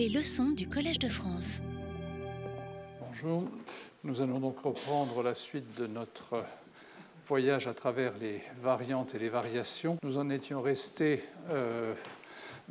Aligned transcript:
Les 0.00 0.08
leçons 0.08 0.48
du 0.48 0.66
Collège 0.66 0.98
de 0.98 1.10
France. 1.10 1.60
Bonjour, 3.06 3.44
nous 4.02 4.22
allons 4.22 4.40
donc 4.40 4.58
reprendre 4.60 5.22
la 5.22 5.34
suite 5.34 5.74
de 5.78 5.86
notre 5.86 6.42
voyage 7.28 7.66
à 7.66 7.74
travers 7.74 8.14
les 8.16 8.40
variantes 8.62 9.14
et 9.14 9.18
les 9.18 9.28
variations. 9.28 9.98
Nous 10.02 10.16
en 10.16 10.30
étions 10.30 10.62
restés 10.62 11.22
euh, 11.50 11.92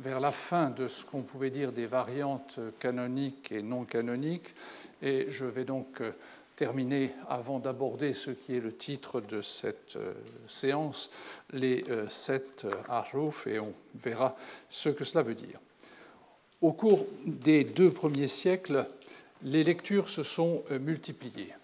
vers 0.00 0.18
la 0.18 0.32
fin 0.32 0.70
de 0.70 0.88
ce 0.88 1.04
qu'on 1.04 1.22
pouvait 1.22 1.50
dire 1.50 1.70
des 1.70 1.86
variantes 1.86 2.58
canoniques 2.80 3.52
et 3.52 3.62
non 3.62 3.84
canoniques, 3.84 4.52
et 5.00 5.26
je 5.28 5.44
vais 5.44 5.64
donc 5.64 6.00
euh, 6.00 6.10
terminer 6.56 7.12
avant 7.28 7.60
d'aborder 7.60 8.12
ce 8.12 8.32
qui 8.32 8.56
est 8.56 8.60
le 8.60 8.74
titre 8.74 9.20
de 9.20 9.40
cette 9.40 9.94
euh, 9.94 10.14
séance, 10.48 11.12
les 11.52 11.84
sept 12.08 12.66
harouf, 12.88 13.46
et 13.46 13.60
on 13.60 13.72
verra 13.94 14.34
ce 14.68 14.88
que 14.88 15.04
cela 15.04 15.22
veut 15.22 15.36
dire. 15.36 15.60
Au 16.62 16.72
cours 16.72 17.06
des 17.24 17.64
deux 17.64 17.90
premiers 17.90 18.28
siècles, 18.28 18.86
les 19.42 19.64
lectures 19.64 20.10
se 20.10 20.22
sont 20.22 20.62
euh, 20.70 20.78
multipliées. 20.78 21.54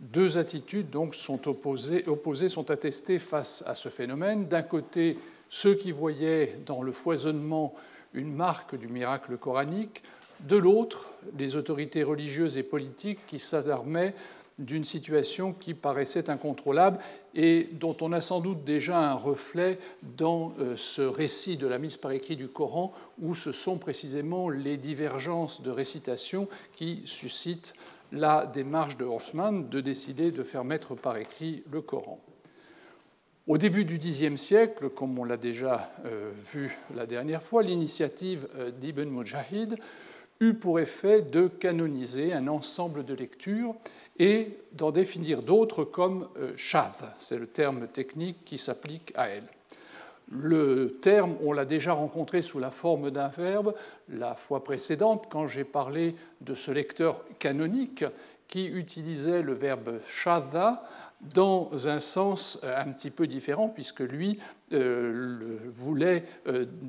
Deux 0.00 0.38
attitudes 0.38 0.88
donc 0.88 1.14
sont 1.14 1.46
opposées, 1.46 2.04
opposées 2.06 2.48
sont 2.48 2.70
attestées 2.70 3.18
face 3.18 3.62
à 3.66 3.74
ce 3.74 3.90
phénomène. 3.90 4.48
D'un 4.48 4.62
côté, 4.62 5.18
ceux 5.50 5.74
qui 5.74 5.92
voyaient 5.92 6.56
dans 6.64 6.82
le 6.82 6.92
foisonnement 6.92 7.74
une 8.14 8.32
marque 8.32 8.76
du 8.76 8.88
miracle 8.88 9.36
coranique, 9.36 10.02
de 10.40 10.56
l'autre, 10.56 11.10
les 11.38 11.56
autorités 11.56 12.02
religieuses 12.02 12.56
et 12.56 12.62
politiques 12.62 13.26
qui 13.26 13.38
s'alarmaient 13.38 14.14
d'une 14.58 14.84
situation 14.84 15.52
qui 15.52 15.74
paraissait 15.74 16.30
incontrôlable 16.30 16.98
et 17.34 17.68
dont 17.72 17.96
on 18.00 18.12
a 18.12 18.20
sans 18.20 18.40
doute 18.40 18.64
déjà 18.64 18.98
un 18.98 19.14
reflet 19.14 19.78
dans 20.02 20.52
euh, 20.60 20.76
ce 20.76 21.02
récit 21.02 21.56
de 21.56 21.66
la 21.66 21.78
mise 21.78 21.96
par 21.96 22.12
écrit 22.12 22.36
du 22.36 22.48
Coran, 22.48 22.92
où 23.20 23.34
ce 23.34 23.50
sont 23.50 23.78
précisément 23.78 24.48
les 24.48 24.76
divergences 24.76 25.60
de 25.62 25.70
récitation 25.70 26.48
qui 26.76 27.02
suscitent 27.04 27.74
la 28.12 28.46
démarche 28.46 28.96
de 28.96 29.04
Horsman 29.04 29.68
de 29.68 29.80
décider 29.80 30.30
de 30.30 30.44
faire 30.44 30.64
mettre 30.64 30.94
par 30.94 31.16
écrit 31.16 31.64
le 31.72 31.80
Coran. 31.80 32.20
Au 33.46 33.58
début 33.58 33.84
du 33.84 33.98
Xe 33.98 34.36
siècle, 34.36 34.88
comme 34.88 35.18
on 35.18 35.24
l'a 35.24 35.36
déjà 35.36 35.92
euh, 36.06 36.30
vu 36.50 36.78
la 36.94 37.04
dernière 37.04 37.42
fois, 37.42 37.62
l'initiative 37.62 38.48
euh, 38.56 38.70
d'Ibn 38.70 39.10
Mujahid 39.10 39.76
eut 40.40 40.54
pour 40.54 40.80
effet 40.80 41.22
de 41.22 41.48
canoniser 41.48 42.32
un 42.32 42.48
ensemble 42.48 43.04
de 43.04 43.14
lectures 43.14 43.74
et 44.18 44.58
d'en 44.72 44.90
définir 44.90 45.42
d'autres 45.42 45.84
comme 45.84 46.28
euh, 46.38 46.52
shav, 46.56 47.12
c'est 47.18 47.38
le 47.38 47.46
terme 47.46 47.88
technique 47.88 48.44
qui 48.44 48.58
s'applique 48.58 49.12
à 49.16 49.28
elle. 49.28 49.44
Le 50.30 50.98
terme, 51.02 51.36
on 51.42 51.52
l'a 51.52 51.64
déjà 51.64 51.92
rencontré 51.92 52.40
sous 52.40 52.58
la 52.58 52.70
forme 52.70 53.10
d'un 53.10 53.28
verbe 53.28 53.74
la 54.08 54.34
fois 54.34 54.64
précédente 54.64 55.26
quand 55.30 55.46
j'ai 55.46 55.64
parlé 55.64 56.14
de 56.40 56.54
ce 56.54 56.70
lecteur 56.70 57.22
canonique 57.38 58.04
qui 58.48 58.66
utilisait 58.66 59.42
le 59.42 59.52
verbe 59.52 60.00
shadha 60.06 60.84
dans 61.32 61.88
un 61.88 62.00
sens 62.00 62.60
euh, 62.64 62.76
un 62.76 62.92
petit 62.92 63.10
peu 63.10 63.26
différent, 63.26 63.68
puisque 63.68 64.00
lui 64.00 64.38
euh, 64.72 65.58
voulait 65.68 66.24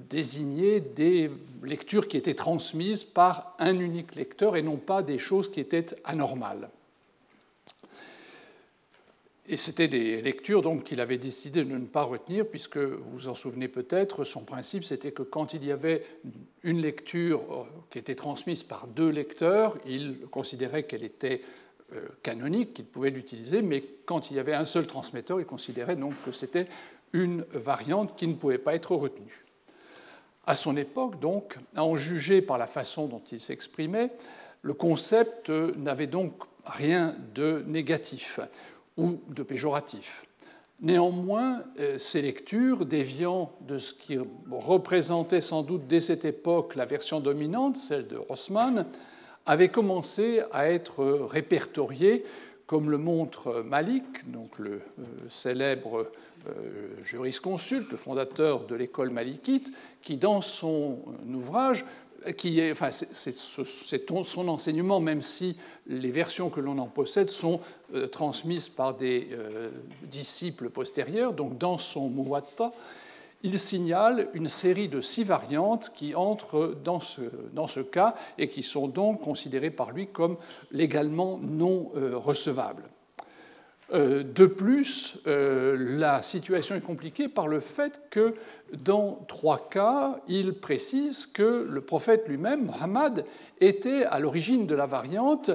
désigner 0.09 0.79
des 0.79 1.29
lectures 1.63 2.07
qui 2.07 2.17
étaient 2.17 2.33
transmises 2.33 3.03
par 3.03 3.55
un 3.59 3.79
unique 3.79 4.15
lecteur 4.15 4.55
et 4.55 4.61
non 4.61 4.77
pas 4.77 5.03
des 5.03 5.17
choses 5.17 5.49
qui 5.49 5.59
étaient 5.59 5.85
anormales. 6.03 6.69
Et 9.47 9.57
c'était 9.57 9.87
des 9.87 10.21
lectures 10.21 10.63
qu'il 10.83 10.99
avait 10.99 11.19
décidé 11.19 11.63
de 11.63 11.75
ne 11.75 11.85
pas 11.85 12.01
retenir, 12.01 12.47
puisque 12.47 12.77
vous 12.77 13.11
vous 13.11 13.27
en 13.27 13.35
souvenez 13.35 13.67
peut-être, 13.67 14.23
son 14.23 14.43
principe 14.43 14.83
c'était 14.83 15.11
que 15.11 15.21
quand 15.21 15.53
il 15.53 15.63
y 15.63 15.71
avait 15.71 16.03
une 16.63 16.81
lecture 16.81 17.41
euh, 17.51 17.63
qui 17.91 17.99
était 17.99 18.15
transmise 18.15 18.63
par 18.63 18.87
deux 18.87 19.09
lecteurs, 19.09 19.77
il 19.85 20.17
considérait 20.31 20.83
qu'elle 20.83 21.03
était 21.03 21.41
euh, 21.43 21.64
canonique, 22.23 22.73
qu'il 22.73 22.85
pouvait 22.85 23.09
l'utiliser, 23.09 23.61
mais 23.61 23.83
quand 24.05 24.31
il 24.31 24.37
y 24.37 24.39
avait 24.39 24.53
un 24.53 24.65
seul 24.65 24.87
transmetteur, 24.87 25.39
il 25.39 25.45
considérait 25.45 25.95
donc 25.95 26.13
que 26.23 26.31
c'était 26.31 26.67
une 27.13 27.45
variante 27.53 28.15
qui 28.15 28.27
ne 28.27 28.33
pouvait 28.33 28.57
pas 28.57 28.75
être 28.75 28.95
retenue. 28.95 29.45
À 30.47 30.55
son 30.55 30.77
époque, 30.77 31.19
donc, 31.19 31.57
à 31.75 31.83
en 31.83 31.95
juger 31.95 32.41
par 32.41 32.57
la 32.57 32.67
façon 32.67 33.07
dont 33.07 33.23
il 33.31 33.39
s'exprimait, 33.39 34.11
le 34.61 34.73
concept 34.73 35.49
n'avait 35.49 36.07
donc 36.07 36.33
rien 36.65 37.15
de 37.33 37.63
négatif 37.67 38.39
ou 38.97 39.19
de 39.29 39.43
péjoratif. 39.43 40.25
Néanmoins, 40.81 41.63
euh, 41.79 41.97
ces 41.97 42.21
lectures, 42.21 42.85
déviant 42.85 43.53
de 43.61 43.77
ce 43.77 43.93
qui 43.93 44.17
représentait 44.51 45.41
sans 45.41 45.61
doute 45.61 45.87
dès 45.87 46.01
cette 46.01 46.25
époque 46.25 46.75
la 46.75 46.85
version 46.85 47.21
dominante, 47.21 47.77
celle 47.77 48.07
de 48.07 48.17
Rossmann, 48.17 48.85
avaient 49.45 49.69
commencé 49.69 50.41
à 50.51 50.69
être 50.69 51.03
répertoriées, 51.29 52.23
comme 52.67 52.89
le 52.89 52.97
montre 52.97 53.63
Malik, 53.63 54.31
donc 54.31 54.57
le 54.57 54.71
euh, 54.71 55.03
célèbre 55.29 56.09
euh, 56.47 57.03
jurisconsulte, 57.03 57.95
fondateur 57.95 58.65
de 58.65 58.75
l'école 58.75 59.09
malikite, 59.09 59.71
qui, 60.01 60.17
dans 60.17 60.41
son 60.41 60.99
ouvrage, 61.31 61.85
qui 62.33 62.59
est, 62.59 62.73
c'est 62.91 63.31
son 63.31 64.47
enseignement, 64.47 64.99
même 64.99 65.21
si 65.21 65.57
les 65.87 66.11
versions 66.11 66.49
que 66.49 66.59
l'on 66.59 66.77
en 66.77 66.87
possède 66.87 67.29
sont 67.29 67.59
euh, 67.93 68.07
transmises 68.07 68.69
par 68.69 68.95
des 68.95 69.29
euh, 69.31 69.69
disciples 70.03 70.69
postérieurs. 70.69 71.33
Donc, 71.33 71.57
dans 71.57 71.77
son 71.77 72.09
Muwatta, 72.09 72.73
il 73.45 73.59
signale 73.59 74.27
une 74.33 74.47
série 74.47 74.87
de 74.87 75.01
six 75.01 75.23
variantes 75.23 75.91
qui 75.95 76.15
entrent 76.15 76.75
dans 76.83 76.99
ce, 76.99 77.79
cas 77.79 78.15
et 78.39 78.49
qui 78.49 78.63
sont 78.63 78.87
donc 78.87 79.21
considérées 79.21 79.69
par 79.69 79.91
lui 79.91 80.07
comme 80.07 80.37
légalement 80.71 81.39
non 81.41 81.91
euh, 81.95 82.17
recevables. 82.17 82.89
Euh, 83.93 84.23
de 84.23 84.47
plus, 84.47 85.19
euh, 85.27 85.77
la 85.77 86.23
situation 86.23 86.75
est 86.75 86.81
compliquée 86.81 87.27
par 87.27 87.47
le 87.47 87.59
fait 87.59 88.01
que 88.09 88.33
dans 88.73 89.23
trois 89.27 89.69
cas, 89.69 90.19
il 90.27 90.53
précise 90.53 91.27
que 91.27 91.67
le 91.69 91.81
prophète 91.81 92.27
lui-même, 92.27 92.65
Muhammad, 92.65 93.25
était 93.61 94.05
à 94.05 94.17
l'origine 94.17 94.65
de 94.65 94.73
la 94.73 94.87
variante, 94.87 95.51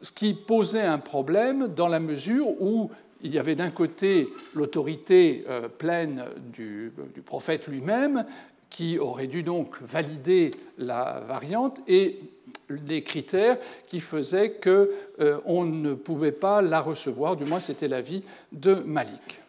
ce 0.00 0.12
qui 0.12 0.32
posait 0.32 0.80
un 0.80 0.98
problème 0.98 1.68
dans 1.68 1.88
la 1.88 2.00
mesure 2.00 2.48
où 2.62 2.90
il 3.24 3.32
y 3.32 3.38
avait 3.38 3.56
d'un 3.56 3.70
côté 3.70 4.28
l'autorité 4.54 5.44
euh, 5.48 5.68
pleine 5.68 6.26
du, 6.52 6.92
prophète 7.24 7.66
lui-même, 7.66 8.24
qui 8.68 8.98
aurait 8.98 9.26
dû 9.26 9.42
donc 9.42 9.80
valider 9.80 10.50
la 10.78 11.24
variante, 11.26 11.80
et 11.88 12.20
des 12.68 13.02
critères 13.02 13.58
qui 13.86 14.00
faisaient 14.00 14.52
qu'on 14.52 14.88
euh, 15.20 15.64
ne 15.64 15.94
pouvait 15.94 16.32
pas 16.32 16.62
la 16.62 16.80
recevoir, 16.80 17.36
du 17.36 17.44
moins 17.44 17.60
c'était 17.60 17.88
l'avis 17.88 18.22
de 18.52 18.74
Malik. 18.74 19.40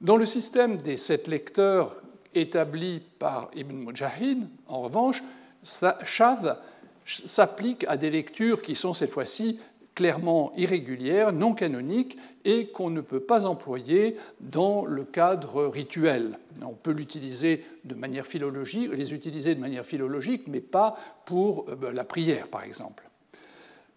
Dans 0.00 0.16
le 0.16 0.26
système 0.26 0.78
des 0.78 0.96
sept 0.96 1.26
lecteurs 1.26 1.96
établi 2.34 3.02
par 3.18 3.50
Ibn 3.56 3.74
Mujahid, 3.74 4.46
en 4.68 4.82
revanche, 4.82 5.22
Shadh 5.64 6.56
s'applique 7.04 7.84
à 7.88 7.96
des 7.96 8.10
lectures 8.10 8.62
qui 8.62 8.74
sont 8.74 8.94
cette 8.94 9.10
fois-ci 9.10 9.58
clairement 9.94 10.52
irrégulières, 10.56 11.32
non 11.32 11.54
canoniques, 11.54 12.16
et 12.44 12.68
qu'on 12.68 12.90
ne 12.90 13.00
peut 13.00 13.20
pas 13.20 13.46
employer 13.46 14.16
dans 14.40 14.84
le 14.84 15.04
cadre 15.04 15.66
rituel. 15.66 16.38
On 16.62 16.74
peut 16.74 16.92
l'utiliser 16.92 17.64
de 17.84 17.94
manière 17.94 18.26
philologique, 18.26 18.92
les 18.94 19.12
utiliser 19.12 19.54
de 19.54 19.60
manière 19.60 19.84
philologique, 19.84 20.44
mais 20.46 20.60
pas 20.60 20.96
pour 21.26 21.66
euh, 21.68 21.76
ben, 21.76 21.94
la 21.94 22.04
prière, 22.04 22.48
par 22.48 22.64
exemple. 22.64 23.08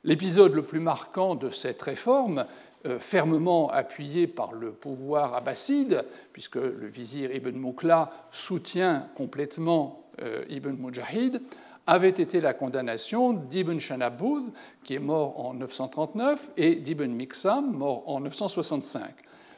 L'épisode 0.03 0.53
le 0.53 0.63
plus 0.63 0.81
marquant 0.81 1.35
de 1.35 1.49
cette 1.49 1.81
réforme, 1.81 2.45
euh, 2.85 2.99
fermement 2.99 3.69
appuyé 3.69 4.27
par 4.27 4.51
le 4.51 4.71
pouvoir 4.71 5.33
abbasside, 5.35 6.03
puisque 6.33 6.57
le 6.57 6.87
vizir 6.87 7.33
Ibn 7.33 7.55
Moukla 7.55 8.11
soutient 8.29 9.07
complètement 9.15 10.03
euh, 10.21 10.43
Ibn 10.49 10.71
Mujahid, 10.71 11.41
avait 11.85 12.09
été 12.09 12.39
la 12.39 12.53
condamnation 12.53 13.33
d'Ibn 13.33 13.79
Shanaboud, 13.79 14.51
qui 14.83 14.95
est 14.95 14.99
mort 14.99 15.45
en 15.45 15.53
939, 15.53 16.51
et 16.57 16.75
d'Ibn 16.75 17.11
Miksam, 17.11 17.71
mort 17.73 18.03
en 18.07 18.21
965. 18.21 19.03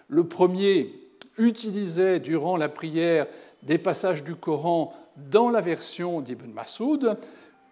Le 0.07 0.23
premier 0.23 0.93
utilisait 1.37 2.19
durant 2.19 2.57
la 2.57 2.69
prière 2.69 3.27
des 3.63 3.77
passages 3.77 4.23
du 4.23 4.35
Coran 4.35 4.93
dans 5.17 5.49
la 5.49 5.61
version 5.61 6.21
d'Ibn 6.21 6.51
Masoud, 6.51 7.17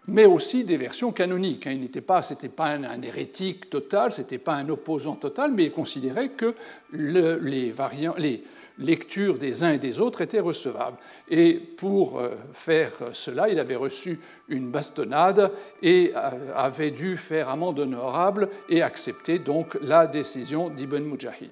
mais 0.06 0.26
aussi 0.26 0.64
des 0.64 0.76
versions 0.76 1.12
canoniques. 1.12 1.66
Il 1.66 1.80
n'était 1.80 2.00
pas, 2.00 2.22
c'était 2.22 2.48
pas 2.48 2.66
un, 2.66 3.02
hérétique 3.02 3.70
total, 3.70 4.12
c'était 4.12 4.38
pas 4.38 4.54
un 4.54 4.68
opposant 4.68 5.14
total, 5.14 5.52
mais 5.52 5.64
il 5.64 5.72
considérait 5.72 6.30
que 6.30 6.54
les, 6.92 7.70
variants, 7.70 8.14
les, 8.18 8.44
lecture 8.78 9.38
des 9.38 9.62
uns 9.62 9.72
et 9.72 9.78
des 9.78 10.00
autres 10.00 10.20
était 10.20 10.40
recevable. 10.40 10.96
Et 11.28 11.54
pour 11.54 12.18
euh, 12.18 12.30
faire 12.52 12.92
cela, 13.12 13.48
il 13.48 13.58
avait 13.58 13.76
reçu 13.76 14.20
une 14.48 14.70
bastonnade 14.70 15.52
et 15.82 16.12
euh, 16.14 16.30
avait 16.54 16.90
dû 16.90 17.16
faire 17.16 17.48
amende 17.48 17.78
honorable 17.78 18.48
et 18.68 18.82
accepter 18.82 19.38
donc 19.38 19.78
la 19.80 20.06
décision 20.06 20.70
d'Ibn 20.70 21.04
Mujahid. 21.04 21.50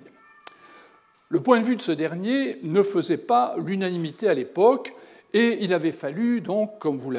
Le 1.29 1.41
point 1.41 1.61
de 1.61 1.65
vue 1.65 1.77
de 1.77 1.83
ce 1.83 1.93
dernier 1.93 2.59
ne 2.63 2.83
faisait 2.83 3.17
pas 3.17 3.55
l'unanimité 3.57 4.29
à 4.29 4.35
l'époque, 4.35 4.95
Et 5.35 5.65
il 5.65 5.73
avait 5.73 5.93
fallu, 5.93 6.41
donc, 6.43 6.79
comme 6.79 6.99
vous, 6.99 7.11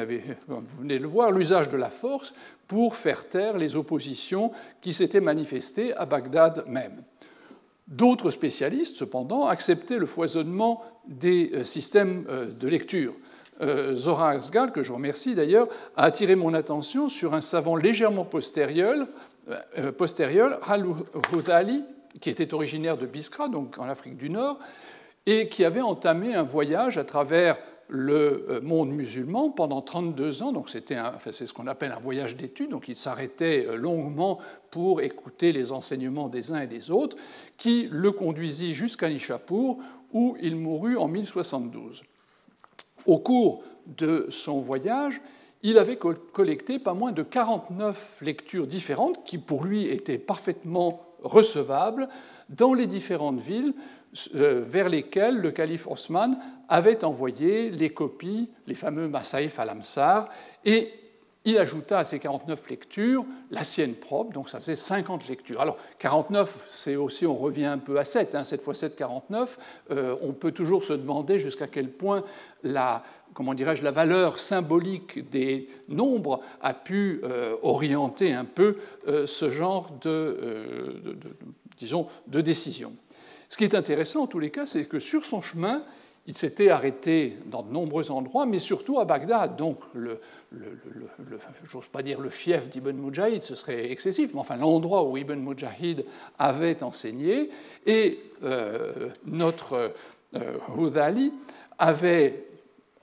comme 0.46 0.64
vous 0.64 0.82
venez 0.82 0.98
de 0.98 1.02
le 1.02 1.08
voir, 1.08 1.32
l'usage 1.32 1.68
de 1.68 1.76
la 1.76 1.90
force 1.90 2.32
pour 2.68 2.94
faire 2.94 3.28
taire 3.28 3.58
les 3.58 3.76
oppositions 3.76 4.52
qui 4.80 4.92
s'étaient 4.92 5.20
manifestées 5.20 5.92
à 5.94 6.06
Bagdad 6.06 6.64
même. 6.68 7.02
D'autres 7.86 8.30
spécialistes, 8.30 8.96
cependant, 8.96 9.46
acceptaient 9.46 9.98
le 9.98 10.06
foisonnement 10.06 10.82
des 11.06 11.50
euh, 11.52 11.64
systèmes 11.64 12.24
euh, 12.30 12.46
de 12.46 12.66
lecture. 12.66 13.14
Euh, 13.60 13.94
Zora 13.94 14.30
Arzgal, 14.30 14.72
que 14.72 14.82
je 14.82 14.92
remercie 14.92 15.34
d'ailleurs, 15.34 15.68
a 15.96 16.04
attiré 16.04 16.34
mon 16.34 16.54
attention 16.54 17.08
sur 17.10 17.34
un 17.34 17.40
savant 17.40 17.76
légèrement 17.76 18.24
postérieur, 18.24 19.06
postérieur 19.98 20.58
Al-Hudali, 20.68 21.84
qui 22.20 22.30
était 22.30 22.54
originaire 22.54 22.96
de 22.96 23.04
Biskra, 23.04 23.48
donc 23.48 23.78
en 23.78 23.84
Afrique 23.84 24.16
du 24.16 24.30
Nord, 24.30 24.58
et 25.26 25.48
qui 25.48 25.64
avait 25.64 25.82
entamé 25.82 26.34
un 26.34 26.42
voyage 26.42 26.96
à 26.96 27.04
travers 27.04 27.58
le 27.88 28.46
euh, 28.48 28.60
monde 28.60 28.90
musulman 28.90 29.50
pendant 29.50 29.82
32 29.82 30.42
ans. 30.42 30.52
Donc 30.52 30.68
c'est 30.68 30.86
ce 30.88 31.52
qu'on 31.52 31.66
appelle 31.66 31.92
un 31.92 32.00
voyage 32.00 32.36
d'études. 32.36 32.70
Donc 32.70 32.88
il 32.88 32.96
s'arrêtait 32.96 33.66
euh, 33.66 33.76
longuement 33.76 34.38
pour 34.70 35.00
écouter 35.00 35.52
les 35.52 35.72
enseignements 35.72 36.28
des 36.28 36.52
uns 36.52 36.60
et 36.60 36.66
des 36.66 36.90
autres, 36.90 37.16
qui 37.56 37.88
le 37.90 38.12
conduisit 38.12 38.74
jusqu'à 38.74 39.08
Nishapur, 39.08 39.78
où 40.12 40.36
il 40.40 40.56
mourut 40.56 40.96
en 40.96 41.08
1072. 41.08 42.02
Au 43.06 43.18
cours 43.18 43.62
de 43.86 44.26
son 44.30 44.60
voyage, 44.60 45.20
il 45.62 45.78
avait 45.78 45.96
collecté 45.96 46.78
pas 46.78 46.94
moins 46.94 47.12
de 47.12 47.22
49 47.22 48.18
lectures 48.22 48.66
différentes 48.66 49.24
qui, 49.24 49.38
pour 49.38 49.64
lui, 49.64 49.86
étaient 49.86 50.18
parfaitement 50.18 51.00
recevables 51.22 52.08
dans 52.50 52.74
les 52.74 52.86
différentes 52.86 53.40
villes 53.40 53.74
vers 54.34 54.88
lesquelles 54.88 55.38
le 55.38 55.50
calife 55.50 55.86
Osman 55.86 56.38
avait 56.68 57.04
envoyé 57.04 57.70
les 57.70 57.90
copies, 57.90 58.50
les 58.66 58.74
fameux 58.74 59.08
Masaïf 59.08 59.58
al-Amsar, 59.58 60.28
et 60.64 60.90
il 61.46 61.58
ajouta 61.58 61.98
à 61.98 62.04
ces 62.04 62.18
49 62.18 62.70
lectures 62.70 63.26
la 63.50 63.64
sienne 63.64 63.94
propre, 63.94 64.32
donc 64.32 64.48
ça 64.48 64.60
faisait 64.60 64.76
50 64.76 65.28
lectures. 65.28 65.60
Alors 65.60 65.76
49, 65.98 66.66
c'est 66.70 66.96
aussi, 66.96 67.26
on 67.26 67.36
revient 67.36 67.66
un 67.66 67.76
peu 67.76 67.98
à 67.98 68.04
7, 68.04 68.34
hein, 68.34 68.44
7 68.44 68.62
fois 68.62 68.74
7, 68.74 68.96
49. 68.96 69.58
on 70.22 70.32
peut 70.32 70.52
toujours 70.52 70.82
se 70.82 70.94
demander 70.94 71.38
jusqu'à 71.38 71.66
quel 71.66 71.90
point 71.90 72.24
la, 72.62 73.02
comment 73.34 73.52
dirais-je, 73.52 73.82
la 73.82 73.90
valeur 73.90 74.38
symbolique 74.38 75.28
des 75.28 75.68
nombres 75.88 76.40
a 76.62 76.72
pu 76.72 77.20
euh, 77.24 77.56
orienter 77.62 78.32
un 78.32 78.44
peu 78.44 78.78
euh, 79.08 79.26
ce 79.26 79.50
genre 79.50 79.90
de, 80.00 81.18
disons, 81.76 82.06
de 82.28 82.40
décision. 82.40 82.94
Ce 83.54 83.56
qui 83.56 83.62
est 83.62 83.76
intéressant 83.76 84.24
en 84.24 84.26
tous 84.26 84.40
les 84.40 84.50
cas, 84.50 84.66
c'est 84.66 84.84
que 84.84 84.98
sur 84.98 85.24
son 85.24 85.40
chemin, 85.40 85.84
il 86.26 86.36
s'était 86.36 86.70
arrêté 86.70 87.38
dans 87.46 87.62
de 87.62 87.72
nombreux 87.72 88.10
endroits, 88.10 88.46
mais 88.46 88.58
surtout 88.58 88.98
à 88.98 89.04
Bagdad. 89.04 89.54
Donc, 89.54 89.78
le, 89.92 90.20
j'ose 91.70 91.86
pas 91.86 92.02
dire 92.02 92.20
le 92.20 92.30
fief 92.30 92.68
d'Ibn 92.68 92.96
Mujahid, 92.96 93.44
ce 93.44 93.54
serait 93.54 93.92
excessif, 93.92 94.30
mais 94.34 94.40
enfin 94.40 94.56
l'endroit 94.56 95.04
où 95.04 95.16
Ibn 95.16 95.36
Mujahid 95.36 96.04
avait 96.36 96.82
enseigné. 96.82 97.48
Et 97.86 98.18
euh, 98.42 99.10
notre 99.24 99.92
euh, 100.34 101.12
avait 101.78 102.46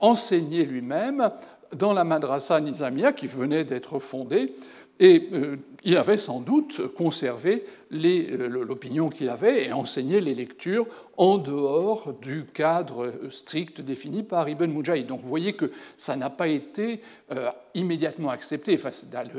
enseigné 0.00 0.66
lui-même 0.66 1.30
dans 1.74 1.94
la 1.94 2.04
madrasa 2.04 2.60
nizamia 2.60 3.14
qui 3.14 3.26
venait 3.26 3.64
d'être 3.64 3.98
fondée. 3.98 4.52
Et 5.00 5.30
euh, 5.32 5.56
il 5.84 5.96
avait 5.96 6.16
sans 6.16 6.40
doute 6.40 6.82
conservé 6.94 7.64
l'opinion 7.90 9.10
qu'il 9.10 9.28
avait 9.28 9.66
et 9.66 9.72
enseigné 9.72 10.20
les 10.20 10.34
lectures 10.34 10.86
en 11.18 11.36
dehors 11.36 12.14
du 12.14 12.46
cadre 12.46 13.12
strict 13.28 13.82
défini 13.82 14.22
par 14.22 14.48
Ibn 14.48 14.66
Mujahid. 14.66 15.06
Donc 15.06 15.20
vous 15.20 15.28
voyez 15.28 15.52
que 15.52 15.70
ça 15.98 16.16
n'a 16.16 16.30
pas 16.30 16.48
été 16.48 17.00
euh, 17.30 17.50
immédiatement 17.74 18.30
accepté. 18.30 18.78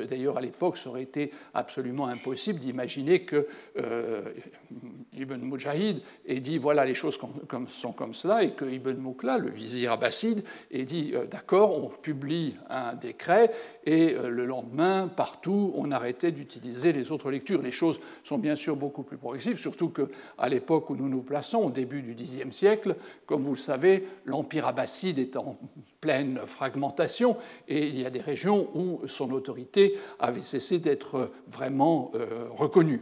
D'ailleurs, 0.07 0.37
à 0.37 0.41
l'époque, 0.41 0.77
ça 0.77 0.89
aurait 0.89 1.03
été 1.03 1.31
absolument 1.53 2.07
impossible 2.07 2.59
d'imaginer 2.59 3.21
que 3.21 3.47
euh, 3.77 4.21
Ibn 5.17 5.41
Mujahid 5.41 6.01
ait 6.27 6.39
dit 6.39 6.59
voilà, 6.59 6.85
les 6.85 6.93
choses 6.93 7.19
sont 7.69 7.91
comme 7.91 8.13
cela, 8.13 8.43
et 8.43 8.51
que 8.51 8.65
Ibn 8.65 8.95
Moukla, 8.95 9.39
le 9.39 9.49
vizir 9.49 9.93
abbasside, 9.93 10.43
ait 10.71 10.83
dit 10.83 11.11
euh, 11.15 11.25
d'accord, 11.25 11.83
on 11.83 11.89
publie 11.89 12.55
un 12.69 12.93
décret, 12.93 13.51
et 13.85 14.13
le 14.13 14.45
lendemain, 14.45 15.07
partout, 15.07 15.73
on 15.75 15.91
arrêtait 15.91 16.31
d'utiliser 16.33 16.91
les 16.91 17.12
autres 17.12 17.31
lectures. 17.31 17.62
Les 17.62 17.71
choses 17.71 18.00
sont 18.24 18.38
bien 18.38 18.56
sûr 18.56 18.75
beaucoup 18.75 19.03
plus 19.03 19.18
progressives, 19.18 19.57
surtout 19.57 19.89
qu'à 19.89 20.50
l'époque 20.50 20.89
où 20.89 20.95
nous 20.95 21.09
nous 21.09 21.21
plaçons, 21.21 21.59
au 21.59 21.69
début 21.69 22.01
du 22.01 22.15
Xe 22.15 22.50
siècle, 22.51 22.95
comme 23.25 23.44
vous 23.44 23.53
le 23.53 23.57
savez, 23.57 24.07
l'Empire 24.25 24.68
abbasside 24.68 25.19
est 25.19 25.38
en 25.38 25.57
pleine 26.01 26.39
fragmentation 26.45 27.38
et 27.68 27.88
il 27.88 28.00
y 28.00 28.06
a 28.06 28.09
des 28.09 28.21
régions 28.21 28.69
où 28.75 29.01
son 29.07 29.31
autorité 29.31 29.97
avait 30.19 30.41
cessé 30.41 30.80
d'être 30.80 31.31
vraiment 31.47 32.12
euh, 32.15 32.47
reconnue. 32.50 33.01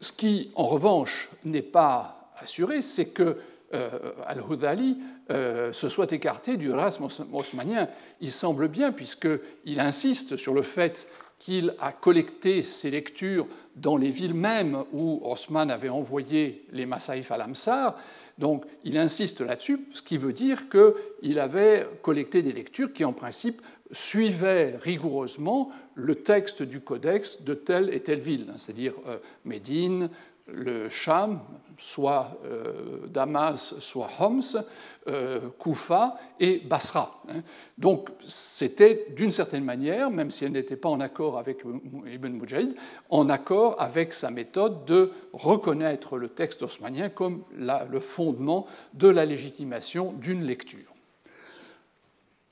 Ce 0.00 0.12
qui, 0.12 0.50
en 0.54 0.66
revanche, 0.66 1.30
n'est 1.44 1.62
pas 1.62 2.32
assuré, 2.36 2.82
c'est 2.82 3.10
que 3.10 3.38
euh, 3.72 4.12
Al-Hudali 4.26 4.98
euh, 5.30 5.72
se 5.72 5.88
soit 5.88 6.12
écarté 6.12 6.56
du 6.56 6.70
rasme 6.70 7.08
haussmanien. 7.32 7.88
Il 8.20 8.30
semble 8.30 8.68
bien, 8.68 8.92
puisqu'il 8.92 9.80
insiste 9.80 10.36
sur 10.36 10.52
le 10.52 10.62
fait 10.62 11.08
qu'il 11.44 11.74
a 11.78 11.92
collecté 11.92 12.62
ses 12.62 12.90
lectures 12.90 13.46
dans 13.76 13.98
les 13.98 14.08
villes 14.08 14.32
mêmes 14.32 14.82
où 14.94 15.20
Osman 15.22 15.70
avait 15.70 15.90
envoyé 15.90 16.64
les 16.72 16.86
Masaïf 16.86 17.30
al-Amsar. 17.30 17.98
Donc 18.38 18.64
il 18.82 18.96
insiste 18.96 19.42
là-dessus, 19.42 19.86
ce 19.92 20.00
qui 20.00 20.16
veut 20.16 20.32
dire 20.32 20.70
qu'il 20.70 21.38
avait 21.38 21.86
collecté 22.00 22.40
des 22.40 22.54
lectures 22.54 22.94
qui, 22.94 23.04
en 23.04 23.12
principe, 23.12 23.60
suivaient 23.90 24.76
rigoureusement 24.80 25.70
le 25.94 26.16
texte 26.16 26.62
du 26.62 26.80
codex 26.80 27.42
de 27.42 27.54
telle 27.54 27.92
et 27.92 28.00
telle 28.00 28.20
ville, 28.20 28.52
c'est-à-dire 28.56 28.94
euh, 29.06 29.18
Médine, 29.44 30.10
le 30.46 30.90
Cham, 30.90 31.40
soit 31.78 32.38
euh, 32.44 33.06
Damas, 33.08 33.76
soit 33.80 34.08
Homs, 34.20 34.62
euh, 35.08 35.40
Koufa 35.58 36.16
et 36.38 36.58
Basra. 36.58 37.22
Hein. 37.28 37.42
Donc 37.78 38.10
c'était 38.24 39.06
d'une 39.16 39.32
certaine 39.32 39.64
manière, 39.64 40.10
même 40.10 40.30
si 40.30 40.44
elle 40.44 40.52
n'était 40.52 40.76
pas 40.76 40.90
en 40.90 41.00
accord 41.00 41.38
avec 41.38 41.64
Ibn 42.06 42.28
Mujahid, 42.28 42.74
en 43.08 43.28
accord 43.28 43.80
avec 43.80 44.12
sa 44.12 44.30
méthode 44.30 44.84
de 44.84 45.12
reconnaître 45.32 46.18
le 46.18 46.28
texte 46.28 46.62
osmanien 46.62 47.08
comme 47.08 47.42
le 47.58 48.00
fondement 48.00 48.66
de 48.92 49.08
la 49.08 49.24
légitimation 49.24 50.12
d'une 50.12 50.44
lecture. 50.44 50.94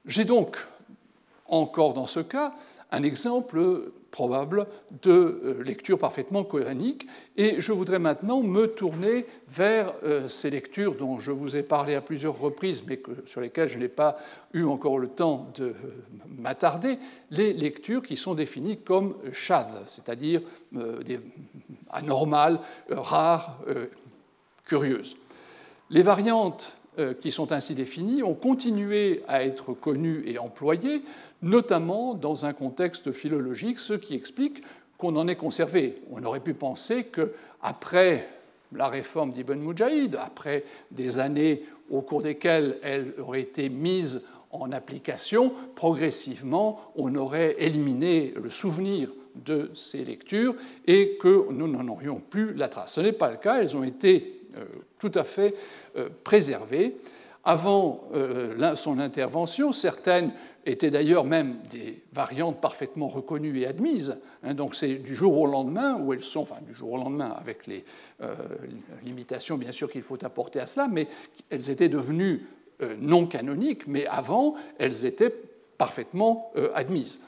J'ai 0.05 0.25
donc, 0.25 0.57
encore 1.53 1.95
dans 1.95 2.07
ce 2.07 2.21
cas, 2.21 2.53
un 2.91 3.03
exemple 3.05 3.93
probable 4.11 4.67
de 5.03 5.11
euh, 5.11 5.63
lecture 5.65 5.99
parfaitement 5.99 6.45
coranique. 6.45 7.07
Et 7.37 7.61
je 7.61 7.73
voudrais 7.73 7.99
maintenant 7.99 8.43
me 8.43 8.67
tourner 8.67 9.27
vers 9.49 9.95
euh, 10.05 10.29
ces 10.29 10.51
lectures 10.51 10.95
dont 10.95 11.19
je 11.19 11.31
vous 11.31 11.57
ai 11.57 11.63
parlé 11.63 11.95
à 11.95 12.01
plusieurs 12.01 12.39
reprises, 12.39 12.85
mais 12.87 13.01
sur 13.27 13.41
lesquelles 13.41 13.69
je 13.69 13.79
n'ai 13.79 13.89
pas 13.89 14.19
eu 14.53 14.65
encore 14.65 14.99
le 14.99 15.09
temps 15.09 15.51
de 15.55 15.69
euh, 15.69 15.75
m'attarder, 16.39 16.99
les 17.31 17.55
lectures 17.55 18.03
qui 18.03 18.17
sont 18.17 18.35
définies 18.35 18.79
comme 18.79 19.15
chades, 19.33 19.83
c'est-à-dire 19.87 20.43
anormales, 21.91 22.61
rares, 22.91 23.59
curieuses. 24.65 25.17
Les 25.91 26.03
variantes 26.03 26.77
qui 27.21 27.31
sont 27.31 27.53
ainsi 27.53 27.75
définies 27.75 28.23
ont 28.23 28.35
continué 28.35 29.23
à 29.27 29.45
être 29.45 29.73
connues 29.73 30.25
et 30.27 30.39
employées, 30.39 31.03
notamment 31.41 32.15
dans 32.15 32.45
un 32.45 32.53
contexte 32.53 33.13
philologique, 33.13 33.79
ce 33.79 33.95
qui 33.95 34.15
explique 34.15 34.63
qu'on 34.99 35.17
en 35.17 35.27
ait 35.27 35.37
conservé. 35.37 36.03
On 36.11 36.23
aurait 36.23 36.41
pu 36.41 36.55
penser 36.55 37.05
qu'après 37.05 38.29
la 38.75 38.89
réforme 38.89 39.33
d'Ibn 39.33 39.59
Mujahid, 39.59 40.17
après 40.17 40.65
des 40.91 41.19
années 41.19 41.63
au 41.91 42.03
cours 42.03 42.23
desquelles 42.23 42.79
elle 42.83 43.15
aurait 43.19 43.41
été 43.41 43.69
mise 43.69 44.23
en 44.51 44.71
application, 44.71 45.53
progressivement, 45.75 46.93
on 46.95 47.15
aurait 47.15 47.57
éliminé 47.59 48.33
le 48.41 48.51
souvenir 48.51 49.11
de 49.35 49.71
ces 49.75 50.05
lectures 50.05 50.55
et 50.87 51.17
que 51.17 51.51
nous 51.51 51.69
n'en 51.69 51.89
aurions 51.89 52.21
plus 52.21 52.53
la 52.55 52.69
trace. 52.69 52.95
Ce 52.95 53.01
n'est 53.01 53.13
pas 53.13 53.31
le 53.31 53.39
cas, 53.39 53.61
elles 53.61 53.77
ont 53.77 53.83
été 53.83 54.42
euh, 54.42 54.42
tout 54.99 55.13
à 55.15 55.25
fait 55.25 55.55
euh, 55.97 56.09
préservées. 56.25 56.97
Avant 57.45 58.05
euh, 58.15 58.77
son 58.77 59.01
intervention, 59.01 59.73
certaines 59.73 60.33
étaient 60.65 60.91
d'ailleurs 60.91 61.25
même 61.25 61.57
des 61.71 62.03
variantes 62.13 62.61
parfaitement 62.61 63.09
reconnues 63.09 63.59
et 63.59 63.67
admises. 63.67 64.21
Hein, 64.45 64.55
donc 64.55 64.75
c'est 64.75 64.95
du 64.95 65.15
jour 65.15 65.37
au 65.39 65.47
lendemain 65.47 65.99
où 65.99 66.13
elles 66.13 66.23
sont, 66.23 66.43
enfin 66.43 66.59
du 66.67 66.73
jour 66.73 66.93
au 66.93 66.97
lendemain 66.97 67.35
avec 67.37 67.67
les 67.67 67.85
euh, 68.23 68.35
limitations 69.05 69.59
bien 69.59 69.73
sûr 69.73 69.91
qu'il 69.91 70.03
faut 70.03 70.25
apporter 70.25 70.61
à 70.61 70.67
cela, 70.67 70.89
mais 70.89 71.09
elles 71.51 71.71
étaient 71.71 71.89
devenues 71.89 72.47
euh, 72.83 72.95
non 73.01 73.27
canoniques, 73.27 73.87
mais 73.87 74.07
avant 74.07 74.55
elles 74.79 75.05
étaient 75.05 75.35
parfaitement 75.79 76.53
euh, 76.57 76.71
admises. 76.75 77.21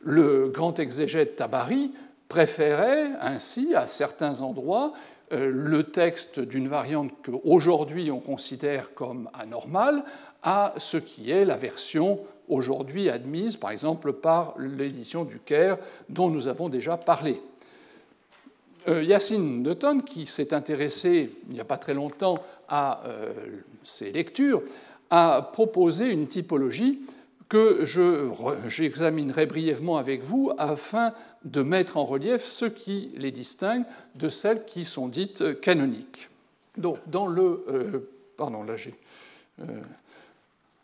Le 0.00 0.48
grand 0.48 0.78
exégète 0.78 1.34
Tabari 1.34 1.92
préférait 2.28 3.10
ainsi 3.20 3.74
à 3.74 3.88
certains 3.88 4.40
endroits 4.42 4.92
le 5.30 5.82
texte 5.82 6.40
d'une 6.40 6.68
variante 6.68 7.10
qu'aujourd'hui 7.22 8.10
on 8.10 8.20
considère 8.20 8.94
comme 8.94 9.28
anormale 9.34 10.02
à 10.42 10.74
ce 10.78 10.96
qui 10.96 11.30
est 11.30 11.44
la 11.44 11.56
version 11.56 12.20
aujourd'hui 12.48 13.10
admise, 13.10 13.56
par 13.56 13.70
exemple, 13.70 14.12
par 14.12 14.54
l'édition 14.58 15.24
du 15.24 15.38
Caire, 15.38 15.78
dont 16.08 16.30
nous 16.30 16.48
avons 16.48 16.68
déjà 16.68 16.96
parlé. 16.96 17.40
Euh, 18.88 19.02
Yacine 19.02 19.62
Newton, 19.62 20.02
qui 20.02 20.26
s'est 20.26 20.54
intéressé 20.54 21.30
il 21.48 21.54
n'y 21.54 21.60
a 21.60 21.64
pas 21.64 21.76
très 21.76 21.94
longtemps 21.94 22.38
à 22.68 23.02
euh, 23.06 23.32
ces 23.84 24.10
lectures, 24.10 24.62
a 25.10 25.50
proposé 25.52 26.10
une 26.10 26.26
typologie 26.26 27.00
que 27.48 27.84
j'examinerai 28.66 29.46
brièvement 29.46 29.96
avec 29.96 30.22
vous 30.22 30.52
afin 30.58 31.12
de 31.44 31.62
mettre 31.62 31.96
en 31.96 32.04
relief 32.04 32.44
ce 32.44 32.66
qui 32.66 33.10
les 33.16 33.30
distingue 33.30 33.84
de 34.16 34.28
celles 34.28 34.64
qui 34.64 34.84
sont 34.84 35.08
dites 35.08 35.60
canoniques. 35.60 36.28
Donc, 36.76 36.98
dans 37.06 37.26
le. 37.26 37.64
Euh, 37.68 38.10
pardon, 38.36 38.62
là 38.62 38.76
j'ai. 38.76 38.94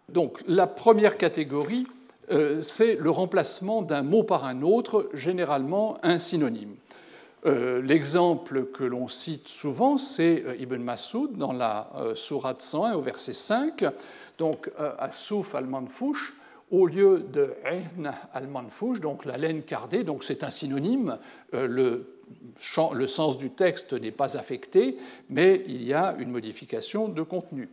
Donc 0.08 0.42
la 0.46 0.66
première 0.66 1.16
catégorie, 1.16 1.86
euh, 2.30 2.62
c'est 2.62 2.96
le 2.96 3.10
remplacement 3.10 3.82
d'un 3.82 4.02
mot 4.02 4.22
par 4.22 4.44
un 4.44 4.62
autre, 4.62 5.08
généralement 5.14 5.98
un 6.02 6.18
synonyme. 6.18 6.74
Euh, 7.46 7.82
l'exemple 7.82 8.66
que 8.66 8.84
l'on 8.84 9.08
cite 9.08 9.48
souvent, 9.48 9.98
c'est 9.98 10.44
euh, 10.46 10.56
Ibn 10.58 10.78
Massoud 10.78 11.36
dans 11.36 11.52
la 11.52 11.90
Sourate 12.14 12.60
101 12.60 12.94
au 12.94 13.02
verset 13.02 13.34
5. 13.34 13.84
Donc, 14.38 14.70
Assouf 14.98 15.54
al-Manfouch, 15.54 16.34
au 16.70 16.86
lieu 16.86 17.20
de 17.32 17.54
Ein 17.64 18.12
al-Manfouch, 18.32 19.00
donc 19.00 19.24
la 19.24 19.36
laine 19.36 19.62
cardée, 19.62 20.04
donc 20.04 20.24
c'est 20.24 20.42
un 20.42 20.50
synonyme. 20.50 21.18
le, 21.52 22.06
le 22.94 23.06
sens 23.06 23.38
du 23.38 23.50
texte 23.50 23.92
n'est 23.92 24.10
pas 24.10 24.36
affecté, 24.36 24.96
mais 25.28 25.62
il 25.68 25.84
y 25.84 25.92
a 25.92 26.16
une 26.18 26.30
modification 26.30 27.08
de 27.08 27.22
contenu. 27.22 27.68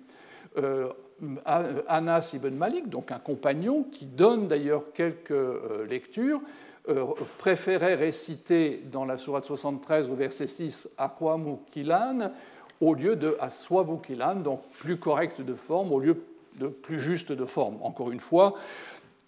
Anas 1.88 2.32
ibn 2.34 2.56
Malik, 2.56 2.90
donc 2.90 3.12
un 3.12 3.20
compagnon, 3.20 3.84
qui 3.92 4.06
donne 4.06 4.48
d'ailleurs 4.48 4.92
quelques 4.94 5.32
euh, 5.32 5.86
lectures, 5.88 6.42
euh, 6.90 7.06
préférait 7.38 7.96
réciter 7.96 8.84
dans 8.92 9.06
la 9.06 9.18
Sourate 9.18 9.46
73 9.46 10.10
au 10.10 10.16
verset 10.16 10.48
6 10.48 10.90
Akwamu 10.98 11.58
Kilan 11.72 12.32
au 12.80 12.96
lieu 12.96 13.16
de 13.16 13.38
Aswabu 13.40 14.02
Kilan, 14.02 14.38
donc 14.38 14.62
plus 14.80 14.98
correct 14.98 15.42
de 15.42 15.54
forme 15.54 15.92
au 15.92 16.00
lieu 16.00 16.24
de 16.60 16.68
plus 16.68 17.00
juste 17.00 17.32
de 17.32 17.46
forme. 17.46 17.78
Encore 17.82 18.12
une 18.12 18.20
fois, 18.20 18.56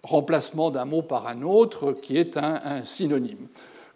remplacement 0.03 0.71
d'un 0.71 0.85
mot 0.85 1.01
par 1.01 1.27
un 1.27 1.41
autre 1.41 1.93
qui 1.93 2.17
est 2.17 2.37
un, 2.37 2.83
synonyme. 2.83 3.47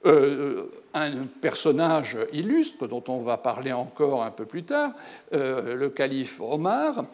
Euh, 0.06 0.66
un 0.94 1.26
personnage 1.42 2.18
illustre 2.32 2.88
dont 2.88 3.04
on 3.08 3.20
va 3.20 3.38
parler 3.38 3.74
encore 3.74 4.24
un 4.24 4.32
peu 4.32 4.46
plus 4.46 4.64
tard, 4.64 4.92
le 5.32 5.88
calife 5.90 6.40
Omar, 6.40 7.06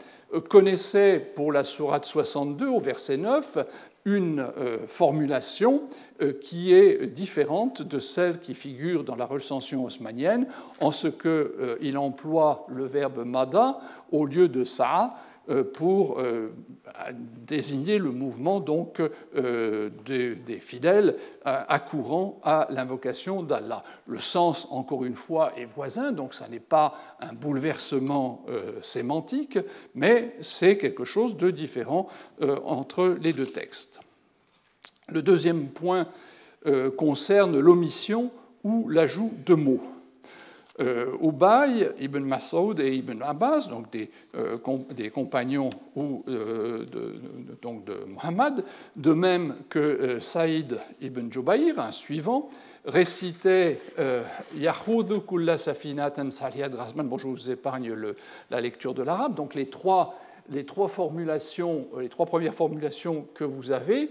connaissait 0.49 1.19
pour 1.35 1.51
la 1.51 1.63
sourate 1.63 2.05
62 2.05 2.67
au 2.67 2.79
verset 2.79 3.17
9 3.17 3.57
une 4.05 4.45
euh, 4.57 4.79
formulation 4.87 5.83
euh, 6.21 6.33
qui 6.33 6.73
est 6.73 7.05
différente 7.07 7.81
de 7.81 7.99
celle 7.99 8.39
qui 8.39 8.53
figure 8.53 9.03
dans 9.03 9.15
la 9.15 9.25
recension 9.25 9.85
haussmannienne, 9.85 10.47
en 10.81 10.91
ce 10.91 11.07
qu'il 11.07 11.29
euh, 11.29 11.95
emploie 11.95 12.65
le 12.69 12.85
verbe 12.85 13.23
mada 13.25 13.79
au 14.11 14.25
lieu 14.25 14.49
de 14.49 14.65
sa 14.65 15.05
euh, 15.05 15.07
pour 15.73 16.19
euh, 16.19 16.53
désigner 17.45 17.97
le 17.97 18.11
mouvement 18.11 18.59
donc 18.59 19.01
euh, 19.35 19.89
des, 20.05 20.59
fidèles 20.59 21.17
accourant 21.43 22.39
à 22.43 22.67
l'invocation 22.69 23.43
d'Allah. 23.43 23.83
Le 24.07 24.19
sens, 24.19 24.67
encore 24.71 25.03
une 25.03 25.15
fois, 25.15 25.51
est 25.57 25.65
voisin, 25.65 26.11
donc 26.11 26.33
ça 26.33 26.47
n'est 26.47 26.59
pas 26.59 26.95
un 27.19 27.33
bouleversement 27.33 28.45
sémantique, 28.81 29.59
mais 29.95 30.35
c'est 30.41 30.77
quelque 30.77 31.03
chose 31.03 31.35
de 31.35 31.51
différent 31.51 32.07
entre 32.63 33.17
les 33.21 33.33
deux 33.33 33.47
textes. 33.47 33.99
Le 35.09 35.21
deuxième 35.21 35.67
point 35.67 36.07
concerne 36.97 37.59
l'omission 37.59 38.31
ou 38.63 38.87
l'ajout 38.87 39.33
de 39.45 39.55
mots. 39.55 39.81
Euh, 40.79 41.15
Ubay, 41.21 41.91
Ibn 41.99 42.23
Masoud 42.23 42.79
et 42.79 42.95
Ibn 42.95 43.21
Abbas, 43.21 43.67
donc 43.69 43.91
des, 43.91 44.09
euh, 44.35 44.57
compagnons 45.13 45.69
euh, 45.97 46.83
de, 46.85 47.15
donc 47.61 47.85
de 47.85 48.05
Muhammad, 48.07 48.63
de 48.95 49.13
même 49.13 49.55
que 49.69 50.17
Saïd 50.19 50.79
ibn 50.99 51.31
Jubayr, 51.31 51.77
un 51.77 51.91
suivant, 51.91 52.47
récitait 52.85 53.77
Yahoudou 54.55 55.21
kulla 55.21 55.59
safinatan 55.59 56.29
rasman. 56.75 57.07
Bon, 57.07 57.19
je 57.19 57.27
vous 57.27 57.51
épargne 57.51 57.95
la 58.49 58.59
lecture 58.59 58.95
de 58.95 59.03
l'arabe. 59.03 59.35
Donc 59.35 59.53
les 59.53 59.67
trois, 59.67 60.15
les 60.49 60.65
trois 60.65 60.87
formulations, 60.87 61.85
les 61.99 62.09
trois 62.09 62.25
premières 62.25 62.55
formulations 62.55 63.27
que 63.35 63.43
vous 63.43 63.71
avez 63.71 64.09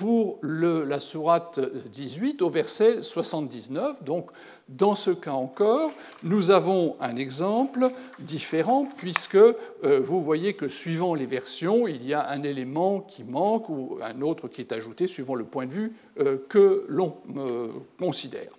pour 0.00 0.38
la 0.42 0.98
sourate 0.98 1.60
18 1.92 2.40
au 2.40 2.48
verset 2.48 3.02
79. 3.02 4.02
Donc, 4.02 4.30
dans 4.70 4.94
ce 4.94 5.10
cas 5.10 5.32
encore, 5.32 5.90
nous 6.22 6.52
avons 6.52 6.96
un 7.00 7.16
exemple 7.16 7.90
différent 8.20 8.86
puisque 8.96 9.34
euh, 9.34 9.56
vous 9.82 10.22
voyez 10.22 10.54
que 10.54 10.68
suivant 10.68 11.14
les 11.14 11.26
versions, 11.26 11.88
il 11.88 12.06
y 12.06 12.14
a 12.14 12.28
un 12.28 12.44
élément 12.44 13.00
qui 13.00 13.24
manque 13.24 13.68
ou 13.68 13.98
un 14.00 14.22
autre 14.22 14.46
qui 14.46 14.60
est 14.60 14.72
ajouté 14.72 15.08
suivant 15.08 15.34
le 15.34 15.44
point 15.44 15.66
de 15.66 15.72
vue 15.72 15.92
euh, 16.20 16.36
que 16.48 16.84
l'on 16.88 17.16
euh, 17.36 17.68
considère. 17.98 18.52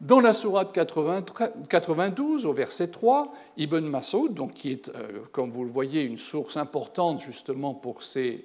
Dans 0.00 0.20
la 0.20 0.34
sourate 0.34 0.76
92, 0.76 2.44
au 2.44 2.52
verset 2.52 2.88
3, 2.88 3.32
Ibn 3.56 3.80
Masoud, 3.80 4.34
donc 4.34 4.52
qui 4.52 4.72
est, 4.72 4.90
comme 5.32 5.50
vous 5.50 5.64
le 5.64 5.70
voyez, 5.70 6.02
une 6.02 6.18
source 6.18 6.58
importante 6.58 7.20
justement 7.20 7.72
pour 7.72 8.02
ces 8.02 8.44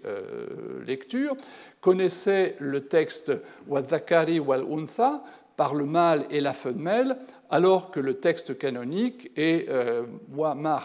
lectures, 0.88 1.36
connaissait 1.82 2.56
le 2.60 2.88
texte 2.88 3.34
Wadzakari 3.68 4.40
wal 4.40 4.64
Untha, 4.72 5.26
par 5.62 5.76
le 5.76 5.86
mâle 5.86 6.26
et 6.32 6.42
la 6.42 6.54
femelle, 6.54 7.18
alors 7.52 7.92
que 7.92 8.00
le 8.00 8.16
texte 8.16 8.58
canonique 8.58 9.30
est 9.38 9.70
euh, 9.70 10.02
wa 10.34 10.56
ma 10.56 10.82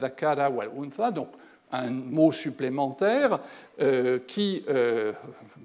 dhakara 0.00 0.50
wal 0.50 0.68
untha, 0.82 1.12
donc 1.12 1.28
un 1.70 1.92
mot 1.92 2.32
supplémentaire 2.32 3.38
euh, 3.80 4.18
qui 4.26 4.64
euh, 4.68 5.12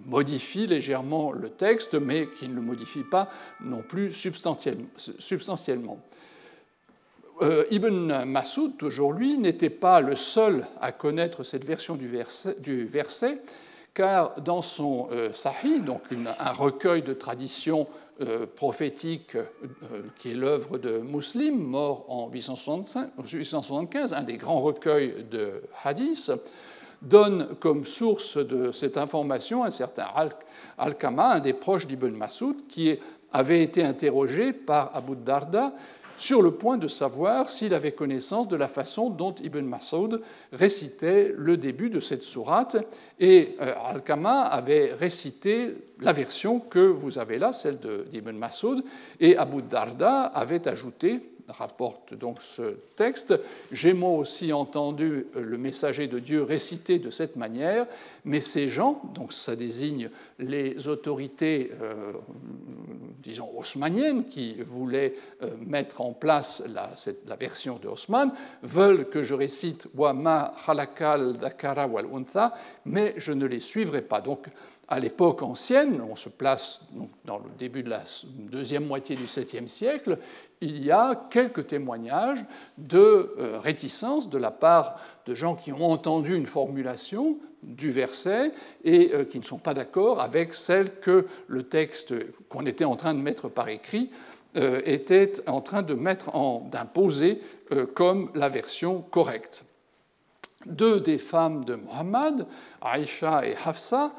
modifie 0.06 0.68
légèrement 0.68 1.32
le 1.32 1.50
texte, 1.50 1.96
mais 1.96 2.27
qui 2.38 2.50
ne 2.50 2.53
le 2.53 2.62
modifie 2.62 3.01
pas 3.01 3.30
non 3.62 3.82
plus 3.82 4.12
substantiellement. 4.12 6.00
Ibn 7.72 8.25
Massoud, 8.25 8.77
toujours 8.77 9.13
lui, 9.13 9.39
n'était 9.39 9.72
pas 9.72 10.01
le 10.01 10.13
seul 10.13 10.68
à 10.80 10.91
connaître 10.91 11.44
cette 11.44 11.65
version 11.65 11.96
du 11.96 12.08
verset, 12.08 12.58
du 12.60 12.86
verset 12.86 13.41
car 13.96 14.39
dans 14.39 14.62
son 14.62 15.10
Sahih, 15.34 15.80
donc 15.80 16.03
un 16.12 16.53
recueil 16.53 17.01
de 17.01 17.13
traditions 17.13 17.88
euh, 18.22 18.46
prophétique 18.46 19.36
euh, 19.36 19.46
qui 20.18 20.32
est 20.32 20.36
l'œuvre 20.36 20.78
de 20.78 21.00
Muslim, 21.00 21.58
mort 21.58 22.06
en 22.08 22.30
875, 22.30 24.13
un 24.13 24.24
des 24.24 24.38
grands 24.38 24.62
recueils 24.62 25.25
de 25.30 25.63
hadiths, 25.84 26.32
donne 27.01 27.56
comme 27.60 27.86
source 27.86 28.38
de 28.38 28.72
cette 28.72 28.98
information 28.98 29.63
un 29.63 29.72
certain 29.72 30.08
Al-Kama, 30.78 31.34
un 31.34 31.40
des 31.40 31.54
proches 31.54 31.88
d'Ibn 31.88 32.12
Massoud, 32.12 32.68
qui 32.68 33.00
avait 33.34 33.63
été 33.63 33.84
interrogé 33.84 34.54
par 34.54 34.96
Abu 34.96 35.16
Darda 35.16 35.74
sur 36.22 36.44
le 36.44 36.51
point 36.51 36.78
de 36.78 36.88
savoir 36.88 37.50
s'il 37.50 37.74
avait 37.74 37.94
connaissance 37.94 38.48
de 38.48 38.56
la 38.56 38.68
façon 38.68 39.10
dont 39.10 39.34
Ibn 39.44 39.62
Mas'ud 39.62 40.22
récitait 40.54 41.34
le 41.36 41.58
début 41.58 41.90
de 41.90 42.00
cette 42.00 42.22
sourate. 42.22 42.78
Et 43.20 43.56
euh, 43.60 43.74
Al-Kama 43.90 44.42
avait 44.42 44.94
récité 44.94 45.74
la 46.00 46.13
version 46.13 46.60
que 46.60 46.78
vous 46.78 47.18
avez 47.18 47.40
là, 47.40 47.54
celle 47.54 47.80
d'Ibn 48.12 48.38
Mas'ud, 48.38 48.84
et 49.20 49.36
Abu 49.36 49.63
Darda 49.63 50.25
avait 50.25 50.68
ajouté 50.68 51.22
rapporte 51.51 52.13
donc 52.13 52.41
ce 52.41 52.77
texte. 52.96 53.34
J'ai 53.72 53.93
moi 53.93 54.12
aussi 54.12 54.53
entendu 54.53 55.27
le 55.36 55.58
messager 55.58 56.08
de 56.08 56.20
Dieu 56.20 56.43
réciter 56.43 57.00
de 57.00 57.10
cette 57.10 57.36
manière, 57.36 57.86
mais 58.25 58.39
ces 58.39 58.67
gens, 58.67 59.01
donc 59.13 59.34
ça 59.34 59.55
désigne 59.55 60.10
les 60.39 60.88
autorités, 60.88 61.72
euh, 61.81 62.13
disons, 63.20 63.50
haussmanniennes 63.58 64.25
qui 64.25 64.62
voulaient 64.62 65.15
euh, 65.41 65.50
mettre 65.65 66.01
en 66.01 66.13
place 66.13 66.63
la, 66.74 67.36
version 67.36 67.79
de 67.81 67.88
Haussmann, 67.88 68.31
veulent 68.63 69.10
que 69.10 69.24
je 69.24 69.34
récite 69.34 69.88
Wama 69.96 70.53
halakal 70.67 71.38
dakara 71.38 71.88
wal 71.88 72.08
mais 72.86 73.13
je 73.17 73.34
ne 73.34 73.46
les 73.46 73.60
suivrai 73.60 74.01
pas. 74.01 74.22
Donc, 74.22 74.48
à 74.88 75.00
l'époque 75.00 75.41
ancienne, 75.41 76.01
on 76.01 76.17
se 76.17 76.27
place 76.27 76.81
dans 77.24 77.38
le 77.38 77.50
début 77.58 77.81
de 77.81 77.89
la 77.89 78.03
deuxième 78.25 78.86
moitié 78.86 79.15
du 79.15 79.24
7e 79.24 79.70
siècle, 79.70 80.17
il 80.62 80.84
y 80.84 80.91
a 80.91 81.15
quelques 81.30 81.68
témoignages 81.68 82.46
de 82.77 83.36
euh, 83.38 83.60
réticence 83.60 84.30
de 84.30 84.38
la 84.38 84.51
part 84.51 85.00
de 85.25 85.36
gens 85.36 85.56
qui 85.56 85.74
ont 85.74 85.91
entendu 85.91 86.36
une 86.36 86.46
formulation 86.46 87.38
du 87.63 87.91
verset 87.91 88.51
et 88.84 89.12
euh, 89.13 89.25
qui 89.25 89.39
ne 89.39 89.44
sont 89.44 89.58
pas 89.58 89.74
d'accord 89.74 90.22
avec 90.22 90.53
celle 90.53 91.00
que 91.00 91.27
le 91.48 91.63
texte 91.63 92.13
qu'on 92.50 92.65
était 92.65 92.86
en 92.86 92.96
train 92.96 93.13
de 93.13 93.20
mettre 93.20 93.50
par 93.50 93.68
écrit 93.68 94.10
était 94.53 95.32
en 95.48 95.62
train 95.62 95.82
de 95.82 95.94
mettre 95.94 96.30
d'imposer 96.70 97.39
comme 97.94 98.30
la 98.36 98.50
version 98.50 99.00
correcte. 99.00 99.63
Deux 100.65 101.00
des 101.00 101.18
femmes 101.18 101.63
de 101.63 101.75
Muhammad, 101.75 102.46
Aïcha 102.82 103.46
et 103.48 103.56
Hafsa, 103.65 104.12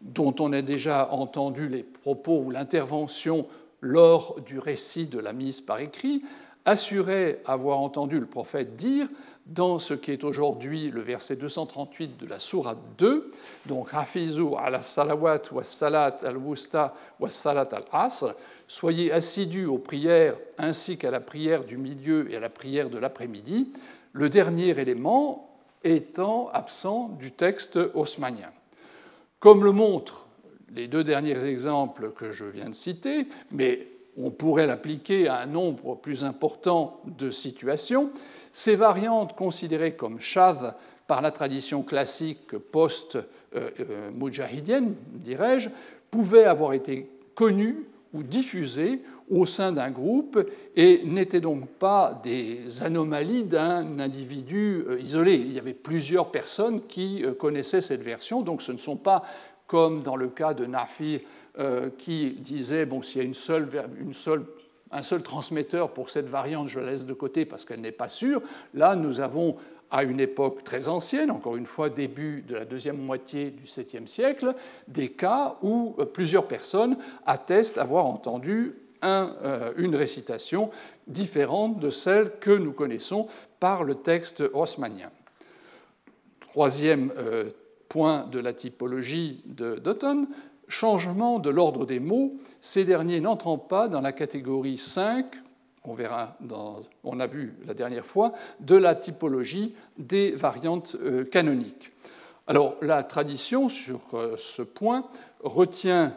dont 0.00 0.34
on 0.40 0.54
a 0.54 0.62
déjà 0.62 1.10
entendu 1.12 1.68
les 1.68 1.82
propos 1.82 2.44
ou 2.44 2.50
l'intervention 2.50 3.46
lors 3.84 4.40
du 4.40 4.58
récit 4.58 5.06
de 5.06 5.18
la 5.18 5.34
mise 5.34 5.60
par 5.60 5.78
écrit, 5.78 6.22
assuraient 6.64 7.42
avoir 7.44 7.78
entendu 7.80 8.18
le 8.18 8.26
prophète 8.26 8.76
dire 8.76 9.06
dans 9.44 9.78
ce 9.78 9.92
qui 9.92 10.10
est 10.10 10.24
aujourd'hui 10.24 10.90
le 10.90 11.02
verset 11.02 11.36
238 11.36 12.16
de 12.16 12.26
la 12.26 12.40
Sourate 12.40 12.78
2, 12.96 13.30
donc 13.66 13.88
Hafizu 13.92 14.54
ala 14.58 14.80
salawat 14.80 15.42
wa 15.52 15.62
salat 15.62 16.16
al-wusta 16.22 16.94
wa 17.20 17.28
salat 17.28 17.68
al-asr, 17.72 18.34
soyez 18.66 19.12
assidus 19.12 19.66
aux 19.66 19.76
prières 19.76 20.36
ainsi 20.56 20.96
qu'à 20.96 21.10
la 21.10 21.20
prière 21.20 21.64
du 21.64 21.76
milieu 21.76 22.32
et 22.32 22.36
à 22.36 22.40
la 22.40 22.48
prière 22.48 22.88
de 22.88 22.96
l'après-midi, 22.96 23.70
le 24.14 24.30
dernier 24.30 24.70
élément 24.70 25.50
étant 25.82 26.48
absent 26.54 27.10
du 27.18 27.30
texte 27.32 27.78
haussmanien. 27.92 28.50
Comme 29.40 29.62
le 29.62 29.72
montrent 29.72 30.23
les 30.74 30.88
deux 30.88 31.04
derniers 31.04 31.44
exemples 31.44 32.10
que 32.12 32.32
je 32.32 32.44
viens 32.44 32.68
de 32.68 32.74
citer, 32.74 33.26
mais 33.52 33.86
on 34.16 34.30
pourrait 34.30 34.66
l'appliquer 34.66 35.28
à 35.28 35.40
un 35.40 35.46
nombre 35.46 35.96
plus 35.96 36.24
important 36.24 37.00
de 37.18 37.30
situations, 37.30 38.10
ces 38.52 38.76
variantes 38.76 39.34
considérées 39.34 39.96
comme 39.96 40.20
shadh 40.20 40.74
par 41.06 41.20
la 41.20 41.30
tradition 41.30 41.82
classique 41.82 42.56
post-moudjahidienne, 42.56 44.94
dirais-je, 45.12 45.68
pouvaient 46.10 46.44
avoir 46.44 46.72
été 46.72 47.10
connues 47.34 47.84
ou 48.12 48.22
diffusées 48.22 49.02
au 49.30 49.46
sein 49.46 49.72
d'un 49.72 49.90
groupe 49.90 50.38
et 50.76 51.02
n'étaient 51.04 51.40
donc 51.40 51.66
pas 51.66 52.20
des 52.22 52.82
anomalies 52.82 53.44
d'un 53.44 53.98
individu 53.98 54.84
euh, 54.86 55.00
isolé. 55.00 55.34
Il 55.34 55.52
y 55.52 55.58
avait 55.58 55.72
plusieurs 55.72 56.30
personnes 56.30 56.82
qui 56.86 57.24
euh, 57.24 57.32
connaissaient 57.32 57.80
cette 57.80 58.02
version, 58.02 58.42
donc 58.42 58.60
ce 58.60 58.70
ne 58.70 58.76
sont 58.76 58.96
pas 58.96 59.22
comme 59.66 60.02
dans 60.02 60.16
le 60.16 60.28
cas 60.28 60.54
de 60.54 60.66
Nafi 60.66 61.20
euh, 61.58 61.90
qui 61.98 62.32
disait 62.32 62.86
bon 62.86 63.02
s'il 63.02 63.22
y 63.22 63.24
a 63.24 63.26
une 63.26 63.34
seule, 63.34 63.68
un 64.90 65.02
seul 65.02 65.22
transmetteur 65.22 65.92
pour 65.92 66.10
cette 66.10 66.28
variante, 66.28 66.68
je 66.68 66.80
la 66.80 66.90
laisse 66.90 67.06
de 67.06 67.14
côté 67.14 67.44
parce 67.44 67.64
qu'elle 67.64 67.80
n'est 67.80 67.92
pas 67.92 68.08
sûre. 68.08 68.42
Là, 68.74 68.96
nous 68.96 69.20
avons 69.20 69.56
à 69.90 70.02
une 70.02 70.20
époque 70.20 70.64
très 70.64 70.88
ancienne, 70.88 71.30
encore 71.30 71.56
une 71.56 71.66
fois 71.66 71.88
début 71.88 72.42
de 72.42 72.56
la 72.56 72.64
deuxième 72.64 72.98
moitié 72.98 73.50
du 73.50 73.64
7e 73.64 74.06
siècle, 74.06 74.54
des 74.88 75.10
cas 75.10 75.56
où 75.62 75.96
plusieurs 76.12 76.48
personnes 76.48 76.96
attestent 77.26 77.78
avoir 77.78 78.06
entendu 78.06 78.74
euh, 79.04 79.72
une 79.76 79.94
récitation 79.94 80.70
différente 81.06 81.78
de 81.78 81.90
celle 81.90 82.38
que 82.40 82.50
nous 82.50 82.72
connaissons 82.72 83.26
par 83.60 83.84
le 83.84 83.96
texte 83.96 84.42
haussmannien. 84.54 85.10
Troisième 86.40 87.12
euh, 87.18 87.50
point 87.94 88.26
de 88.26 88.40
la 88.40 88.52
typologie 88.52 89.40
de 89.46 89.76
Dutton, 89.76 90.26
changement 90.66 91.38
de 91.38 91.48
l'ordre 91.48 91.86
des 91.86 92.00
mots, 92.00 92.34
ces 92.60 92.84
derniers 92.84 93.20
n'entrant 93.20 93.56
pas 93.56 93.86
dans 93.86 94.00
la 94.00 94.10
catégorie 94.10 94.78
5, 94.78 95.26
on 95.84 95.94
verra, 95.94 96.36
on 97.04 97.20
a 97.20 97.28
vu 97.28 97.54
la 97.64 97.72
dernière 97.72 98.04
fois, 98.04 98.32
de 98.58 98.74
la 98.74 98.96
typologie 98.96 99.76
des 99.96 100.32
variantes 100.32 100.96
euh, 101.04 101.22
canoniques. 101.22 101.92
Alors 102.48 102.74
la 102.82 103.04
tradition 103.04 103.68
sur 103.68 104.00
ce 104.36 104.62
point 104.62 105.04
retient 105.44 106.14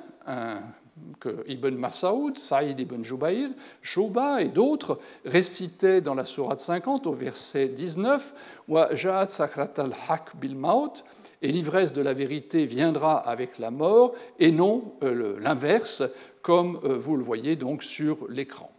que 1.20 1.44
Ibn 1.48 1.76
Masaoud, 1.76 2.38
Saïd 2.38 2.80
ibn 2.80 3.04
Jubayr, 3.04 3.50
Shouba 3.82 4.42
et 4.42 4.50
d'autres 4.50 5.00
récitaient 5.26 6.02
dans 6.02 6.16
la 6.16 6.26
Sourate 6.26 6.60
50 6.60 7.08
au 7.08 7.14
verset 7.14 7.68
19 7.68 8.34
Wa 8.68 8.90
sakrat 9.28 9.74
al-haq 9.78 10.36
bil 10.36 10.56
maut 10.56 11.04
et 11.42 11.52
l'ivresse 11.52 11.94
de 11.94 12.02
la 12.02 12.14
vérité 12.14 12.66
viendra 12.66 13.18
avec 13.18 13.60
la 13.60 13.72
mort, 13.72 14.14
et 14.40 14.52
non 14.52 14.94
euh, 15.04 15.38
l'inverse, 15.40 16.04
comme 16.42 16.80
euh, 16.84 16.98
vous 16.98 17.18
le 17.18 17.24
voyez 17.24 17.56
donc 17.56 17.84
sur 17.84 18.28
l'écran. 18.30 18.72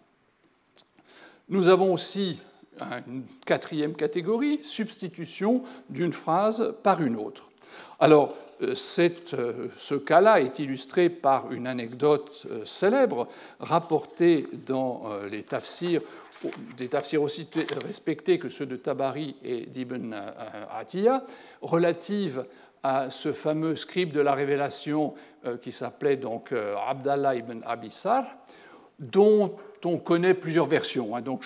Nous 1.49 1.69
avons 1.69 1.93
aussi 1.93 2.39
une 3.09 3.25
quatrième 3.45 3.95
catégorie, 3.95 4.61
substitution 4.63 5.63
d'une 5.89 6.13
phrase 6.13 6.75
par 6.83 7.03
une 7.03 7.17
autre. 7.17 7.51
Alors, 7.99 8.35
euh, 8.63 8.75
ce 8.75 9.95
cas-là 9.95 10.41
est 10.41 10.59
illustré 10.59 11.09
par 11.09 11.53
une 11.53 11.67
anecdote 11.67 12.47
célèbre 12.65 13.29
rapportée 13.61 14.47
dans 14.67 15.05
les 15.31 15.45
tafsirs, 15.45 16.03
des 16.77 16.89
tafsirs 16.89 17.23
aussi 17.23 17.49
respectés 17.85 18.39
que 18.39 18.49
ceux 18.49 18.67
de 18.67 18.77
Tabari 18.77 19.37
et 19.43 19.67
d'Ibn 19.67 20.15
Atiyah, 20.71 21.25
relative 21.63 22.45
à 22.83 23.11
ce 23.11 23.33
fameux 23.33 23.75
scribe 23.75 24.13
de 24.13 24.21
la 24.21 24.35
révélation 24.35 25.15
qui 25.63 25.73
s'appelait 25.73 26.17
donc 26.17 26.53
Abdallah 26.53 27.35
ibn 27.35 27.61
Abissar, 27.67 28.25
dont 29.01 29.57
on 29.85 29.99
connaît 29.99 30.35
plusieurs 30.35 30.67
versions. 30.67 31.15
Hein. 31.15 31.21
donc, 31.21 31.45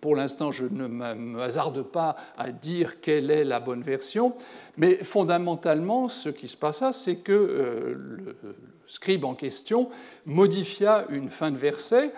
pour 0.00 0.16
l'instant, 0.16 0.52
je 0.52 0.64
ne 0.64 0.86
me 0.86 1.40
hasarde 1.40 1.82
pas 1.82 2.16
à 2.38 2.52
dire 2.52 3.00
quelle 3.00 3.30
est 3.30 3.44
la 3.44 3.60
bonne 3.60 3.82
version. 3.82 4.34
Mais 4.76 4.96
fondamentalement, 4.96 6.08
ce 6.08 6.28
qui 6.28 6.48
se 6.48 6.56
passa, 6.56 6.92
c'est 6.92 7.16
que 7.16 7.32
euh, 7.32 7.94
le 7.94 8.36
scribe 8.86 9.24
en 9.24 9.34
question 9.34 9.88
modifia 10.26 11.06
une 11.10 11.30
fin 11.30 11.50
de 11.50 11.56
verset, 11.56 12.12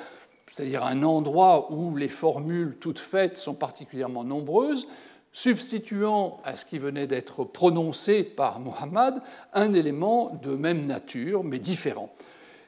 c'est-à-dire 0.53 0.85
un 0.85 1.03
endroit 1.03 1.73
où 1.73 1.97
les 1.97 2.09
formules 2.09 2.77
toutes 2.79 2.99
faites 2.99 3.39
sont 3.39 3.55
particulièrement 3.55 4.23
nombreuses, 4.23 4.87
substituant 5.33 6.41
à 6.45 6.57
ce 6.57 6.67
qui 6.67 6.79
venait 6.79 7.07
d'être 7.07 7.45
prononcé 7.45 8.23
par 8.23 8.61
Muhammad 8.61 9.23
un 9.55 9.73
élément 9.73 10.39
de 10.43 10.51
même 10.55 10.87
nature, 10.87 11.43
mais 11.43 11.59
différent. 11.59 12.11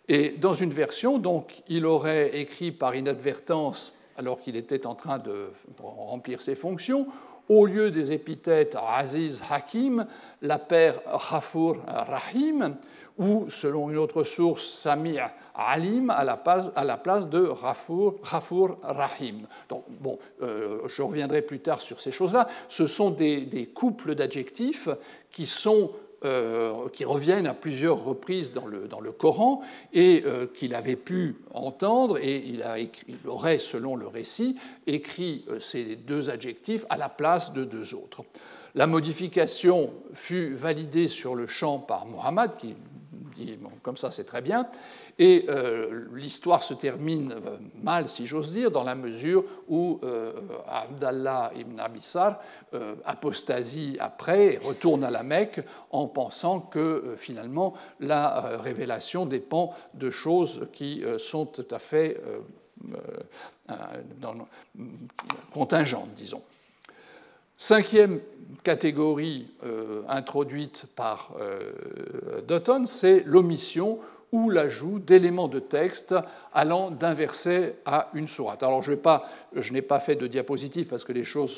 Et 0.08 0.30
dans 0.30 0.54
une 0.54 0.72
version, 0.72 1.18
donc, 1.18 1.62
il 1.68 1.84
aurait 1.84 2.38
écrit 2.38 2.72
par 2.72 2.94
inadvertance, 2.94 3.94
alors 4.16 4.40
qu'il 4.40 4.56
était 4.56 4.86
en 4.86 4.94
train 4.94 5.18
de 5.18 5.50
remplir 5.82 6.40
ses 6.40 6.54
fonctions, 6.54 7.06
au 7.50 7.66
lieu 7.66 7.90
des 7.90 8.12
épithètes 8.12 8.78
Aziz 8.88 9.42
Hakim, 9.50 10.06
la 10.40 10.58
paire 10.58 11.02
Khafour 11.02 11.76
Rahim, 11.86 12.76
ou, 13.18 13.46
selon 13.48 13.90
une 13.90 13.98
autre 13.98 14.24
source, 14.24 14.64
Sami' 14.64 15.18
Alim 15.54 16.10
à 16.10 16.24
la 16.24 16.36
place, 16.36 17.28
de 17.28 17.48
Khafour 18.28 18.78
Rahim. 18.82 19.46
Donc, 19.68 19.84
bon, 20.00 20.18
euh, 20.42 20.80
je 20.86 21.02
reviendrai 21.02 21.42
plus 21.42 21.60
tard 21.60 21.80
sur 21.80 22.00
ces 22.00 22.10
choses-là. 22.10 22.48
Ce 22.68 22.86
sont 22.86 23.10
des, 23.10 23.70
couples 23.72 24.14
d'adjectifs 24.14 24.88
qui 25.30 25.46
sont 25.46 25.92
euh, 26.24 26.88
qui 26.94 27.04
reviennent 27.04 27.46
à 27.46 27.52
plusieurs 27.52 28.02
reprises 28.02 28.52
dans 28.52 28.66
le, 28.66 29.12
Coran 29.12 29.60
et 29.92 30.22
euh, 30.24 30.46
qu'il 30.46 30.74
avait 30.74 30.96
pu 30.96 31.36
entendre, 31.52 32.18
et 32.18 32.38
il, 32.38 32.64
aurait, 33.26 33.58
selon 33.58 33.94
le 33.94 34.06
récit, 34.06 34.56
écrit 34.86 35.44
ces 35.60 35.96
deux 35.96 36.30
adjectifs 36.30 36.86
à 36.88 36.96
la 36.96 37.10
place 37.10 37.52
de 37.52 37.64
deux 37.64 37.94
autres. 37.94 38.24
La 38.74 38.88
modification 38.88 39.92
fut 40.14 40.54
validée 40.54 41.06
sur 41.06 41.36
le 41.36 41.46
champ 41.46 41.78
par 41.78 42.06
Muhammad, 42.06 42.56
qui 42.56 42.74
comme 43.82 43.96
ça 43.96 44.10
c'est 44.10 44.24
très 44.24 44.42
bien, 44.42 44.68
et 45.18 45.46
euh, 45.48 46.06
l'histoire 46.12 46.62
se 46.62 46.74
termine 46.74 47.32
euh, 47.32 47.56
mal, 47.82 48.08
si 48.08 48.26
j'ose 48.26 48.52
dire, 48.52 48.70
dans 48.70 48.82
la 48.82 48.94
mesure 48.94 49.44
où 49.68 50.00
euh, 50.02 50.32
Abdallah 50.68 51.52
ibn 51.56 51.78
Abissar 51.78 52.40
apostasie 53.04 53.96
après 54.00 54.54
et 54.54 54.58
retourne 54.58 55.04
à 55.04 55.10
la 55.10 55.22
Mecque 55.22 55.60
en 55.90 56.08
pensant 56.08 56.60
que 56.60 57.14
finalement 57.16 57.74
la 58.00 58.58
révélation 58.58 59.26
dépend 59.26 59.72
de 59.94 60.10
choses 60.10 60.66
qui 60.72 61.04
sont 61.18 61.46
tout 61.46 61.66
à 61.70 61.78
fait 61.78 62.20
contingentes, 65.52 66.12
disons. 66.16 66.42
Cinquième 67.56 68.20
catégorie 68.62 69.48
introduite 70.08 70.86
par 70.96 71.32
Dutton, 72.46 72.84
c'est 72.86 73.22
l'omission 73.26 74.00
ou 74.34 74.50
l'ajout 74.50 74.98
d'éléments 74.98 75.46
de 75.46 75.60
texte 75.60 76.16
allant 76.52 76.90
d'un 76.90 77.14
verset 77.14 77.76
à 77.86 78.10
une 78.14 78.26
sourate. 78.26 78.64
Alors 78.64 78.82
je, 78.82 78.90
n'ai 79.72 79.82
pas 79.82 80.00
fait 80.00 80.16
de 80.16 80.26
diapositive 80.26 80.88
parce 80.88 81.04
que 81.04 81.12
les 81.12 81.22
choses 81.22 81.56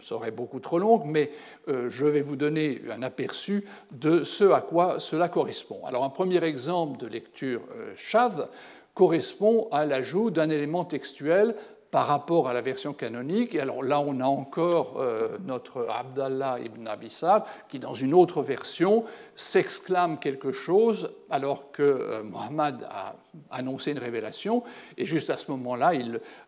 seraient 0.00 0.30
beaucoup 0.30 0.60
trop 0.60 0.78
longues, 0.78 1.06
mais 1.06 1.30
euh, 1.68 1.88
je 1.88 2.04
vais 2.04 2.20
vous 2.20 2.36
donner 2.36 2.82
un 2.90 3.02
aperçu 3.02 3.64
de 3.90 4.22
ce 4.22 4.52
à 4.52 4.60
quoi 4.60 5.00
cela 5.00 5.30
correspond. 5.30 5.80
Alors 5.86 6.04
un 6.04 6.10
premier 6.10 6.44
exemple 6.44 6.98
de 6.98 7.06
lecture 7.06 7.62
euh, 7.74 7.94
chave 7.96 8.50
correspond 8.92 9.68
à 9.72 9.86
l'ajout 9.86 10.30
d'un 10.30 10.50
élément 10.50 10.84
textuel 10.84 11.54
par 11.90 12.06
rapport 12.06 12.48
à 12.48 12.52
la 12.52 12.60
version 12.60 12.92
canonique. 12.92 13.54
Et 13.54 13.60
alors 13.60 13.82
là, 13.82 14.00
on 14.00 14.20
a 14.20 14.24
encore 14.24 14.96
euh, 14.98 15.38
notre 15.44 15.86
Abdallah 15.88 16.58
ibn 16.60 16.86
Abissar 16.86 17.46
qui, 17.68 17.78
dans 17.78 17.94
une 17.94 18.14
autre 18.14 18.42
version, 18.42 19.04
s'exclame 19.34 20.18
quelque 20.18 20.52
chose 20.52 21.10
alors 21.30 21.72
que 21.72 21.82
euh, 21.82 22.22
Mohammed 22.22 22.76
a 22.90 23.16
annoncé 23.50 23.92
une 23.92 23.98
révélation. 23.98 24.62
Et 24.96 25.04
juste 25.04 25.30
à 25.30 25.36
ce 25.36 25.50
moment-là, 25.52 25.92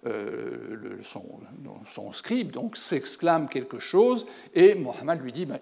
euh, 0.07 0.99
son, 1.03 2.13
scribe 2.13 2.51
donc 2.51 2.77
s'exclame 2.77 3.49
quelque 3.49 3.79
chose 3.79 4.27
et 4.55 4.75
Mohammed 4.75 5.21
lui 5.21 5.33
dit 5.33 5.47
ben, 5.47 5.59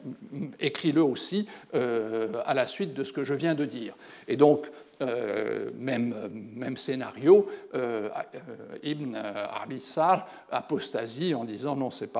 écris-le 0.60 1.02
aussi 1.02 1.48
à 1.72 2.54
la 2.54 2.66
suite 2.66 2.94
de 2.94 3.04
ce 3.04 3.12
que 3.12 3.24
je 3.24 3.34
viens 3.34 3.54
de 3.54 3.64
dire. 3.64 3.94
Et 4.28 4.36
donc 4.36 4.66
euh, 5.02 5.70
même, 5.76 6.76
scénario, 6.78 7.46
euh, 7.74 8.08
euh, 8.34 8.78
Ibn 8.82 9.14
Abissar 9.14 10.26
apostasie 10.50 11.34
en 11.34 11.44
disant 11.44 11.76
non, 11.76 11.90
ce 11.90 12.06
n'est 12.06 12.10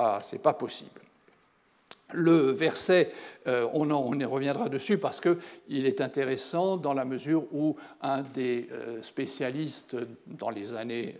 pas 0.41 0.53
possible. 0.53 1.01
Le 2.13 2.51
verset, 2.51 3.11
euh, 3.47 3.67
on, 3.73 4.17
y 4.17 4.23
reviendra 4.23 4.69
dessus 4.69 4.97
parce 4.97 5.19
qu'il 5.19 5.85
est 5.85 5.99
intéressant 5.99 6.77
dans 6.77 6.93
la 6.93 7.03
mesure 7.03 7.43
où 7.51 7.75
un 8.01 8.21
des 8.21 8.69
euh, 8.71 9.01
spécialistes 9.01 9.97
dans 10.25 10.49
les 10.49 10.73
années 10.73 11.17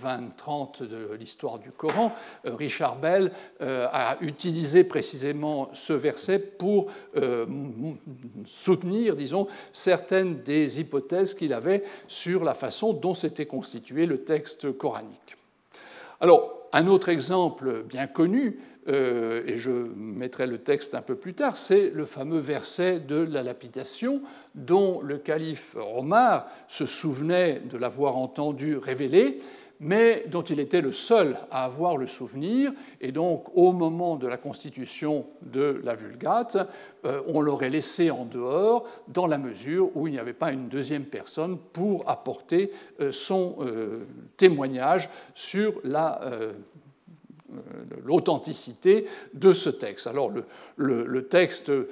20-30 0.00 0.84
euh, 0.84 1.08
de 1.10 1.14
l'histoire 1.14 1.58
du 1.58 1.72
Coran, 1.72 2.14
Richard 2.44 2.96
Bell, 3.00 3.32
a 3.60 4.16
utilisé 4.20 4.84
précisément 4.84 5.70
ce 5.72 5.92
verset 5.92 6.38
pour 6.38 6.86
soutenir, 8.46 9.16
disons, 9.16 9.48
certaines 9.72 10.42
des 10.42 10.80
hypothèses 10.80 11.34
qu'il 11.34 11.52
avait 11.52 11.82
sur 12.06 12.44
la 12.44 12.54
façon 12.54 12.92
dont 12.92 13.14
s'était 13.14 13.46
constitué 13.46 14.06
le 14.06 14.22
texte 14.22 14.76
coranique. 14.76 15.36
Alors, 16.20 16.58
un 16.72 16.86
autre 16.86 17.08
exemple 17.08 17.82
bien 17.84 18.06
connu, 18.06 18.58
euh, 18.88 19.42
et 19.46 19.56
je 19.56 19.70
mettrai 19.70 20.46
le 20.46 20.58
texte 20.58 20.94
un 20.94 21.02
peu 21.02 21.14
plus 21.14 21.34
tard, 21.34 21.56
c'est 21.56 21.90
le 21.90 22.06
fameux 22.06 22.38
verset 22.38 23.00
de 23.00 23.16
la 23.16 23.42
lapidation 23.42 24.22
dont 24.54 25.00
le 25.02 25.18
calife 25.18 25.76
Omar 25.76 26.46
se 26.68 26.86
souvenait 26.86 27.60
de 27.60 27.76
l'avoir 27.76 28.16
entendu 28.16 28.76
révéler, 28.76 29.40
mais 29.80 30.24
dont 30.28 30.42
il 30.42 30.58
était 30.58 30.80
le 30.80 30.90
seul 30.90 31.36
à 31.50 31.64
avoir 31.64 31.96
le 31.96 32.06
souvenir, 32.06 32.72
et 33.00 33.12
donc 33.12 33.46
au 33.54 33.72
moment 33.72 34.16
de 34.16 34.26
la 34.26 34.38
constitution 34.38 35.26
de 35.42 35.80
la 35.84 35.94
Vulgate, 35.94 36.56
euh, 37.04 37.20
on 37.26 37.40
l'aurait 37.42 37.70
laissé 37.70 38.10
en 38.10 38.24
dehors 38.24 38.88
dans 39.06 39.26
la 39.26 39.38
mesure 39.38 39.90
où 39.94 40.08
il 40.08 40.12
n'y 40.12 40.18
avait 40.18 40.32
pas 40.32 40.50
une 40.50 40.68
deuxième 40.68 41.04
personne 41.04 41.58
pour 41.72 42.08
apporter 42.08 42.72
euh, 43.00 43.12
son 43.12 43.58
témoignage 44.36 45.10
sur 45.34 45.74
la 45.84 46.20
l'authenticité 48.04 49.06
de 49.34 49.52
ce 49.52 49.70
texte. 49.70 50.06
Alors 50.06 50.32
le, 50.76 51.28
texte 51.28 51.70
euh, 51.70 51.86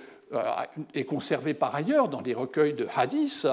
est 0.94 1.04
conservé 1.04 1.54
par 1.54 1.74
ailleurs 1.74 2.08
dans 2.08 2.22
des 2.22 2.34
recueils 2.34 2.74
de 2.74 2.86
hadiths, 2.94 3.46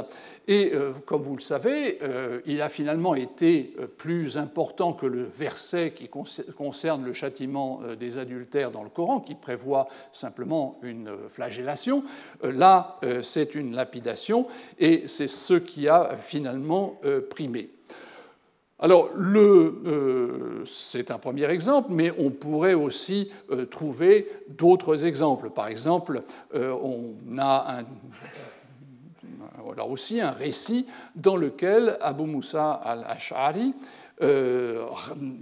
et 0.47 0.71
euh, 0.73 0.91
comme 1.05 1.21
vous 1.21 1.35
le 1.35 1.41
savez, 1.41 1.99
euh, 2.01 2.41
il 2.45 2.61
a 2.61 2.69
finalement 2.69 3.15
été 3.15 3.75
plus 3.97 4.37
important 4.37 4.93
que 4.93 5.05
le 5.05 5.23
verset 5.23 5.93
qui 5.95 6.09
concerne 6.09 7.05
le 7.05 7.13
châtiment 7.13 7.81
des 7.99 8.17
adultères 8.17 8.71
dans 8.71 8.83
le 8.83 8.89
Coran, 8.89 9.19
qui 9.19 9.35
prévoit 9.35 9.87
simplement 10.11 10.79
une 10.83 11.11
flagellation. 11.29 12.03
Là, 12.43 12.99
c'est 13.21 13.55
une 13.55 13.75
lapidation, 13.75 14.47
et 14.79 15.07
c'est 15.07 15.27
ce 15.27 15.53
qui 15.53 15.87
a 15.87 16.17
finalement 16.17 16.99
primé. 17.29 17.72
Alors, 18.79 19.12
euh, 19.15 20.63
c'est 20.65 21.12
un 21.12 21.17
premier 21.17 21.49
exemple, 21.49 21.89
mais 21.91 22.12
on 22.17 22.31
pourrait 22.31 22.73
aussi 22.73 23.31
euh, 23.51 23.65
trouver 23.65 24.27
d'autres 24.49 25.05
exemples. 25.05 25.49
Par 25.51 25.67
exemple, 25.67 26.23
euh, 26.55 26.73
on 26.81 27.38
a 27.38 27.83
aussi 29.88 30.19
un 30.19 30.31
récit 30.31 30.88
dans 31.15 31.38
lequel 31.38 31.97
Abu 32.01 32.23
Musa 32.23 32.71
al-Ash'ari 32.71 33.73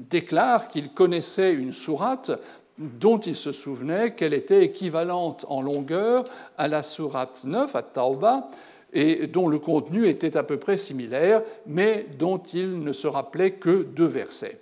déclare 0.09 0.69
qu'il 0.69 0.91
connaissait 0.91 1.53
une 1.53 1.73
sourate 1.73 2.31
dont 2.77 3.19
il 3.19 3.35
se 3.35 3.51
souvenait 3.51 4.15
qu'elle 4.15 4.33
était 4.33 4.63
équivalente 4.63 5.45
en 5.49 5.61
longueur 5.61 6.25
à 6.57 6.67
la 6.67 6.81
sourate 6.81 7.43
9, 7.43 7.75
à 7.75 7.83
Tauba, 7.83 8.47
et 8.93 9.27
dont 9.27 9.47
le 9.47 9.59
contenu 9.59 10.07
était 10.07 10.37
à 10.37 10.43
peu 10.43 10.57
près 10.57 10.77
similaire, 10.77 11.41
mais 11.65 12.05
dont 12.17 12.37
il 12.53 12.79
ne 12.79 12.91
se 12.91 13.07
rappelait 13.07 13.51
que 13.51 13.83
deux 13.83 14.07
versets. 14.07 14.59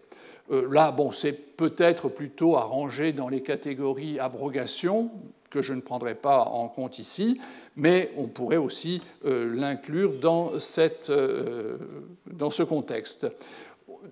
Euh, 0.51 0.67
là, 0.71 0.91
bon, 0.91 1.11
c'est 1.11 1.55
peut-être 1.55 2.09
plutôt 2.09 2.55
à 2.55 2.61
ranger 2.61 3.13
dans 3.13 3.29
les 3.29 3.41
catégories 3.41 4.19
abrogation, 4.19 5.11
que 5.49 5.61
je 5.61 5.73
ne 5.73 5.81
prendrai 5.81 6.15
pas 6.15 6.43
en 6.43 6.67
compte 6.67 6.99
ici, 6.99 7.39
mais 7.75 8.11
on 8.17 8.27
pourrait 8.27 8.57
aussi 8.57 9.01
euh, 9.25 9.53
l'inclure 9.55 10.13
dans, 10.19 10.51
euh, 11.09 11.77
dans 12.31 12.49
ce 12.49 12.63
contexte. 12.63 13.27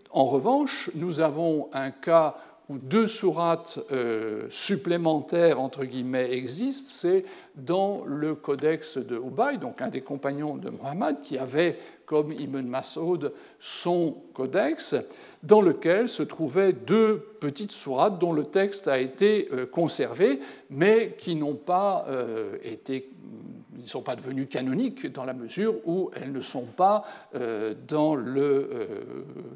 En 0.09 0.25
revanche, 0.25 0.89
nous 0.95 1.19
avons 1.19 1.69
un 1.73 1.91
cas 1.91 2.35
où 2.69 2.77
deux 2.77 3.07
sourates 3.07 3.79
euh, 3.91 4.45
supplémentaires, 4.49 5.59
entre 5.59 5.85
guillemets, 5.85 6.33
existent, 6.33 6.89
c'est 6.89 7.25
dans 7.55 8.03
le 8.05 8.35
codex 8.35 8.97
de 8.97 9.15
Ubay, 9.15 9.57
donc 9.57 9.81
un 9.81 9.87
des 9.87 10.01
compagnons 10.01 10.57
de 10.57 10.69
Muhammad, 10.69 11.21
qui 11.21 11.37
avait, 11.37 11.77
comme 12.05 12.33
Ibn 12.33 12.61
Masoud, 12.61 13.31
son 13.59 14.17
codex, 14.33 14.95
dans 15.43 15.61
lequel 15.61 16.09
se 16.09 16.23
trouvaient 16.23 16.73
deux 16.73 17.19
petites 17.39 17.71
sourates 17.71 18.19
dont 18.19 18.33
le 18.33 18.43
texte 18.43 18.87
a 18.87 18.99
été 18.99 19.47
euh, 19.53 19.65
conservé, 19.65 20.39
mais 20.69 21.15
qui 21.17 21.35
n'ont 21.35 21.55
pas 21.55 22.05
euh, 22.09 22.57
été 22.63 23.11
ne 23.87 23.91
sont 23.91 24.01
pas 24.01 24.15
devenues 24.15 24.47
canoniques 24.47 25.07
dans 25.07 25.23
la 25.23 25.33
mesure 25.33 25.75
où 25.85 26.11
elles 26.13 26.31
ne 26.31 26.41
sont 26.41 26.65
pas 26.65 27.05
euh, 27.35 27.73
dans 27.87 28.15
le 28.15 28.69
euh, 28.71 28.87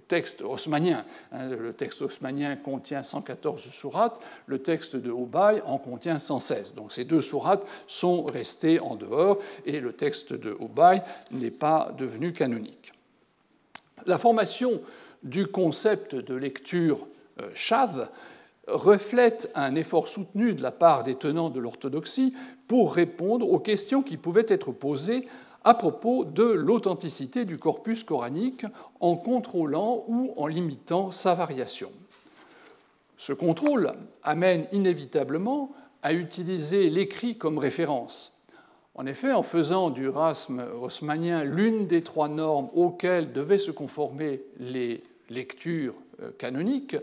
texte 0.07 0.41
haussmanien. 0.41 1.05
Hein, 1.33 1.49
le 1.49 1.73
texte 1.73 2.01
haussmanien 2.01 2.55
contient 2.55 3.03
114 3.03 3.61
sourates, 3.69 4.21
le 4.45 4.59
texte 4.59 4.95
de 4.95 5.11
Houbaï 5.11 5.61
en 5.65 5.77
contient 5.77 6.17
116. 6.17 6.75
Donc 6.75 6.93
ces 6.93 7.03
deux 7.03 7.19
sourates 7.19 7.67
sont 7.87 8.23
restées 8.23 8.79
en 8.79 8.95
dehors 8.95 9.37
et 9.65 9.81
le 9.81 9.91
texte 9.91 10.33
de 10.33 10.55
Houbaï 10.59 11.01
n'est 11.31 11.51
pas 11.51 11.93
devenu 11.97 12.31
canonique. 12.31 12.93
La 14.05 14.17
formation 14.17 14.81
du 15.23 15.47
concept 15.47 16.15
de 16.15 16.35
lecture 16.35 17.05
euh, 17.41 17.49
chave 17.53 18.09
reflète 18.67 19.51
un 19.55 19.75
effort 19.75 20.07
soutenu 20.07 20.53
de 20.53 20.61
la 20.61 20.71
part 20.71 21.03
des 21.03 21.15
tenants 21.15 21.49
de 21.49 21.59
l'orthodoxie 21.59 22.33
pour 22.71 22.93
répondre 22.93 23.49
aux 23.49 23.59
questions 23.59 24.01
qui 24.01 24.15
pouvaient 24.15 24.45
être 24.47 24.71
posées 24.71 25.27
à 25.65 25.73
propos 25.73 26.23
de 26.23 26.45
l'authenticité 26.45 27.43
du 27.43 27.57
corpus 27.57 28.05
coranique 28.05 28.65
en 29.01 29.17
contrôlant 29.17 30.05
ou 30.07 30.33
en 30.37 30.47
limitant 30.47 31.11
sa 31.11 31.33
variation. 31.33 31.91
Ce 33.17 33.33
contrôle 33.33 33.91
amène 34.23 34.67
inévitablement 34.71 35.73
à 36.01 36.13
utiliser 36.13 36.89
l'écrit 36.89 37.37
comme 37.37 37.57
référence. 37.57 38.39
En 38.95 39.05
effet, 39.05 39.33
en 39.33 39.43
faisant 39.43 39.89
du 39.89 40.07
rasme 40.07 40.63
haussmanien 40.81 41.43
l'une 41.43 41.87
des 41.87 42.03
trois 42.03 42.29
normes 42.29 42.69
auxquelles 42.73 43.33
devaient 43.33 43.57
se 43.57 43.71
conformer 43.71 44.43
les 44.61 45.03
lectures 45.29 45.95
euh, 46.23 46.31
canoniques, 46.37 46.95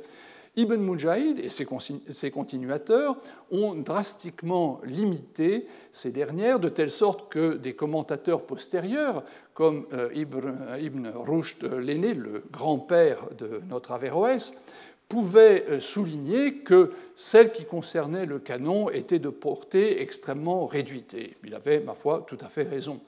Ibn 0.58 0.76
Mujahid 0.76 1.38
et 1.38 1.50
ses 1.50 2.30
continuateurs 2.32 3.16
ont 3.52 3.76
drastiquement 3.76 4.80
limité 4.84 5.68
ces 5.92 6.10
dernières, 6.10 6.58
de 6.58 6.68
telle 6.68 6.90
sorte 6.90 7.30
que 7.32 7.54
des 7.54 7.74
commentateurs 7.74 8.42
postérieurs, 8.42 9.22
comme 9.54 9.86
euh, 9.92 10.10
Ibn 10.14 11.06
Rushd 11.14 11.64
l'aîné, 11.64 12.12
le 12.12 12.42
grand-père 12.50 13.28
de 13.38 13.62
notre 13.70 13.92
Averroès, 13.92 14.60
pouvaient 15.08 15.64
euh, 15.68 15.78
souligner 15.78 16.56
que 16.58 16.92
celles 17.14 17.52
qui 17.52 17.64
concernaient 17.64 18.26
le 18.26 18.40
canon 18.40 18.90
étaient 18.90 19.20
de 19.20 19.28
portée 19.28 20.02
extrêmement 20.02 20.66
réduite. 20.66 21.16
il 21.44 21.54
avait, 21.54 21.78
ma 21.78 21.94
foi, 21.94 22.24
tout 22.26 22.38
à 22.40 22.48
fait 22.48 22.64
raison. 22.64 23.00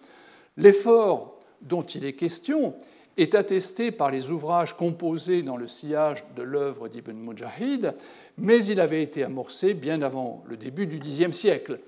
L'effort 0.57 1.41
dont 1.63 1.83
il 1.83 2.05
est 2.05 2.15
question 2.15 2.75
est 3.23 3.35
attesté 3.35 3.91
par 3.91 4.11
les 4.11 4.31
ouvrages 4.31 4.77
composés 4.77 5.43
dans 5.43 5.57
le 5.57 5.69
sillage 5.69 6.25
de 6.37 6.43
l'œuvre 6.43 6.89
d'Ibn 6.89 7.13
Mujahid, 7.13 7.95
mais 8.39 8.65
il 8.65 8.81
avait 8.81 9.03
été 9.03 9.23
amorcé 9.23 9.75
bien 9.75 10.03
avant 10.03 10.43
le 10.47 10.57
début 10.57 10.87
du 10.87 10.99
Xe 10.99 11.31
siècle. 11.33 11.81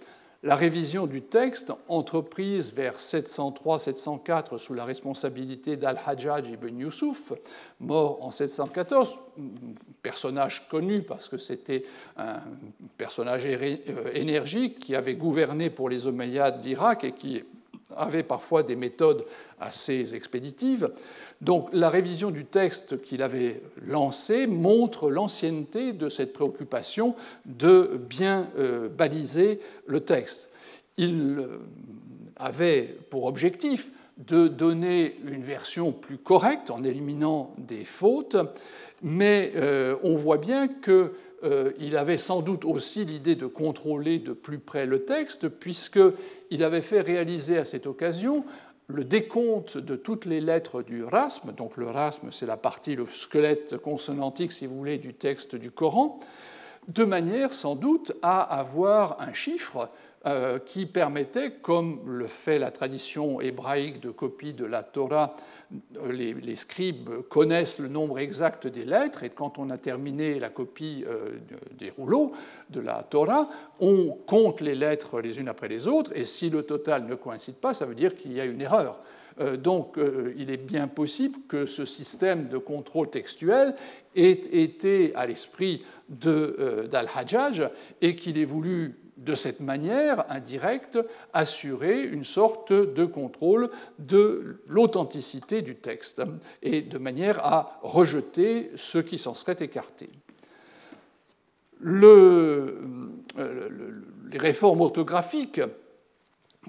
La 0.44 0.56
révision 0.56 1.06
du 1.06 1.22
texte, 1.22 1.72
entreprise 1.86 2.72
vers 2.72 2.96
703-704 2.96 4.58
sous 4.58 4.74
la 4.74 4.84
responsabilité 4.84 5.76
d'Al-Hajjaj 5.76 6.48
ibn 6.48 6.80
Yusuf, 6.80 7.32
mort 7.78 8.24
en 8.24 8.32
714, 8.32 9.16
personnage 10.02 10.66
connu 10.68 11.02
parce 11.02 11.28
que 11.28 11.38
c'était 11.38 11.84
un 12.16 12.40
personnage 12.98 13.44
euh, 13.46 13.76
énergique 14.14 14.80
qui 14.80 14.96
avait 14.96 15.14
gouverné 15.14 15.70
pour 15.70 15.88
les 15.88 16.08
Omeyyades 16.08 16.60
d'Irak 16.60 17.04
et 17.04 17.12
qui 17.12 17.44
avait 17.96 18.22
parfois 18.22 18.62
des 18.62 18.76
méthodes 18.76 19.24
assez 19.60 20.14
expéditives. 20.14 20.90
Donc 21.40 21.68
la 21.72 21.90
révision 21.90 22.30
du 22.30 22.44
texte 22.44 23.02
qu'il 23.02 23.22
avait 23.22 23.62
lancé 23.84 24.46
montre 24.46 25.10
l'ancienneté 25.10 25.92
de 25.92 26.08
cette 26.08 26.32
préoccupation 26.32 27.14
de 27.46 28.00
bien 28.08 28.48
euh, 28.58 28.88
baliser 28.88 29.60
le 29.86 30.00
texte. 30.00 30.50
Il 30.96 31.38
euh, 31.38 31.58
avait 32.36 32.96
pour 33.10 33.24
objectif 33.24 33.90
de 34.18 34.46
donner 34.46 35.16
une 35.26 35.42
version 35.42 35.90
plus 35.90 36.18
correcte 36.18 36.70
en 36.70 36.84
éliminant 36.84 37.54
des 37.58 37.84
fautes, 37.84 38.36
mais 39.02 39.52
euh, 39.56 39.96
on 40.04 40.14
voit 40.14 40.38
bien 40.38 40.68
qu'il 41.42 41.96
avait 41.96 42.18
sans 42.18 42.40
doute 42.40 42.64
aussi 42.64 43.04
l'idée 43.04 43.34
de 43.34 43.46
contrôler 43.46 44.18
de 44.18 44.32
plus 44.32 44.58
près 44.58 44.86
le 44.86 45.04
texte, 45.04 45.48
puisqu'il 45.48 46.64
avait 46.64 46.82
fait 46.82 47.00
réaliser 47.00 47.58
à 47.58 47.64
cette 47.64 47.86
occasion 47.86 48.44
le 48.88 49.04
décompte 49.04 49.78
de 49.78 49.96
toutes 49.96 50.26
les 50.26 50.40
lettres 50.40 50.82
du 50.82 51.04
rasme, 51.04 51.52
donc 51.52 51.76
le 51.76 51.86
rasme 51.86 52.28
c'est 52.30 52.46
la 52.46 52.56
partie, 52.56 52.96
le 52.96 53.06
squelette 53.06 53.76
consonantique, 53.78 54.52
si 54.52 54.66
vous 54.66 54.76
voulez, 54.76 54.98
du 54.98 55.14
texte 55.14 55.56
du 55.56 55.70
Coran, 55.70 56.20
de 56.88 57.04
manière 57.04 57.52
sans 57.52 57.76
doute 57.76 58.12
à 58.22 58.42
avoir 58.42 59.20
un 59.20 59.32
chiffre 59.32 59.88
euh, 60.24 60.60
qui 60.60 60.86
permettait, 60.86 61.50
comme 61.50 62.00
le 62.06 62.28
fait 62.28 62.60
la 62.60 62.70
tradition 62.70 63.40
hébraïque 63.40 63.98
de 63.98 64.12
copie 64.12 64.52
de 64.52 64.64
la 64.64 64.84
Torah, 64.84 65.34
euh, 65.96 66.12
les, 66.12 66.54
scribes 66.54 67.22
connaissent 67.28 67.80
le 67.80 67.88
nombre 67.88 68.20
exact 68.20 68.68
des 68.68 68.84
lettres, 68.84 69.24
et 69.24 69.30
quand 69.30 69.58
on 69.58 69.68
a 69.68 69.78
terminé 69.78 70.38
la 70.38 70.48
copie 70.48 71.04
euh, 71.08 71.40
des 71.76 71.90
rouleaux 71.90 72.30
de 72.70 72.78
la 72.78 73.02
Torah, 73.02 73.48
on 73.80 74.16
compte 74.24 74.60
les 74.60 74.76
lettres 74.76 75.20
les 75.20 75.40
unes 75.40 75.48
après 75.48 75.66
les 75.66 75.88
autres, 75.88 76.12
et 76.14 76.24
si 76.24 76.50
le 76.50 76.62
total 76.62 77.04
ne 77.06 77.16
coïncide 77.16 77.56
pas, 77.56 77.74
ça 77.74 77.84
veut 77.84 77.96
dire 77.96 78.14
qu'il 78.14 78.32
y 78.32 78.40
a 78.40 78.44
une 78.44 78.60
erreur. 78.60 79.02
Donc 79.58 79.98
il 80.36 80.50
est 80.50 80.58
bien 80.58 80.88
possible 80.88 81.38
que 81.48 81.64
ce 81.64 81.86
système 81.86 82.48
de 82.48 82.58
contrôle 82.58 83.08
textuel 83.08 83.74
ait 84.14 84.42
été 84.52 85.14
à 85.14 85.26
l'esprit 85.26 85.86
d'Al-Hajjaj 86.10 87.70
et 88.02 88.14
qu'il 88.14 88.36
ait 88.36 88.44
voulu 88.44 89.01
de 89.24 89.34
cette 89.34 89.60
manière 89.60 90.24
indirecte, 90.30 90.98
assurer 91.32 92.00
une 92.00 92.24
sorte 92.24 92.72
de 92.72 93.04
contrôle 93.04 93.70
de 93.98 94.60
l'authenticité 94.66 95.62
du 95.62 95.76
texte 95.76 96.22
et 96.62 96.82
de 96.82 96.98
manière 96.98 97.44
à 97.44 97.78
rejeter 97.82 98.70
ce 98.76 98.98
qui 98.98 99.18
s'en 99.18 99.34
serait 99.34 99.56
écarté. 99.60 100.10
Euh, 101.84 102.80
les 104.30 104.38
réformes 104.38 104.80
orthographiques 104.80 105.60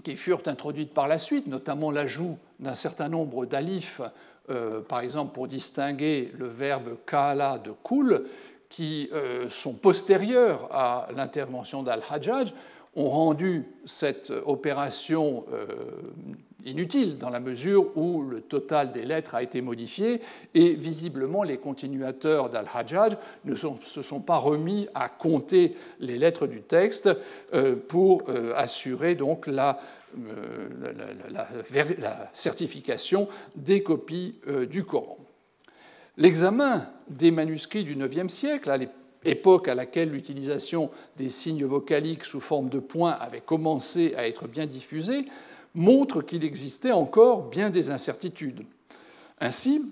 qui 0.04 0.16
furent 0.16 0.42
introduites 0.48 0.94
par 0.94 1.08
la 1.08 1.20
suite, 1.20 1.48
notamment 1.48 1.92
l'ajout 1.92 2.38
d'un 2.60 2.74
certain 2.74 3.10
nombre 3.10 3.46
d'alifs, 3.46 4.02
euh, 4.50 4.82
par 4.82 5.02
exemple 5.02 5.34
pour 5.34 5.48
distinguer 5.48 6.32
le 6.38 6.48
verbe 6.48 6.98
kala 7.06 7.60
de 7.60 7.72
kul, 7.84 8.26
qui 8.74 9.08
euh, 9.14 9.50
sont 9.50 9.74
postérieurs 9.74 10.68
à 10.72 11.08
l'intervention 11.16 11.84
d'Al-Hajjaj 11.84 12.54
ont 12.96 13.08
rendu 13.08 13.66
cette 13.86 14.34
opération 14.48 15.46
euh, 15.54 15.68
inutile 16.66 17.20
dans 17.20 17.30
la 17.30 17.40
mesure 17.40 17.96
où 17.96 18.24
le 18.24 18.42
total 18.42 18.92
des 18.92 19.04
lettres 19.04 19.36
a 19.36 19.44
été 19.44 19.62
modifié 19.62 20.22
et 20.56 20.74
visiblement 20.74 21.44
les 21.44 21.58
continuateurs 21.58 22.50
d'Al-Hajjaj 22.50 23.16
ne 23.46 23.54
se 23.54 24.02
sont 24.02 24.22
pas 24.22 24.38
remis 24.38 24.88
à 24.96 25.08
compter 25.08 25.76
les 26.00 26.18
lettres 26.18 26.48
du 26.48 26.64
texte 26.64 27.12
euh, 27.54 27.76
pour 27.76 28.24
assurer 28.56 29.14
donc 29.14 29.46
la 29.46 29.80
certification 32.34 33.28
des 33.56 33.84
copies 33.84 34.40
du 34.68 34.84
Coran. 34.84 35.18
L'examen 36.18 36.88
des 37.08 37.32
manuscrits 37.32 37.84
du 37.84 37.96
IXe 37.96 38.32
siècle, 38.32 38.70
à 38.70 38.78
l'époque 39.24 39.68
à 39.68 39.74
laquelle 39.74 40.12
l'utilisation 40.12 40.92
des 41.18 41.30
signes 41.30 41.66
vocaliques 41.66 42.24
sous 42.24 42.40
forme 42.40 42.70
de 42.70 42.80
points 42.80 43.12
avait 43.12 43.42
commencé 43.42 44.14
à 44.16 44.28
être 44.28 44.48
bien 44.48 44.68
diffusée, 44.68 45.26
montre 45.74 46.22
qu'il 46.22 46.44
existait 46.44 46.92
encore 46.92 47.50
bien 47.50 47.72
des 47.72 47.90
incertitudes. 47.90 48.64
Ainsi, 49.40 49.84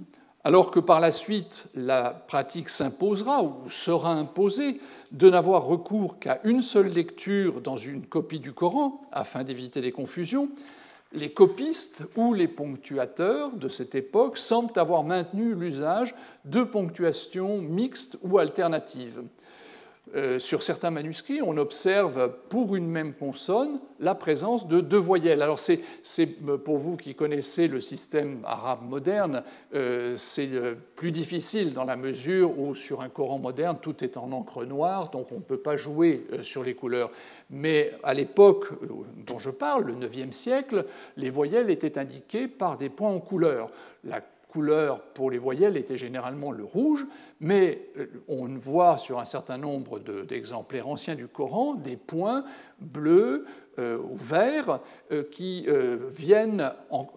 alors 0.43 0.69
que 0.69 0.79
par 0.79 0.99
la 0.99 1.12
suite 1.12 1.69
la 1.73 2.12
pratique 2.12 2.69
s'imposera 2.69 3.43
ou 3.43 3.69
sera 3.69 4.13
imposée 4.13 4.79
de 5.12 5.27
n'avoir 5.27 5.65
recours 5.65 6.19
qu'à 6.19 6.39
une 6.43 6.62
seule 6.62 6.89
lecture 6.89 7.62
dans 7.62 7.77
une 7.77 8.05
copie 8.05 8.39
du 8.39 8.53
Coran 8.53 9.01
afin 9.12 9.43
d'éviter 9.43 9.81
les 9.81 9.91
confusions, 9.91 10.49
les 11.13 11.32
copistes 11.32 12.04
ou 12.15 12.34
les 12.34 12.47
ponctuateurs 12.47 13.52
de 13.52 13.67
cette 13.69 13.95
époque 13.95 14.38
semblent 14.38 14.80
avoir 14.80 15.04
maintenu 15.04 15.54
l'usage 15.54 16.15
de 16.45 16.63
ponctuations 16.63 17.62
mixtes 17.62 18.17
ou 18.21 18.38
alternatives. 18.38 19.21
Euh, 20.13 20.39
sur 20.39 20.61
certains 20.61 20.91
manuscrits, 20.91 21.41
on 21.41 21.55
observe 21.55 22.33
pour 22.49 22.75
une 22.75 22.87
même 22.87 23.13
consonne 23.13 23.79
la 23.99 24.13
présence 24.13 24.67
de 24.67 24.81
deux 24.81 24.97
voyelles. 24.97 25.41
Alors 25.41 25.59
c'est 25.59 25.79
euh, 26.19 26.57
pour 26.57 26.79
vous 26.79 26.97
qui 26.97 27.15
connaissez 27.15 27.69
le 27.69 27.79
système 27.79 28.39
arabe 28.43 28.81
moderne, 28.89 29.43
euh, 29.73 30.17
c'est 30.17 30.49
plus 30.97 31.11
difficile 31.11 31.71
dans 31.71 31.85
la 31.85 31.95
mesure 31.95 32.59
où 32.59 32.75
sur 32.75 33.01
un 33.01 33.07
Coran 33.07 33.39
moderne 33.39 33.77
tout 33.81 34.03
est 34.03 34.17
en 34.17 34.33
encre 34.33 34.65
noire, 34.65 35.11
donc 35.11 35.31
on 35.31 35.35
ne 35.35 35.41
peut 35.41 35.61
pas 35.61 35.77
jouer 35.77 36.25
sur 36.41 36.63
les 36.63 36.73
couleurs. 36.73 37.11
Mais 37.49 37.93
à 38.03 38.13
l'époque 38.13 38.67
dont 39.25 39.39
je 39.39 39.49
parle, 39.49 39.85
le 39.85 40.13
IXe 40.13 40.35
siècle, 40.35 40.85
les 41.15 41.29
voyelles 41.29 41.69
étaient 41.69 41.97
indiquées 41.97 42.49
par 42.49 42.75
des 42.75 42.89
points 42.89 43.11
en 43.11 43.19
couleur. 43.19 43.69
Couleur 44.51 45.01
pour 45.13 45.31
les 45.31 45.37
voyelles 45.37 45.77
était 45.77 45.95
généralement 45.95 46.51
le 46.51 46.65
rouge, 46.65 47.07
mais 47.39 47.87
euh, 47.97 48.07
on 48.27 48.47
voit 48.57 48.97
sur 48.97 49.19
un 49.19 49.25
certain 49.25 49.57
nombre 49.57 49.99
d'exemplaires 49.99 50.87
anciens 50.87 51.15
du 51.15 51.27
Coran 51.27 51.75
des 51.75 51.95
points 51.95 52.43
bleus 52.79 53.45
euh, 53.79 53.97
ou 53.97 54.17
verts 54.17 54.81
euh, 55.11 55.23
qui 55.23 55.65
viennent 56.11 56.73
en 56.89 57.07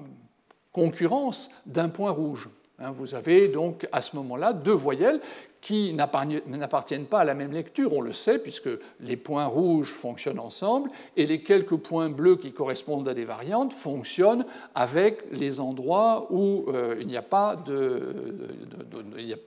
concurrence 0.72 1.50
d'un 1.66 1.88
point 1.88 2.12
rouge. 2.12 2.48
Hein, 2.80 2.90
vous 2.90 3.14
avez 3.14 3.46
donc 3.48 3.86
à 3.92 4.00
ce 4.00 4.16
moment-là 4.16 4.52
deux 4.52 4.72
voyelles 4.72 5.20
qui 5.60 5.94
n'appartiennent 5.94 7.06
pas 7.06 7.20
à 7.20 7.24
la 7.24 7.32
même 7.32 7.52
lecture, 7.52 7.94
on 7.94 8.02
le 8.02 8.12
sait, 8.12 8.38
puisque 8.38 8.68
les 9.00 9.16
points 9.16 9.46
rouges 9.46 9.92
fonctionnent 9.92 10.40
ensemble, 10.40 10.90
et 11.16 11.24
les 11.24 11.40
quelques 11.40 11.76
points 11.76 12.10
bleus 12.10 12.36
qui 12.36 12.52
correspondent 12.52 13.08
à 13.08 13.14
des 13.14 13.24
variantes 13.24 13.72
fonctionnent 13.72 14.44
avec 14.74 15.22
les 15.32 15.60
endroits 15.60 16.26
où 16.30 16.66
euh, 16.68 16.96
il 17.00 17.06
n'y 17.06 17.16
a 17.16 17.22
pas 17.22 17.56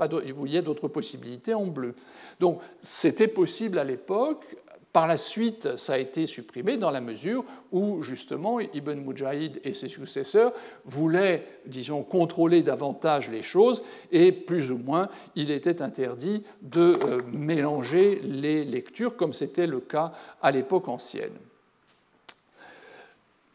d'autres 0.10 0.88
possibilités 0.88 1.54
en 1.54 1.66
bleu. 1.66 1.94
Donc 2.40 2.62
c'était 2.82 3.28
possible 3.28 3.78
à 3.78 3.84
l'époque 3.84 4.58
par 4.94 5.08
la 5.08 5.18
suite, 5.18 5.78
ça 5.78 5.94
a 5.94 5.98
été 5.98 6.26
supprimé 6.26 6.78
dans 6.78 6.90
la 6.90 7.02
mesure 7.02 7.46
où, 7.72 8.02
justement, 8.02 8.60
Ibn 8.60 8.96
Mujahid 8.96 9.60
et 9.64 9.74
ses 9.74 9.90
successeurs 9.90 10.54
voulaient, 10.86 11.46
disons, 11.66 12.04
contrôler 12.04 12.64
davantage 12.64 13.30
les 13.30 13.44
choses 13.44 13.84
et, 14.12 14.32
plus 14.32 14.72
ou 14.72 14.78
moins, 14.78 15.10
il 15.36 15.52
était 15.52 15.82
interdit 15.82 16.44
de 16.62 16.98
euh, 17.04 17.22
mélanger 17.32 18.22
les 18.24 18.66
lectures, 18.66 19.16
comme 19.16 19.34
c'était 19.34 19.68
le 19.68 19.82
cas 19.82 20.14
à 20.42 20.52
l'époque 20.52 20.88
ancienne. 20.88 21.38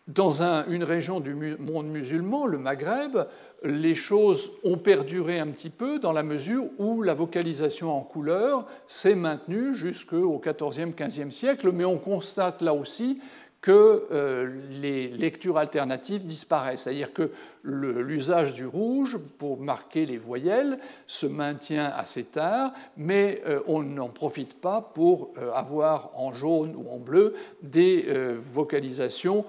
Dans 0.09 0.43
une 0.43 0.83
région 0.83 1.21
du 1.21 1.33
monde 1.33 1.87
musulman, 1.87 2.47
le 2.47 2.59
Maghreb, 2.59 3.19
les 3.63 3.95
choses 3.95 4.51
ont 4.65 4.77
perduré 4.77 5.39
un 5.39 5.47
petit 5.47 5.71
peu 5.71 6.01
dans 6.01 6.11
la 6.11 6.25
mesure 6.25 6.65
où 6.79 7.03
la 7.03 7.15
vocalisation 7.15 7.97
en 7.97 8.01
couleur 8.01 8.67
s'est 8.89 9.15
maintenue 9.15 9.75
jusqu'au 9.75 10.43
XIVe, 10.45 10.93
XVe 10.97 11.31
siècle, 11.31 11.71
mais 11.71 11.85
on 11.85 11.99
constate 11.99 12.63
là 12.63 12.75
aussi 12.75 13.21
que 13.63 14.09
euh, 14.11 14.61
les 14.71 15.07
lectures 15.07 15.57
alternatives 15.57 16.27
disparaissent, 16.27 16.83
c'est-à-dire 16.83 17.13
que 17.13 17.31
l'usage 17.63 18.55
du 18.55 18.67
rouge 18.67 19.19
pour 19.39 19.61
marquer 19.61 20.05
les 20.05 20.17
voyelles 20.17 20.79
se 21.07 21.27
maintient 21.27 21.93
assez 21.97 22.25
tard, 22.25 22.73
mais 22.97 23.41
euh, 23.47 23.61
on 23.69 23.85
n'en 23.85 24.09
profite 24.09 24.61
pas 24.61 24.81
pour 24.81 25.31
euh, 25.39 25.53
avoir 25.53 26.11
en 26.15 26.35
jaune 26.35 26.75
ou 26.77 26.91
en 26.91 26.99
bleu 26.99 27.35
des 27.63 28.05
vocalisations 28.37 29.45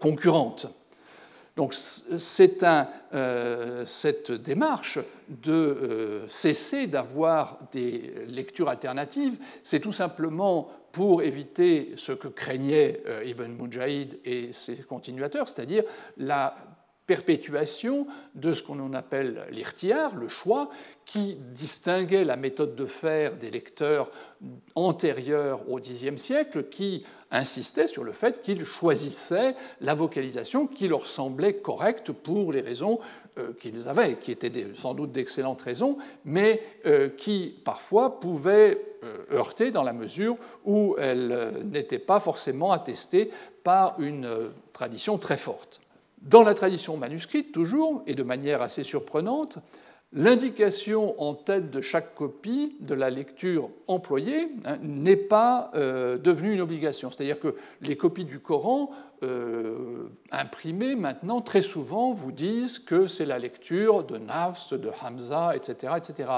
concurrentes. 0.00 0.66
Donc 1.58 1.74
c'est 1.74 2.64
euh, 3.12 3.84
cette 3.84 4.30
démarche 4.30 5.00
de 5.28 5.50
euh, 5.50 6.28
cesser 6.28 6.86
d'avoir 6.86 7.58
des 7.72 8.14
lectures 8.28 8.68
alternatives, 8.68 9.36
c'est 9.64 9.80
tout 9.80 9.90
simplement 9.90 10.70
pour 10.92 11.20
éviter 11.22 11.94
ce 11.96 12.12
que 12.12 12.28
craignaient 12.28 13.02
euh, 13.08 13.24
Ibn 13.26 13.60
Mujahid 13.60 14.20
et 14.24 14.52
ses 14.52 14.76
continuateurs, 14.76 15.48
c'est-à-dire 15.48 15.82
la 16.16 16.54
perpétuation 17.08 18.06
de 18.34 18.52
ce 18.52 18.62
qu'on 18.62 18.92
appelle 18.92 19.46
l'irtiar, 19.50 20.14
le 20.14 20.28
choix, 20.28 20.68
qui 21.06 21.38
distinguait 21.54 22.22
la 22.22 22.36
méthode 22.36 22.76
de 22.76 22.84
faire 22.84 23.34
des 23.36 23.50
lecteurs 23.50 24.10
antérieurs 24.74 25.66
au 25.70 25.80
Xe 25.80 26.14
siècle, 26.16 26.64
qui 26.64 27.04
insistait 27.30 27.86
sur 27.86 28.04
le 28.04 28.12
fait 28.12 28.42
qu'ils 28.42 28.64
choisissaient 28.64 29.56
la 29.80 29.94
vocalisation 29.94 30.66
qui 30.66 30.86
leur 30.86 31.06
semblait 31.06 31.54
correcte 31.54 32.12
pour 32.12 32.52
les 32.52 32.60
raisons 32.60 32.98
euh, 33.38 33.54
qu'ils 33.58 33.88
avaient, 33.88 34.16
qui 34.16 34.30
étaient 34.30 34.52
sans 34.74 34.92
doute 34.92 35.10
d'excellentes 35.10 35.62
raisons, 35.62 35.96
mais 36.26 36.62
euh, 36.84 37.08
qui 37.08 37.56
parfois 37.64 38.20
pouvaient 38.20 38.78
euh, 39.02 39.24
heurter 39.32 39.70
dans 39.70 39.82
la 39.82 39.94
mesure 39.94 40.36
où 40.66 40.94
elles 40.98 41.54
n'étaient 41.64 41.98
pas 41.98 42.20
forcément 42.20 42.70
attestées 42.70 43.30
par 43.64 43.98
une 43.98 44.28
tradition 44.74 45.16
très 45.16 45.38
forte. 45.38 45.80
Dans 46.22 46.42
la 46.42 46.54
tradition 46.54 46.96
manuscrite, 46.96 47.52
toujours, 47.52 48.02
et 48.06 48.14
de 48.14 48.22
manière 48.22 48.62
assez 48.62 48.82
surprenante, 48.82 49.58
l'indication 50.12 51.20
en 51.20 51.34
tête 51.34 51.70
de 51.70 51.80
chaque 51.80 52.14
copie 52.14 52.76
de 52.80 52.94
la 52.94 53.10
lecture 53.10 53.68
employée 53.88 54.48
hein, 54.64 54.78
n'est 54.80 55.16
pas 55.16 55.70
euh, 55.74 56.16
devenue 56.16 56.54
une 56.54 56.60
obligation. 56.60 57.10
C'est-à-dire 57.10 57.38
que 57.38 57.56
les 57.82 57.96
copies 57.96 58.24
du 58.24 58.40
Coran 58.40 58.90
euh, 59.22 60.08
imprimées 60.30 60.94
maintenant, 60.94 61.40
très 61.40 61.62
souvent, 61.62 62.12
vous 62.12 62.32
disent 62.32 62.78
que 62.78 63.06
c'est 63.06 63.26
la 63.26 63.38
lecture 63.38 64.04
de 64.04 64.16
Nafs, 64.16 64.72
de 64.72 64.90
Hamza, 65.02 65.54
etc. 65.54 65.94
etc. 65.96 66.30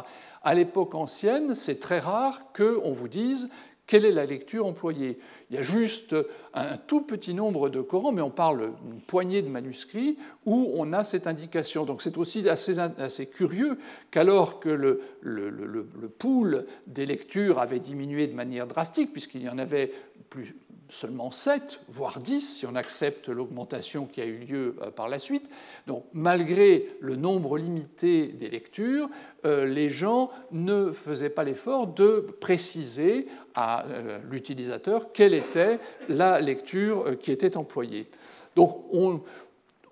À 0.43 0.55
l'époque 0.55 0.95
ancienne, 0.95 1.55
c'est 1.55 1.79
très 1.79 2.01
rare 2.01 2.53
qu'on 2.57 2.93
vous 2.93 3.09
dise 3.09 3.51
quelle 3.91 4.05
est 4.05 4.13
la 4.13 4.25
lecture 4.25 4.67
employée 4.67 5.19
Il 5.51 5.57
y 5.57 5.59
a 5.59 5.63
juste 5.63 6.15
un 6.55 6.77
tout 6.77 7.01
petit 7.01 7.35
nombre 7.35 7.69
de 7.69 7.81
Corans, 7.81 8.13
mais 8.13 8.23
on 8.23 8.31
parle 8.31 8.71
d'une 8.85 9.01
poignée 9.01 9.43
de 9.43 9.49
manuscrits 9.49 10.17
où 10.47 10.71
on 10.77 10.93
a 10.93 11.03
cette 11.03 11.27
indication. 11.27 11.85
Donc 11.85 12.01
c'est 12.01 12.17
aussi 12.17 12.49
assez, 12.49 13.27
curieux 13.27 13.79
qu'alors 14.13 14.61
que 14.61 14.69
le, 14.69 15.01
le, 15.23 15.51
le, 15.51 15.67
le 15.67 16.09
pool 16.09 16.67
des 16.87 17.05
lectures 17.05 17.59
avait 17.59 17.81
diminué 17.81 18.29
de 18.29 18.35
manière 18.35 18.69
drastique, 18.69 19.11
puisqu'il 19.11 19.43
y 19.43 19.49
en 19.49 19.59
avait 19.59 19.93
plus, 20.29 20.55
seulement 20.91 21.31
7, 21.31 21.81
voire 21.89 22.19
10, 22.19 22.59
si 22.59 22.67
on 22.67 22.75
accepte 22.75 23.29
l'augmentation 23.29 24.07
qui 24.07 24.21
a 24.21 24.27
eu 24.27 24.39
lieu 24.39 24.77
euh, 24.83 24.91
par 24.91 25.09
la 25.09 25.19
suite. 25.19 25.49
Donc, 25.87 26.05
malgré 26.13 26.89
le 27.01 27.17
nombre 27.17 27.57
limité 27.57 28.27
des 28.29 28.51
lectures, 28.51 29.09
euh, 29.47 29.65
les 29.65 29.89
gens 29.89 30.31
ne 30.51 30.93
faisaient 30.93 31.31
pas 31.31 31.45
l'effort 31.45 31.87
de 31.87 32.27
préciser 32.41 33.27
à 33.55 33.87
euh, 33.87 34.19
l'utilisateur 34.31 35.13
quelle 35.13 35.35
était 35.35 35.79
la 36.09 36.41
lecture 36.41 37.19
qui 37.19 37.31
était 37.31 37.57
employée. 37.57 38.09
Donc, 38.57 38.85
on, 38.93 39.21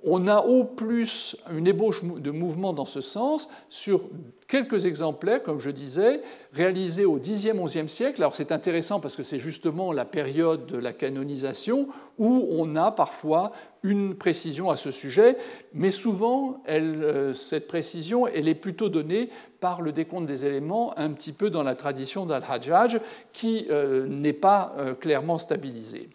on 0.03 0.27
a 0.27 0.41
au 0.41 0.65
plus 0.65 1.37
une 1.51 1.67
ébauche 1.67 2.03
de 2.05 2.31
mouvement 2.31 2.73
dans 2.73 2.85
ce 2.85 3.01
sens 3.01 3.49
sur 3.69 4.03
quelques 4.49 4.87
exemplaires, 4.87 5.43
comme 5.43 5.61
je 5.61 5.71
disais, 5.71 6.23
réalisés 6.55 7.05
au 7.05 7.19
Xe, 7.19 7.53
XIe 7.53 7.89
siècle. 7.89 8.23
Alors 8.23 8.35
c'est 8.35 8.51
intéressant 8.51 8.99
parce 8.99 9.15
que 9.15 9.23
c'est 9.23 9.39
justement 9.39 9.93
la 9.93 10.07
période 10.07 10.67
de 10.67 10.79
la 10.79 10.93
canonisation 10.93 11.87
où 12.17 12.49
on 12.51 12.75
a 12.75 12.91
parfois 12.91 13.53
une 13.83 14.15
précision 14.15 14.71
à 14.71 14.77
ce 14.77 14.91
sujet, 14.91 15.37
mais 15.75 15.91
souvent 15.91 16.63
euh, 16.69 17.35
cette 17.35 17.69
précision 17.69 18.27
elle 18.27 18.49
est 18.49 18.55
plutôt 18.55 18.89
donnée 18.89 19.29
par 19.61 19.83
le 19.83 19.93
décompte 19.93 20.27
des 20.27 20.47
éléments 20.47 20.99
un 20.99 21.11
petit 21.13 21.33
peu 21.33 21.51
dans 21.51 21.63
la 21.63 21.75
tradition 21.75 22.27
d'Al-Hajjaj 22.27 23.01
qui 23.33 23.67
euh, 23.71 24.07
n'est 24.09 24.33
pas 24.33 24.75
euh, 24.79 24.95
clairement 24.95 25.39
stabilisée. 25.39 26.09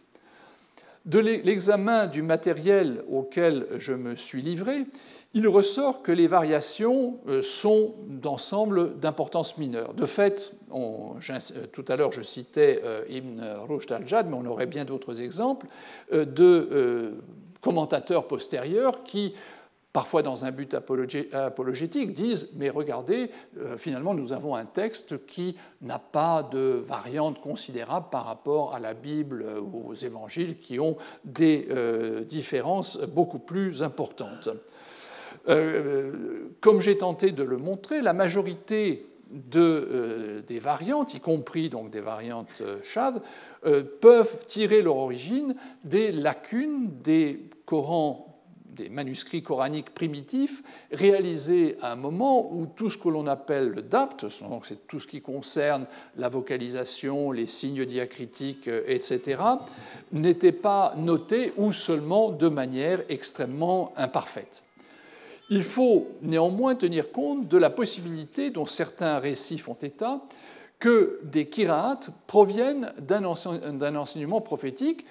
De 1.05 1.19
l'examen 1.19 2.07
du 2.07 2.21
matériel 2.21 3.03
auquel 3.11 3.67
je 3.77 3.91
me 3.91 4.15
suis 4.15 4.41
livré, 4.41 4.85
il 5.33 5.47
ressort 5.47 6.03
que 6.03 6.11
les 6.11 6.27
variations 6.27 7.19
euh, 7.27 7.41
sont 7.41 7.95
d'ensemble 8.07 8.99
d'importance 8.99 9.57
mineure. 9.57 9.93
De 9.93 10.05
fait, 10.05 10.55
tout 11.71 11.85
à 11.87 11.95
l'heure 11.95 12.11
je 12.11 12.21
citais 12.21 12.81
euh, 12.83 13.03
Ibn 13.09 13.41
Rushd 13.67 13.91
al-Jad, 13.91 14.27
mais 14.29 14.35
on 14.35 14.45
aurait 14.45 14.67
bien 14.67 14.85
d'autres 14.85 15.21
exemples 15.21 15.67
euh, 16.11 16.25
de 16.25 17.15
commentateurs 17.61 18.27
postérieurs 18.27 19.03
qui 19.03 19.33
parfois 19.93 20.23
dans 20.23 20.43
un 20.43 20.51
but 20.51 20.73
apologétique, 20.73 22.13
disent 22.13 22.49
Mais 22.55 22.69
regardez, 22.69 23.29
euh, 23.59 23.77
finalement, 23.77 24.15
nous 24.15 24.33
avons 24.33 24.55
un 24.55 24.65
texte 24.65 25.25
qui 25.27 25.55
n'a 25.81 25.99
pas 25.99 26.43
de 26.51 26.83
variante 26.85 27.39
considérable 27.39 28.07
par 28.11 28.25
rapport 28.25 28.73
à 28.73 28.79
la 28.79 28.95
Bible 28.95 29.45
ou 29.61 29.89
aux 29.89 29.93
évangiles 29.93 30.57
qui 30.57 30.79
ont 30.79 30.97
des 31.23 31.67
euh, 31.69 32.23
différences 32.23 32.97
beaucoup 32.97 33.39
plus 33.39 33.83
importantes. 33.83 34.49
Euh, 35.49 36.49
comme 36.61 36.79
j'ai 36.79 36.97
tenté 36.97 37.31
de 37.31 37.43
le 37.43 37.57
montrer, 37.57 38.01
la 38.01 38.13
majorité 38.13 39.05
de, 39.29 40.43
des 40.47 40.59
variantes, 40.59 41.15
y 41.15 41.19
compris 41.19 41.69
donc 41.69 41.89
des 41.89 42.01
variantes 42.01 42.61
Shad, 42.83 43.21
peuvent 43.99 44.45
tirer 44.45 44.83
leur 44.83 44.97
origine 44.97 45.55
des 45.83 46.11
lacunes 46.11 46.91
des 47.01 47.49
Corans 47.65 48.33
des 48.75 48.89
manuscrits 48.89 49.43
coraniques 49.43 49.93
primitifs 49.93 50.63
réalisés 50.91 51.77
à 51.81 51.91
un 51.91 51.95
moment 51.95 52.51
où 52.53 52.65
tout 52.65 52.89
ce 52.89 52.97
que 52.97 53.09
l'on 53.09 53.27
appelle 53.27 53.69
le 53.69 53.81
dapt, 53.81 54.25
c'est 54.29 54.87
tout 54.87 54.99
ce 54.99 55.07
qui 55.07 55.21
concerne 55.21 55.85
la 56.17 56.29
vocalisation, 56.29 57.31
les 57.31 57.47
signes 57.47 57.85
diacritiques, 57.85 58.67
euh, 58.67 58.83
etc., 58.87 59.41
n'était 60.11 60.51
pas 60.51 60.93
noté 60.97 61.53
ou 61.57 61.71
seulement 61.71 62.31
de 62.31 62.47
manière 62.47 63.01
extrêmement 63.09 63.93
imparfaite. 63.95 64.63
Il 65.49 65.63
faut 65.63 66.07
néanmoins 66.21 66.75
tenir 66.75 67.11
compte 67.11 67.47
de 67.47 67.57
la 67.57 67.69
possibilité 67.69 68.49
dont 68.49 68.65
certains 68.65 69.19
récits 69.19 69.57
font 69.57 69.77
état 69.81 70.21
que 70.79 71.19
des 71.23 71.47
kiraat 71.47 71.99
proviennent 72.27 72.93
d'un 72.99 73.23
enseignement 73.25 74.41
prophétique 74.41 75.05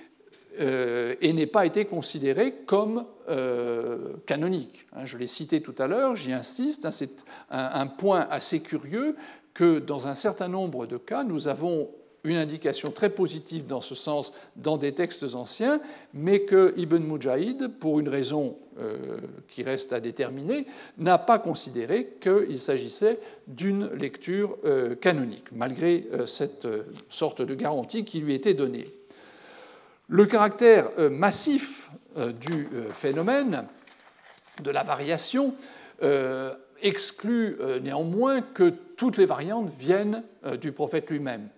euh, 0.61 1.15
et 1.23 1.33
n'ait 1.33 1.47
pas 1.47 1.65
été 1.65 1.87
considéré 1.87 2.53
comme 2.67 3.07
euh, 3.31 4.15
canonique. 4.27 4.87
Hein, 4.93 5.07
je 5.07 5.17
l'ai 5.17 5.27
cité 5.27 5.63
tout 5.63 5.75
à 5.79 5.87
l'heure, 5.87 6.15
j'y 6.15 6.33
insiste, 6.33 6.85
hein, 6.85 6.91
c'est 6.91 7.25
un, 7.51 7.87
point 7.87 8.27
assez 8.31 8.61
curieux 8.61 9.17
que 9.55 9.79
dans 9.79 10.09
un 10.09 10.15
certain 10.15 10.49
nombre 10.49 10.85
de 10.85 10.99
cas, 10.99 11.25
nous 11.25 11.49
avons 11.49 11.89
une 12.25 12.37
indication 12.37 12.91
très 12.91 13.11
positive 13.11 13.67
dans 13.67 13.81
ce 13.81 13.95
sens 13.95 14.33
dans 14.57 14.77
des 14.77 14.93
textes 14.93 15.35
anciens, 15.35 15.81
mais 16.15 16.43
que 16.43 16.73
Ibn 16.77 16.99
Mujahid, 16.99 17.69
pour 17.79 18.01
une 18.01 18.09
raison 18.09 18.57
euh, 18.79 19.19
qui 19.49 19.63
reste 19.63 19.93
à 19.93 20.01
déterminer, 20.01 20.67
n'a 20.99 21.19
pas 21.19 21.39
considéré 21.39 22.17
qu'il 22.21 22.59
s'agissait 22.59 23.19
d'une 23.47 23.91
lecture 23.95 24.57
canonique, 25.01 25.51
malgré 25.53 26.07
cette 26.27 26.69
sorte 27.09 27.43
de 27.43 27.55
garantie 27.55 28.05
qui 28.05 28.21
lui 28.21 28.35
était 28.35 28.55
donnée. 28.55 28.87
Le 30.13 30.27
caractère 30.27 30.91
euh, 30.99 31.09
massif 31.09 31.91
euh, 32.19 32.33
du 32.33 32.69
euh, 32.75 32.91
phénomène 32.91 33.67
de 34.63 34.71
la 34.71 34.83
variation 34.83 35.55
exclut 36.83 37.57
néanmoins 37.81 38.43
que 38.43 38.71
toutes 38.97 39.17
les 39.17 39.25
variantes 39.25 39.71
viennent 39.79 40.25
du 40.61 40.73
prophète 40.73 41.09
lui-même. 41.11 41.49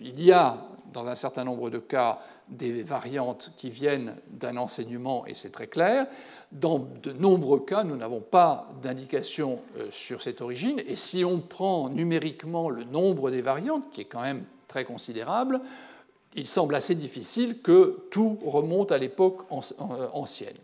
Il 0.00 0.22
y 0.22 0.32
a, 0.32 0.58
dans 0.92 1.06
un 1.06 1.14
certain 1.14 1.44
nombre 1.44 1.70
de 1.70 1.78
cas, 1.78 2.20
des 2.48 2.82
variantes 2.82 3.52
qui 3.56 3.70
viennent 3.70 4.16
d'un 4.28 4.56
enseignement, 4.56 5.24
et 5.26 5.34
c'est 5.34 5.50
très 5.50 5.68
clair. 5.68 6.06
Dans 6.50 6.78
de 6.80 7.12
nombreux 7.12 7.60
cas, 7.60 7.84
nous 7.84 7.96
n'avons 7.96 8.20
pas 8.20 8.68
d'indication 8.82 9.60
sur 9.90 10.20
cette 10.20 10.40
origine, 10.40 10.80
et 10.86 10.96
si 10.96 11.24
on 11.24 11.40
prend 11.40 11.88
numériquement 11.88 12.70
le 12.70 12.84
nombre 12.84 13.30
des 13.30 13.42
variantes, 13.42 13.88
qui 13.90 14.00
est 14.00 14.06
quand 14.06 14.22
même 14.22 14.44
très 14.66 14.84
considérable, 14.84 15.60
il 16.34 16.46
semble 16.46 16.74
assez 16.74 16.94
difficile 16.94 17.60
que 17.60 18.04
tout 18.10 18.38
remonte 18.44 18.92
à 18.92 18.98
l'époque 18.98 19.40
euh, 19.50 20.08
ancienne. 20.12 20.56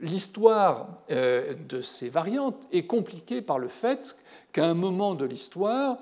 L'histoire 0.00 0.88
euh, 1.10 1.54
de 1.68 1.80
ces 1.80 2.08
variantes 2.08 2.56
est 2.72 2.86
compliquée 2.86 3.42
par 3.42 3.58
le 3.58 3.68
fait 3.68 4.16
qu'à 4.52 4.66
un 4.66 4.74
moment 4.74 5.14
de 5.14 5.24
l'histoire, 5.24 5.98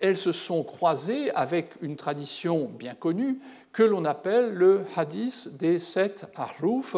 elles 0.00 0.16
se 0.16 0.32
sont 0.32 0.62
croisées 0.62 1.30
avec 1.32 1.74
une 1.80 1.96
tradition 1.96 2.66
bien 2.66 2.94
connue 2.94 3.38
que 3.72 3.82
l'on 3.82 4.04
appelle 4.04 4.52
le 4.52 4.82
hadith 4.96 5.56
des 5.58 5.78
sept 5.78 6.26
ahruf, 6.34 6.96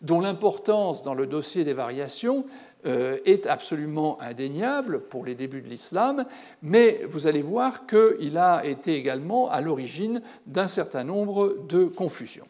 dont 0.00 0.20
l'importance 0.20 1.02
dans 1.02 1.14
le 1.14 1.26
dossier 1.26 1.64
des 1.64 1.72
variations 1.72 2.44
euh, 2.86 3.18
est 3.24 3.46
absolument 3.46 4.20
indéniable 4.20 5.00
pour 5.00 5.24
les 5.24 5.34
débuts 5.34 5.62
de 5.62 5.68
l'islam, 5.68 6.26
mais 6.62 7.00
vous 7.08 7.26
allez 7.26 7.40
voir 7.40 7.86
qu'il 7.86 8.36
a 8.36 8.64
été 8.66 8.94
également 8.94 9.48
à 9.48 9.62
l'origine 9.62 10.20
d'un 10.46 10.66
certain 10.66 11.04
nombre 11.04 11.56
de 11.66 11.84
confusions. 11.84 12.46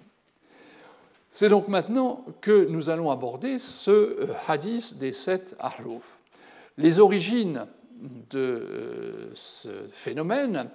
C'est 1.30 1.48
donc 1.48 1.68
maintenant 1.68 2.24
que 2.40 2.66
nous 2.68 2.90
allons 2.90 3.10
aborder 3.10 3.58
ce 3.58 3.90
euh, 3.90 4.26
hadith 4.48 4.98
des 4.98 5.12
sept 5.12 5.54
ahruf. 5.60 6.20
Les 6.78 6.98
origines 6.98 7.66
de 8.30 8.38
euh, 8.38 9.30
ce 9.34 9.68
phénomène, 9.90 10.70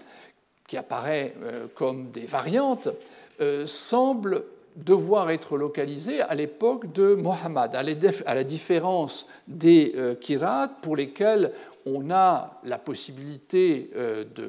qui 0.67 0.77
apparaît 0.77 1.34
comme 1.73 2.12
des 2.12 2.27
variantes, 2.27 2.90
semblent 3.65 4.44
devoir 4.75 5.32
être 5.32 5.58
localisé 5.58 6.21
à 6.21 6.36
l'époque 6.36 6.94
de 6.94 7.15
Mohammed, 7.15 7.73
à 7.73 8.36
la 8.36 8.44
différence 8.44 9.27
des 9.48 9.96
kirat 10.21 10.67
pour 10.84 10.96
lesquels 10.96 11.54
on 11.88 12.12
a 12.12 12.60
la 12.63 12.77
possibilité 12.77 13.90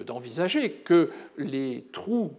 d'envisager 0.04 0.72
que 0.72 1.10
les 1.38 1.86
trous 1.90 2.32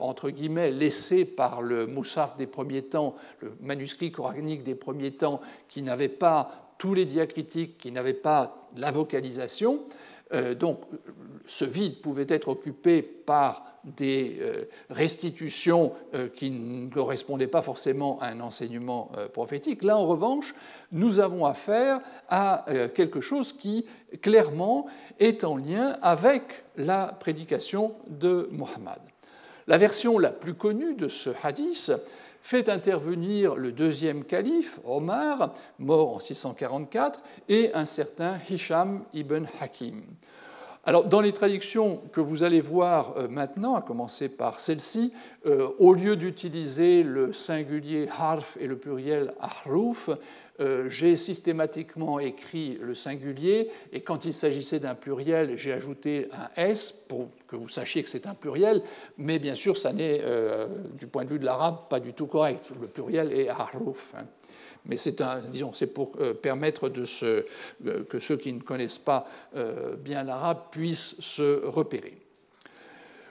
entre 0.00 0.30
guillemets, 0.30 0.70
laissés 0.70 1.24
par 1.24 1.62
le 1.62 1.86
Moussaf 1.86 2.36
des 2.36 2.46
premiers 2.46 2.82
temps, 2.82 3.14
le 3.40 3.52
manuscrit 3.60 4.10
coranique 4.10 4.62
des 4.62 4.74
premiers 4.74 5.12
temps, 5.12 5.40
qui 5.68 5.82
n'avait 5.82 6.08
pas 6.08 6.74
tous 6.78 6.94
les 6.94 7.04
diacritiques, 7.04 7.78
qui 7.78 7.92
n'avait 7.92 8.14
pas 8.14 8.59
la 8.76 8.90
vocalisation, 8.90 9.84
euh, 10.32 10.54
donc 10.54 10.82
ce 11.46 11.64
vide 11.64 12.00
pouvait 12.00 12.26
être 12.28 12.48
occupé 12.48 13.02
par 13.02 13.64
des 13.82 14.36
euh, 14.40 14.64
restitutions 14.90 15.92
euh, 16.14 16.28
qui 16.28 16.50
ne 16.50 16.88
correspondaient 16.90 17.46
pas 17.46 17.62
forcément 17.62 18.18
à 18.20 18.26
un 18.26 18.40
enseignement 18.40 19.10
prophétique. 19.32 19.82
Là, 19.82 19.96
en 19.96 20.06
revanche, 20.06 20.54
nous 20.92 21.18
avons 21.18 21.44
affaire 21.44 22.00
à 22.28 22.66
quelque 22.94 23.20
chose 23.20 23.52
qui, 23.52 23.86
clairement, 24.22 24.86
est 25.18 25.44
en 25.44 25.56
lien 25.56 25.96
avec 26.02 26.64
la 26.76 27.16
prédication 27.18 27.94
de 28.06 28.48
Mohammed. 28.52 29.00
La 29.66 29.78
version 29.78 30.18
la 30.18 30.30
plus 30.30 30.54
connue 30.54 30.94
de 30.94 31.08
ce 31.08 31.30
hadith 31.42 31.92
fait 32.42 32.68
intervenir 32.68 33.54
le 33.54 33.72
deuxième 33.72 34.24
calife, 34.24 34.80
Omar, 34.84 35.54
mort 35.78 36.14
en 36.14 36.18
644, 36.18 37.20
et 37.48 37.72
un 37.74 37.84
certain 37.84 38.38
Hisham 38.48 39.04
ibn 39.12 39.46
Hakim. 39.60 40.02
Alors, 40.90 41.04
dans 41.04 41.20
les 41.20 41.30
traductions 41.30 42.02
que 42.10 42.20
vous 42.20 42.42
allez 42.42 42.60
voir 42.60 43.14
euh, 43.16 43.28
maintenant, 43.28 43.76
à 43.76 43.80
commencer 43.80 44.28
par 44.28 44.58
celle-ci, 44.58 45.12
euh, 45.46 45.68
au 45.78 45.92
lieu 45.92 46.16
d'utiliser 46.16 47.04
le 47.04 47.32
singulier 47.32 48.08
harf 48.18 48.56
et 48.58 48.66
le 48.66 48.76
pluriel 48.76 49.32
ahruf, 49.40 50.10
euh, 50.58 50.88
j'ai 50.88 51.14
systématiquement 51.14 52.18
écrit 52.18 52.76
le 52.82 52.96
singulier 52.96 53.70
et 53.92 54.00
quand 54.00 54.24
il 54.24 54.34
s'agissait 54.34 54.80
d'un 54.80 54.96
pluriel, 54.96 55.56
j'ai 55.56 55.72
ajouté 55.72 56.28
un 56.32 56.50
S 56.60 56.90
pour 56.90 57.28
que 57.46 57.54
vous 57.54 57.68
sachiez 57.68 58.02
que 58.02 58.08
c'est 58.08 58.26
un 58.26 58.34
pluriel, 58.34 58.82
mais 59.16 59.38
bien 59.38 59.54
sûr, 59.54 59.76
ça 59.76 59.92
n'est, 59.92 60.20
du 60.98 61.06
point 61.06 61.24
de 61.24 61.30
vue 61.30 61.38
de 61.38 61.44
l'arabe, 61.44 61.88
pas 61.88 62.00
du 62.00 62.14
tout 62.14 62.26
correct. 62.26 62.68
Le 62.80 62.88
pluriel 62.88 63.32
est 63.32 63.48
haruf. 63.48 64.12
Hein. 64.18 64.24
Mais 64.86 64.96
c'est 64.96 65.14
pour 65.94 66.16
euh, 66.20 66.34
permettre 66.34 66.88
de 66.88 67.04
que 68.08 68.20
ceux 68.20 68.36
qui 68.36 68.52
ne 68.52 68.60
connaissent 68.60 68.98
pas 68.98 69.26
bien 69.98 70.22
l'arabe 70.22 70.58
puissent 70.70 71.16
se 71.20 71.64
repérer. 71.66 72.18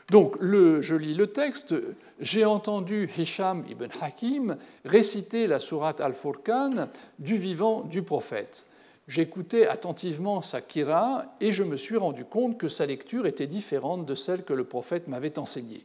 Donc, 0.10 0.38
je 0.42 0.96
lis 0.96 1.14
le 1.14 1.28
texte. 1.28 1.76
J'ai 2.20 2.46
entendu 2.46 3.10
Hisham 3.18 3.64
ibn 3.70 3.88
Hakim 4.02 4.58
réciter 4.84 5.48
la 5.48 5.60
sourate 5.60 6.02
Al-Furqan 6.02 6.90
du 7.20 7.38
vivant 7.38 7.82
du 7.82 8.02
prophète. 8.02 8.66
J'écoutais 9.08 9.66
attentivement 9.66 10.44
sa 10.44 10.62
kira 10.62 11.26
et 11.42 11.52
je 11.52 11.64
me 11.64 11.78
suis 11.78 11.98
rendu 11.98 12.26
compte 12.26 12.60
que 12.60 12.68
sa 12.68 12.86
lecture 12.86 13.26
était 13.26 13.48
différente 13.48 14.06
de 14.06 14.14
celle 14.14 14.44
que 14.44 14.54
le 14.54 14.66
prophète 14.66 15.08
m'avait 15.08 15.40
enseignée. 15.40 15.84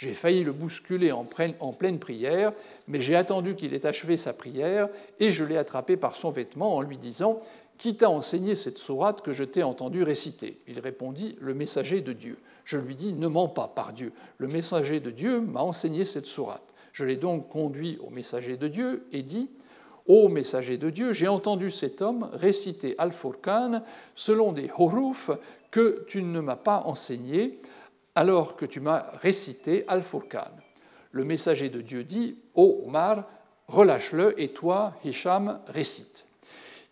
J'ai 0.00 0.14
failli 0.14 0.44
le 0.44 0.52
bousculer 0.52 1.12
en 1.12 1.24
pleine 1.24 1.98
prière, 1.98 2.54
mais 2.88 3.02
j'ai 3.02 3.16
attendu 3.16 3.54
qu'il 3.54 3.74
ait 3.74 3.84
achevé 3.84 4.16
sa 4.16 4.32
prière 4.32 4.88
et 5.18 5.30
je 5.30 5.44
l'ai 5.44 5.58
attrapé 5.58 5.98
par 5.98 6.16
son 6.16 6.30
vêtement 6.30 6.74
en 6.74 6.80
lui 6.80 6.96
disant 6.96 7.38
Qui 7.76 7.96
t'a 7.98 8.08
enseigné 8.08 8.54
cette 8.54 8.78
sourate 8.78 9.20
que 9.20 9.32
je 9.32 9.44
t'ai 9.44 9.62
entendu 9.62 10.02
réciter? 10.02 10.58
Il 10.66 10.80
répondit 10.80 11.36
Le 11.38 11.52
messager 11.52 12.00
de 12.00 12.14
Dieu. 12.14 12.38
Je 12.64 12.78
lui 12.78 12.94
dis 12.94 13.12
Ne 13.12 13.28
mens 13.28 13.48
pas, 13.48 13.68
par 13.68 13.92
Dieu. 13.92 14.14
Le 14.38 14.48
messager 14.48 15.00
de 15.00 15.10
Dieu 15.10 15.38
m'a 15.38 15.60
enseigné 15.60 16.06
cette 16.06 16.24
sourate. 16.24 16.72
Je 16.94 17.04
l'ai 17.04 17.16
donc 17.16 17.50
conduit 17.50 17.98
au 18.00 18.08
messager 18.08 18.56
de 18.56 18.68
Dieu 18.68 19.04
et 19.12 19.22
dit 19.22 19.50
Ô 20.06 20.28
messager 20.28 20.78
de 20.78 20.88
Dieu, 20.88 21.12
j'ai 21.12 21.28
entendu 21.28 21.70
cet 21.70 22.00
homme 22.00 22.30
réciter 22.32 22.94
Al-Furqan 22.96 23.82
selon 24.14 24.52
des 24.52 24.70
huruf 24.78 25.30
que 25.70 26.06
tu 26.08 26.22
ne 26.22 26.40
m'as 26.40 26.56
pas 26.56 26.84
enseigné 26.86 27.58
alors 28.14 28.56
que 28.56 28.66
tu 28.66 28.80
m'as 28.80 29.10
récité 29.18 29.84
Al-Furqan. 29.88 30.50
Le 31.12 31.24
messager 31.24 31.68
de 31.68 31.80
Dieu 31.80 32.04
dit 32.04 32.38
Ô 32.54 32.84
Omar, 32.86 33.28
relâche-le 33.68 34.40
et 34.40 34.48
toi, 34.48 34.94
Hisham, 35.04 35.60
récite 35.66 36.26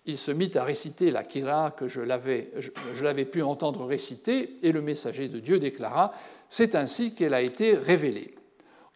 il 0.09 0.16
se 0.16 0.31
mit 0.31 0.51
à 0.55 0.64
réciter 0.64 1.11
la 1.11 1.23
kira 1.23 1.71
que 1.71 1.87
je 1.87 2.01
l'avais 2.01 3.25
pu 3.27 3.43
entendre 3.43 3.85
réciter, 3.85 4.59
et 4.62 4.73
le 4.73 4.81
messager 4.81 5.29
de 5.29 5.39
Dieu 5.39 5.59
déclara 5.59 6.14
C'est 6.49 6.75
ainsi 6.75 7.14
qu'elle 7.14 7.35
a 7.35 7.43
été 7.43 7.75
révélée. 7.75 8.35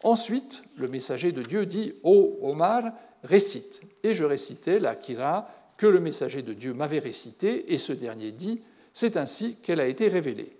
Ensuite, 0.03 0.63
le 0.75 0.87
messager 0.87 1.31
de 1.31 1.43
Dieu 1.43 1.67
dit 1.67 1.93
Ô 2.01 2.39
Omar, 2.41 2.91
récite. 3.23 3.83
Et 4.01 4.15
je 4.15 4.25
récitais 4.25 4.79
la 4.79 4.95
kira 4.95 5.47
que 5.77 5.85
le 5.85 5.99
messager 5.99 6.41
de 6.41 6.53
Dieu 6.53 6.73
m'avait 6.73 6.97
récitée, 6.97 7.71
et 7.71 7.77
ce 7.77 7.93
dernier 7.93 8.31
dit 8.31 8.63
C'est 8.91 9.15
ainsi 9.15 9.57
qu'elle 9.57 9.81
a 9.81 9.87
été 9.87 10.07
révélée. 10.07 10.57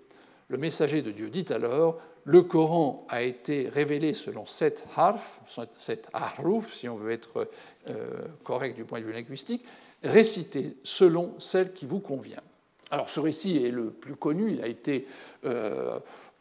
Le 0.48 0.58
messager 0.58 1.02
de 1.02 1.10
Dieu 1.10 1.30
dit 1.30 1.46
alors 1.50 1.98
Le 2.24 2.42
Coran 2.42 3.06
a 3.08 3.22
été 3.22 3.68
révélé 3.68 4.14
selon 4.14 4.46
sept 4.46 4.84
harf, 4.96 5.40
sept 5.76 6.08
haruf, 6.12 6.74
si 6.74 6.88
on 6.88 6.94
veut 6.94 7.12
être 7.12 7.48
euh, 7.88 8.22
correct 8.42 8.76
du 8.76 8.84
point 8.84 9.00
de 9.00 9.04
vue 9.04 9.12
linguistique, 9.12 9.64
récité 10.02 10.76
selon 10.82 11.34
celle 11.38 11.72
qui 11.72 11.86
vous 11.86 12.00
convient. 12.00 12.42
Alors 12.90 13.08
ce 13.08 13.20
récit 13.20 13.64
est 13.64 13.70
le 13.70 13.90
plus 13.90 14.16
connu, 14.16 14.52
il 14.52 14.62
a 14.62 14.66
été 14.66 15.06
euh, 15.46 15.98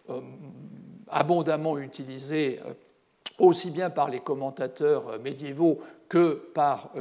euh, 0.09 0.19
abondamment 1.09 1.77
utilisé 1.77 2.59
aussi 3.39 3.71
bien 3.71 3.89
par 3.89 4.09
les 4.09 4.19
commentateurs 4.19 5.19
médiévaux 5.19 5.79
que 6.07 6.33
par 6.53 6.91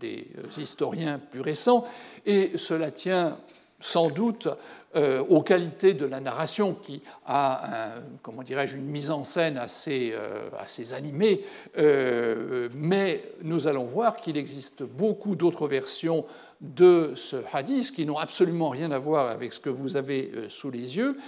des 0.00 0.26
historiens 0.56 1.18
plus 1.18 1.42
récents, 1.42 1.84
et 2.24 2.56
cela 2.56 2.90
tient 2.90 3.36
sans 3.80 4.08
doute 4.08 4.48
euh, 4.96 5.22
aux 5.28 5.42
qualités 5.42 5.92
de 5.92 6.06
la 6.06 6.20
narration 6.20 6.72
qui 6.72 7.02
a, 7.26 7.96
comment 8.22 8.42
dirais-je, 8.42 8.76
une 8.76 8.86
mise 8.86 9.10
en 9.10 9.24
scène 9.24 9.58
assez, 9.58 10.14
euh, 10.14 10.48
assez 10.58 10.94
animée, 10.94 11.44
euh, 11.76 12.70
mais 12.74 13.22
nous 13.42 13.68
allons 13.68 13.84
voir 13.84 14.16
qu'il 14.16 14.38
existe 14.38 14.84
beaucoup 14.84 15.36
d'autres 15.36 15.68
versions 15.68 16.24
de 16.62 17.12
ce 17.14 17.36
hadith 17.52 17.92
qui 17.92 18.06
n'ont 18.06 18.16
absolument 18.16 18.70
rien 18.70 18.90
à 18.90 18.98
voir 18.98 19.30
avec 19.30 19.52
ce 19.52 19.60
que 19.60 19.68
vous 19.68 19.98
avez 19.98 20.32
sous 20.48 20.70
les 20.70 20.96
yeux. 20.96 21.18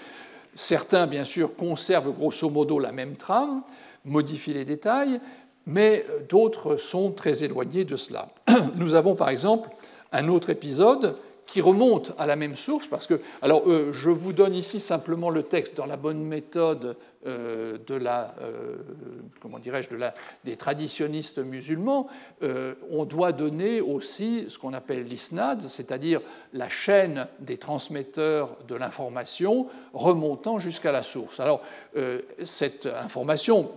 Certains, 0.54 1.06
bien 1.06 1.24
sûr, 1.24 1.54
conservent 1.54 2.12
grosso 2.12 2.48
modo 2.48 2.78
la 2.78 2.92
même 2.92 3.16
trame, 3.16 3.62
modifient 4.06 4.54
les 4.54 4.64
détails, 4.64 5.20
mais 5.66 6.06
d'autres 6.30 6.78
sont 6.78 7.10
très 7.10 7.44
éloignés 7.44 7.84
de 7.84 7.96
cela. 7.96 8.30
Nous 8.76 8.94
avons 8.94 9.14
par 9.14 9.28
exemple 9.28 9.68
un 10.10 10.28
autre 10.28 10.48
épisode 10.48 11.14
qui 11.48 11.62
remonte 11.62 12.12
à 12.18 12.26
la 12.26 12.36
même 12.36 12.54
source, 12.54 12.86
parce 12.86 13.06
que, 13.06 13.20
alors, 13.40 13.62
euh, 13.66 13.90
je 13.90 14.10
vous 14.10 14.34
donne 14.34 14.54
ici 14.54 14.78
simplement 14.78 15.30
le 15.30 15.42
texte 15.42 15.78
dans 15.78 15.86
la 15.86 15.96
bonne 15.96 16.22
méthode 16.22 16.94
euh, 17.26 17.78
de 17.86 17.94
la, 17.94 18.34
euh, 18.42 18.76
comment 19.40 19.58
dirais-je, 19.58 19.88
de 19.88 19.98
des 20.44 20.56
traditionnistes 20.56 21.38
musulmans. 21.38 22.06
on 22.90 23.04
doit 23.06 23.32
donner 23.32 23.80
aussi 23.80 24.44
ce 24.48 24.58
qu'on 24.58 24.74
appelle 24.74 25.04
l'isnad, 25.04 25.62
c'est-à-dire 25.62 26.20
la 26.52 26.68
chaîne 26.68 27.26
des 27.40 27.56
transmetteurs 27.56 28.50
de 28.68 28.74
l'information 28.74 29.68
remontant 29.94 30.58
jusqu'à 30.58 30.92
la 30.92 31.02
source. 31.02 31.40
Alors, 31.40 31.62
cette 32.44 32.86
information 32.86 33.72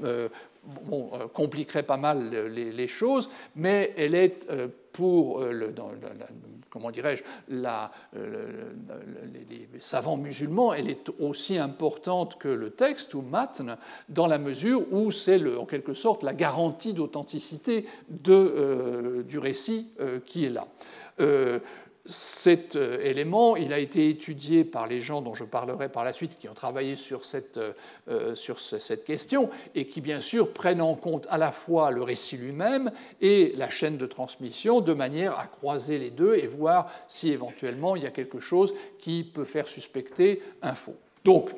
compliquerait 1.34 1.84
pas 1.84 1.98
mal 1.98 2.30
les, 2.54 2.88
choses, 2.88 3.30
mais 3.56 3.94
elle 3.98 4.14
est 4.14 4.46
pour 4.92 5.42
le, 5.42 5.74
comment 6.72 6.90
dirais-je, 6.90 7.24
les 7.50 7.68
savants 9.80 10.18
musulmans, 10.18 10.74
elle 10.74 10.90
est 10.90 11.10
aussi 11.20 11.58
importante 11.58 12.40
que 12.40 12.48
le 12.48 12.72
texte 12.72 13.14
ou 13.14 13.22
matn, 13.22 13.78
dans 14.10 14.26
la 14.26 14.40
mesure 14.40 14.92
où 14.92 15.12
c'est 15.12 15.40
en 15.56 15.66
quelque 15.66 15.94
sorte 15.94 16.24
la 16.24 16.34
garantie 16.34 16.94
d'authenticité 16.94 17.86
euh, 18.28 19.24
du 19.24 19.38
récit 19.38 19.92
euh, 20.00 20.20
qui 20.26 20.46
est 20.46 20.50
là. 20.50 20.66
Euh, 22.06 22.10
cet 22.12 22.76
euh, 22.76 23.00
élément, 23.04 23.56
il 23.56 23.74
a 23.74 23.80
été 23.80 24.10
étudié 24.10 24.64
par 24.64 24.88
les 24.88 25.02
gens 25.02 25.22
dont 25.22 25.36
je 25.36 25.44
parlerai 25.44 25.90
par 25.90 26.04
la 26.04 26.14
suite, 26.14 26.38
qui 26.38 26.50
ont 26.50 26.54
travaillé 26.54 26.96
sur 26.96 27.26
cette, 27.26 27.60
euh, 28.10 28.36
sur 28.36 28.60
cette 28.60 29.04
question, 29.04 29.50
et 29.76 29.88
qui 29.88 30.02
bien 30.02 30.20
sûr 30.20 30.52
prennent 30.52 30.82
en 30.82 30.96
compte 30.96 31.28
à 31.30 31.38
la 31.38 31.52
fois 31.52 31.92
le 31.92 32.02
récit 32.02 32.38
lui-même 32.38 32.92
et 33.22 33.54
la 33.56 33.70
chaîne 33.70 33.98
de 33.98 34.06
transmission, 34.06 34.82
de 34.82 34.94
manière 34.94 35.38
à 35.38 35.46
croiser 35.46 35.98
les 35.98 36.10
deux 36.10 36.36
et 36.36 36.48
voir 36.48 36.92
si 37.08 37.30
éventuellement 37.30 37.96
il 37.96 38.04
y 38.04 38.08
a 38.08 38.12
quelque 38.12 38.40
chose 38.40 38.74
qui 39.00 39.24
peut 39.24 39.46
faire 39.46 39.68
suspecter 39.68 40.42
un 40.62 40.74
faux. 40.74 40.96
Donc, 41.24 41.52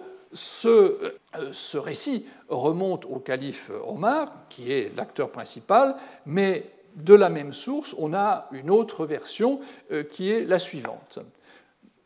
euh, 0.66 1.12
ce 1.52 1.78
récit 1.78 2.26
remonte 2.50 3.06
au 3.06 3.20
calife 3.20 3.72
Omar, 3.86 4.48
qui 4.50 4.72
est 4.72 4.96
l'acteur 4.96 5.30
principal, 5.30 5.96
mais 6.26 6.66
de 6.96 7.14
la 7.14 7.30
même 7.30 7.54
source, 7.54 7.96
on 7.98 8.14
a 8.14 8.48
une 8.52 8.70
autre 8.70 9.06
version 9.06 9.60
euh, 9.92 10.04
qui 10.04 10.32
est 10.32 10.44
la 10.44 10.60
suivante. 10.60 11.20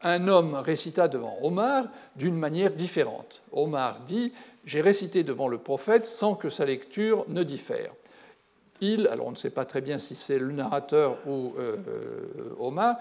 Un 0.02 0.28
homme 0.28 0.54
récita 0.56 1.08
devant 1.08 1.38
Omar 1.42 1.86
d'une 2.16 2.38
manière 2.38 2.72
différente. 2.72 3.42
Omar 3.52 4.00
dit 4.02 4.32
J'ai 4.64 4.82
récité 4.82 5.24
devant 5.24 5.48
le 5.48 5.58
prophète 5.58 6.06
sans 6.06 6.36
que 6.36 6.50
sa 6.50 6.66
lecture 6.66 7.26
ne 7.30 7.44
diffère. 7.44 7.92
Il, 8.82 9.07
alors 9.07 9.28
on 9.28 9.32
ne 9.32 9.36
sait 9.36 9.49
pas 9.49 9.65
très 9.65 9.82
bien 9.82 9.97
si 9.97 10.15
c'est 10.15 10.39
le 10.39 10.51
narrateur 10.51 11.17
ou 11.28 11.53
euh, 11.57 11.78
Omar, 12.59 12.97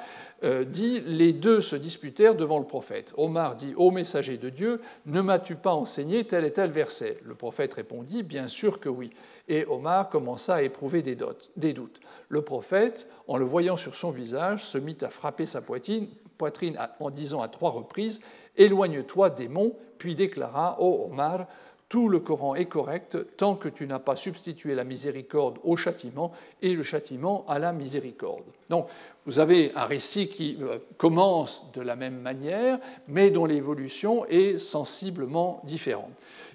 dit 0.66 1.00
Les 1.06 1.32
deux 1.32 1.60
se 1.60 1.76
disputèrent 1.76 2.34
devant 2.34 2.58
le 2.58 2.66
prophète. 2.66 3.12
Omar 3.16 3.56
dit 3.56 3.74
Ô 3.76 3.90
messager 3.90 4.36
de 4.36 4.50
Dieu, 4.50 4.80
ne 5.06 5.20
m'as-tu 5.20 5.56
pas 5.56 5.72
enseigné 5.72 6.24
tel 6.24 6.44
et 6.44 6.52
tel 6.52 6.70
verset? 6.70 7.18
Le 7.24 7.34
prophète 7.34 7.74
répondit 7.74 8.22
Bien 8.22 8.48
sûr 8.48 8.80
que 8.80 8.88
oui. 8.88 9.10
Et 9.48 9.64
Omar 9.66 10.08
commença 10.08 10.56
à 10.56 10.62
éprouver 10.62 11.02
des, 11.02 11.16
des 11.56 11.72
doutes. 11.72 12.00
Le 12.28 12.42
prophète, 12.42 13.08
en 13.28 13.36
le 13.36 13.44
voyant 13.44 13.76
sur 13.76 13.94
son 13.94 14.10
visage, 14.10 14.64
se 14.64 14.78
mit 14.78 14.96
à 15.02 15.08
frapper 15.08 15.46
sa 15.46 15.60
poitrine, 15.60 16.08
poitrine 16.36 16.76
en 17.00 17.10
disant 17.10 17.42
à 17.42 17.48
trois 17.48 17.70
reprises 17.70 18.20
Éloigne-toi, 18.56 19.30
démon, 19.30 19.74
puis 19.98 20.14
déclara 20.14 20.80
Ô 20.80 21.06
Omar, 21.10 21.46
tout 21.88 22.08
le 22.08 22.18
Coran 22.20 22.54
est 22.54 22.66
correct 22.66 23.16
tant 23.36 23.54
que 23.54 23.68
tu 23.68 23.86
n'as 23.86 24.00
pas 24.00 24.16
substitué 24.16 24.74
la 24.74 24.84
miséricorde 24.84 25.58
au 25.62 25.76
châtiment 25.76 26.32
et 26.60 26.74
le 26.74 26.82
châtiment 26.82 27.44
à 27.48 27.58
la 27.58 27.72
miséricorde. 27.72 28.44
Donc, 28.68 28.88
vous 29.24 29.38
avez 29.38 29.72
un 29.76 29.84
récit 29.84 30.28
qui 30.28 30.58
euh, 30.60 30.78
commence 30.96 31.70
de 31.72 31.80
la 31.80 31.94
même 31.96 32.20
manière, 32.20 32.78
mais 33.06 33.30
dont 33.30 33.46
l'évolution 33.46 34.26
est 34.26 34.58
sensiblement 34.58 35.60
différente. 35.64 36.10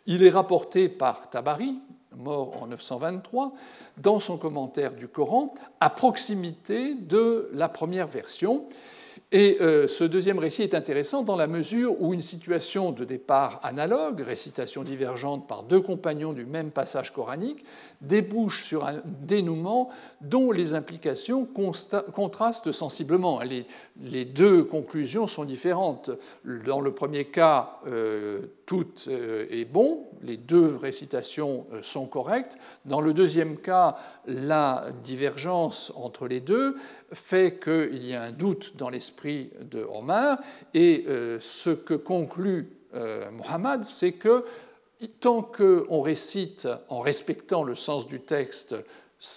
Il 0.06 0.24
est 0.24 0.30
rapporté 0.30 0.90
par 0.90 1.30
Tabari, 1.30 1.80
mort 2.16 2.62
en 2.62 2.68
923, 2.68 3.54
dans 3.98 4.20
son 4.20 4.38
commentaire 4.38 4.94
du 4.94 5.08
Coran, 5.08 5.54
à 5.80 5.90
proximité 5.90 6.96
de 6.96 7.50
la 7.54 7.70
première 7.70 8.08
version. 8.08 8.66
Et 9.34 9.60
euh, 9.62 9.88
ce 9.88 10.04
deuxième 10.04 10.40
récit 10.40 10.64
est 10.64 10.74
intéressant 10.74 11.24
dans 11.24 11.38
la 11.38 11.48
mesure 11.48 12.02
où 12.02 12.14
une 12.14 12.22
situation 12.22 12.92
de 12.92 13.06
départ 13.06 13.62
analogue, 13.64 14.20
récitation 14.20 14.84
divergente 14.84 15.48
par 15.48 15.64
deux 15.64 15.80
compagnons 15.80 16.34
du 16.34 16.46
même 16.46 16.70
passage 16.70 17.14
coranique, 17.14 17.64
débouche 18.02 18.64
sur 18.64 18.86
un 18.86 19.02
dénouement 19.06 19.89
dont 20.22 20.52
les 20.52 20.74
implications 20.74 21.47
contrastent 22.14 22.72
sensiblement. 22.72 23.41
Les, 23.41 24.26
deux 24.26 24.64
conclusions 24.64 25.28
sont 25.28 25.45
différentes. 25.45 26.10
Dans 26.66 26.82
le 26.82 26.93
premier 26.93 27.26
cas, 27.26 27.80
euh, 27.88 28.41
tout 28.66 28.88
euh, 29.08 29.45
est 29.49 29.66
bon, 29.66 30.08
les 30.24 30.38
deux 30.38 30.76
récitations 30.76 31.68
euh, 31.74 31.82
sont 31.82 32.08
correctes. 32.08 32.58
Dans 32.86 33.02
le 33.02 33.14
deuxième 33.14 33.58
cas, 33.58 33.97
la 34.26 34.86
divergence 35.04 35.91
entre 35.95 36.28
les 36.28 36.39
deux 36.39 36.76
fait 37.14 37.60
qu'il 37.60 38.06
y 38.06 38.16
a 38.16 38.24
un 38.24 38.32
doute 38.32 38.74
dans 38.78 38.89
l'esprit 38.89 39.52
de 39.70 39.84
Omar, 39.84 40.39
et 40.74 41.06
ce 41.41 41.72
que 41.72 41.93
conclut 41.93 42.70
Muhammad, 43.34 43.84
c'est 43.84 44.14
que 44.14 44.45
tant 45.08 45.41
qu'on 45.41 46.02
récite 46.02 46.68
en 46.89 46.99
respectant 46.99 47.64
le 47.64 47.76
sens 47.76 48.08
du 48.08 48.22
texte, 48.22 48.76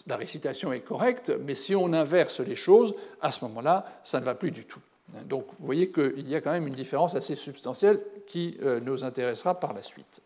la 0.06 0.16
récitation 0.16 0.72
est 0.72 0.80
correcte, 0.80 1.32
mais 1.44 1.54
si 1.54 1.74
on 1.74 1.92
inverse 1.92 2.40
les 2.40 2.54
choses, 2.54 2.94
à 3.20 3.30
ce 3.30 3.44
moment-là, 3.44 3.84
ça 4.02 4.20
ne 4.20 4.24
va 4.24 4.34
plus 4.34 4.50
du 4.50 4.64
tout. 4.64 4.80
Donc 5.26 5.46
vous 5.58 5.66
voyez 5.66 5.90
qu'il 5.92 6.28
y 6.28 6.34
a 6.34 6.40
quand 6.40 6.52
même 6.52 6.66
une 6.66 6.74
différence 6.74 7.14
assez 7.14 7.36
substantielle 7.36 8.00
qui 8.26 8.56
euh, 8.62 8.80
nous 8.80 9.04
intéressera 9.04 9.60
par 9.60 9.74
la 9.74 9.82
suite. 9.82 10.22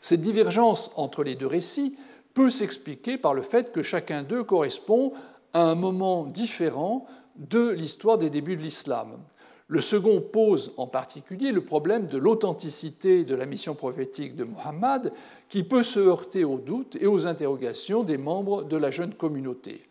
Cette 0.00 0.20
divergence 0.20 0.90
entre 0.96 1.22
les 1.22 1.34
deux 1.34 1.46
récits 1.46 1.96
peut 2.34 2.50
s'expliquer 2.50 3.18
par 3.18 3.34
le 3.34 3.42
fait 3.42 3.72
que 3.72 3.82
chacun 3.82 4.22
d'eux 4.22 4.44
correspond 4.44 5.12
à 5.52 5.60
un 5.60 5.74
moment 5.74 6.24
différent 6.24 7.06
de 7.36 7.68
l'histoire 7.68 8.18
des 8.18 8.30
débuts 8.30 8.56
de 8.56 8.62
l'islam. 8.62 9.18
Le 9.70 9.82
second 9.82 10.22
pose 10.22 10.72
en 10.78 10.86
particulier 10.86 11.52
le 11.52 11.62
problème 11.62 12.06
de 12.06 12.16
l'authenticité 12.16 13.24
de 13.24 13.34
la 13.34 13.44
mission 13.44 13.74
prophétique 13.74 14.34
de 14.34 14.44
Muhammad, 14.44 15.12
qui 15.50 15.62
peut 15.62 15.82
se 15.82 16.00
heurter 16.00 16.42
aux 16.42 16.56
doutes 16.56 16.96
et 16.98 17.06
aux 17.06 17.26
interrogations 17.26 18.02
des 18.02 18.16
membres 18.16 18.64
de 18.64 18.78
la 18.78 18.90
jeune 18.90 19.12
communauté. 19.12 19.82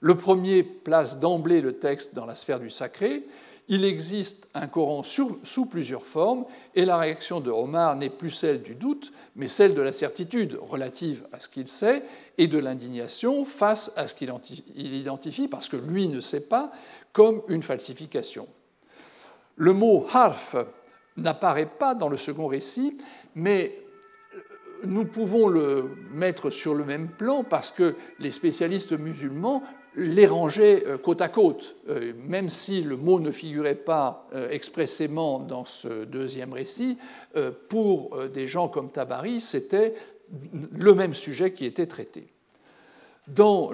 Le 0.00 0.16
premier 0.16 0.62
place 0.62 1.18
d'emblée 1.18 1.62
le 1.62 1.78
texte 1.78 2.14
dans 2.14 2.26
la 2.26 2.34
sphère 2.34 2.60
du 2.60 2.68
sacré. 2.68 3.24
Il 3.68 3.86
existe 3.86 4.50
un 4.52 4.66
Coran 4.66 5.02
sous 5.02 5.66
plusieurs 5.66 6.04
formes, 6.04 6.44
et 6.74 6.84
la 6.84 6.98
réaction 6.98 7.40
de 7.40 7.50
Omar 7.50 7.96
n'est 7.96 8.10
plus 8.10 8.28
celle 8.28 8.60
du 8.60 8.74
doute, 8.74 9.12
mais 9.34 9.48
celle 9.48 9.74
de 9.74 9.80
la 9.80 9.92
certitude 9.92 10.58
relative 10.60 11.26
à 11.32 11.40
ce 11.40 11.48
qu'il 11.48 11.68
sait, 11.68 12.02
et 12.36 12.48
de 12.48 12.58
l'indignation 12.58 13.46
face 13.46 13.92
à 13.96 14.06
ce 14.06 14.14
qu'il 14.14 14.30
identifie, 14.76 15.48
parce 15.48 15.68
que 15.68 15.78
lui 15.78 16.08
ne 16.08 16.20
sait 16.20 16.48
pas, 16.48 16.70
comme 17.14 17.40
une 17.48 17.62
falsification. 17.62 18.46
Le 19.56 19.72
mot 19.72 20.06
harf 20.12 20.56
n'apparaît 21.16 21.70
pas 21.78 21.94
dans 21.94 22.08
le 22.08 22.16
second 22.16 22.46
récit, 22.46 22.96
mais 23.34 23.82
nous 24.84 25.04
pouvons 25.04 25.48
le 25.48 25.90
mettre 26.12 26.50
sur 26.50 26.74
le 26.74 26.84
même 26.84 27.08
plan 27.08 27.44
parce 27.44 27.70
que 27.70 27.94
les 28.18 28.30
spécialistes 28.30 28.92
musulmans 28.92 29.62
les 29.94 30.26
rangeaient 30.26 30.84
euh, 30.86 30.98
côte 30.98 31.20
à 31.20 31.28
côte, 31.28 31.76
euh, 31.88 32.12
même 32.16 32.48
si 32.48 32.82
le 32.82 32.96
mot 32.96 33.20
ne 33.20 33.30
figurait 33.30 33.74
pas 33.74 34.26
euh, 34.34 34.48
expressément 34.50 35.38
dans 35.38 35.64
ce 35.64 36.04
deuxième 36.04 36.52
récit, 36.52 36.98
pour 37.68 38.18
des 38.28 38.46
gens 38.46 38.68
comme 38.68 38.90
Tabari, 38.90 39.40
c'était 39.40 39.94
le 40.72 40.94
même 40.94 41.14
sujet 41.14 41.52
qui 41.52 41.64
était 41.64 41.86
traité. 41.86 42.28
Dans, 43.26 43.70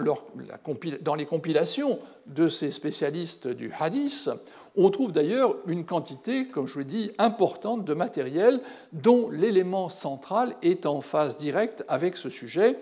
dans 1.00 1.14
les 1.14 1.26
compilations 1.26 1.98
de 2.26 2.48
ces 2.48 2.70
spécialistes 2.70 3.48
du 3.48 3.72
hadith, 3.78 4.30
on 4.84 4.90
trouve 4.90 5.12
d'ailleurs 5.12 5.56
une 5.66 5.84
quantité, 5.84 6.46
comme 6.46 6.66
je 6.66 6.78
l'ai 6.78 6.84
dit, 6.84 7.10
importante 7.18 7.84
de 7.84 7.94
matériel 7.94 8.60
dont 8.92 9.28
l'élément 9.28 9.88
central 9.88 10.54
est 10.62 10.86
en 10.86 11.00
phase 11.00 11.36
directe 11.36 11.84
avec 11.88 12.16
ce 12.16 12.30
sujet, 12.30 12.78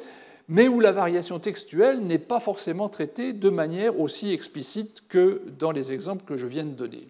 mais 0.48 0.68
où 0.68 0.78
la 0.78 0.92
variation 0.92 1.38
textuelle 1.38 2.00
n'est 2.00 2.18
pas 2.18 2.38
forcément 2.38 2.88
traitée 2.88 3.32
de 3.32 3.50
manière 3.50 3.98
aussi 3.98 4.32
explicite 4.32 5.04
que 5.08 5.42
dans 5.58 5.72
les 5.72 5.92
exemples 5.92 6.24
que 6.24 6.36
je 6.36 6.46
viens 6.46 6.64
de 6.64 6.70
donner. 6.70 7.08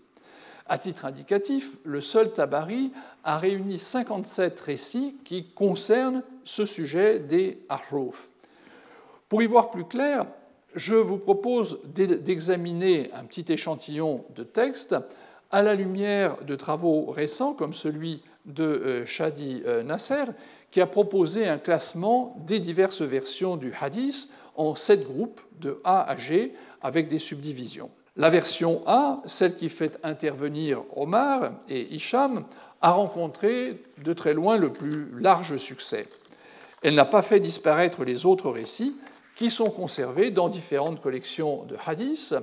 À 0.69 0.79
titre 0.79 1.05
indicatif, 1.05 1.77
le 1.85 2.01
seul 2.01 2.33
Tabari 2.33 2.93
a 3.25 3.39
réuni 3.39 3.79
57 3.79 4.61
récits 4.61 5.17
qui 5.25 5.49
concernent 5.49 6.23
ce 6.45 6.65
sujet 6.65 7.19
des 7.19 7.59
ahruf. 7.69 8.29
Pour 9.29 9.43
y 9.43 9.47
voir 9.47 9.71
plus 9.71 9.85
clair, 9.85 10.27
je 10.77 10.95
vous 10.95 11.19
propose 11.19 11.81
d'examiner 11.85 13.11
un 13.15 13.25
petit 13.25 13.51
échantillon 13.51 14.25
de 14.37 14.45
texte 14.45 14.95
à 15.51 15.63
la 15.63 15.75
lumière 15.75 16.37
de 16.45 16.55
travaux 16.55 17.07
récents 17.07 17.55
comme 17.55 17.73
celui 17.73 18.23
de 18.45 18.63
euh, 18.63 19.07
Shadi 19.07 19.63
euh, 19.67 19.83
Nasser, 19.83 20.25
qui 20.71 20.81
a 20.81 20.87
proposé 20.87 21.49
un 21.49 21.59
classement 21.59 22.37
des 22.47 22.61
diverses 22.61 23.03
versions 23.03 23.57
du 23.57 23.73
hadith 23.81 24.29
en 24.55 24.75
sept 24.75 25.05
groupes 25.05 25.41
de 25.61 25.81
A 25.83 26.09
à 26.09 26.17
G 26.17 26.55
avec 26.83 27.09
des 27.09 27.19
subdivisions. 27.19 27.91
La 28.17 28.31
version 28.31 28.83
A, 28.87 29.23
celle 29.27 29.57
qui 29.57 29.69
fait 29.69 29.99
intervenir 30.03 30.83
Omar 30.95 31.55
et 31.69 31.95
Hicham, 31.95 32.45
a 32.83 32.91
rencontré 32.91 33.83
de 34.03 34.13
très 34.13 34.35
loin 34.35 34.57
le 34.57 34.73
plus 34.73 35.09
large 35.19 35.57
succès. 35.57 36.07
Elle 36.83 36.95
n'a 36.95 37.05
pas 37.05 37.23
fait 37.23 37.41
disparaître 37.41 38.05
les 38.05 38.27
autres 38.27 38.51
récits, 38.51 38.95
qui 39.37 39.51
sont 39.51 39.71
conservées 39.71 40.31
dans 40.33 40.49
différentes 40.49 41.01
collections 41.01 41.65
de 41.65 41.77
hadiths, 41.87 42.35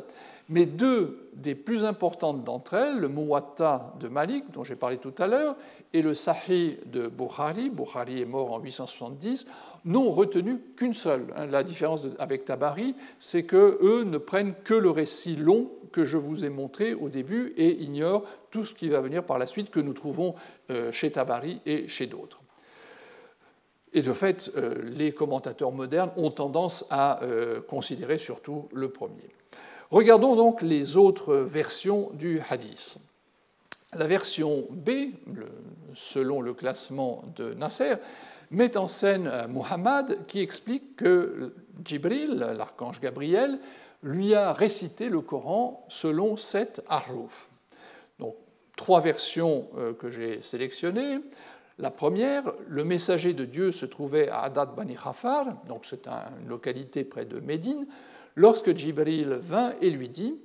mais 0.48 0.66
deux 0.66 1.30
des 1.34 1.56
plus 1.56 1.86
importantes 1.86 2.44
d'entre 2.44 2.76
elles, 2.76 3.00
le 3.00 3.08
Muwatta 3.08 3.96
de 4.00 4.08
Malik, 4.08 4.52
dont 4.52 4.64
j'ai 4.64 4.76
parlé 4.76 4.98
tout 4.98 5.14
à 5.18 5.26
l'heure, 5.26 5.56
et 5.94 6.02
le 6.02 6.14
Sahih 6.14 6.78
de 6.86 7.08
Bukhari, 7.08 7.70
Bukhari 7.70 8.22
est 8.22 8.26
mort 8.26 8.54
en 8.54 8.60
870, 8.60 9.48
n'ont 9.86 10.12
retenu 10.12 10.60
qu'une 10.76 10.94
seule. 10.94 11.26
Hein, 11.36 11.48
la 11.48 11.64
différence 11.64 12.06
avec 12.20 12.46
Tabari, 12.46 12.96
c'est 13.20 13.44
que 13.44 13.80
eux 13.82 14.04
ne 14.04 14.18
prennent 14.20 14.54
que 14.64 14.76
le 14.76 14.91
récit 14.91 15.36
long 15.36 15.72
que 15.91 16.06
je 16.06 16.18
vous 16.18 16.46
ai 16.46 16.50
montré 16.50 16.94
au 16.94 17.10
début 17.10 17.54
et 17.58 17.82
ignorent 17.82 18.24
tout 18.52 18.66
ce 18.66 18.74
qui 18.74 18.89
va 18.89 19.02
venir 19.02 19.24
par 19.24 19.39
la 19.39 19.48
suite 19.48 19.72
que 19.72 19.80
nous 19.80 19.94
trouvons 19.94 20.36
euh, 20.70 20.91
chez 20.91 21.12
Tabari 21.12 21.62
et 21.66 21.88
chez 21.88 22.06
d'autres. 22.06 22.43
Et 23.94 24.02
de 24.02 24.14
fait, 24.14 24.52
euh, 24.58 24.76
les 24.84 25.12
commentateurs 25.12 25.72
modernes 25.72 26.12
ont 26.18 26.32
tendance 26.32 26.86
à 26.89 27.22
euh, 27.24 27.62
considérer 27.62 28.18
surtout 28.18 28.68
le 28.74 28.89
premier. 28.89 29.30
Regardons 29.91 30.36
donc 30.36 30.64
les 30.64 30.98
autres 30.98 31.36
versions 31.36 32.10
du 32.14 32.41
hadith. 32.50 32.98
La 33.94 34.08
version 34.08 34.66
B, 34.72 35.12
selon 35.94 36.41
le 36.41 36.56
classement 36.56 37.24
de 37.36 37.54
Nasser, 37.54 37.96
met 38.50 38.76
en 38.78 38.88
scène 38.88 39.28
euh, 39.28 39.48
Muhammad 39.48 40.26
qui 40.26 40.39
explique 40.39 40.96
que 40.96 41.54
Jibril, 41.86 42.38
l'archange 42.58 43.00
Gabriel, 43.00 43.60
lui 44.02 44.34
a 44.34 44.54
récité 44.54 45.08
le 45.08 45.22
Coran 45.22 45.86
selon 45.88 46.36
sept 46.36 46.82
haruf. 46.89 47.48
Donc, 48.20 48.36
trois 48.76 49.02
versions 49.02 49.70
que 49.98 50.12
j'ai 50.12 50.41
sélectionnées. 50.41 51.20
La 51.80 51.89
première, 51.89 52.43
le 52.67 52.84
messager 52.84 53.34
de 53.34 53.45
Dieu 53.45 53.71
se 53.71 53.86
trouvait 53.86 54.30
à 54.30 54.41
Adad 54.43 54.76
Bani 54.76 54.95
Khafar, 54.95 55.45
donc 55.67 55.86
c'est 55.86 56.07
une 56.07 56.47
localité 56.47 57.03
près 57.03 57.26
de 57.26 57.39
Médine, 57.39 57.88
lorsque 58.36 58.76
Jibril 58.76 59.39
vint 59.41 59.74
et 59.82 59.89
lui 59.89 60.09
dit 60.09 60.36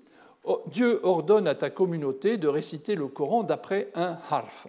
oh, 0.44 0.62
Dieu 0.68 1.00
ordonne 1.02 1.46
à 1.46 1.54
ta 1.54 1.68
communauté 1.68 2.38
de 2.38 2.48
réciter 2.48 2.94
le 2.94 3.08
Coran 3.08 3.42
d'après 3.42 3.90
un 3.94 4.18
harf. 4.30 4.68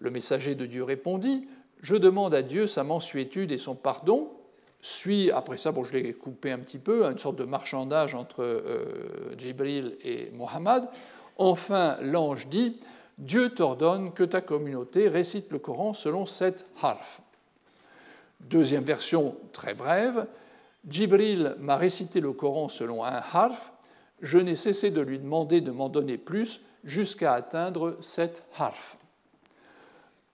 Le 0.00 0.10
messager 0.10 0.54
de 0.54 0.66
Dieu 0.66 0.84
répondit 0.84 1.48
Je 1.80 1.96
demande 1.96 2.34
à 2.34 2.42
Dieu 2.42 2.66
sa 2.66 2.84
mansuétude 2.84 3.50
et 3.50 3.58
son 3.58 3.74
pardon. 3.74 4.30
Suit, 4.82 5.30
après 5.30 5.56
ça, 5.56 5.72
bon, 5.72 5.82
je 5.82 5.94
l'ai 5.94 6.12
coupé 6.12 6.52
un 6.52 6.58
petit 6.58 6.78
peu, 6.78 7.06
une 7.06 7.16
sorte 7.16 7.36
de 7.36 7.44
marchandage 7.44 8.14
entre 8.14 8.44
euh, 8.44 9.34
Jibril 9.38 9.96
et 10.04 10.30
Mohammed. 10.32 10.84
Enfin, 11.38 11.96
l'ange 12.02 12.48
dit 12.48 12.78
Dieu 13.18 13.50
t'ordonne 13.50 14.12
que 14.12 14.24
ta 14.24 14.40
communauté 14.40 15.08
récite 15.08 15.52
le 15.52 15.58
Coran 15.58 15.94
selon 15.94 16.26
sept 16.26 16.66
harf. 16.82 17.20
Deuxième 18.40 18.84
version 18.84 19.36
très 19.52 19.74
brève 19.74 20.26
Jibril 20.88 21.56
m'a 21.60 21.76
récité 21.76 22.20
le 22.20 22.32
Coran 22.32 22.68
selon 22.68 23.04
un 23.04 23.22
harf, 23.32 23.72
je 24.20 24.38
n'ai 24.38 24.56
cessé 24.56 24.90
de 24.90 25.00
lui 25.00 25.18
demander 25.18 25.60
de 25.60 25.70
m'en 25.70 25.88
donner 25.88 26.18
plus 26.18 26.60
jusqu'à 26.84 27.32
atteindre 27.32 27.96
sept 28.00 28.42
harf. 28.58 28.98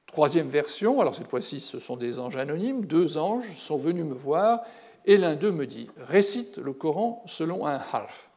Troisième 0.06 0.48
version, 0.48 1.00
alors 1.00 1.14
cette 1.14 1.28
fois-ci 1.28 1.60
ce 1.60 1.78
sont 1.78 1.96
des 1.96 2.18
anges 2.18 2.36
anonymes, 2.36 2.84
deux 2.86 3.16
anges 3.16 3.56
sont 3.56 3.76
venus 3.76 4.04
me 4.04 4.14
voir 4.14 4.62
et 5.06 5.18
l'un 5.18 5.36
d'eux 5.36 5.52
me 5.52 5.66
dit 5.66 5.88
récite 5.98 6.58
le 6.58 6.72
Coran 6.72 7.22
selon 7.26 7.66
un 7.66 7.78
harf. 7.92 8.28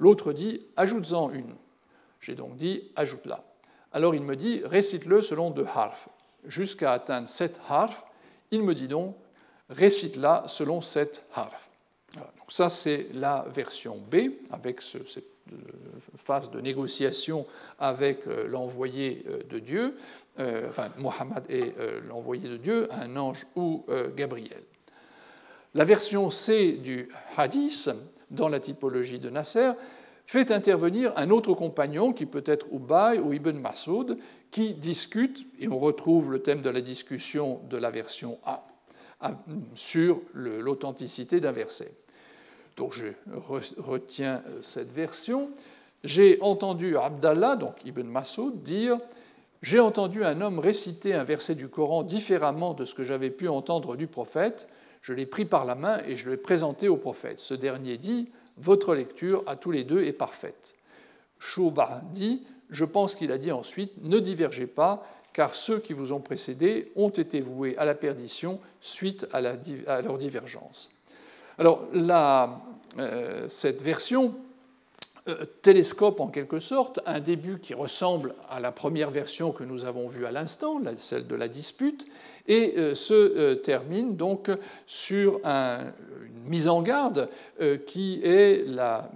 L'autre 0.00 0.32
dit 0.32 0.66
ajoute-en 0.76 1.30
une. 1.30 1.54
J'ai 2.20 2.34
donc 2.34 2.56
dit 2.56 2.90
ajoute-la. 2.96 3.47
Alors 3.92 4.14
il 4.14 4.22
me 4.22 4.36
dit 4.36 4.62
récite-le 4.64 5.22
selon 5.22 5.50
deux 5.50 5.66
harfs. 5.74 6.08
Jusqu'à 6.46 6.92
atteindre 6.92 7.28
sept 7.28 7.60
harfs, 7.68 8.04
il 8.50 8.62
me 8.62 8.74
dit 8.74 8.88
donc 8.88 9.16
récite-la 9.70 10.44
selon 10.46 10.80
sept 10.80 11.24
harfs. 11.34 11.68
Donc 12.16 12.50
ça 12.50 12.70
c'est 12.70 13.06
la 13.14 13.46
version 13.52 13.96
B 13.96 14.16
avec 14.50 14.80
cette 14.80 15.24
euh, 15.52 15.56
phase 16.16 16.50
de 16.50 16.60
négociation 16.60 17.46
avec 17.78 18.26
euh, 18.26 18.46
l'envoyé 18.46 19.24
euh, 19.28 19.42
de 19.48 19.58
Dieu. 19.58 19.96
Enfin 20.68 20.90
Mohammed 20.98 21.42
est 21.48 21.74
l'envoyé 22.06 22.48
de 22.48 22.56
Dieu, 22.58 22.86
un 22.92 23.16
ange 23.16 23.44
ou 23.56 23.84
Gabriel. 24.14 24.62
La 25.74 25.84
version 25.84 26.30
C 26.30 26.74
du 26.74 27.08
hadith, 27.36 27.90
dans 28.30 28.48
la 28.48 28.60
typologie 28.60 29.18
de 29.18 29.30
Nasser, 29.30 29.72
fait 30.28 30.50
intervenir 30.50 31.14
un 31.16 31.30
autre 31.30 31.54
compagnon 31.54 32.12
qui 32.12 32.26
peut 32.26 32.44
être 32.44 32.66
Ubay 32.70 33.18
ou 33.18 33.32
Ibn 33.32 33.58
Masoud, 33.58 34.18
qui 34.50 34.74
discute, 34.74 35.46
et 35.58 35.68
on 35.68 35.78
retrouve 35.78 36.30
le 36.30 36.42
thème 36.42 36.60
de 36.60 36.68
la 36.68 36.82
discussion 36.82 37.62
de 37.70 37.78
la 37.78 37.90
version 37.90 38.38
A, 38.44 38.68
sur 39.74 40.20
l'authenticité 40.34 41.40
d'un 41.40 41.52
verset. 41.52 41.94
Donc 42.76 42.92
je 42.92 43.06
retiens 43.78 44.42
cette 44.60 44.92
version. 44.92 45.48
J'ai 46.04 46.38
entendu 46.42 46.98
Abdallah, 46.98 47.56
donc 47.56 47.82
Ibn 47.86 48.06
Masoud, 48.06 48.62
dire 48.62 48.98
j'ai 49.62 49.80
entendu 49.80 50.24
un 50.24 50.42
homme 50.42 50.58
réciter 50.58 51.14
un 51.14 51.24
verset 51.24 51.54
du 51.54 51.68
Coran 51.68 52.02
différemment 52.02 52.74
de 52.74 52.84
ce 52.84 52.94
que 52.94 53.02
j'avais 53.02 53.30
pu 53.30 53.48
entendre 53.48 53.96
du 53.96 54.06
prophète. 54.06 54.68
Je 55.00 55.14
l'ai 55.14 55.26
pris 55.26 55.46
par 55.46 55.64
la 55.64 55.74
main 55.74 56.02
et 56.06 56.16
je 56.16 56.28
l'ai 56.28 56.36
présenté 56.36 56.86
au 56.86 56.98
prophète. 56.98 57.38
Ce 57.38 57.54
dernier 57.54 57.96
dit 57.96 58.28
Votre 58.58 58.94
lecture 58.94 59.42
à 59.46 59.56
tous 59.56 59.70
les 59.70 59.84
deux 59.84 60.04
est 60.04 60.12
parfaite. 60.12 60.74
Shouba 61.38 62.02
dit 62.12 62.42
Je 62.70 62.84
pense 62.84 63.14
qu'il 63.14 63.32
a 63.32 63.38
dit 63.38 63.52
ensuite 63.52 63.92
Ne 64.02 64.18
divergez 64.18 64.66
pas, 64.66 65.06
car 65.32 65.54
ceux 65.54 65.78
qui 65.78 65.92
vous 65.92 66.12
ont 66.12 66.20
précédés 66.20 66.90
ont 66.96 67.10
été 67.10 67.40
voués 67.40 67.76
à 67.78 67.84
la 67.84 67.94
perdition 67.94 68.60
suite 68.80 69.26
à, 69.32 69.40
leur 69.40 70.18
divergence. 70.18 70.90
Alors, 71.58 71.86
euh, 72.98 73.48
cette 73.48 73.82
version 73.82 74.34
euh, 75.28 75.44
télescope 75.62 76.20
en 76.20 76.28
quelque 76.28 76.58
sorte, 76.58 77.00
un 77.04 77.20
début 77.20 77.58
qui 77.58 77.74
ressemble 77.74 78.34
à 78.48 78.60
la 78.60 78.72
première 78.72 79.10
version 79.10 79.52
que 79.52 79.62
nous 79.62 79.84
avons 79.84 80.08
vue 80.08 80.24
à 80.24 80.30
l'instant, 80.30 80.80
celle 80.96 81.26
de 81.26 81.34
la 81.34 81.48
dispute, 81.48 82.06
et 82.48 82.74
euh, 82.76 82.94
se 82.94 83.14
euh, 83.14 83.54
termine 83.54 84.16
donc 84.16 84.50
sur 84.86 85.40
une 85.44 86.50
mise 86.50 86.68
en 86.68 86.82
garde 86.82 87.28
qui 87.86 88.20
est 88.24 88.66
la 88.66 89.10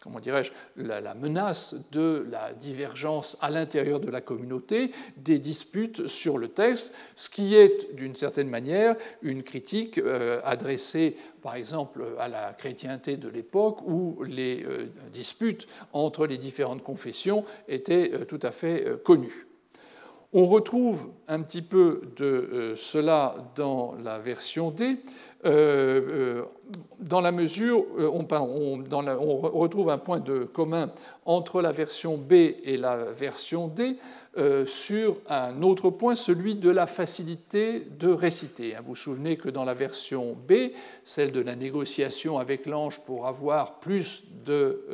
comment 0.00 0.20
dirais-je, 0.20 0.52
la, 0.76 1.14
menace 1.14 1.74
de 1.92 2.26
la 2.30 2.52
divergence 2.52 3.36
à 3.40 3.50
l'intérieur 3.50 4.00
de 4.00 4.10
la 4.10 4.20
communauté, 4.20 4.90
des 5.18 5.38
disputes 5.38 6.06
sur 6.06 6.38
le 6.38 6.48
texte, 6.48 6.94
ce 7.16 7.28
qui 7.28 7.54
est 7.54 7.94
d'une 7.94 8.16
certaine 8.16 8.48
manière 8.48 8.96
une 9.22 9.42
critique 9.42 9.98
euh, 9.98 10.40
adressée 10.44 11.16
par 11.42 11.54
exemple 11.54 12.04
à 12.18 12.28
la 12.28 12.52
chrétienté 12.52 13.16
de 13.16 13.28
l'époque 13.28 13.80
où 13.86 14.22
les 14.24 14.64
euh, 14.64 14.86
disputes 15.12 15.66
entre 15.92 16.26
les 16.26 16.38
différentes 16.38 16.82
confessions 16.82 17.44
étaient 17.68 18.12
euh, 18.14 18.24
tout 18.24 18.40
à 18.42 18.52
fait 18.52 19.02
connues. 19.04 19.49
On 20.32 20.46
retrouve 20.46 21.08
un 21.26 21.42
petit 21.42 21.62
peu 21.62 22.02
de 22.16 22.74
cela 22.76 23.34
dans 23.56 23.94
la 24.04 24.20
version 24.20 24.70
D, 24.70 24.96
euh, 25.44 26.00
euh, 26.12 26.44
dans 27.00 27.20
la 27.20 27.32
mesure, 27.32 27.84
euh, 27.98 28.08
on, 28.12 28.26
on, 28.30 29.36
retrouve 29.38 29.90
un 29.90 29.98
point 29.98 30.20
de 30.20 30.44
commun 30.44 30.92
entre 31.24 31.62
la 31.62 31.72
version 31.72 32.16
B 32.16 32.32
et 32.32 32.76
la 32.76 32.96
version 33.06 33.66
D 33.66 33.96
sur 34.66 35.16
un 35.28 35.62
autre 35.62 35.90
point, 35.90 36.14
celui 36.14 36.54
de 36.54 36.70
la 36.70 36.86
facilité 36.86 37.86
de 37.98 38.08
réciter. 38.08 38.74
Vous 38.78 38.88
vous 38.88 38.96
souvenez 38.96 39.36
que 39.36 39.48
dans 39.48 39.64
la 39.64 39.74
version 39.74 40.36
B, 40.48 40.72
celle 41.04 41.32
de 41.32 41.40
la 41.40 41.56
négociation 41.56 42.38
avec 42.38 42.66
l'ange 42.66 43.00
pour 43.06 43.26
avoir 43.26 43.80
plus 43.80 44.22
de, 44.44 44.84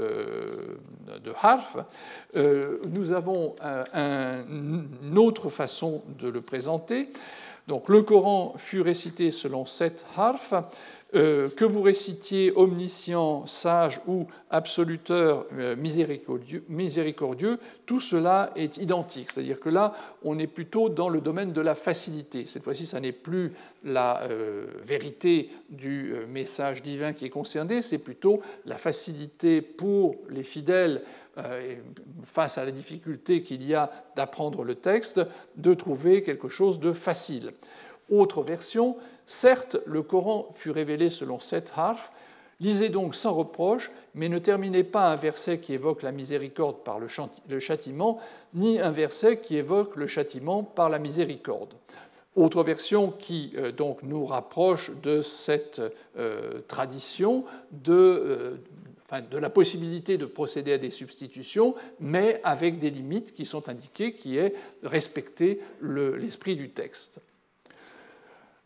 de 1.22 1.32
harf, 1.42 1.76
nous 2.34 3.12
avons 3.12 3.56
une 3.94 5.18
autre 5.18 5.50
façon 5.50 6.02
de 6.18 6.28
le 6.28 6.40
présenter. 6.40 7.10
Donc 7.68 7.88
le 7.88 8.02
Coran 8.02 8.54
fut 8.58 8.80
récité 8.80 9.32
selon 9.32 9.66
sept 9.66 10.06
harfs, 10.16 10.54
euh, 11.14 11.48
que 11.48 11.64
vous 11.64 11.82
récitiez 11.82 12.52
omniscient, 12.56 13.46
sage 13.46 14.00
ou 14.08 14.26
absoluteur 14.50 15.46
euh, 15.56 15.76
miséricordieux, 15.76 17.58
tout 17.86 18.00
cela 18.00 18.50
est 18.56 18.78
identique. 18.78 19.30
C'est-à-dire 19.30 19.60
que 19.60 19.68
là, 19.68 19.92
on 20.24 20.36
est 20.40 20.48
plutôt 20.48 20.88
dans 20.88 21.08
le 21.08 21.20
domaine 21.20 21.52
de 21.52 21.60
la 21.60 21.76
facilité. 21.76 22.44
Cette 22.44 22.64
fois-ci, 22.64 22.86
ça 22.86 22.98
n'est 22.98 23.12
plus 23.12 23.52
la 23.84 24.22
euh, 24.22 24.66
vérité 24.82 25.50
du 25.70 26.12
message 26.28 26.82
divin 26.82 27.12
qui 27.12 27.24
est 27.24 27.30
concerné, 27.30 27.82
c'est 27.82 27.98
plutôt 27.98 28.40
la 28.64 28.76
facilité 28.76 29.62
pour 29.62 30.16
les 30.28 30.42
fidèles 30.42 31.02
face 32.24 32.56
à 32.56 32.64
la 32.64 32.70
difficulté 32.70 33.42
qu'il 33.42 33.62
y 33.68 33.74
a 33.74 33.90
d'apprendre 34.16 34.64
le 34.64 34.74
texte, 34.74 35.20
de 35.56 35.74
trouver 35.74 36.22
quelque 36.22 36.48
chose 36.48 36.80
de 36.80 36.94
facile. 36.94 37.52
Autre 38.08 38.42
version, 38.42 38.96
certes, 39.26 39.76
le 39.84 40.02
Coran 40.02 40.48
fut 40.54 40.70
révélé 40.70 41.10
selon 41.10 41.38
sept 41.40 41.72
harfs, 41.76 42.10
lisez 42.60 42.88
donc 42.88 43.14
sans 43.14 43.34
reproche, 43.34 43.90
mais 44.14 44.28
ne 44.28 44.38
terminez 44.38 44.84
pas 44.84 45.10
un 45.10 45.16
verset 45.16 45.58
qui 45.58 45.74
évoque 45.74 46.02
la 46.02 46.12
miséricorde 46.12 46.78
par 46.84 46.98
le 46.98 47.58
châtiment, 47.58 48.18
ni 48.54 48.80
un 48.80 48.92
verset 48.92 49.40
qui 49.40 49.56
évoque 49.56 49.96
le 49.96 50.06
châtiment 50.06 50.62
par 50.62 50.88
la 50.88 50.98
miséricorde. 50.98 51.74
Autre 52.36 52.62
version 52.62 53.10
qui 53.10 53.52
euh, 53.56 53.72
donc 53.72 54.02
nous 54.02 54.26
rapproche 54.26 54.90
de 55.02 55.22
cette 55.22 55.80
euh, 56.18 56.60
tradition 56.68 57.44
de, 57.72 58.58
de 59.30 59.38
la 59.38 59.50
possibilité 59.50 60.18
de 60.18 60.26
procéder 60.26 60.72
à 60.74 60.78
des 60.78 60.90
substitutions, 60.90 61.74
mais 61.98 62.40
avec 62.44 62.78
des 62.78 62.90
limites 62.90 63.32
qui 63.32 63.44
sont 63.46 63.68
indiquées, 63.68 64.14
qui 64.14 64.36
est 64.36 64.54
respecter 64.82 65.60
l'esprit 65.80 66.56
du 66.56 66.70
texte. 66.70 67.20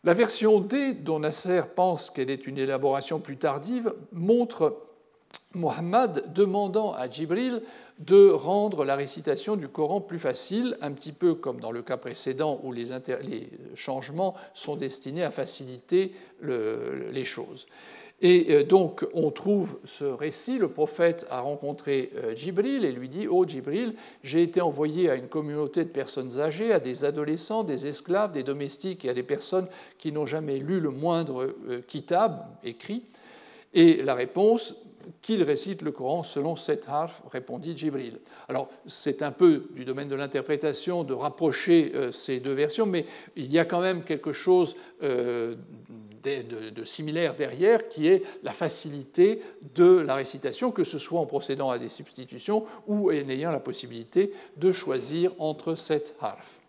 La 0.03 0.15
version 0.15 0.59
D, 0.59 0.93
dont 0.93 1.19
Nasser 1.19 1.61
pense 1.75 2.09
qu'elle 2.09 2.31
est 2.31 2.47
une 2.47 2.57
élaboration 2.57 3.19
plus 3.19 3.37
tardive, 3.37 3.93
montre 4.11 4.81
Mohammed 5.53 6.33
demandant 6.33 6.93
à 6.93 7.07
Djibril 7.07 7.61
de 7.99 8.29
rendre 8.31 8.83
la 8.83 8.95
récitation 8.95 9.55
du 9.55 9.67
Coran 9.67 10.01
plus 10.01 10.17
facile, 10.17 10.75
un 10.81 10.91
petit 10.91 11.11
peu 11.11 11.35
comme 11.35 11.59
dans 11.59 11.71
le 11.71 11.83
cas 11.83 11.97
précédent 11.97 12.59
où 12.63 12.71
les, 12.71 12.87
changements 13.75 14.33
sont 14.55 14.75
destinés 14.75 15.23
à 15.23 15.29
faciliter 15.29 16.13
les 16.41 17.23
choses. 17.23 17.67
Et 18.21 18.53
euh, 18.53 18.63
donc 18.63 19.05
on 19.13 19.31
trouve 19.31 19.79
ce 19.83 20.05
récit, 20.05 20.59
le 20.59 20.69
prophète 20.69 21.25
a 21.29 21.41
rencontré 21.41 22.11
euh, 22.15 22.35
Djibril 22.35 22.85
et 22.85 22.91
lui 22.91 23.09
dit, 23.09 23.27
Oh 23.27 23.45
Djibril, 23.47 23.95
j'ai 24.23 24.43
été 24.43 24.61
envoyé 24.61 25.09
à 25.09 25.15
une 25.15 25.27
communauté 25.27 25.83
de 25.83 25.89
personnes 25.89 26.39
âgées, 26.39 26.71
à 26.71 26.79
des 26.79 27.03
adolescents, 27.03 27.63
des 27.63 27.87
esclaves, 27.87 28.31
des 28.31 28.43
domestiques 28.43 29.05
et 29.05 29.09
à 29.09 29.13
des 29.15 29.23
personnes 29.23 29.67
qui 29.97 30.11
n'ont 30.11 30.27
jamais 30.27 30.59
lu 30.59 30.79
le 30.79 30.91
moindre 30.91 31.55
euh, 31.67 31.81
kitab 31.87 32.45
écrit. 32.63 33.03
Et 33.73 34.03
la 34.03 34.13
réponse, 34.13 34.75
qu'il 35.23 35.41
récite 35.41 35.81
le 35.81 35.91
Coran 35.91 36.21
selon 36.21 36.55
sept 36.55 36.85
harf, 36.87 37.23
répondit 37.31 37.75
Djibril. 37.75 38.19
Alors, 38.47 38.69
c'est 38.85 39.23
un 39.23 39.31
peu 39.31 39.65
du 39.71 39.83
domaine 39.83 40.09
de 40.09 40.15
l'interprétation 40.15 41.03
de 41.03 41.15
rapprocher 41.15 41.91
ces 42.11 42.39
deux 42.39 42.53
versions, 42.53 42.85
mais 42.85 43.07
il 43.35 43.51
y 43.51 43.57
a 43.57 43.65
quand 43.65 43.81
même 43.81 44.03
quelque 44.03 44.31
chose 44.31 44.75
de, 46.23 46.83
similaire 46.83 47.35
derrière, 47.35 47.87
qui 47.87 48.07
est 48.07 48.23
la 48.43 48.51
facilité 48.51 49.41
de 49.75 49.99
la 49.99 50.15
récitation, 50.15 50.71
que 50.71 50.83
ce 50.83 50.97
soit 50.97 51.19
en 51.19 51.25
procédant 51.25 51.69
à 51.69 51.79
des 51.79 51.89
substitutions 51.89 52.65
ou 52.87 53.11
en 53.11 53.29
ayant 53.29 53.51
la 53.51 53.59
possibilité 53.59 54.33
de 54.57 54.71
choisir 54.71 55.33
entre 55.39 55.75
sept 55.75 56.15
harfs. 56.21 56.59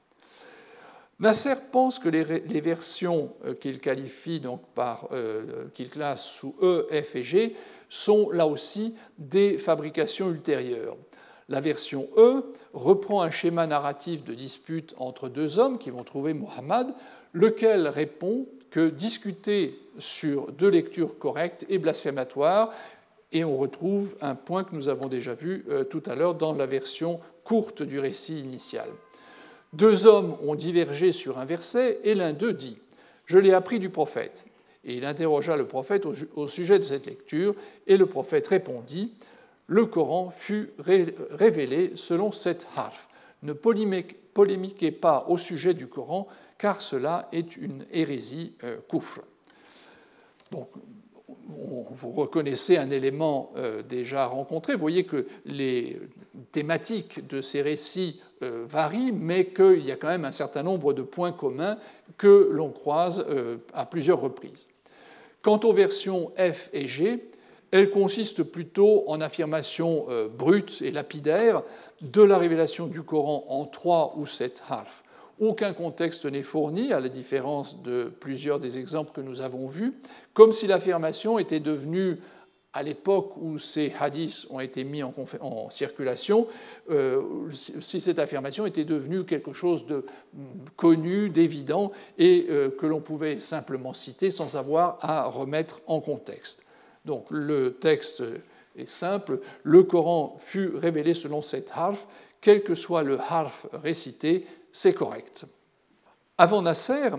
Nasser 1.20 1.54
pense 1.70 2.00
que 2.00 2.08
les, 2.08 2.60
versions 2.60 3.32
euh, 3.44 3.54
qu'il 3.54 3.78
qualifie 3.78 4.40
donc 4.40 4.60
par, 4.74 5.08
euh, 5.12 5.66
qu'il 5.72 5.88
classe 5.88 6.24
sous 6.24 6.56
E, 6.60 6.88
F 6.90 7.14
et 7.14 7.22
G 7.22 7.56
sont 7.88 8.30
là 8.30 8.46
aussi 8.46 8.96
des 9.18 9.58
fabrications 9.58 10.30
ultérieures. 10.30 10.96
La 11.48 11.60
version 11.60 12.08
E 12.16 12.52
reprend 12.72 13.22
un 13.22 13.30
schéma 13.30 13.66
narratif 13.68 14.24
de 14.24 14.34
dispute 14.34 14.94
entre 14.96 15.28
deux 15.28 15.60
hommes 15.60 15.78
qui 15.78 15.90
vont 15.90 16.02
trouver 16.02 16.34
Muhammad, 16.34 16.92
lequel 17.32 17.86
répond 17.86 18.46
que 18.72 18.88
discuter 18.88 19.78
sur 19.98 20.50
deux 20.50 20.70
lectures 20.70 21.18
correctes 21.18 21.66
est 21.68 21.76
blasphématoire, 21.76 22.72
et 23.30 23.44
on 23.44 23.56
retrouve 23.56 24.16
un 24.22 24.34
point 24.34 24.64
que 24.64 24.74
nous 24.74 24.88
avons 24.88 25.08
déjà 25.08 25.34
vu 25.34 25.64
euh, 25.68 25.84
tout 25.84 26.02
à 26.06 26.14
l'heure 26.14 26.34
dans 26.34 26.54
la 26.54 26.66
version 26.66 27.20
courte 27.44 27.82
du 27.82 27.98
récit 27.98 28.40
initial. 28.40 28.88
Deux 29.74 30.06
hommes 30.06 30.36
ont 30.42 30.54
divergé 30.54 31.12
sur 31.12 31.38
un 31.38 31.44
verset, 31.44 32.00
et 32.02 32.14
l'un 32.14 32.32
d'eux 32.32 32.54
dit 32.54 32.78
Je 33.26 33.38
l'ai 33.38 33.52
appris 33.52 33.78
du 33.78 33.90
prophète. 33.90 34.46
Et 34.84 34.94
il 34.94 35.04
interrogea 35.04 35.56
le 35.56 35.66
prophète 35.66 36.06
au 36.34 36.46
sujet 36.48 36.78
de 36.78 36.84
cette 36.84 37.06
lecture, 37.06 37.54
et 37.86 37.98
le 37.98 38.06
prophète 38.06 38.48
répondit 38.48 39.12
Le 39.66 39.84
Coran 39.84 40.30
fut 40.30 40.70
révélé 40.78 41.92
selon 41.94 42.32
cette 42.32 42.66
harf. 42.74 43.08
Ne 43.42 43.52
polémiquez 43.52 44.90
pas 44.90 45.26
au 45.28 45.36
sujet 45.36 45.74
du 45.74 45.86
Coran, 45.88 46.26
car 46.62 46.80
cela 46.80 47.28
est 47.32 47.56
une 47.56 47.84
hérésie 47.90 48.52
euh. 48.62 48.76
Donc, 50.52 50.68
vous 51.48 52.12
reconnaissez 52.12 52.76
un 52.76 52.88
élément 52.92 53.52
euh, 53.56 53.82
déjà 53.82 54.26
rencontré. 54.26 54.74
Vous 54.74 54.80
voyez 54.80 55.02
que 55.02 55.26
les 55.44 55.98
thématiques 56.52 57.26
de 57.26 57.40
ces 57.40 57.62
récits 57.62 58.20
euh, 58.44 58.62
varient, 58.64 59.10
mais 59.10 59.46
qu'il 59.46 59.84
y 59.84 59.90
a 59.90 59.96
quand 59.96 60.06
même 60.06 60.24
un 60.24 60.30
certain 60.30 60.62
nombre 60.62 60.92
de 60.92 61.02
points 61.02 61.32
communs 61.32 61.78
que 62.16 62.48
l'on 62.52 62.70
croise 62.70 63.26
euh, 63.28 63.56
à 63.74 63.84
plusieurs 63.84 64.20
reprises. 64.20 64.68
Quant 65.42 65.58
aux 65.64 65.72
versions 65.72 66.30
F 66.36 66.70
et 66.72 66.86
G, 66.86 67.28
elles 67.72 67.90
consistent 67.90 68.44
plutôt 68.44 69.02
en 69.08 69.20
affirmations 69.20 70.06
brutes 70.38 70.80
et 70.82 70.92
lapidaires 70.92 71.62
de 72.02 72.22
la 72.22 72.38
révélation 72.38 72.86
du 72.86 73.02
Coran 73.02 73.46
en 73.48 73.64
trois 73.64 74.14
ou 74.16 74.26
sept 74.26 74.62
harfs. 74.68 75.01
Aucun 75.42 75.72
contexte 75.72 76.24
n'est 76.24 76.44
fourni, 76.44 76.92
à 76.92 77.00
la 77.00 77.08
différence 77.08 77.82
de 77.82 78.12
plusieurs 78.20 78.60
des 78.60 78.78
exemples 78.78 79.10
que 79.10 79.20
nous 79.20 79.40
avons 79.40 79.66
vus, 79.66 79.92
comme 80.34 80.52
si 80.52 80.68
l'affirmation 80.68 81.36
était 81.36 81.58
devenue, 81.58 82.18
à 82.72 82.84
l'époque 82.84 83.32
où 83.36 83.58
ces 83.58 83.92
hadiths 83.98 84.46
ont 84.50 84.60
été 84.60 84.84
mis 84.84 85.02
en, 85.02 85.68
circulation, 85.68 86.46
euh, 86.90 87.50
si 87.50 88.00
cette 88.00 88.20
affirmation 88.20 88.66
était 88.66 88.84
devenue 88.84 89.24
quelque 89.24 89.52
chose 89.52 89.84
de 89.84 90.04
mm, 90.32 90.42
connu, 90.76 91.28
d'évident, 91.28 91.90
et 92.18 92.46
euh, 92.48 92.70
que 92.70 92.86
l'on 92.86 93.00
pouvait 93.00 93.40
simplement 93.40 93.94
citer 93.94 94.30
sans 94.30 94.56
avoir 94.56 94.98
à 95.00 95.24
remettre 95.24 95.80
en 95.88 96.00
contexte. 96.00 96.66
Donc 97.04 97.26
le 97.32 97.72
texte 97.74 98.22
est 98.76 98.88
simple, 98.88 99.40
le 99.64 99.82
Coran 99.82 100.36
fut 100.38 100.68
révélé 100.76 101.14
selon 101.14 101.42
cette 101.42 101.72
harf, 101.74 102.06
quel 102.40 102.62
que 102.62 102.76
soit 102.76 103.02
le 103.02 103.18
harf 103.18 103.66
récité, 103.72 104.46
c'est 104.72 104.94
correct. 104.94 105.44
Avant 106.38 106.62
Nasser, 106.62 107.10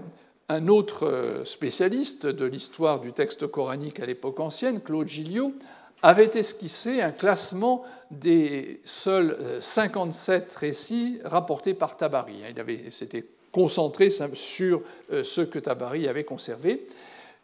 un 0.50 0.68
autre 0.68 1.08
euh, 1.08 1.46
spécialiste 1.46 2.26
de 2.26 2.46
l'histoire 2.46 3.00
du 3.00 3.14
texte 3.14 3.48
coranique 3.48 4.00
à 4.00 4.06
l'époque 4.06 4.40
ancienne, 4.40 4.82
Claude 4.82 5.08
Gilliot, 5.08 5.54
avait 6.02 6.38
esquissé 6.38 7.02
un 7.02 7.12
classement 7.12 7.84
des 8.12 8.82
seuls 8.84 9.38
57 9.62 10.44
euh, 10.44 10.60
récits 10.60 11.20
rapportés 11.24 11.74
par 11.74 11.96
Tabari. 11.96 12.42
Il 12.68 12.92
s'était 12.92 13.26
concentré 13.54 14.10
sur 14.10 14.82
euh, 15.12 15.24
ce 15.24 15.42
que 15.42 15.60
Tabari 15.60 16.08
avait 16.08 16.26
conservé, 16.26 16.88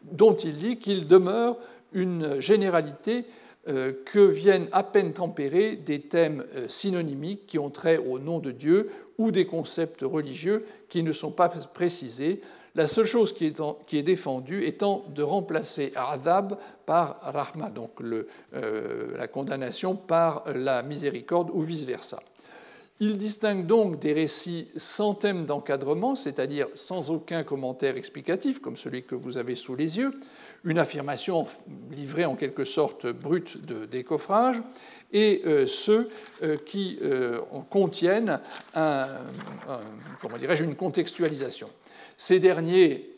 dont 0.02 0.34
il 0.34 0.56
dit 0.56 0.78
qu'il 0.78 1.06
demeure 1.06 1.56
une 1.92 2.38
généralité 2.38 3.24
que 3.66 4.26
viennent 4.26 4.68
à 4.72 4.82
peine 4.82 5.12
tempérer 5.12 5.76
des 5.76 6.00
thèmes 6.00 6.44
synonymiques 6.66 7.46
qui 7.46 7.58
ont 7.58 7.70
trait 7.70 7.98
au 7.98 8.18
nom 8.18 8.38
de 8.38 8.50
Dieu 8.50 8.90
ou 9.18 9.30
des 9.30 9.44
concepts 9.44 10.00
religieux 10.02 10.64
qui 10.88 11.02
ne 11.02 11.12
sont 11.12 11.30
pas 11.30 11.48
précisés, 11.48 12.40
la 12.76 12.86
seule 12.86 13.06
chose 13.06 13.34
qui 13.34 13.46
est, 13.46 14.02
défendue 14.02 14.64
étant 14.64 15.04
de 15.14 15.22
remplacer 15.22 15.92
adab 15.96 16.56
par 16.86 17.18
rahma, 17.22 17.68
donc 17.68 18.00
euh, 18.00 19.16
la 19.16 19.26
condamnation 19.26 19.96
par 19.96 20.44
la 20.54 20.82
miséricorde 20.82 21.50
ou 21.52 21.62
vice-versa. 21.62 22.20
Il 23.00 23.16
distingue 23.16 23.66
donc 23.66 23.98
des 23.98 24.12
récits 24.12 24.68
sans 24.76 25.14
thème 25.14 25.46
d'encadrement, 25.46 26.14
c'est-à-dire 26.14 26.68
sans 26.74 27.10
aucun 27.10 27.42
commentaire 27.42 27.96
explicatif, 27.96 28.60
comme 28.60 28.76
celui 28.76 29.02
que 29.02 29.14
vous 29.14 29.38
avez 29.38 29.56
sous 29.56 29.74
les 29.74 29.96
yeux, 29.96 30.12
une 30.64 30.78
affirmation 30.78 31.46
livrée 31.90 32.24
en 32.24 32.36
quelque 32.36 32.64
sorte 32.64 33.06
brute 33.06 33.64
de 33.64 33.86
décoffrage, 33.86 34.60
et 35.12 35.42
euh, 35.46 35.66
ceux 35.66 36.08
euh, 36.42 36.56
qui 36.56 36.98
euh, 37.02 37.40
contiennent 37.68 38.40
comment 38.74 40.36
une 40.36 40.76
contextualisation. 40.76 41.68
Ces 42.16 42.38
derniers, 42.38 43.10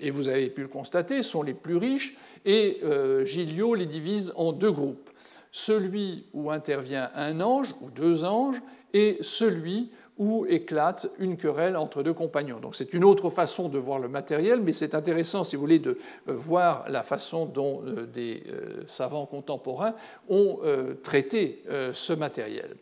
et 0.00 0.10
vous 0.10 0.28
avez 0.28 0.50
pu 0.50 0.62
le 0.62 0.68
constater, 0.68 1.22
sont 1.22 1.42
les 1.42 1.54
plus 1.54 1.76
riches, 1.76 2.16
et 2.44 2.80
Gilliot 3.24 3.74
les 3.74 3.86
divise 3.86 4.32
en 4.36 4.52
deux 4.52 4.70
groupes. 4.70 5.10
Celui 5.50 6.26
où 6.32 6.50
intervient 6.50 7.10
un 7.14 7.40
ange 7.40 7.74
ou 7.80 7.90
deux 7.90 8.24
anges, 8.24 8.60
et 8.92 9.18
celui 9.20 9.90
où 10.18 10.46
éclate 10.48 11.08
une 11.18 11.36
querelle 11.36 11.76
entre 11.76 12.02
deux 12.02 12.12
compagnons. 12.12 12.58
Donc 12.58 12.74
c'est 12.74 12.92
une 12.92 13.04
autre 13.04 13.30
façon 13.30 13.68
de 13.68 13.78
voir 13.78 13.98
le 13.98 14.08
matériel, 14.08 14.60
mais 14.60 14.72
c'est 14.72 14.94
intéressant, 14.94 15.44
si 15.44 15.56
vous 15.56 15.62
voulez, 15.62 15.78
de 15.78 15.98
euh, 16.28 16.34
voir 16.34 16.84
la 16.88 17.02
façon 17.02 17.46
dont 17.46 17.82
euh, 17.86 18.06
des 18.06 18.42
euh, 18.48 18.82
savants 18.86 19.26
contemporains 19.26 19.94
ont 20.28 20.58
traité 21.02 21.62
ce 21.92 22.12
matériel. 22.12 22.76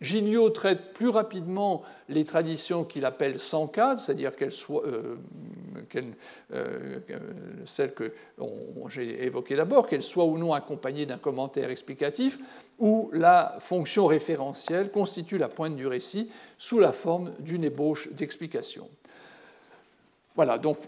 Gignot 0.00 0.50
traite 0.50 0.92
plus 0.92 1.08
rapidement 1.08 1.82
les 2.08 2.24
traditions 2.24 2.84
qu'il 2.84 3.04
appelle 3.04 3.38
sans 3.38 3.66
cadre, 3.66 4.00
c'est-à-dire 4.00 4.36
qu'elles 4.36 4.52
soient, 4.52 4.84
euh, 4.86 5.16
euh, 6.52 7.00
celles 7.64 7.92
que 7.92 8.12
j'ai 8.88 9.24
évoquées 9.24 9.56
d'abord, 9.56 9.88
qu'elles 9.88 10.04
soient 10.04 10.24
ou 10.24 10.38
non 10.38 10.52
accompagnées 10.52 11.04
d'un 11.04 11.18
commentaire 11.18 11.70
explicatif, 11.70 12.38
où 12.78 13.10
la 13.12 13.56
fonction 13.60 14.06
référentielle 14.06 14.90
constitue 14.90 15.38
la 15.38 15.48
pointe 15.48 15.74
du 15.74 15.86
récit 15.86 16.30
sous 16.58 16.78
la 16.78 16.92
forme 16.92 17.32
d'une 17.40 17.64
ébauche 17.64 18.12
d'explication. 18.12 18.88
Voilà, 20.36 20.58
donc 20.58 20.78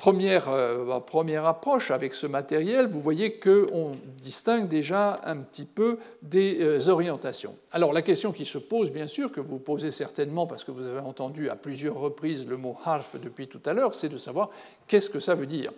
Première, 0.00 0.48
euh, 0.48 0.98
première, 1.00 1.44
approche 1.44 1.90
avec 1.90 2.14
ce 2.14 2.26
matériel, 2.26 2.88
vous 2.88 3.02
voyez 3.02 3.38
qu'on 3.38 3.98
distingue 4.16 4.66
déjà 4.66 5.20
un 5.24 5.42
petit 5.42 5.66
peu 5.66 5.98
des 6.22 6.56
euh, 6.62 6.88
orientations. 6.88 7.54
Alors 7.70 7.92
la 7.92 8.00
question 8.00 8.32
qui 8.32 8.46
se 8.46 8.56
pose, 8.56 8.90
bien 8.90 9.06
sûr, 9.06 9.30
que 9.30 9.40
vous 9.40 9.58
posez 9.58 9.90
certainement 9.90 10.46
parce 10.46 10.64
que 10.64 10.70
vous 10.70 10.86
avez 10.86 11.00
entendu 11.00 11.50
à 11.50 11.54
plusieurs 11.54 11.96
reprises 11.96 12.48
le 12.48 12.56
mot 12.56 12.78
harf 12.82 13.16
depuis 13.22 13.46
tout 13.46 13.60
à 13.66 13.74
l'heure, 13.74 13.94
c'est 13.94 14.08
de 14.08 14.16
savoir 14.16 14.48
qu'est-ce 14.86 15.10
que 15.10 15.20
ça 15.20 15.34
veut 15.34 15.44
dire. 15.44 15.70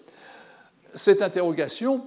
Cette 0.95 1.21
interrogation, 1.21 2.05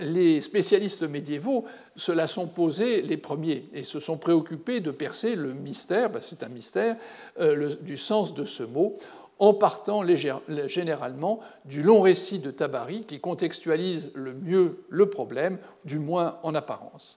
les 0.00 0.40
spécialistes 0.40 1.02
médiévaux 1.02 1.66
se 1.94 2.10
la 2.10 2.26
sont 2.26 2.46
posés 2.46 3.02
les 3.02 3.18
premiers 3.18 3.68
et 3.74 3.82
se 3.82 4.00
sont 4.00 4.16
préoccupés 4.16 4.80
de 4.80 4.90
percer 4.90 5.34
le 5.34 5.52
mystère, 5.52 6.10
c'est 6.20 6.42
un 6.42 6.48
mystère, 6.48 6.96
euh, 7.38 7.74
du 7.82 7.98
sens 7.98 8.32
de 8.32 8.46
ce 8.46 8.62
mot 8.62 8.96
en 9.38 9.54
partant 9.54 10.02
généralement 10.66 11.40
du 11.64 11.82
long 11.82 12.00
récit 12.00 12.38
de 12.38 12.50
Tabari 12.50 13.04
qui 13.04 13.20
contextualise 13.20 14.10
le 14.14 14.34
mieux 14.34 14.84
le 14.88 15.08
problème, 15.08 15.58
du 15.84 15.98
moins 15.98 16.38
en 16.42 16.54
apparence. 16.54 17.16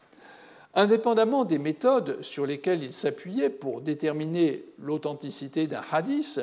Indépendamment 0.74 1.44
des 1.44 1.58
méthodes 1.58 2.22
sur 2.22 2.46
lesquelles 2.46 2.84
il 2.84 2.94
s'appuyait 2.94 3.50
pour 3.50 3.82
déterminer 3.82 4.64
l'authenticité 4.80 5.68
d'un 5.68 5.82
hadith, 5.92 6.40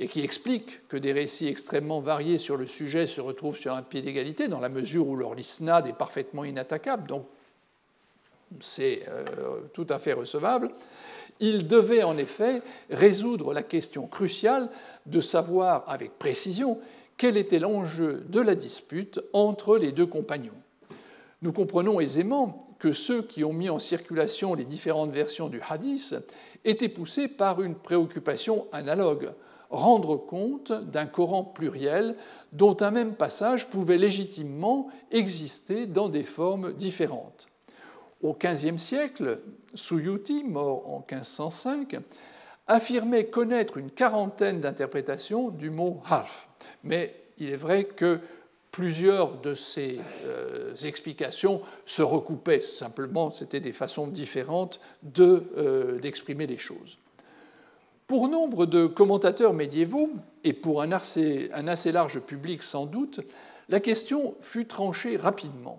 et 0.00 0.08
qui 0.08 0.22
expliquent 0.22 0.88
que 0.88 0.96
des 0.96 1.12
récits 1.12 1.46
extrêmement 1.46 2.00
variés 2.00 2.38
sur 2.38 2.56
le 2.56 2.66
sujet 2.66 3.06
se 3.06 3.20
retrouvent 3.20 3.58
sur 3.58 3.74
un 3.74 3.82
pied 3.82 4.00
d'égalité, 4.00 4.48
dans 4.48 4.58
la 4.58 4.70
mesure 4.70 5.06
où 5.06 5.14
leur 5.14 5.34
lisnad 5.34 5.86
est 5.86 5.92
parfaitement 5.92 6.44
inattaquable, 6.44 7.06
donc 7.06 7.26
c'est 8.60 9.02
euh, 9.08 9.60
tout 9.74 9.86
à 9.90 9.98
fait 9.98 10.14
recevable, 10.14 10.70
il 11.40 11.66
devait 11.66 12.02
en 12.02 12.16
effet 12.16 12.62
résoudre 12.90 13.52
la 13.52 13.62
question 13.62 14.06
cruciale 14.06 14.70
de 15.06 15.20
savoir 15.20 15.84
avec 15.88 16.18
précision 16.18 16.78
quel 17.16 17.36
était 17.36 17.58
l'enjeu 17.58 18.24
de 18.28 18.40
la 18.40 18.54
dispute 18.54 19.20
entre 19.32 19.76
les 19.76 19.92
deux 19.92 20.06
compagnons. 20.06 20.52
Nous 21.42 21.52
comprenons 21.52 22.00
aisément 22.00 22.76
que 22.78 22.92
ceux 22.92 23.22
qui 23.22 23.44
ont 23.44 23.52
mis 23.52 23.68
en 23.68 23.78
circulation 23.78 24.54
les 24.54 24.64
différentes 24.64 25.12
versions 25.12 25.48
du 25.48 25.60
hadith 25.68 26.14
étaient 26.64 26.88
poussés 26.88 27.28
par 27.28 27.62
une 27.62 27.74
préoccupation 27.74 28.66
analogue, 28.72 29.32
rendre 29.70 30.16
compte 30.16 30.72
d'un 30.72 31.06
Coran 31.06 31.44
pluriel 31.44 32.16
dont 32.52 32.76
un 32.80 32.90
même 32.90 33.14
passage 33.14 33.68
pouvait 33.68 33.98
légitimement 33.98 34.88
exister 35.10 35.86
dans 35.86 36.08
des 36.08 36.24
formes 36.24 36.72
différentes. 36.72 37.48
Au 38.22 38.34
XVe 38.34 38.76
siècle, 38.76 39.40
Suyuti, 39.74 40.44
mort 40.44 40.90
en 40.92 41.04
1505, 41.10 41.96
affirmait 42.66 43.26
connaître 43.26 43.78
une 43.78 43.90
quarantaine 43.90 44.60
d'interprétations 44.60 45.48
du 45.48 45.70
mot 45.70 46.00
harf. 46.08 46.48
Mais 46.84 47.14
il 47.38 47.50
est 47.50 47.56
vrai 47.56 47.84
que 47.84 48.20
plusieurs 48.70 49.40
de 49.40 49.54
ces 49.54 49.98
euh, 50.24 50.74
explications 50.84 51.62
se 51.86 52.02
recoupaient. 52.02 52.60
Simplement, 52.60 53.32
c'était 53.32 53.60
des 53.60 53.72
façons 53.72 54.06
différentes 54.06 54.80
euh, 55.18 55.98
d'exprimer 55.98 56.46
les 56.46 56.58
choses. 56.58 56.98
Pour 58.06 58.28
nombre 58.28 58.66
de 58.66 58.86
commentateurs 58.86 59.54
médiévaux, 59.54 60.10
et 60.44 60.52
pour 60.52 60.82
un 60.82 60.92
assez 60.92 61.92
large 61.92 62.20
public 62.20 62.62
sans 62.62 62.86
doute, 62.86 63.20
la 63.68 63.80
question 63.80 64.34
fut 64.40 64.66
tranchée 64.66 65.16
rapidement. 65.16 65.78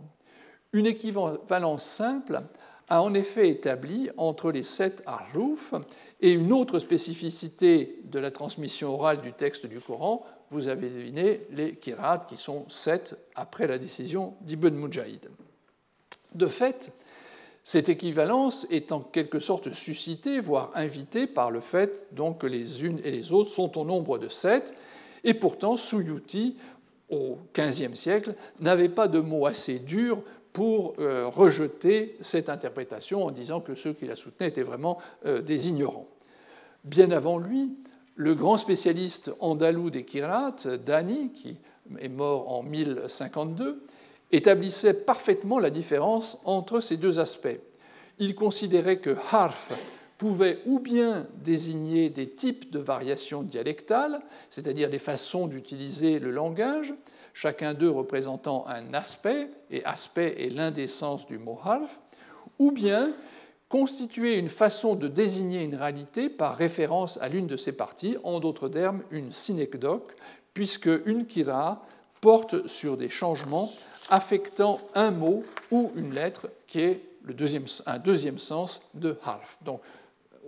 Une 0.74 0.86
équivalence 0.86 1.84
simple 1.84 2.42
a 2.88 3.02
en 3.02 3.14
effet 3.14 3.50
établi 3.50 4.10
entre 4.18 4.52
les 4.52 4.64
sept 4.64 5.02
harrouf 5.06 5.74
et 6.20 6.32
une 6.32 6.52
autre 6.52 6.80
spécificité 6.80 8.00
de 8.06 8.20
la 8.20 8.32
transmission 8.32 8.94
orale 8.94 9.22
du 9.22 9.34
texte 9.34 9.66
du 9.66 9.80
Coran, 9.80 10.26
vous 10.50 10.68
avez 10.68 10.90
deviné, 10.90 11.42
les 11.52 11.76
kirat, 11.76 12.26
qui 12.28 12.36
sont 12.36 12.66
sept 12.68 13.18
après 13.36 13.68
la 13.68 13.78
décision 13.78 14.34
d'Ibn 14.42 14.76
Mujahid. 14.76 15.30
De 16.36 16.48
fait, 16.48 16.94
cette 17.64 17.90
équivalence 17.90 18.68
est 18.70 18.92
en 18.92 19.00
quelque 19.00 19.40
sorte 19.40 19.72
suscitée, 19.72 20.40
voire 20.40 20.72
invitée 20.76 21.28
par 21.28 21.52
le 21.52 21.62
fait 21.62 22.08
que 22.40 22.48
les 22.48 22.84
unes 22.84 23.00
et 23.04 23.12
les 23.12 23.34
autres 23.34 23.52
sont 23.52 23.78
au 23.78 23.86
nombre 23.86 24.18
de 24.18 24.28
sept, 24.28 24.76
et 25.24 25.34
pourtant 25.34 25.78
Suyuti, 25.78 26.58
au 27.10 27.38
XVe 27.54 27.96
siècle, 27.96 28.36
n'avait 28.60 28.90
pas 28.90 29.08
de 29.08 29.20
mot 29.20 29.46
assez 29.46 29.80
dur 29.80 30.24
pour 30.54 30.96
euh, 31.00 31.28
rejeter 31.28 32.18
cette 32.20 32.50
interprétation 32.50 33.26
en 33.26 33.32
disant 33.32 33.62
que 33.62 33.76
ceux 33.76 33.94
qui 33.94 34.06
la 34.06 34.16
soutenaient 34.16 34.50
étaient 34.50 34.64
vraiment 34.64 34.98
euh, 35.26 35.42
des 35.42 35.70
ignorants. 35.70 36.08
Bien 36.84 37.12
avant 37.12 37.38
lui, 37.38 37.72
le 38.16 38.36
grand 38.36 38.58
spécialiste 38.58 39.32
andalou 39.40 39.90
des 39.90 40.04
Kirat, 40.04 40.56
Dani, 40.86 41.32
qui 41.32 41.58
est 42.00 42.10
mort 42.10 42.52
en 42.52 42.64
1052, 42.64 43.84
établissait 44.32 44.94
parfaitement 44.94 45.60
la 45.60 45.70
différence 45.70 46.40
entre 46.46 46.80
ces 46.80 46.98
deux 46.98 47.20
aspects. 47.20 47.60
Il 48.20 48.36
considérait 48.36 49.00
que 49.00 49.16
harf 49.32 49.74
pouvait 50.18 50.60
ou 50.66 50.80
bien 50.80 51.26
désigner 51.44 52.10
des 52.10 52.30
types 52.30 52.72
de 52.72 52.78
variations 52.78 53.42
dialectales, 53.42 54.22
c'est-à-dire 54.50 54.90
des 54.90 55.00
façons 55.00 55.48
d'utiliser 55.48 56.20
le 56.20 56.30
langage, 56.30 56.94
chacun 57.34 57.74
d'eux 57.74 57.90
représentant 57.90 58.66
un 58.68 58.94
aspect, 58.94 59.50
et 59.70 59.84
aspect 59.86 60.36
est 60.40 60.50
l'un 60.50 60.72
des 60.72 60.88
sens 60.88 61.26
du 61.26 61.38
mot 61.38 61.60
harf, 61.64 62.00
ou 62.60 62.72
bien 62.72 63.14
constituer 63.70 64.36
une 64.36 64.50
façon 64.50 64.96
de 64.96 65.08
désigner 65.08 65.64
une 65.64 65.76
réalité 65.76 66.30
par 66.30 66.58
référence 66.58 67.18
à 67.22 67.30
l'une 67.30 67.48
de 67.48 67.58
ses 67.58 67.72
parties, 67.72 68.18
en 68.24 68.40
d'autres 68.40 68.68
termes 68.68 69.04
une 69.12 69.32
synecdoque, 69.32 70.14
puisque 70.54 70.90
une 71.06 71.26
kira 71.26 71.82
porte 72.20 72.68
sur 72.68 72.98
des 72.98 73.10
changements 73.10 73.72
affectant 74.10 74.80
un 74.94 75.12
mot 75.12 75.44
ou 75.72 75.92
une 75.96 76.14
lettre 76.14 76.50
qui 76.68 76.82
est 76.82 77.02
le 77.24 77.34
deuxième, 77.34 77.66
un 77.86 77.98
deuxième 77.98 78.40
sens 78.40 78.82
de 78.94 79.18
harf. 79.24 79.58
Donc, 79.64 79.82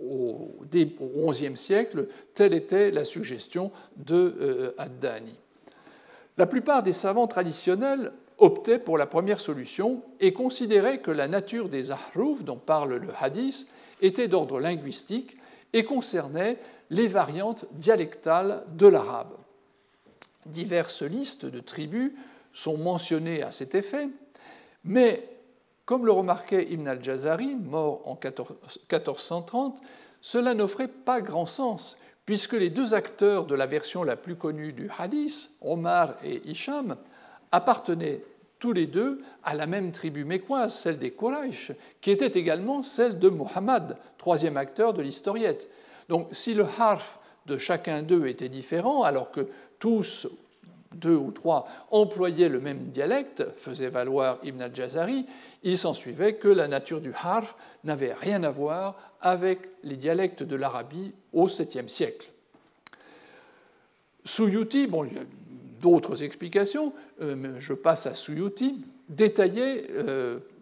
au, 0.02 0.50
XIe 0.68 1.56
siècle, 1.56 2.08
telle 2.34 2.52
était 2.52 2.90
la 2.90 3.04
suggestion 3.04 3.70
de 3.96 4.36
euh, 4.40 4.74
Addani. 4.76 5.34
La 6.36 6.46
plupart 6.46 6.82
des 6.82 6.92
savants 6.92 7.28
traditionnels 7.28 8.12
optaient 8.38 8.78
pour 8.78 8.98
la 8.98 9.06
première 9.06 9.40
solution 9.40 10.02
et 10.20 10.32
considéraient 10.32 11.00
que 11.00 11.10
la 11.10 11.28
nature 11.28 11.68
des 11.68 11.92
ahruf 11.92 12.42
dont 12.42 12.56
parle 12.56 12.96
le 12.96 13.08
hadith 13.20 13.68
était 14.00 14.28
d'ordre 14.28 14.58
linguistique 14.58 15.36
et 15.72 15.84
concernait 15.84 16.58
les 16.90 17.08
variantes 17.08 17.66
dialectales 17.72 18.64
de 18.72 18.86
l'arabe. 18.86 19.32
Diverses 20.46 21.02
listes 21.02 21.46
de 21.46 21.60
tribus 21.60 22.12
sont 22.52 22.76
mentionnées 22.76 23.42
à 23.42 23.50
cet 23.50 23.74
effet, 23.74 24.08
mais 24.84 25.28
comme 25.86 26.06
le 26.06 26.12
remarquait 26.12 26.66
Ibn 26.70 26.88
al-Jazari, 26.88 27.54
mort 27.56 28.02
en 28.06 28.14
1430, 28.14 29.80
cela 30.20 30.54
n'offrait 30.54 30.88
pas 30.88 31.20
grand 31.20 31.46
sens, 31.46 31.96
puisque 32.26 32.54
les 32.54 32.70
deux 32.70 32.94
acteurs 32.94 33.46
de 33.46 33.54
la 33.54 33.66
version 33.66 34.02
la 34.02 34.16
plus 34.16 34.36
connue 34.36 34.72
du 34.72 34.90
hadith, 34.98 35.50
Omar 35.60 36.14
et 36.24 36.42
Isham, 36.48 36.96
appartenaient 37.52 38.22
tous 38.58 38.72
les 38.72 38.86
deux 38.86 39.20
à 39.42 39.54
la 39.54 39.66
même 39.66 39.92
tribu 39.92 40.24
mécoise, 40.24 40.74
celle 40.74 40.98
des 40.98 41.10
Quraysh, 41.10 41.72
qui 42.00 42.10
était 42.10 42.38
également 42.38 42.82
celle 42.82 43.18
de 43.18 43.28
Muhammad, 43.28 43.98
troisième 44.16 44.56
acteur 44.56 44.94
de 44.94 45.02
l'historiette. 45.02 45.68
Donc 46.08 46.28
si 46.32 46.54
le 46.54 46.66
harf 46.78 47.18
de 47.46 47.58
chacun 47.58 48.02
d'eux 48.02 48.26
était 48.26 48.48
différent, 48.48 49.02
alors 49.02 49.30
que 49.30 49.48
tous, 49.78 50.26
deux 50.94 51.16
ou 51.16 51.30
trois, 51.30 51.66
employaient 51.90 52.48
le 52.48 52.60
même 52.60 52.86
dialecte, 52.86 53.44
faisait 53.58 53.88
valoir 53.88 54.38
Ibn 54.42 54.62
al-Jazari, 54.62 55.26
il 55.62 55.78
s'ensuivait 55.78 56.34
que 56.34 56.48
la 56.48 56.68
nature 56.68 57.00
du 57.00 57.12
harf 57.22 57.56
n'avait 57.84 58.14
rien 58.14 58.42
à 58.44 58.50
voir 58.50 58.96
avec 59.24 59.60
les 59.82 59.96
dialectes 59.96 60.42
de 60.42 60.54
l'Arabie 60.54 61.12
au 61.32 61.48
7e 61.48 61.88
siècle. 61.88 62.30
Suyuti, 64.24 64.86
bon, 64.86 65.04
il 65.04 65.14
y 65.14 65.18
a 65.18 65.24
d'autres 65.80 66.22
explications, 66.22 66.92
euh, 67.20 67.34
mais 67.34 67.58
je 67.58 67.72
passe 67.72 68.06
à 68.06 68.14
Suyuti, 68.14 68.84
détaillait 69.08 69.88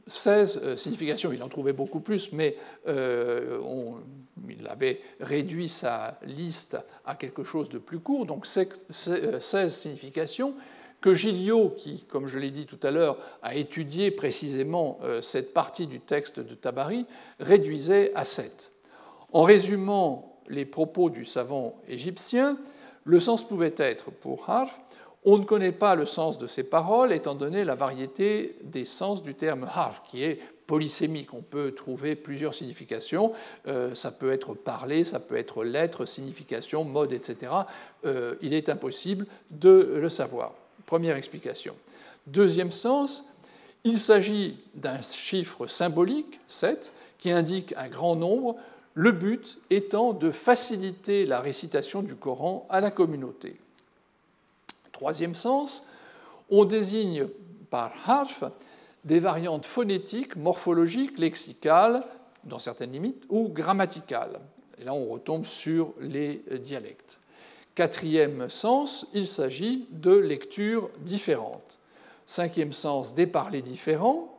16 0.07 0.61
euh, 0.65 0.67
euh, 0.67 0.77
significations. 0.77 1.33
Il 1.33 1.43
en 1.43 1.49
trouvait 1.49 1.73
beaucoup 1.73 2.01
plus, 2.01 2.33
mais 2.33 2.57
il 2.87 4.67
avait 4.69 5.01
réduit 5.21 5.69
sa 5.69 6.19
liste 6.25 6.79
à 7.05 7.17
quelque 7.17 7.45
chose 7.45 7.69
de 7.69 7.79
plus 7.79 7.99
court, 7.99 8.27
donc 8.27 8.47
16 8.47 9.69
significations 9.69 10.55
que 11.03 11.15
Gilliot, 11.15 11.75
qui, 11.77 12.05
comme 12.09 12.27
je 12.27 12.39
l'ai 12.39 12.51
dit 12.51 12.65
tout 12.65 12.79
à 12.83 12.91
l'heure, 12.91 13.19
a 13.43 13.55
étudié 13.57 14.11
précisément 14.11 14.99
cette 15.21 15.53
partie 15.53 15.87
du 15.87 16.01
texte 16.01 16.41
de 16.41 16.55
Tabari, 16.55 17.05
réduisait 17.41 18.13
à 18.15 18.25
7. 18.25 18.73
En 19.33 19.43
résumant 19.43 20.39
les 20.49 20.65
propos 20.65 21.11
du 21.11 21.25
savant 21.25 21.75
égyptien, 21.89 22.57
le 23.05 23.21
sens 23.21 23.47
pouvait 23.47 23.75
être 23.77 24.11
pour 24.11 24.49
Harf 24.49 24.79
on 25.25 25.39
ne 25.39 25.45
connaît 25.45 25.73
pas 25.73 25.95
le 25.95 26.05
sens 26.05 26.39
de 26.39 26.47
ces 26.47 26.65
paroles 26.65 27.13
étant 27.13 27.35
donné 27.35 27.65
la 27.65 27.77
variété 27.77 28.57
des 28.65 28.85
sens 28.85 29.23
du 29.23 29.35
terme 29.35 29.69
harf, 29.73 30.03
qui 30.05 30.25
est 30.25 30.41
polysémique. 30.67 31.33
On 31.33 31.43
peut 31.43 31.73
trouver 31.73 32.17
plusieurs 32.17 32.55
significations. 32.55 33.33
Euh, 33.69 33.95
ça 33.95 34.11
peut 34.11 34.33
être 34.33 34.55
parler, 34.55 35.05
ça 35.05 35.21
peut 35.21 35.37
être 35.37 35.63
lettre, 35.63 36.07
signification, 36.07 36.83
mode, 36.83 37.13
etc. 37.13 37.53
Euh, 38.05 38.35
il 38.43 38.53
est 38.53 38.69
impossible 38.69 39.27
de 39.51 39.95
le 40.01 40.09
savoir. 40.09 40.55
Première 40.93 41.17
explication. 41.17 41.75
Deuxième 42.27 42.71
sens, 42.71 43.27
il 43.83 43.99
s'agit 43.99 44.59
d'un 44.75 45.01
chiffre 45.01 45.67
symbolique, 45.67 46.39
7, 46.49 46.93
qui 47.17 47.31
indique 47.31 47.73
un 47.79 47.89
grand 47.89 48.15
nombre, 48.15 48.57
le 48.93 49.11
but 49.11 49.59
étant 49.71 50.13
de 50.13 50.31
faciliter 50.31 51.25
la 51.25 51.41
récitation 51.41 52.03
du 52.03 52.15
Coran 52.15 52.67
à 52.69 52.83
la 52.83 52.91
communauté. 52.91 53.57
Troisième 54.93 55.35
sens, 55.35 55.87
on 56.51 56.67
désigne 56.67 57.27
par 57.71 57.95
harf 58.07 58.45
des 59.07 59.19
variantes 59.19 59.65
phonétiques, 59.65 60.37
morphologiques, 60.37 61.19
lexicales, 61.19 62.05
dans 62.45 62.59
certaines 62.59 62.93
limites, 62.93 63.25
ou 63.31 63.49
grammaticales. 63.49 64.41
Et 64.79 64.85
là, 64.85 64.93
on 64.93 65.09
retombe 65.09 65.47
sur 65.47 65.95
les 66.01 66.45
dialectes. 66.61 67.19
Quatrième 67.75 68.51
sens, 68.51 69.07
il 69.15 69.27
s'agit 69.27 69.87
de 69.91 70.15
lectures 70.15 70.91
différentes. 71.01 71.79
Cinquième 72.27 72.73
sens, 72.73 73.15
des 73.15 73.27
parlers 73.27 73.63
différents. 73.63 74.39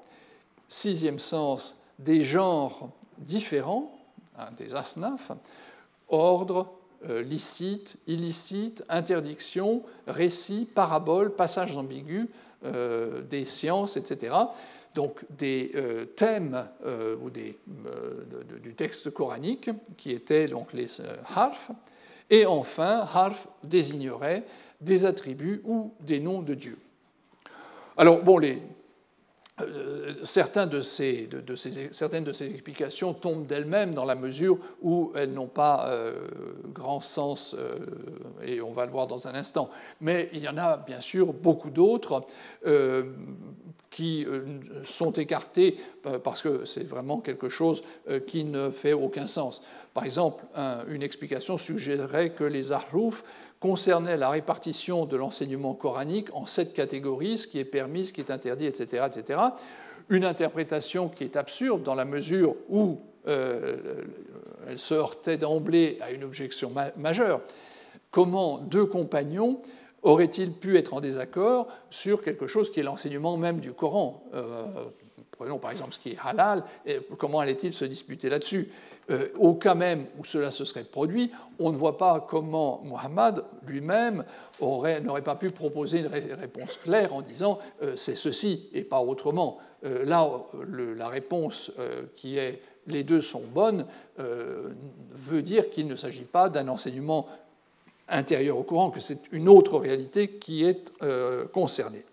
Sixième 0.70 1.20
sens, 1.20 1.76
des 2.00 2.24
genres 2.24 2.90
différents, 3.18 3.98
hein, 4.38 4.50
des 4.58 4.76
asnaf, 4.76 5.32
ordre, 6.10 6.74
euh, 7.10 7.22
licite, 7.22 7.98
illicite, 8.08 8.84
interdiction, 8.88 9.84
récit, 10.08 10.68
parabole, 10.74 11.36
passages 11.36 11.76
ambigus, 11.76 12.28
euh, 12.64 13.22
des 13.22 13.44
sciences, 13.44 13.98
etc. 13.98 14.34
Donc 14.96 15.26
des 15.30 15.72
euh, 15.76 16.06
thèmes 16.06 16.66
ou 17.22 17.30
des, 17.30 17.60
du 18.62 18.74
texte 18.74 19.10
coranique 19.10 19.70
qui 19.98 20.12
étaient 20.12 20.48
donc 20.48 20.72
les 20.72 20.88
harf. 21.36 21.72
Et 22.30 22.46
enfin, 22.46 23.08
harf 23.14 23.48
désignerait 23.64 24.44
des 24.82 25.06
attributs 25.06 25.62
ou 25.66 25.94
des 26.00 26.20
noms 26.20 26.42
de 26.42 26.54
Dieu. 26.54 26.78
Alors, 27.98 28.22
bon, 28.22 28.38
les, 28.38 28.62
euh, 29.62 30.16
certaines 30.24 30.70
de 30.70 30.82
ces 30.82 31.30
explications 32.42 33.14
tombent 33.14 33.46
d'elles-mêmes 33.46 33.94
dans 33.94 34.06
la 34.06 34.16
mesure 34.16 34.58
où 34.82 35.12
elles 35.16 35.32
n'ont 35.32 35.48
pas 35.48 35.90
euh, 35.90 36.28
grand 36.74 37.02
sens, 37.02 37.56
euh, 37.58 37.78
et 38.44 38.62
on 38.62 38.72
va 38.72 38.88
le 38.88 38.92
voir 38.92 39.06
dans 39.06 39.28
un 39.28 39.36
instant. 39.36 39.70
Mais 40.02 40.30
il 40.34 40.40
y 40.40 40.48
en 40.48 40.58
a 40.58 40.78
bien 40.78 41.02
sûr 41.02 41.34
beaucoup 41.34 41.70
d'autres 41.70 42.26
qui 43.92 44.26
sont 44.84 45.12
écartées 45.12 45.78
parce 46.24 46.42
que 46.42 46.66
c'est 46.66 46.84
vraiment 46.84 47.20
quelque 47.20 47.48
chose 47.48 47.84
qui 48.26 48.44
ne 48.44 48.72
fait 48.72 48.94
aucun 48.94 49.28
sens. 49.28 49.62
Par 49.94 50.04
exemple, 50.04 50.44
une 50.88 51.04
explication 51.04 51.60
suggérerait 51.60 52.32
que 52.32 52.44
les 52.44 52.72
Ahrouf 52.72 53.24
concernait 53.64 54.18
la 54.18 54.30
répartition 54.30 55.06
de 55.06 55.16
l'enseignement 55.16 55.74
coranique 55.74 56.28
en 56.34 56.46
sept 56.46 56.74
catégories, 56.74 57.38
ce 57.38 57.48
qui 57.48 57.60
est 57.60 57.64
permis, 57.64 58.04
ce 58.04 58.12
qui 58.12 58.20
est 58.20 58.30
interdit, 58.30 58.66
etc. 58.66 59.06
etc. 59.08 59.40
Une 60.10 60.26
interprétation 60.26 61.08
qui 61.08 61.24
est 61.24 61.38
absurde 61.38 61.82
dans 61.82 61.96
la 61.96 62.04
mesure 62.04 62.58
où 62.68 63.00
euh, 63.26 64.04
elle 64.68 64.78
se 64.78 64.94
heurtait 64.94 65.38
d'emblée 65.38 65.98
à 66.02 66.12
une 66.12 66.26
objection 66.26 66.74
majeure. 66.98 67.40
Comment 68.12 68.58
deux 68.58 68.86
compagnons 68.86 69.62
auraient-ils 70.02 70.52
pu 70.52 70.78
être 70.78 70.94
en 70.94 71.00
désaccord 71.00 71.70
sur 71.90 72.22
quelque 72.22 72.48
chose 72.48 72.70
qui 72.70 72.82
est 72.82 72.84
l'enseignement 72.84 73.38
même 73.38 73.62
du 73.62 73.72
Coran? 73.72 74.26
Euh, 74.34 74.66
Prenons 75.38 75.58
par 75.58 75.72
exemple 75.72 75.94
ce 75.94 76.00
qui 76.00 76.12
est 76.12 76.18
halal, 76.24 76.64
et 76.86 77.00
comment 77.18 77.40
allaient-ils 77.40 77.74
se 77.74 77.86
disputer 77.86 78.30
là-dessus? 78.30 78.70
Euh, 79.10 79.28
au 79.38 79.56
cas 79.56 79.76
même 79.76 80.06
où 80.18 80.24
cela 80.24 80.50
se 80.52 80.64
serait 80.64 80.84
produit, 80.84 81.32
on 81.60 81.72
ne 81.72 81.78
voit 81.78 81.98
pas 81.98 82.26
comment 82.28 82.82
Muhammad 82.86 83.44
lui-même 83.68 84.24
n'aurait 84.62 85.22
pas 85.24 85.36
pu 85.36 85.50
proposer 85.50 86.00
une 86.00 86.08
réponse 86.08 86.78
claire 86.78 87.14
en 87.14 87.22
disant 87.22 87.60
euh, 87.82 87.96
c'est 87.98 88.16
ceci 88.16 88.70
et 88.74 88.84
pas 88.84 89.02
autrement. 89.02 89.58
Euh, 89.84 90.06
là, 90.06 90.30
la 90.96 91.10
réponse 91.10 91.72
qui 92.16 92.38
est 92.38 92.62
les 92.88 93.04
deux 93.04 93.22
sont 93.22 93.44
bonnes 93.54 93.86
veut 94.18 95.42
dire 95.42 95.70
qu'il 95.70 95.88
ne 95.88 95.96
s'agit 95.96 96.26
pas 96.26 96.50
d'un 96.50 96.68
enseignement 96.68 97.28
intérieur 98.10 98.58
au 98.58 98.64
courant, 98.64 98.90
que 98.90 99.00
c'est 99.00 99.20
une 99.32 99.48
autre 99.48 99.78
réalité 99.78 100.32
qui 100.32 100.66
est 100.66 100.92
concernée. 101.54 102.04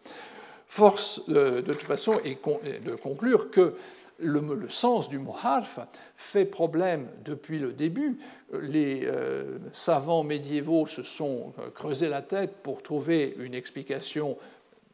Force 0.69 1.29
de 1.29 1.61
toute 1.61 1.83
façon 1.83 2.13
de 2.15 2.95
conclure 2.95 3.51
que 3.51 3.75
le, 4.21 4.69
sens 4.69 5.09
du 5.09 5.19
mot 5.19 5.35
harf 5.43 5.81
fait 6.17 6.45
problème 6.45 7.09
depuis 7.25 7.59
le 7.59 7.73
début. 7.73 8.19
Les 8.61 9.03
euh, 9.05 9.59
savants 9.73 10.23
médiévaux 10.23 10.87
se 10.87 11.03
sont 11.03 11.53
euh, 11.59 11.71
creusés 11.71 12.09
la 12.09 12.23
tête 12.23 12.57
pour 12.63 12.83
trouver 12.83 13.35
une 13.39 13.55
explication 13.55 14.37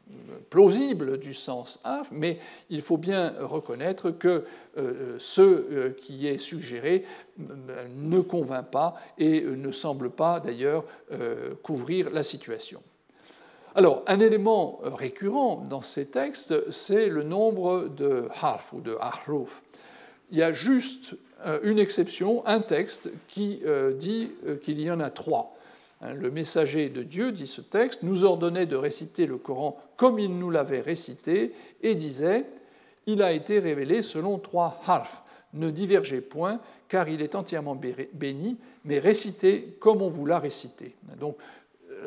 euh, 0.09 0.13
plausible 0.49 1.19
du 1.19 1.33
sens 1.33 1.79
harf, 1.83 2.09
mais 2.11 2.39
il 2.69 2.81
faut 2.81 2.97
bien 2.97 3.33
reconnaître 3.39 4.11
que 4.11 4.45
ce 5.17 5.89
qui 5.89 6.27
est 6.27 6.37
suggéré 6.37 7.03
ne 7.37 8.19
convainc 8.21 8.69
pas 8.71 8.95
et 9.17 9.41
ne 9.41 9.71
semble 9.71 10.11
pas 10.11 10.39
d'ailleurs 10.39 10.85
couvrir 11.63 12.09
la 12.11 12.23
situation. 12.23 12.81
Alors, 13.75 14.03
un 14.07 14.19
élément 14.19 14.79
récurrent 14.83 15.65
dans 15.69 15.81
ces 15.81 16.07
textes, 16.07 16.71
c'est 16.71 17.09
le 17.09 17.23
nombre 17.23 17.87
de 17.95 18.27
harf 18.41 18.73
ou 18.73 18.81
de 18.81 18.97
ahruf. 18.99 19.61
Il 20.31 20.37
y 20.37 20.43
a 20.43 20.51
juste 20.51 21.15
euh, 21.45 21.59
une 21.63 21.79
exception, 21.79 22.45
un 22.45 22.61
texte 22.61 23.11
qui 23.27 23.61
euh, 23.65 23.93
dit 23.93 24.31
euh, 24.47 24.57
qu'il 24.57 24.81
y 24.81 24.89
en 24.89 24.99
a 24.99 25.09
trois. 25.09 25.55
Hein, 26.01 26.13
le 26.13 26.31
messager 26.31 26.89
de 26.89 27.03
Dieu, 27.03 27.31
dit 27.31 27.47
ce 27.47 27.61
texte, 27.61 28.03
nous 28.03 28.25
ordonnait 28.25 28.65
de 28.65 28.75
réciter 28.75 29.27
le 29.27 29.37
Coran 29.37 29.79
comme 29.95 30.19
il 30.19 30.37
nous 30.37 30.49
l'avait 30.49 30.81
récité 30.81 31.53
et 31.83 31.95
disait 31.95 32.45
Il 33.05 33.21
a 33.21 33.31
été 33.31 33.59
révélé 33.59 34.01
selon 34.01 34.39
trois 34.39 34.81
harfs. 34.87 35.23
Ne 35.53 35.69
divergez 35.69 36.21
point, 36.21 36.59
car 36.87 37.07
il 37.07 37.21
est 37.21 37.35
entièrement 37.35 37.75
béni, 38.13 38.57
mais 38.83 38.99
récitez 38.99 39.77
comme 39.79 40.01
on 40.01 40.09
vous 40.09 40.25
l'a 40.25 40.39
récité. 40.39 40.95
Donc, 41.19 41.37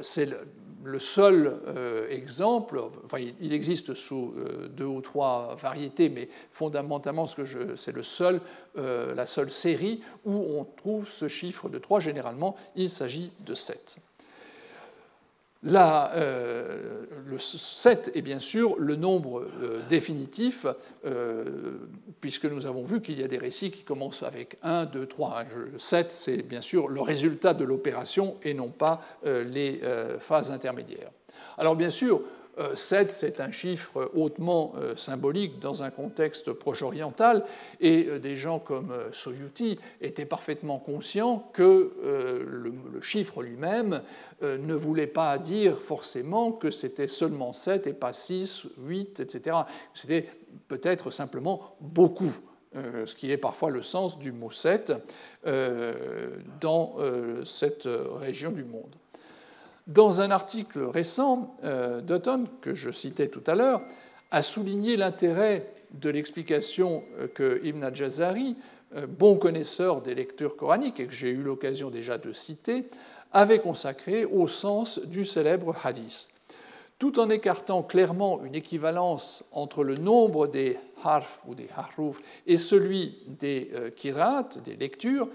c'est 0.02 0.28
le 0.82 0.98
seul 0.98 1.60
euh, 1.66 2.08
exemple, 2.08 2.82
il 3.40 3.52
existe 3.52 3.94
sous 3.94 4.34
euh, 4.36 4.68
deux 4.68 4.86
ou 4.86 5.00
trois 5.00 5.56
variétés, 5.60 6.08
mais 6.08 6.28
fondamentalement, 6.50 7.26
c'est 7.26 7.92
seul, 8.02 8.40
euh, 8.78 9.14
la 9.14 9.26
seule 9.26 9.50
série 9.50 10.00
où 10.24 10.32
on 10.32 10.64
trouve 10.64 11.08
ce 11.08 11.28
chiffre 11.28 11.68
de 11.68 11.78
3. 11.78 12.00
Généralement, 12.00 12.56
il 12.76 12.90
s'agit 12.90 13.32
de 13.40 13.54
7. 13.54 13.98
Là, 15.62 16.12
euh, 16.14 17.04
le 17.26 17.38
7 17.38 18.12
est 18.14 18.22
bien 18.22 18.40
sûr 18.40 18.76
le 18.78 18.96
nombre 18.96 19.46
euh, 19.60 19.80
définitif, 19.90 20.64
euh, 21.04 21.44
puisque 22.22 22.46
nous 22.46 22.64
avons 22.64 22.82
vu 22.82 23.02
qu'il 23.02 23.20
y 23.20 23.22
a 23.22 23.28
des 23.28 23.36
récits 23.36 23.70
qui 23.70 23.82
commencent 23.82 24.22
avec 24.22 24.56
1, 24.62 24.86
2, 24.86 25.06
3. 25.06 25.44
Le 25.72 25.78
7, 25.78 26.10
c'est 26.10 26.42
bien 26.42 26.62
sûr 26.62 26.88
le 26.88 27.02
résultat 27.02 27.52
de 27.52 27.64
l'opération 27.64 28.36
et 28.42 28.54
non 28.54 28.70
pas 28.70 29.00
les 29.24 29.80
phases 30.18 30.50
intermédiaires. 30.50 31.10
Alors 31.58 31.76
bien 31.76 31.90
sûr, 31.90 32.22
7, 32.74 33.08
euh, 33.08 33.12
c'est 33.12 33.40
un 33.40 33.50
chiffre 33.50 34.10
hautement 34.14 34.72
euh, 34.76 34.96
symbolique 34.96 35.58
dans 35.58 35.82
un 35.82 35.90
contexte 35.90 36.52
proche-oriental, 36.52 37.44
et 37.80 38.06
euh, 38.06 38.18
des 38.18 38.36
gens 38.36 38.58
comme 38.58 38.92
Soyuti 39.12 39.78
étaient 40.00 40.26
parfaitement 40.26 40.78
conscients 40.78 41.50
que 41.52 41.92
le 42.02 43.00
chiffre 43.00 43.42
lui-même 43.42 44.02
ne 44.42 44.74
voulait 44.74 45.06
pas 45.06 45.38
dire 45.38 45.78
forcément 45.78 46.52
que 46.52 46.70
c'était 46.70 47.08
seulement 47.08 47.52
7 47.52 47.86
et 47.86 47.92
pas 47.92 48.12
6, 48.12 48.68
8, 48.78 49.20
etc. 49.20 49.56
C'était 49.94 50.28
peut-être 50.68 51.10
simplement 51.10 51.76
beaucoup. 51.80 52.32
ce 52.74 53.14
qui 53.14 53.30
est 53.30 53.36
parfois 53.36 53.70
le 53.70 53.82
sens 53.82 54.18
du 54.18 54.32
mot 54.32 54.50
7 54.50 54.92
dans 56.60 56.96
cette 57.44 57.88
région 58.20 58.50
du 58.52 58.64
monde. 58.64 58.94
Dans 59.86 60.20
un 60.20 60.30
article 60.30 60.82
récent, 60.82 61.56
euh, 61.64 62.00
Dutton, 62.00 62.46
que 62.60 62.74
je 62.74 62.90
citais 62.90 63.28
tout 63.28 63.42
à 63.46 63.54
l'heure, 63.54 63.82
a 64.30 64.42
souligné 64.42 64.96
l'intérêt 64.96 65.72
de 65.92 66.10
l'explication 66.10 67.02
euh, 67.18 67.26
que 67.26 67.60
Ibn 67.64 67.84
al-Jazari, 67.84 68.56
euh, 68.94 69.06
bon 69.06 69.36
connaisseur 69.36 70.02
des 70.02 70.14
lectures 70.14 70.56
coraniques 70.56 71.00
et 71.00 71.06
que 71.06 71.12
j'ai 71.12 71.30
eu 71.30 71.42
l'occasion 71.42 71.90
déjà 71.90 72.18
de 72.18 72.32
citer, 72.32 72.84
avait 73.32 73.58
consacré 73.58 74.24
au 74.24 74.48
sens 74.48 75.00
du 75.06 75.24
célèbre 75.24 75.74
hadith. 75.82 76.28
Tout 76.98 77.18
en 77.18 77.30
écartant 77.30 77.82
clairement 77.82 78.44
une 78.44 78.54
équivalence 78.54 79.44
entre 79.52 79.82
le 79.84 79.96
nombre 79.96 80.46
des 80.46 80.76
harf 81.02 81.40
ou 81.46 81.54
des 81.54 81.68
haruf 81.74 82.20
et 82.46 82.58
celui 82.58 83.16
des 83.26 83.70
kirat, 83.96 84.48
des 84.64 84.76
lectures, 84.76 85.28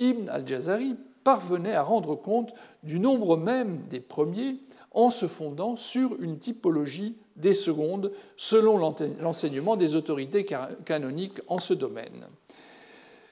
Ibn 0.00 0.28
al-Jazari 0.28 0.96
parvenait 1.24 1.74
à 1.74 1.82
rendre 1.82 2.14
compte 2.14 2.54
du 2.82 3.00
nombre 3.00 3.36
même 3.36 3.82
des 3.88 4.00
premiers 4.00 4.58
en 4.92 5.10
se 5.10 5.26
fondant 5.26 5.76
sur 5.76 6.20
une 6.20 6.38
typologie 6.38 7.16
des 7.36 7.54
secondes 7.54 8.12
selon 8.36 8.78
l'enseignement 9.20 9.76
des 9.76 9.96
autorités 9.96 10.46
canoniques 10.84 11.40
en 11.48 11.58
ce 11.58 11.74
domaine. 11.74 12.28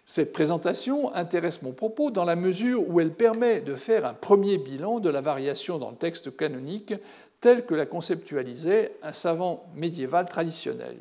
Cette 0.05 0.33
présentation 0.33 1.15
intéresse 1.15 1.63
mon 1.63 1.73
propos 1.73 2.11
dans 2.11 2.25
la 2.25 2.35
mesure 2.35 2.89
où 2.89 2.99
elle 2.99 3.15
permet 3.15 3.61
de 3.61 3.77
faire 3.77 4.05
un 4.05 4.15
premier 4.15 4.59
bilan 4.59 4.99
de 4.99 5.09
la 5.09 5.21
variation 5.21 5.79
dans 5.79 5.91
le 5.91 5.97
texte 5.97 6.37
canonique 6.37 6.95
tel 7.41 7.65
que 7.65 7.75
la 7.75 7.87
conceptualisait 7.87 8.97
un 9.03 9.13
savant 9.13 9.65
médiéval 9.77 10.29
traditionnel. 10.29 10.97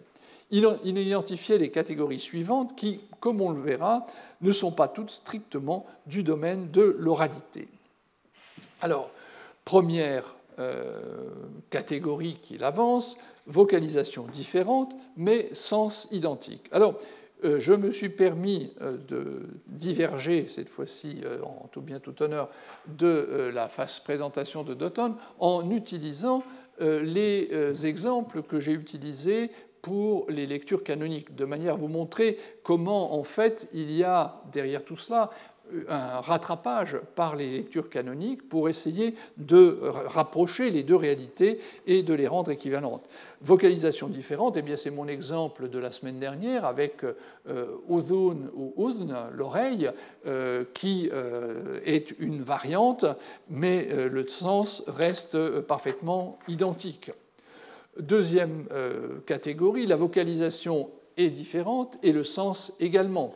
Il 0.51 0.97
identifiait 0.97 1.57
les 1.57 1.71
catégories 1.71 2.19
suivantes 2.19 2.75
qui, 2.75 2.99
comme 3.19 3.41
on 3.41 3.51
le 3.51 3.61
verra, 3.61 4.05
ne 4.41 4.51
sont 4.51 4.71
pas 4.71 4.89
toutes 4.89 5.11
strictement 5.11 5.85
du 6.05 6.23
domaine 6.23 6.69
de 6.71 6.95
l'oralité. 6.99 7.69
Alors, 8.81 9.09
première 9.63 10.35
euh, 10.59 11.29
catégorie 11.69 12.37
qu'il 12.41 12.63
avance, 12.63 13.17
vocalisation 13.47 14.25
différente, 14.25 14.93
mais 15.15 15.49
sens 15.53 16.09
identique. 16.11 16.67
Alors, 16.71 16.97
euh, 17.43 17.57
je 17.59 17.73
me 17.73 17.89
suis 17.89 18.09
permis 18.09 18.73
euh, 18.81 18.97
de 19.07 19.43
diverger, 19.67 20.47
cette 20.47 20.67
fois-ci 20.67 21.21
en 21.41 21.67
tout 21.71 21.81
bien 21.81 21.99
tout 21.99 22.21
honneur, 22.21 22.49
de 22.87 23.49
la 23.53 23.69
présentation 24.03 24.63
de 24.63 24.73
Dotton 24.73 25.15
en 25.39 25.69
utilisant 25.71 26.43
les 26.79 27.85
exemples 27.85 28.41
que 28.41 28.59
j'ai 28.59 28.71
utilisés 28.71 29.51
pour 29.81 30.29
les 30.29 30.45
lectures 30.45 30.83
canoniques, 30.83 31.35
de 31.35 31.45
manière 31.45 31.73
à 31.73 31.77
vous 31.77 31.87
montrer 31.87 32.37
comment, 32.63 33.15
en 33.15 33.23
fait, 33.23 33.67
il 33.73 33.91
y 33.91 34.03
a 34.03 34.41
derrière 34.51 34.83
tout 34.83 34.97
cela 34.97 35.31
un 35.87 36.21
rattrapage 36.21 36.97
par 37.15 37.35
les 37.35 37.49
lectures 37.51 37.89
canoniques 37.89 38.47
pour 38.47 38.69
essayer 38.69 39.15
de 39.37 39.79
rapprocher 39.81 40.69
les 40.69 40.83
deux 40.83 40.95
réalités 40.95 41.59
et 41.87 42.03
de 42.03 42.13
les 42.13 42.27
rendre 42.27 42.51
équivalentes. 42.51 43.07
Vocalisation 43.41 44.07
différente, 44.07 44.57
eh 44.57 44.61
bien 44.61 44.75
c'est 44.75 44.91
mon 44.91 45.07
exemple 45.07 45.69
de 45.69 45.79
la 45.79 45.91
semaine 45.91 46.19
dernière 46.19 46.65
avec 46.65 47.03
euh, 47.03 47.77
udhun 47.89 48.49
ou 48.55 48.73
udhn, 48.77 49.29
l'oreille, 49.33 49.89
euh, 50.25 50.63
qui 50.73 51.09
euh, 51.11 51.79
est 51.85 52.13
une 52.19 52.41
variante, 52.41 53.05
mais 53.49 53.87
le 54.09 54.27
sens 54.27 54.83
reste 54.87 55.61
parfaitement 55.61 56.37
identique. 56.47 57.11
Deuxième 57.99 58.67
catégorie, 59.25 59.85
la 59.85 59.97
vocalisation 59.97 60.89
est 61.17 61.29
différente 61.29 61.97
et 62.03 62.11
le 62.11 62.23
sens 62.23 62.73
également. 62.79 63.35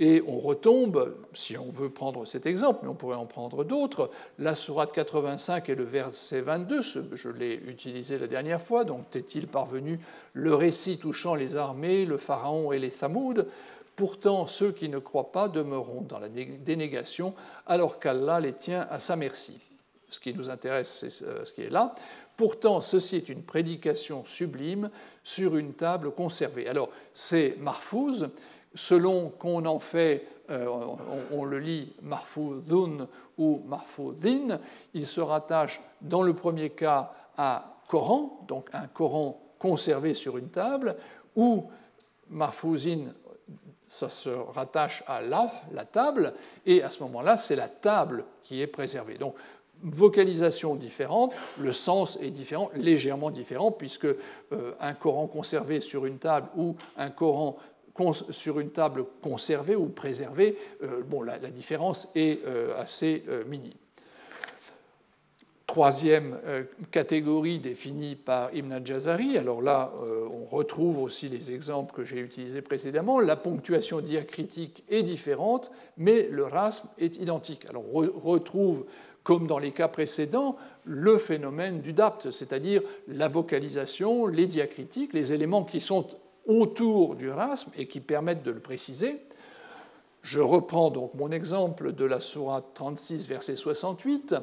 Et 0.00 0.24
on 0.26 0.40
retombe, 0.40 1.14
si 1.34 1.56
on 1.56 1.70
veut 1.70 1.88
prendre 1.88 2.24
cet 2.24 2.46
exemple, 2.46 2.80
mais 2.82 2.88
on 2.88 2.94
pourrait 2.94 3.16
en 3.16 3.26
prendre 3.26 3.62
d'autres, 3.62 4.10
la 4.40 4.56
sourate 4.56 4.90
85 4.90 5.68
et 5.68 5.76
le 5.76 5.84
verset 5.84 6.40
22, 6.40 6.82
je 6.82 7.28
l'ai 7.28 7.54
utilisé 7.54 8.18
la 8.18 8.26
dernière 8.26 8.60
fois, 8.60 8.82
donc 8.82 9.14
est-il 9.14 9.46
parvenu 9.46 10.00
le 10.32 10.52
récit 10.54 10.98
touchant 10.98 11.36
les 11.36 11.54
armées, 11.54 12.06
le 12.06 12.18
pharaon 12.18 12.72
et 12.72 12.80
les 12.80 12.90
Thamoud 12.90 13.46
Pourtant, 13.94 14.48
ceux 14.48 14.72
qui 14.72 14.88
ne 14.88 14.98
croient 14.98 15.30
pas 15.30 15.48
demeureront 15.48 16.00
dans 16.00 16.18
la 16.18 16.28
dénégation, 16.28 17.32
alors 17.64 18.00
qu'Allah 18.00 18.40
les 18.40 18.52
tient 18.52 18.88
à 18.90 18.98
sa 18.98 19.14
merci. 19.14 19.60
Ce 20.08 20.18
qui 20.18 20.34
nous 20.34 20.50
intéresse, 20.50 20.92
c'est 20.92 21.10
ce 21.10 21.52
qui 21.52 21.62
est 21.62 21.70
là. 21.70 21.94
Pourtant, 22.36 22.80
ceci 22.80 23.16
est 23.16 23.28
une 23.28 23.42
prédication 23.42 24.24
sublime 24.24 24.90
sur 25.22 25.56
une 25.56 25.74
table 25.74 26.10
conservée. 26.10 26.68
Alors, 26.68 26.88
c'est 27.12 27.56
Marfouz, 27.58 28.30
selon 28.74 29.30
qu'on 29.30 29.64
en 29.66 29.78
fait, 29.78 30.26
euh, 30.50 30.66
on, 31.30 31.44
le 31.44 31.58
lit 31.58 31.94
Marfouzun 32.02 33.08
ou 33.38 33.62
Marfouzin, 33.66 34.58
il 34.94 35.06
se 35.06 35.20
rattache 35.20 35.80
dans 36.00 36.22
le 36.22 36.34
premier 36.34 36.70
cas 36.70 37.12
à 37.38 37.78
Coran, 37.88 38.44
donc 38.48 38.68
un 38.72 38.86
Coran 38.88 39.40
conservé 39.58 40.12
sur 40.12 40.36
une 40.36 40.48
table, 40.48 40.96
ou 41.36 41.70
Marfouzin, 42.28 43.12
ça 43.88 44.08
se 44.08 44.28
rattache 44.28 45.04
à 45.06 45.22
la, 45.22 45.50
la 45.72 45.84
table, 45.84 46.34
et 46.66 46.82
à 46.82 46.90
ce 46.90 47.02
moment-là, 47.04 47.36
c'est 47.36 47.56
la 47.56 47.68
table 47.68 48.24
qui 48.42 48.60
est 48.60 48.66
préservée. 48.66 49.16
Donc, 49.18 49.36
vocalisation 49.84 50.74
différente, 50.74 51.32
le 51.58 51.72
sens 51.72 52.18
est 52.20 52.30
différent, 52.30 52.70
légèrement 52.74 53.30
différent, 53.30 53.70
puisque 53.70 54.06
euh, 54.06 54.72
un 54.80 54.94
Coran 54.94 55.26
conservé 55.26 55.80
sur 55.80 56.06
une 56.06 56.18
table 56.18 56.48
ou 56.56 56.74
un 56.96 57.10
Coran 57.10 57.56
sur 58.30 58.58
une 58.58 58.70
table 58.70 59.04
conservée 59.22 59.76
ou 59.76 59.86
préservée, 59.86 60.58
euh, 60.82 61.02
bon, 61.04 61.22
la, 61.22 61.38
différence 61.38 62.08
est 62.16 62.44
euh, 62.44 62.76
assez 62.76 63.22
minime. 63.46 63.74
Troisième 65.66 66.38
catégorie 66.92 67.58
définie 67.58 68.14
par 68.14 68.54
Ibn 68.54 68.70
al-Jazari, 68.72 69.38
alors 69.38 69.60
là 69.60 69.92
on 70.30 70.44
retrouve 70.44 71.00
aussi 71.00 71.28
les 71.28 71.50
exemples 71.50 71.92
que 71.92 72.04
j'ai 72.04 72.18
utilisés 72.18 72.62
précédemment, 72.62 73.18
la 73.18 73.34
ponctuation 73.34 74.00
diacritique 74.00 74.84
est 74.88 75.02
différente, 75.02 75.72
mais 75.96 76.28
le 76.30 76.44
rasme 76.44 76.88
est 76.98 77.16
identique. 77.16 77.66
Alors 77.70 77.82
on 77.92 78.08
retrouve, 78.20 78.84
comme 79.24 79.46
dans 79.46 79.58
les 79.58 79.72
cas 79.72 79.88
précédents, 79.88 80.56
le 80.84 81.18
phénomène 81.18 81.80
du 81.80 81.94
dapt, 81.94 82.30
c'est-à-dire 82.30 82.82
la 83.08 83.26
vocalisation, 83.26 84.26
les 84.26 84.46
diacritiques, 84.46 85.14
les 85.14 85.32
éléments 85.32 85.64
qui 85.64 85.80
sont 85.80 86.06
autour 86.46 87.16
du 87.16 87.30
rasme 87.30 87.72
et 87.76 87.86
qui 87.86 88.00
permettent 88.00 88.42
de 88.42 88.50
le 88.50 88.60
préciser. 88.60 89.16
Je 90.20 90.40
reprends 90.40 90.90
donc 90.90 91.14
mon 91.14 91.30
exemple 91.30 91.92
de 91.92 92.04
la 92.04 92.20
sourate 92.20 92.66
36, 92.74 93.26
verset 93.26 93.56
68. 93.56 94.34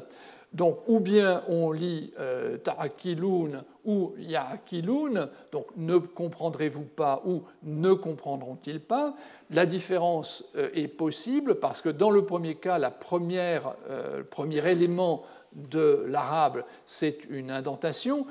Donc, 0.54 0.80
ou 0.88 1.00
bien 1.00 1.44
on 1.48 1.72
lit 1.72 2.14
euh, 2.20 2.58
ta'akiloun 2.58 3.64
ou 3.86 4.14
ya'akiloun, 4.18 5.30
donc 5.52 5.68
ne 5.78 5.98
comprendrez-vous 5.98 6.84
pas 6.84 7.22
ou 7.26 7.44
ne 7.64 7.94
comprendront-ils 7.94 8.82
pas 8.82 9.16
La 9.50 9.66
différence 9.66 10.44
euh, 10.58 10.70
est 10.74 10.90
possible 10.90 11.56
parce 11.56 11.82
que 11.82 11.88
dans 11.88 12.12
le 12.12 12.26
premier 12.26 12.56
cas, 12.56 12.78
la 12.80 12.94
euh, 13.90 14.18
le 14.18 14.24
premier 14.26 14.70
élément 14.70 15.24
de 15.54 16.06
l'arabe, 16.08 16.64
c'est 16.86 17.26
une 17.30 17.50
indentation, 17.50 18.26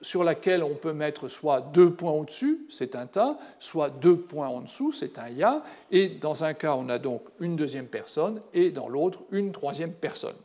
sur 0.00 0.24
laquelle 0.24 0.62
on 0.62 0.74
peut 0.74 0.92
mettre 0.92 1.28
soit 1.28 1.60
deux 1.60 1.92
points 1.92 2.12
au-dessus, 2.12 2.66
c'est 2.70 2.96
un 2.96 3.06
ta, 3.06 3.38
soit 3.58 3.90
deux 3.90 4.16
points 4.16 4.48
en 4.48 4.62
dessous, 4.62 4.92
c'est 4.92 5.18
un 5.18 5.28
ya, 5.28 5.62
et 5.90 6.08
dans 6.08 6.44
un 6.44 6.54
cas 6.54 6.74
on 6.74 6.88
a 6.88 6.98
donc 6.98 7.22
une 7.40 7.56
deuxième 7.56 7.86
personne 7.86 8.40
et 8.54 8.70
dans 8.70 8.88
l'autre 8.88 9.20
une 9.30 9.52
troisième 9.52 9.92
personne. 9.92 10.36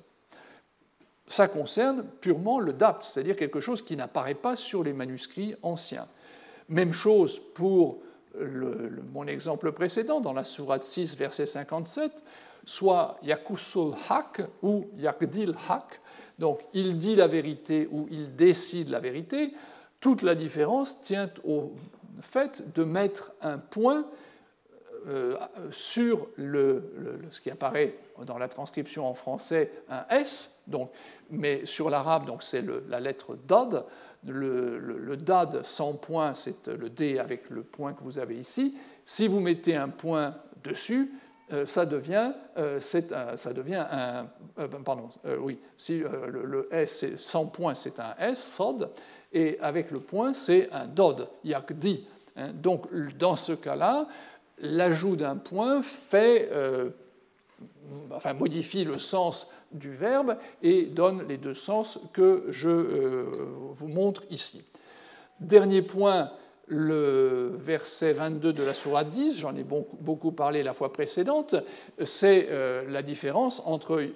Ça 1.27 1.47
concerne 1.47 2.05
purement 2.21 2.59
le 2.59 2.73
dapt, 2.73 3.03
c'est-à-dire 3.03 3.35
quelque 3.35 3.59
chose 3.59 3.81
qui 3.81 3.95
n'apparaît 3.95 4.35
pas 4.35 4.55
sur 4.55 4.83
les 4.83 4.93
manuscrits 4.93 5.55
anciens. 5.61 6.07
Même 6.69 6.93
chose 6.93 7.41
pour 7.53 7.99
mon 9.13 9.27
exemple 9.27 9.71
précédent, 9.71 10.19
dans 10.19 10.33
la 10.33 10.43
Sourate 10.43 10.81
6, 10.81 11.15
verset 11.15 11.45
57, 11.45 12.11
soit 12.65 13.17
Yakusul 13.21 13.93
Hak 14.09 14.41
ou 14.61 14.85
Yakdil 14.97 15.55
Hak, 15.69 15.99
donc 16.39 16.61
il 16.73 16.95
dit 16.95 17.15
la 17.15 17.27
vérité 17.27 17.87
ou 17.91 18.07
il 18.09 18.35
décide 18.35 18.89
la 18.89 18.99
vérité. 18.99 19.53
Toute 19.99 20.23
la 20.23 20.35
différence 20.35 20.99
tient 21.01 21.29
au 21.45 21.73
fait 22.21 22.73
de 22.73 22.83
mettre 22.83 23.33
un 23.41 23.57
point 23.57 24.05
euh, 25.07 25.37
sur 25.71 26.27
ce 26.37 27.41
qui 27.41 27.49
apparaît 27.49 27.95
dans 28.25 28.37
la 28.37 28.47
transcription 28.47 29.05
en 29.05 29.13
français 29.13 29.71
un 29.89 30.05
S, 30.09 30.61
donc, 30.67 30.91
mais 31.29 31.65
sur 31.65 31.89
l'arabe, 31.89 32.29
c'est 32.41 32.63
la 32.87 32.99
lettre 32.99 33.37
Dad. 33.47 33.85
Le, 34.25 35.15
Dad 35.17 35.65
sans 35.65 35.93
point, 35.95 36.33
c'est 36.33 36.67
le 36.67 36.89
D 36.89 37.19
avec 37.19 37.49
le 37.49 37.63
point 37.63 37.93
que 37.93 38.03
vous 38.03 38.19
avez 38.19 38.37
ici. 38.37 38.75
Si 39.05 39.27
vous 39.27 39.39
mettez 39.39 39.75
un 39.75 39.89
point 39.89 40.35
dessus, 40.63 41.11
euh, 41.51 41.65
ça 41.65 41.85
devient, 41.85 42.31
euh, 42.57 42.79
ça 42.79 43.53
devient 43.53 43.85
un. 43.91 44.27
Euh, 44.59 44.67
pardon, 44.83 45.09
oui, 45.39 45.59
si 45.77 45.99
le, 45.99 46.69
S 46.71 47.05
sans 47.17 47.47
point, 47.47 47.75
c'est 47.75 47.99
un 47.99 48.15
S, 48.17 48.55
SOD, 48.55 48.89
et 49.33 49.59
avec 49.59 49.91
le 49.91 49.99
point, 49.99 50.33
c'est 50.33 50.69
un 50.71 50.87
DOD, 50.87 51.27
YAKDI. 51.43 52.07
Hein. 52.37 52.53
Donc, 52.53 52.87
dans 53.17 53.35
ce 53.35 53.51
cas-là, 53.51 54.07
l'ajout 54.63 55.15
d'un 55.15 55.35
point 55.35 55.81
enfin, 58.11 58.33
modifie 58.33 58.83
le 58.85 58.97
sens 58.97 59.47
du 59.71 59.91
verbe 59.91 60.37
et 60.61 60.83
donne 60.83 61.27
les 61.27 61.37
deux 61.37 61.53
sens 61.53 61.99
que 62.13 62.45
je 62.49 63.25
vous 63.71 63.87
montre 63.87 64.23
ici. 64.31 64.63
Dernier 65.39 65.81
point, 65.81 66.31
le 66.67 67.55
verset 67.57 68.13
22 68.13 68.53
de 68.53 68.63
la 68.63 68.73
Sourate 68.73 69.09
10, 69.09 69.37
j'en 69.37 69.55
ai 69.55 69.63
beaucoup 69.63 70.31
parlé 70.31 70.63
la 70.63 70.73
fois 70.73 70.93
précédente, 70.93 71.55
c'est 72.05 72.47
euh, 72.49 72.83
la 72.89 73.01
différence 73.01 73.61
entre 73.65 74.07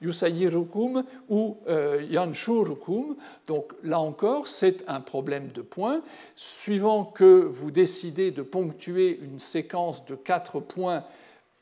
Yusayirukum 0.00 1.04
ou 1.28 1.58
euh, 1.68 2.02
Yanshurukum. 2.08 3.16
Donc 3.46 3.72
là 3.82 4.00
encore, 4.00 4.46
c'est 4.46 4.88
un 4.88 5.00
problème 5.00 5.48
de 5.48 5.62
points. 5.62 6.02
Suivant 6.36 7.04
que 7.04 7.42
vous 7.44 7.70
décidez 7.70 8.30
de 8.30 8.42
ponctuer 8.42 9.18
une 9.22 9.40
séquence 9.40 10.04
de 10.04 10.14
quatre 10.14 10.60
points 10.60 11.04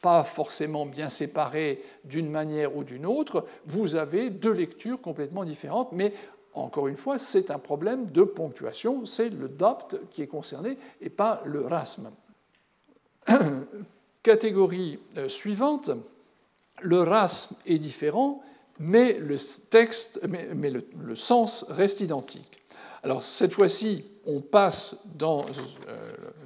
pas 0.00 0.24
forcément 0.24 0.84
bien 0.84 1.08
séparés 1.08 1.80
d'une 2.04 2.28
manière 2.28 2.76
ou 2.76 2.82
d'une 2.82 3.06
autre, 3.06 3.46
vous 3.66 3.94
avez 3.94 4.30
deux 4.30 4.50
lectures 4.50 5.00
complètement 5.00 5.44
différentes, 5.44 5.92
mais 5.92 6.12
encore 6.54 6.88
une 6.88 6.96
fois, 6.96 7.18
c'est 7.18 7.50
un 7.52 7.58
problème 7.58 8.10
de 8.10 8.24
ponctuation, 8.24 9.06
c'est 9.06 9.30
le 9.30 9.48
DOPT 9.48 10.00
qui 10.10 10.22
est 10.22 10.26
concerné 10.26 10.76
et 11.00 11.08
pas 11.08 11.40
le 11.46 11.64
RASM. 11.64 12.10
Catégorie 14.22 14.98
euh, 15.16 15.28
suivante, 15.28 15.90
le 16.80 17.02
RASM 17.02 17.56
est 17.66 17.78
différent, 17.78 18.42
mais 18.78 19.12
le 19.14 19.36
texte, 19.70 20.20
mais, 20.28 20.70
le, 20.70 21.16
sens 21.16 21.66
reste 21.68 22.00
identique. 22.00 22.58
Alors 23.02 23.22
cette 23.22 23.52
fois-ci, 23.52 24.04
on 24.26 24.40
passe 24.40 24.96
euh, 25.20 25.42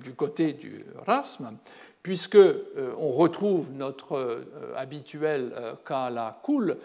du 0.05 0.15
côté 0.15 0.53
du 0.53 0.85
RASM, 1.07 1.57
puisque 2.03 2.37
euh, 2.37 2.63
on 2.99 3.11
retrouve 3.11 3.71
notre 3.73 4.45
habituel 4.77 5.53
kala 5.85 6.41
kul, 6.45 6.77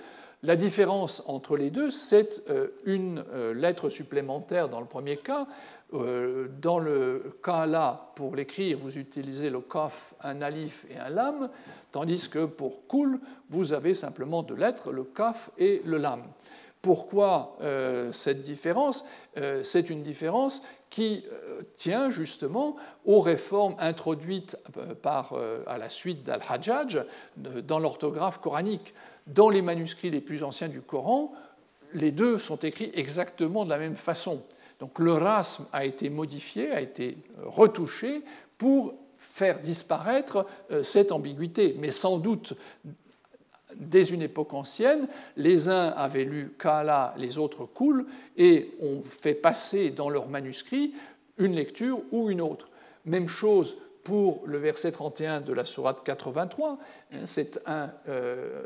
la 0.43 0.55
différence 0.55 1.21
entre 1.27 1.55
les 1.55 1.69
deux, 1.69 1.91
c'est 1.91 2.41
euh, 2.49 2.69
une 2.85 3.23
euh, 3.31 3.53
lettre 3.53 3.89
supplémentaire 3.89 4.69
dans 4.69 4.79
le 4.79 4.87
premier 4.87 5.17
cas. 5.17 5.45
Euh, 5.93 6.47
dans 6.61 6.79
le 6.79 7.35
cas 7.43 7.65
là, 7.65 8.11
pour 8.15 8.35
l'écrire, 8.35 8.77
vous 8.77 8.97
utilisez 8.97 9.49
le 9.49 9.59
kaf, 9.59 10.13
un 10.23 10.41
alif 10.41 10.85
et 10.89 10.97
un 10.97 11.09
lam, 11.09 11.49
tandis 11.91 12.29
que 12.29 12.45
pour 12.45 12.87
kul, 12.87 13.19
vous 13.49 13.73
avez 13.73 13.93
simplement 13.93 14.43
deux 14.43 14.55
lettres, 14.55 14.91
le 14.91 15.03
kaf 15.03 15.51
et 15.57 15.81
le 15.85 15.97
lam. 15.97 16.23
Pourquoi 16.81 17.57
cette 18.11 18.41
différence? 18.41 19.05
C'est 19.61 19.91
une 19.91 20.01
différence 20.01 20.63
qui 20.89 21.23
tient 21.75 22.09
justement 22.09 22.75
aux 23.05 23.21
réformes 23.21 23.75
introduites 23.77 24.57
par, 25.03 25.37
à 25.67 25.77
la 25.77 25.89
suite 25.89 26.23
d'Al-Hajjaj 26.23 27.05
dans 27.37 27.77
l'orthographe 27.77 28.39
coranique 28.39 28.95
dans 29.27 29.49
les 29.49 29.61
manuscrits 29.61 30.09
les 30.09 30.21
plus 30.21 30.43
anciens 30.43 30.69
du 30.69 30.81
Coran, 30.81 31.33
les 31.93 32.11
deux 32.11 32.37
sont 32.37 32.57
écrits 32.57 32.91
exactement 32.93 33.65
de 33.65 33.69
la 33.69 33.77
même 33.77 33.95
façon. 33.95 34.41
Donc 34.81 34.97
le 34.97 35.13
rasme 35.13 35.67
a 35.71 35.85
été 35.85 36.09
modifié, 36.09 36.71
a 36.71 36.81
été 36.81 37.15
euh, 37.37 37.43
retouché 37.45 38.23
pour 38.57 38.95
faire 39.15 39.59
disparaître 39.59 40.47
euh, 40.71 40.81
cette 40.81 41.11
ambiguïté. 41.11 41.75
Mais 41.77 41.91
sans 41.91 42.17
doute, 42.17 42.55
dès 43.75 44.05
une 44.05 44.23
époque 44.23 44.55
ancienne, 44.55 45.07
les 45.37 45.69
uns 45.69 45.89
avaient 45.89 46.23
lu 46.23 46.55
Kala, 46.57 47.13
les 47.17 47.37
autres 47.37 47.67
Kul, 47.67 48.07
et 48.37 48.71
ont 48.81 49.03
fait 49.07 49.35
passer 49.35 49.91
dans 49.91 50.09
leurs 50.09 50.27
manuscrits 50.27 50.95
une 51.37 51.53
lecture 51.53 52.01
ou 52.11 52.31
une 52.31 52.41
autre. 52.41 52.71
Même 53.05 53.27
chose 53.27 53.77
pour 54.03 54.41
le 54.47 54.57
verset 54.57 54.91
31 54.91 55.41
de 55.41 55.53
la 55.53 55.63
sourate 55.63 56.03
83. 56.03 56.79
C'est 57.25 57.59
un 57.67 57.91
euh, 58.09 58.65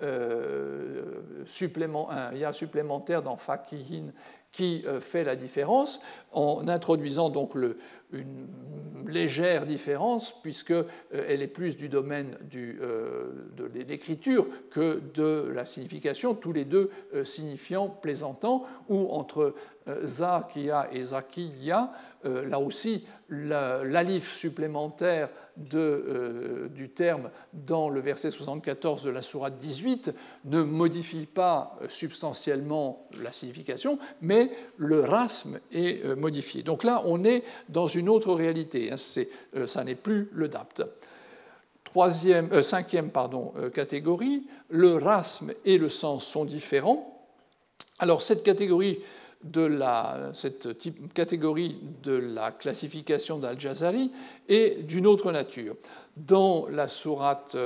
un 0.00 2.34
ya 2.34 2.52
supplémentaire 2.52 3.22
dans 3.22 3.36
Fakihin 3.36 4.12
qui 4.54 4.84
euh, 4.86 5.00
fait 5.00 5.24
la 5.24 5.34
différence 5.34 6.00
en 6.32 6.68
introduisant 6.68 7.28
donc 7.28 7.56
une 8.12 8.46
légère 9.08 9.66
différence 9.66 10.40
puisqu'elle 10.42 10.86
euh, 11.12 11.28
est 11.28 11.48
plus 11.48 11.76
du 11.76 11.88
domaine 11.88 12.38
euh, 12.54 13.32
de 13.56 13.68
l'écriture 13.80 14.46
que 14.70 15.02
de 15.14 15.50
la 15.52 15.64
signification, 15.64 16.34
tous 16.34 16.52
les 16.52 16.64
deux 16.64 16.90
signifiant 17.24 17.88
plaisantant, 17.88 18.64
ou 18.88 19.08
entre 19.10 19.54
Zakia 20.04 20.88
et 20.92 21.04
Zakiya, 21.04 21.92
là 22.24 22.58
aussi 22.58 23.04
l'alif 23.28 24.34
supplémentaire 24.34 25.28
de, 25.56 25.78
euh, 25.78 26.68
du 26.68 26.88
terme 26.88 27.30
dans 27.52 27.88
le 27.88 28.00
verset 28.00 28.30
74 28.30 29.04
de 29.04 29.10
la 29.10 29.22
sourate 29.22 29.56
18 29.56 30.12
ne 30.46 30.62
modifie 30.62 31.26
pas 31.26 31.78
substantiellement 31.88 33.06
la 33.22 33.32
signification, 33.32 33.98
mais 34.20 34.50
le 34.76 35.00
rasme 35.00 35.60
est 35.72 36.04
euh, 36.04 36.16
modifié. 36.16 36.62
Donc 36.62 36.82
là, 36.82 37.02
on 37.06 37.24
est 37.24 37.44
dans 37.68 37.86
une 37.86 38.08
autre 38.08 38.34
réalité. 38.34 38.90
Hein, 38.90 38.96
euh, 39.56 39.66
ça 39.66 39.84
n'est 39.84 39.94
plus 39.94 40.28
le 40.32 40.48
dapt. 40.48 40.82
Troisième, 41.84 42.62
cinquième 42.62 43.10
pardon, 43.10 43.52
catégorie, 43.72 44.48
le 44.68 44.96
rasme 44.96 45.52
et 45.64 45.78
le 45.78 45.88
sens 45.88 46.26
sont 46.26 46.44
différents. 46.44 47.24
Alors 48.00 48.22
cette 48.22 48.42
catégorie 48.42 48.98
de 49.44 49.60
la, 49.60 50.30
cette 50.32 50.68
catégorie 51.12 51.78
de 52.02 52.12
la 52.12 52.50
classification 52.50 53.38
d'Al-Jazari 53.38 54.10
est 54.48 54.82
d'une 54.82 55.06
autre 55.06 55.32
nature. 55.32 55.76
Dans 56.16 56.66
la 56.68 56.88
sourate 56.88 57.56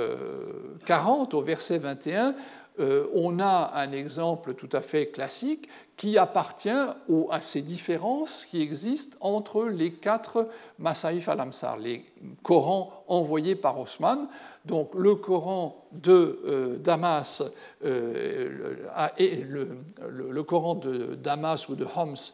40, 0.85 1.33
euh, 1.33 1.37
au 1.37 1.41
verset 1.41 1.77
21, 1.77 2.35
euh, 2.79 3.07
on 3.13 3.39
a 3.39 3.71
un 3.75 3.91
exemple 3.91 4.53
tout 4.53 4.69
à 4.71 4.81
fait 4.81 5.07
classique 5.07 5.67
qui 5.97 6.17
appartient 6.17 6.69
à 6.69 7.41
ces 7.41 7.61
différences 7.61 8.45
qui 8.45 8.61
existent 8.61 9.17
entre 9.19 9.65
les 9.65 9.91
quatre 9.91 10.47
Masaïf 10.77 11.27
al-Amsar, 11.27 11.77
les 11.77 12.05
Corans 12.41 13.03
envoyés 13.07 13.55
par 13.55 13.77
Osman. 13.79 14.29
Donc 14.63 14.95
le 14.95 15.15
Coran 15.15 15.85
de 15.91 16.39
euh, 16.45 16.77
Damas 16.77 17.43
euh, 17.83 18.75
et 19.17 19.37
le, 19.37 20.43
Coran 20.43 20.75
de 20.75 21.15
Damas 21.15 21.67
ou 21.67 21.75
de 21.75 21.85
Homs 21.85 22.33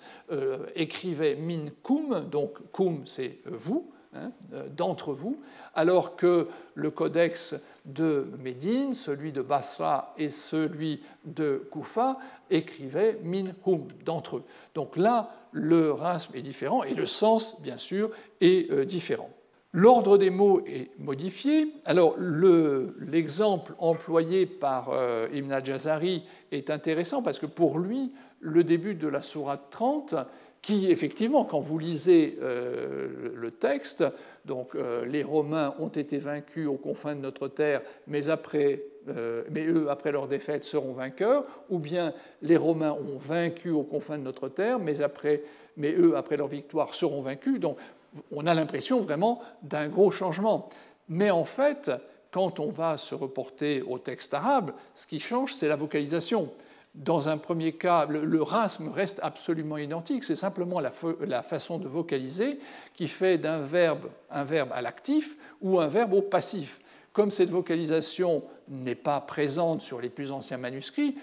écrivait 0.75 1.35
min 1.35 1.69
kum, 1.81 2.25
donc 2.29 2.57
kum 2.71 3.03
c'est 3.05 3.39
vous, 3.45 3.89
Hein, 4.15 4.31
euh, 4.53 4.69
d'entre 4.69 5.13
vous, 5.13 5.41
alors 5.73 6.15
que 6.15 6.47
le 6.73 6.89
codex 6.89 7.53
de 7.83 8.27
Médine, 8.39 8.93
celui 8.93 9.33
de 9.33 9.41
Basra 9.41 10.13
et 10.17 10.29
celui 10.29 11.03
de 11.25 11.67
Koufa 11.69 12.17
écrivaient 12.49 13.19
minhum, 13.23 13.87
d'entre 14.05 14.37
eux. 14.37 14.43
Donc 14.73 14.95
là, 14.95 15.31
le 15.51 15.91
rasme 15.91 16.33
est 16.35 16.41
différent 16.41 16.83
et 16.83 16.93
le 16.93 17.05
sens, 17.05 17.61
bien 17.61 17.77
sûr, 17.77 18.09
est 18.39 18.71
euh, 18.71 18.85
différent. 18.85 19.29
L'ordre 19.73 20.17
des 20.17 20.29
mots 20.29 20.61
est 20.65 20.97
modifié. 20.99 21.73
Alors, 21.83 22.15
l'exemple 22.17 23.75
employé 23.79 24.45
par 24.45 24.91
euh, 24.91 25.27
Ibn 25.33 25.51
al-Jazari 25.51 26.23
est 26.53 26.69
intéressant 26.69 27.21
parce 27.21 27.39
que 27.39 27.45
pour 27.45 27.79
lui, 27.79 28.13
le 28.39 28.63
début 28.63 28.95
de 28.95 29.09
la 29.09 29.21
sourate 29.21 29.67
30 29.71 30.15
qui 30.65 30.89
effectivement, 30.89 31.45
quand 31.45 31.59
vous 31.59 31.77
lisez 31.77 32.39
euh, 32.41 33.07
le 33.35 33.51
texte, 33.51 34.03
donc 34.45 34.73
euh, 34.73 35.05
les 35.05 35.21
Romains 35.21 35.75
ont 35.77 35.89
été 35.89 36.17
vaincus 36.17 36.67
aux 36.67 36.73
confins 36.73 37.15
de 37.15 37.21
notre 37.21 37.47
terre, 37.47 37.83
mais, 38.07 38.29
après, 38.29 38.81
euh, 39.07 39.43
mais 39.51 39.67
eux, 39.67 39.91
après 39.91 40.11
leur 40.11 40.27
défaite, 40.27 40.63
seront 40.63 40.93
vainqueurs, 40.93 41.45
ou 41.69 41.77
bien 41.77 42.15
les 42.41 42.57
Romains 42.57 42.93
ont 42.93 43.19
vaincu 43.19 43.69
aux 43.69 43.83
confins 43.83 44.17
de 44.17 44.23
notre 44.23 44.49
terre, 44.49 44.79
mais, 44.79 45.01
après, 45.01 45.43
mais 45.77 45.93
eux, 45.93 46.17
après 46.17 46.35
leur 46.35 46.47
victoire, 46.47 46.95
seront 46.95 47.21
vaincus. 47.21 47.59
Donc 47.59 47.77
on 48.31 48.47
a 48.47 48.55
l'impression 48.55 49.01
vraiment 49.01 49.43
d'un 49.61 49.87
gros 49.87 50.09
changement. 50.09 50.69
Mais 51.09 51.29
en 51.29 51.45
fait, 51.45 51.91
quand 52.31 52.59
on 52.59 52.71
va 52.71 52.97
se 52.97 53.13
reporter 53.13 53.83
au 53.83 53.99
texte 53.99 54.33
arabe, 54.33 54.71
ce 54.95 55.05
qui 55.05 55.19
change, 55.19 55.53
c'est 55.53 55.67
la 55.67 55.75
vocalisation. 55.75 56.49
Dans 56.95 57.27
un 57.27 57.37
premier 57.37 57.73
cas, 57.73 58.05
le, 58.05 58.41
rasme 58.41 58.87
reste 58.87 59.19
absolument 59.21 59.77
identique, 59.77 60.23
c'est 60.23 60.35
simplement 60.35 60.79
la, 60.79 61.43
façon 61.43 61.77
de 61.77 61.89
vocaliser 61.89 62.57
qui 62.93 63.09
fait 63.09 63.37
d'un 63.37 63.59
verbe 63.59 64.09
un 64.31 64.45
verbe 64.45 64.69
à 64.73 64.81
l'actif 64.81 65.35
ou 65.61 65.81
un 65.81 65.87
verbe 65.87 66.13
au 66.13 66.21
passif. 66.21 66.79
Comme 67.11 67.31
cette 67.31 67.49
vocalisation 67.49 68.43
n'est 68.69 68.95
pas 68.95 69.19
présente 69.19 69.81
sur 69.81 69.99
les 69.99 70.09
plus 70.09 70.31
anciens 70.31 70.57
manuscrits, 70.57 71.15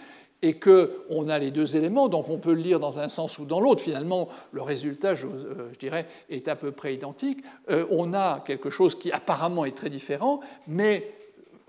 et 0.43 0.59
qu'on 0.59 1.29
a 1.29 1.39
les 1.39 1.53
deux 1.53 1.77
éléments, 1.77 2.09
donc 2.09 2.29
on 2.29 2.39
peut 2.39 2.53
le 2.53 2.61
lire 2.61 2.81
dans 2.81 2.99
un 2.99 3.09
sens 3.09 3.39
ou 3.39 3.45
dans 3.45 3.61
l'autre. 3.61 3.81
Finalement, 3.81 4.29
le 4.51 4.61
résultat, 4.61 5.15
je, 5.15 5.29
euh, 5.29 5.71
dirais, 5.79 6.07
est 6.29 6.49
à 6.49 6.57
peu 6.57 6.73
près 6.73 6.95
identique. 6.95 7.45
Euh, 7.71 7.87
on 7.91 8.13
a 8.13 8.41
quelque 8.41 8.69
chose 8.69 8.99
qui 8.99 9.13
apparemment 9.13 9.65
est 9.65 9.77
très 9.77 9.89
différent, 9.89 10.41
mais 10.67 11.13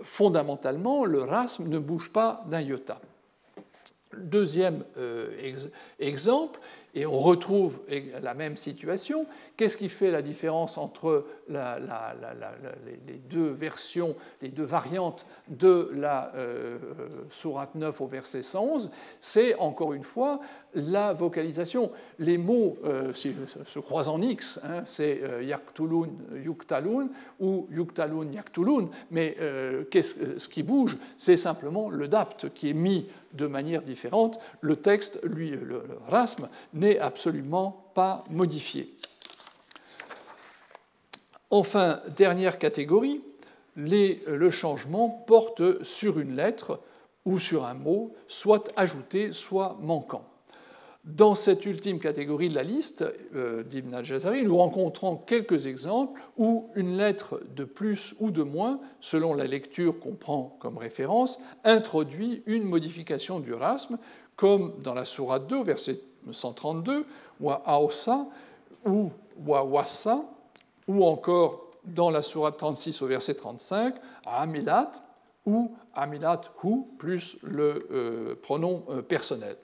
fondamentalement, 0.02 1.06
le 1.06 1.22
rasme 1.22 1.70
ne 1.70 1.78
bouge 1.78 2.12
pas 2.12 2.44
d'un 2.50 2.62
iota. 2.62 3.00
Deuxième 4.18 4.84
euh, 4.98 5.30
exemple, 6.00 6.60
et 6.96 7.06
on 7.06 7.18
retrouve 7.18 7.80
la 8.22 8.34
même 8.36 8.56
situation. 8.56 9.26
Qu'est-ce 9.58 9.78
qui 9.78 9.90
fait 9.90 10.12
la 10.12 10.22
différence 10.22 10.78
entre 10.78 11.26
les 11.50 13.18
deux 13.30 13.50
versions, 13.50 14.16
les 14.42 14.50
deux 14.50 14.64
variantes 14.64 15.26
de 15.48 15.90
la 15.96 16.32
euh, 16.36 16.78
sourate 17.32 17.74
9 17.74 18.00
au 18.00 18.08
verset 18.08 18.44
111 18.44 18.92
C'est 19.20 19.56
encore 19.56 19.94
une 19.94 20.04
fois 20.04 20.40
la 20.76 21.14
vocalisation. 21.14 21.92
Les 22.20 22.38
mots 22.38 22.78
euh, 22.84 23.14
se 23.14 23.80
croisent 23.80 24.10
en 24.10 24.22
X, 24.22 24.60
hein, 24.64 24.84
c'est 24.86 25.22
euh, 25.24 25.44
yaktulun, 25.44 26.10
yuktalun 26.36 27.10
ou 27.40 27.68
yuktalun, 27.72 28.32
yaktulun, 28.32 28.90
mais 29.12 29.36
euh, 29.40 29.84
ce 29.92 30.48
qui 30.48 30.64
bouge, 30.64 30.98
c'est 31.18 31.38
simplement 31.38 31.90
le 31.90 32.08
dapt 32.08 32.54
qui 32.54 32.70
est 32.70 32.74
mis 32.74 33.08
de 33.34 33.48
manière 33.48 33.82
différente. 33.82 34.40
Le 34.62 34.76
texte, 34.76 35.20
lui, 35.24 35.52
le 35.52 35.84
rasme, 36.08 36.50
n'est 36.74 37.00
absolument 37.00 37.90
pas 37.94 38.24
modifié. 38.30 38.94
Enfin, 41.50 42.00
dernière 42.16 42.58
catégorie, 42.58 43.22
le 43.76 44.50
changement 44.50 45.10
porte 45.10 45.84
sur 45.84 46.20
une 46.20 46.36
lettre 46.36 46.80
ou 47.26 47.40
sur 47.40 47.66
un 47.66 47.74
mot, 47.74 48.14
soit 48.28 48.72
ajouté, 48.76 49.32
soit 49.32 49.78
manquant. 49.82 50.26
Dans 51.04 51.36
cette 51.36 51.66
ultime 51.66 52.00
catégorie 52.00 52.48
de 52.48 52.56
la 52.56 52.64
liste 52.64 53.04
euh, 53.36 53.64
d'Ibn 53.64 53.94
al-Jazari, 53.94 54.44
nous 54.44 54.58
rencontrons 54.58 55.18
quelques 55.18 55.68
exemples 55.68 56.22
où 56.38 56.70
une 56.76 56.96
lettre 56.96 57.42
de 57.58 57.66
plus 57.66 58.16
ou 58.22 58.32
de 58.32 58.42
moins, 58.42 58.80
selon 59.02 59.34
la 59.34 59.44
lecture 59.44 60.00
qu'on 60.00 60.16
prend 60.16 60.56
comme 60.60 60.78
référence, 60.78 61.42
introduit 61.66 62.42
une 62.46 62.64
modification 62.64 63.42
du 63.42 63.54
rasme, 63.54 63.98
comme 64.38 64.76
dans 64.82 64.94
la 64.94 65.04
Sourate 65.04 65.46
2, 65.48 65.64
verset 65.64 66.00
132, 66.32 67.06
wa 67.42 67.62
aosa 67.66 68.26
ou 68.86 69.12
wa 69.46 69.62
wassa, 69.62 70.24
ou 70.88 71.04
encore 71.04 71.72
dans 71.84 72.12
la 72.12 72.22
Sourate 72.22 72.56
36 72.56 73.02
au 73.02 73.08
verset 73.08 73.34
35, 73.34 73.96
amilat 74.26 74.92
ou 75.46 75.76
amilat 75.94 76.42
hu 76.64 76.86
plus 76.98 77.36
le 77.44 77.90
euh, 77.92 78.36
pronom 78.42 78.86
euh, 78.90 79.02
personnel. 79.02 79.58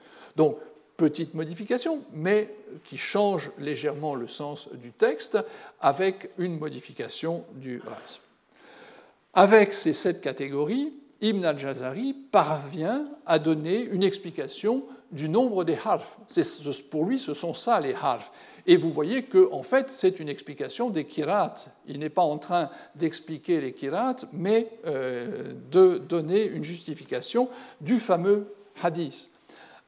Petite 0.99 1.33
modification, 1.33 2.03
mais 2.13 2.53
qui 2.83 2.97
change 2.97 3.51
légèrement 3.57 4.15
le 4.15 4.27
sens 4.27 4.67
du 4.73 4.91
texte 4.91 5.39
avec 5.79 6.29
une 6.37 6.59
modification 6.59 7.45
du 7.55 7.79
rasme. 7.79 8.21
Avec 9.33 9.73
ces 9.73 9.93
sept 9.93 10.19
catégories, 10.19 10.93
Ibn 11.21 11.45
al-Jazari 11.45 12.13
parvient 12.13 13.05
à 13.25 13.39
donner 13.39 13.79
une 13.79 14.03
explication 14.03 14.83
du 15.11 15.29
nombre 15.29 15.63
des 15.63 15.77
harfs. 15.83 16.17
Pour 16.91 17.05
lui, 17.05 17.17
ce 17.17 17.33
sont 17.33 17.53
ça 17.53 17.79
les 17.79 17.93
harfs. 17.93 18.31
Et 18.67 18.75
vous 18.75 18.91
voyez 18.91 19.23
que, 19.23 19.49
fait, 19.63 19.89
c'est 19.89 20.19
une 20.19 20.27
explication 20.27 20.89
des 20.89 21.05
kirats. 21.05 21.55
Il 21.87 21.99
n'est 21.99 22.09
pas 22.09 22.21
en 22.21 22.37
train 22.37 22.69
d'expliquer 22.95 23.61
les 23.61 23.71
kirats, 23.71 24.17
mais 24.33 24.67
euh, 24.85 25.53
de 25.71 25.97
donner 25.97 26.43
une 26.43 26.63
justification 26.63 27.49
du 27.79 27.99
fameux 27.99 28.53
hadith 28.83 29.31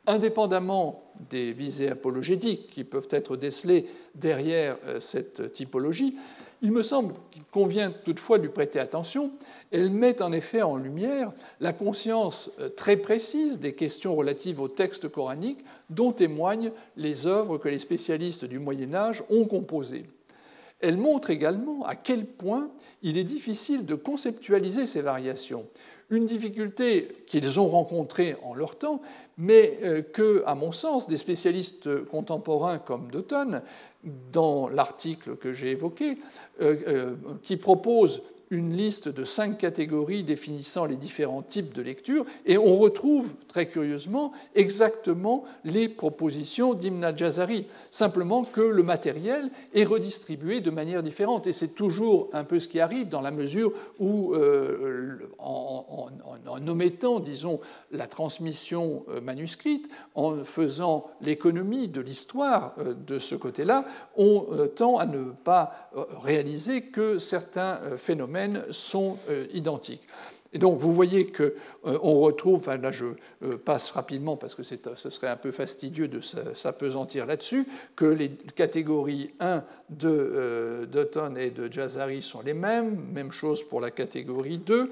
indépendamment 0.07 1.03
des 1.29 1.51
visées 1.51 1.89
apologétiques 1.89 2.67
qui 2.71 2.83
peuvent 2.83 3.07
être 3.11 3.37
décelées 3.37 3.85
derrière 4.15 4.77
euh, 4.87 4.99
cette 4.99 5.51
typologie, 5.51 6.15
Il 6.63 6.71
me 6.71 6.83
semble 6.83 7.15
qu'il 7.31 7.43
convient 7.45 7.89
toutefois 7.89 8.37
de 8.37 8.43
lui 8.43 8.51
prêter 8.51 8.79
attention. 8.79 9.31
Elle 9.71 9.89
met 9.89 10.21
en 10.21 10.31
effet 10.31 10.61
en 10.61 10.75
lumière 10.75 11.31
la 11.59 11.73
conscience 11.73 12.51
euh, 12.59 12.69
très 12.69 12.97
précise 12.97 13.59
des 13.59 13.73
questions 13.73 14.15
relatives 14.15 14.61
au 14.61 14.67
texte 14.67 15.09
coranique 15.09 15.63
dont 15.89 16.11
témoignent 16.11 16.71
les 16.97 17.25
œuvres 17.25 17.57
que 17.57 17.69
les 17.69 17.79
spécialistes 17.79 18.45
du 18.45 18.59
Moyen 18.59 18.93
Âge 18.93 19.23
ont 19.31 19.45
composées. 19.45 20.05
Elle 20.81 20.97
montre 20.97 21.29
également 21.29 21.85
à 21.85 21.95
quel 21.95 22.25
point 22.25 22.69
il 23.03 23.17
est 23.17 23.23
difficile 23.23 23.85
de 23.85 23.95
conceptualiser 23.95 24.85
ces 24.85 25.01
variations, 25.01 25.65
une 26.11 26.25
difficulté 26.25 27.23
qu'ils 27.25 27.59
ont 27.59 27.67
rencontrée 27.67 28.35
en 28.43 28.53
leur 28.53 28.77
temps, 28.77 29.01
mais 29.37 29.79
euh, 29.81 30.01
que, 30.01 30.43
à 30.45 30.55
mon 30.55 30.71
sens, 30.71 31.07
des 31.07 31.17
spécialistes 31.17 32.05
contemporains 32.05 32.77
comme 32.77 33.09
Dutton, 33.09 33.61
dans 34.31 34.67
l'article 34.67 35.37
que 35.37 35.51
j'ai 35.51 35.71
évoqué, 35.71 36.17
euh, 36.61 36.75
euh, 36.87 37.15
qui 37.43 37.57
propose 37.57 38.21
une 38.51 38.75
liste 38.75 39.07
de 39.07 39.23
cinq 39.23 39.57
catégories 39.57 40.23
définissant 40.23 40.85
les 40.85 40.97
différents 40.97 41.41
types 41.41 41.73
de 41.73 41.81
lecture, 41.81 42.25
et 42.45 42.57
on 42.57 42.77
retrouve 42.77 43.33
très 43.47 43.67
curieusement 43.67 44.33
exactement 44.55 45.45
les 45.63 45.87
propositions 45.87 46.73
d'Ibn 46.73 47.03
al-Jazari, 47.03 47.65
simplement 47.89 48.43
que 48.43 48.61
le 48.61 48.83
matériel 48.83 49.49
est 49.73 49.85
redistribué 49.85 50.59
de 50.59 50.69
manière 50.69 51.01
différente, 51.01 51.47
et 51.47 51.53
c'est 51.53 51.69
toujours 51.75 52.29
un 52.33 52.43
peu 52.43 52.59
ce 52.59 52.67
qui 52.67 52.81
arrive 52.81 53.07
dans 53.07 53.21
la 53.21 53.31
mesure 53.31 53.71
où, 53.99 54.35
euh, 54.35 55.17
en, 55.39 56.09
en, 56.45 56.67
omettant, 56.67 57.19
disons, 57.21 57.61
la 57.91 58.07
transmission 58.07 59.05
euh, 59.09 59.21
manuscrite, 59.21 59.89
en 60.13 60.43
faisant 60.43 61.09
l'économie 61.21 61.87
de 61.87 62.01
l'histoire 62.01 62.75
euh, 62.79 62.93
de 62.93 63.17
ce 63.17 63.35
côté-là, 63.35 63.85
on 64.17 64.45
tend 64.75 64.97
à 64.97 65.05
ne 65.05 65.31
pas 65.31 65.89
réaliser 66.21 66.81
que 66.81 67.17
certains 67.17 67.79
phénomènes 67.97 68.40
sont 68.71 69.17
euh, 69.29 69.47
identiques. 69.53 70.07
Et 70.53 70.57
donc 70.57 70.77
vous 70.79 70.93
voyez 70.93 71.31
qu'on 71.31 71.43
euh, 71.85 71.97
retrouve, 71.97 72.67
là 72.67 72.91
je 72.91 73.05
euh, 73.41 73.57
passe 73.57 73.91
rapidement 73.91 74.35
parce 74.35 74.53
que 74.53 74.63
ce 74.63 75.09
serait 75.09 75.29
un 75.29 75.37
peu 75.37 75.53
fastidieux 75.53 76.09
de 76.09 76.19
s'apesantir 76.19 77.25
là-dessus, 77.25 77.65
que 77.95 78.03
les 78.03 78.29
catégories 78.29 79.33
1 79.39 79.63
de 79.89 80.89
Dutton 80.91 81.35
et 81.37 81.51
de 81.51 81.71
Jazari 81.71 82.21
sont 82.21 82.41
les 82.41 82.53
mêmes, 82.53 82.99
même 83.13 83.31
chose 83.31 83.63
pour 83.63 83.79
la 83.79 83.91
catégorie 83.91 84.57
2. 84.57 84.89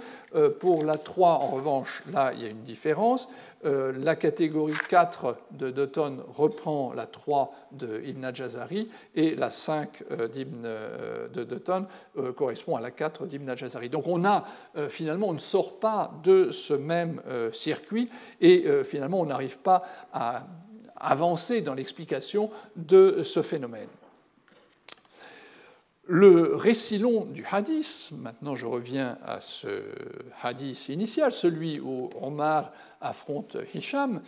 Pour 0.60 0.86
la 0.86 0.98
3, 0.98 1.30
en 1.30 1.48
revanche, 1.48 2.04
là 2.14 2.32
il 2.34 2.44
y 2.44 2.46
a 2.46 2.50
une 2.50 2.64
différence. 2.64 3.28
Euh, 3.66 3.92
la 3.98 4.16
catégorie 4.16 4.74
4 4.88 5.36
de 5.52 5.70
Dutton 5.70 6.24
reprend 6.30 6.94
la 6.94 7.06
3 7.06 7.54
de 7.74 8.02
Ibn 8.06 8.34
Jazari 8.34 8.88
et 9.16 9.36
la 9.36 9.50
5 9.50 10.04
euh, 10.12 10.30
euh, 10.64 11.28
de 11.28 11.44
Dutton 11.44 11.86
correspond 12.38 12.78
à 12.78 12.82
la 12.82 12.92
4 12.92 13.26
d'Ibn 13.26 13.56
Jazari. 13.58 13.90
Donc 13.90 14.08
on 14.08 14.24
a 14.24 14.46
finalement, 14.88 15.28
on 15.28 15.34
ne 15.34 15.40
sort 15.40 15.80
pas 15.80 16.14
de 16.24 16.52
ce 16.52 16.74
même 16.74 17.22
circuit 17.52 18.10
et 18.40 18.66
finalement 18.84 19.20
on 19.20 19.26
n'arrive 19.26 19.58
pas 19.58 19.84
à 20.14 20.48
avancer 20.96 21.62
dans 21.62 21.74
l'explication 21.74 22.50
de 22.76 23.24
ce 23.24 23.42
phénomène. 23.42 23.88
Le 26.12 26.56
récit 26.56 26.98
long 26.98 27.26
du 27.26 27.46
hadith, 27.52 28.12
maintenant 28.18 28.56
je 28.56 28.66
reviens 28.66 29.18
à 29.24 29.42
ce 29.42 29.84
hadith 30.42 30.90
initial, 30.90 31.32
celui 31.32 31.80
où 31.80 32.10
Omar 32.20 32.72
affronte 33.02 33.58
Hisham, 33.74 34.22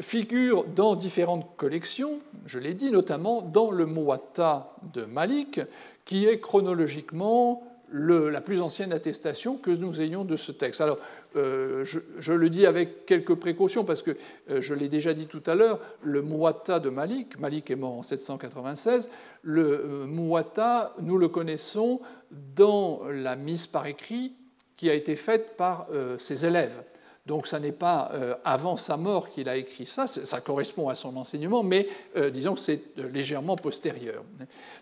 figure 0.00 0.64
dans 0.64 0.94
différentes 0.94 1.56
collections, 1.56 2.20
je 2.46 2.58
l'ai 2.58 2.74
dit, 2.74 2.90
notamment 2.90 3.42
dans 3.42 3.70
le 3.70 3.86
Muwatta 3.86 4.74
de 4.94 5.04
Malik, 5.04 5.60
qui 6.04 6.26
est 6.26 6.40
chronologiquement 6.40 7.62
la 7.92 8.40
plus 8.40 8.60
ancienne 8.60 8.92
attestation 8.92 9.56
que 9.56 9.70
nous 9.70 10.00
ayons 10.00 10.24
de 10.24 10.36
ce 10.36 10.52
texte. 10.52 10.80
Alors, 10.80 10.98
euh, 11.36 11.84
je, 11.84 12.32
le 12.32 12.50
dis 12.50 12.66
avec 12.66 13.06
quelques 13.06 13.34
précautions 13.34 13.84
parce 13.84 14.02
que 14.02 14.16
euh, 14.50 14.60
je 14.60 14.74
l'ai 14.74 14.88
déjà 14.88 15.14
dit 15.14 15.26
tout 15.26 15.42
à 15.46 15.54
l'heure, 15.54 15.78
le 16.02 16.22
Muwatta 16.22 16.80
de 16.80 16.90
Malik, 16.90 17.38
Malik 17.38 17.70
est 17.70 17.76
mort 17.76 17.94
en 17.94 18.02
796, 18.02 19.10
le 19.42 19.62
euh, 19.62 20.06
Muwatta, 20.06 20.94
nous 21.00 21.16
le 21.16 21.28
connaissons 21.28 22.00
dans 22.30 23.02
la 23.10 23.36
mise 23.36 23.66
par 23.66 23.86
écrit 23.86 24.32
qui 24.76 24.90
a 24.90 24.94
été 24.94 25.16
faite 25.16 25.56
par 25.56 25.88
ses 26.18 26.46
élèves. 26.46 26.84
Donc 27.28 27.46
ça 27.46 27.60
n'est 27.60 27.72
pas 27.72 28.10
euh, 28.14 28.34
avant 28.42 28.78
sa 28.78 28.96
mort 28.96 29.28
qu'il 29.28 29.50
a 29.50 29.56
écrit 29.58 29.84
ça, 29.84 30.06
ça 30.06 30.40
correspond 30.40 30.88
à 30.88 30.94
son 30.94 31.14
enseignement, 31.18 31.62
mais 31.62 31.86
euh, 32.16 32.30
disons 32.30 32.54
que 32.54 32.60
c'est 32.60 32.82
euh, 32.98 33.06
légèrement 33.10 33.54
postérieur. 33.54 34.24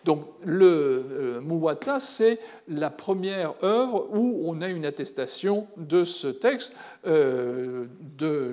Donc 0.04 0.24
le 0.44 1.40
Muwatta, 1.42 1.98
c'est 1.98 2.38
la 2.68 2.88
première 2.88 3.54
œuvre 3.64 4.08
où 4.12 4.42
on 4.44 4.62
a 4.62 4.68
une 4.68 4.86
attestation 4.86 5.66
de 5.76 6.04
ce 6.04 6.28
texte 6.28 6.72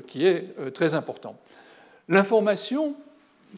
qui 0.07 0.25
est 0.25 0.73
très 0.73 0.95
important. 0.95 1.37
L'information 2.09 2.95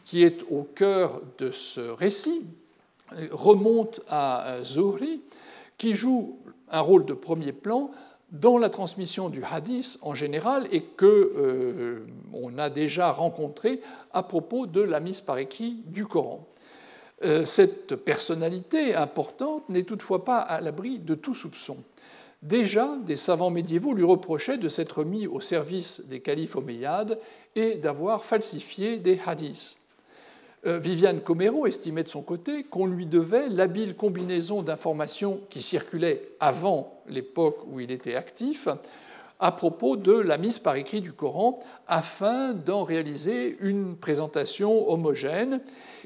qui 0.04 0.22
est 0.22 0.42
au 0.50 0.64
cœur 0.64 1.22
de 1.38 1.50
ce 1.50 1.80
récit 1.80 2.44
remonte 3.30 4.02
à 4.10 4.58
Zuhri, 4.64 5.22
qui 5.78 5.94
joue 5.94 6.38
un 6.70 6.80
rôle 6.80 7.06
de 7.06 7.14
premier 7.14 7.52
plan 7.52 7.90
dans 8.32 8.58
la 8.58 8.68
transmission 8.70 9.28
du 9.28 9.42
hadith 9.44 9.98
en 10.02 10.14
général 10.14 10.66
et 10.72 10.82
que 10.82 11.06
euh, 11.06 12.06
on 12.32 12.58
a 12.58 12.70
déjà 12.70 13.12
rencontré 13.12 13.80
à 14.12 14.22
propos 14.22 14.66
de 14.66 14.80
la 14.80 15.00
mise 15.00 15.20
par 15.20 15.38
écrit 15.38 15.76
du 15.86 16.06
Coran. 16.06 16.46
Euh, 17.24 17.44
cette 17.44 17.96
personnalité 17.96 18.94
importante 18.94 19.68
n'est 19.68 19.84
toutefois 19.84 20.24
pas 20.24 20.38
à 20.38 20.60
l'abri 20.60 20.98
de 20.98 21.14
tout 21.14 21.34
soupçon. 21.34 21.78
Déjà, 22.42 22.96
des 23.04 23.16
savants 23.16 23.50
médiévaux 23.50 23.94
lui 23.94 24.04
reprochaient 24.04 24.58
de 24.58 24.68
s'être 24.68 25.04
mis 25.04 25.26
au 25.26 25.40
service 25.40 26.02
des 26.02 26.20
califes 26.20 26.56
omeyyades 26.56 27.18
et 27.54 27.76
d'avoir 27.76 28.24
falsifié 28.24 28.98
des 28.98 29.18
hadiths. 29.24 29.78
Euh, 30.66 30.78
Viviane 30.78 31.20
Comero 31.20 31.66
estimait 31.66 32.02
de 32.02 32.08
son 32.08 32.22
côté 32.22 32.64
qu'on 32.64 32.86
lui 32.86 33.06
devait 33.06 33.48
l'habile 33.48 33.94
combinaison 33.94 34.62
d'informations 34.62 35.40
qui 35.48 35.62
circulaient 35.62 36.28
avant 36.40 36.95
l'époque 37.08 37.58
où 37.66 37.80
il 37.80 37.90
était 37.90 38.14
actif 38.14 38.68
à 39.38 39.52
propos 39.52 39.96
de 39.96 40.12
la 40.12 40.38
mise 40.38 40.58
par 40.58 40.76
écrit 40.76 41.00
du 41.00 41.12
Coran 41.12 41.60
afin 41.86 42.52
d'en 42.52 42.84
réaliser 42.84 43.56
une 43.60 43.96
présentation 43.96 44.90
homogène. 44.90 45.60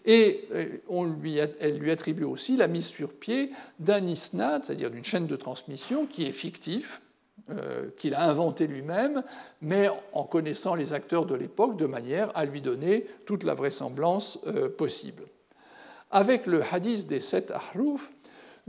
Et 0.05 0.49
euh, 0.53 0.67
on 0.89 1.05
lui, 1.05 1.39
elle 1.39 1.79
lui 1.79 1.91
attribue 1.91 2.25
aussi 2.25 2.57
la 2.57 2.67
mise 2.67 2.87
sur 2.87 3.13
pied 3.13 3.51
d'un 3.79 4.05
isnad, 4.07 4.65
c'est-à-dire 4.65 4.91
d'une 4.91 5.05
chaîne 5.05 5.27
de 5.27 5.37
transmission 5.37 6.07
qui 6.07 6.25
est 6.25 6.33
fictif, 6.33 7.03
euh, 7.51 7.91
qu'il 7.97 8.15
a 8.15 8.29
inventé 8.29 8.67
lui-même, 8.67 9.23
mais 9.61 9.89
en 10.13 10.25
connaissant 10.25 10.75
les 10.75 10.93
acteurs 10.93 11.27
de 11.27 11.35
l'époque 11.35 11.77
de 11.77 11.87
manière 11.87 12.31
à 12.37 12.45
lui 12.45 12.63
donner 12.63 13.07
toute 13.27 13.45
la 13.45 13.55
vraisemblance 13.55 14.41
euh, 14.47 14.69
possible. 14.69 15.25
Avec 16.11 16.47
le 16.47 16.63
hadith 16.63 17.07
des 17.07 17.21
sept 17.21 17.51
ahrouf, 17.51 18.11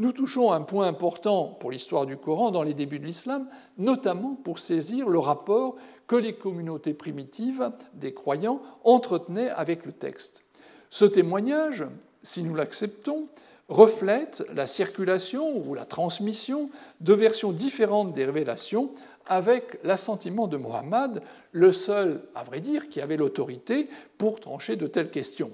nous 0.02 0.14
touchons 0.14 0.52
un 0.52 0.62
point 0.62 0.88
important 0.88 1.56
pour 1.60 1.70
l'histoire 1.70 2.08
du 2.08 2.18
Coran 2.18 2.50
dans 2.50 2.64
les 2.64 2.74
débuts 2.74 2.98
de 2.98 3.06
l'islam, 3.06 3.48
notamment 3.78 4.34
pour 4.34 4.58
saisir 4.58 5.08
le 5.08 5.20
rapport 5.20 5.76
que 6.08 6.16
les 6.16 6.34
communautés 6.34 6.96
primitives 6.96 7.72
des 7.94 8.12
croyants 8.12 8.64
entretenaient 8.84 9.52
avec 9.52 9.86
le 9.86 9.92
texte. 9.92 10.44
Ce 10.90 11.06
témoignage, 11.06 11.86
si 12.24 12.42
nous 12.42 12.56
l'acceptons, 12.56 13.28
reflète 13.70 14.44
la 14.56 14.66
circulation 14.66 15.56
ou 15.56 15.76
la 15.76 15.86
transmission 15.86 16.72
de 17.00 17.14
versions 17.14 17.52
différentes 17.52 18.14
des 18.14 18.26
révélations 18.26 18.90
avec 19.28 19.78
l'assentiment 19.84 20.48
de 20.48 20.58
Mohammed, 20.58 21.22
le 21.52 21.72
seul, 21.72 22.24
à 22.34 22.44
vrai 22.44 22.60
dire, 22.60 22.90
qui 22.90 23.02
avait 23.02 23.18
l'autorité 23.18 23.88
pour 24.18 24.40
trancher 24.40 24.78
de 24.78 24.88
telles 24.88 25.12
questions. 25.12 25.52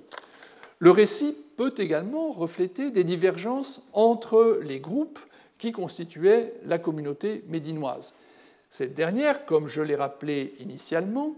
Le 0.79 0.91
récit 0.91 1.35
peut 1.57 1.73
également 1.77 2.31
refléter 2.31 2.91
des 2.91 3.03
divergences 3.03 3.81
entre 3.93 4.59
les 4.63 4.79
groupes 4.79 5.19
qui 5.57 5.71
constituaient 5.71 6.53
la 6.65 6.77
communauté 6.77 7.43
médinoise. 7.47 8.13
Cette 8.69 8.93
dernière, 8.93 9.45
comme 9.45 9.67
je 9.67 9.81
l'ai 9.81 9.95
rappelé 9.95 10.53
initialement, 10.59 11.35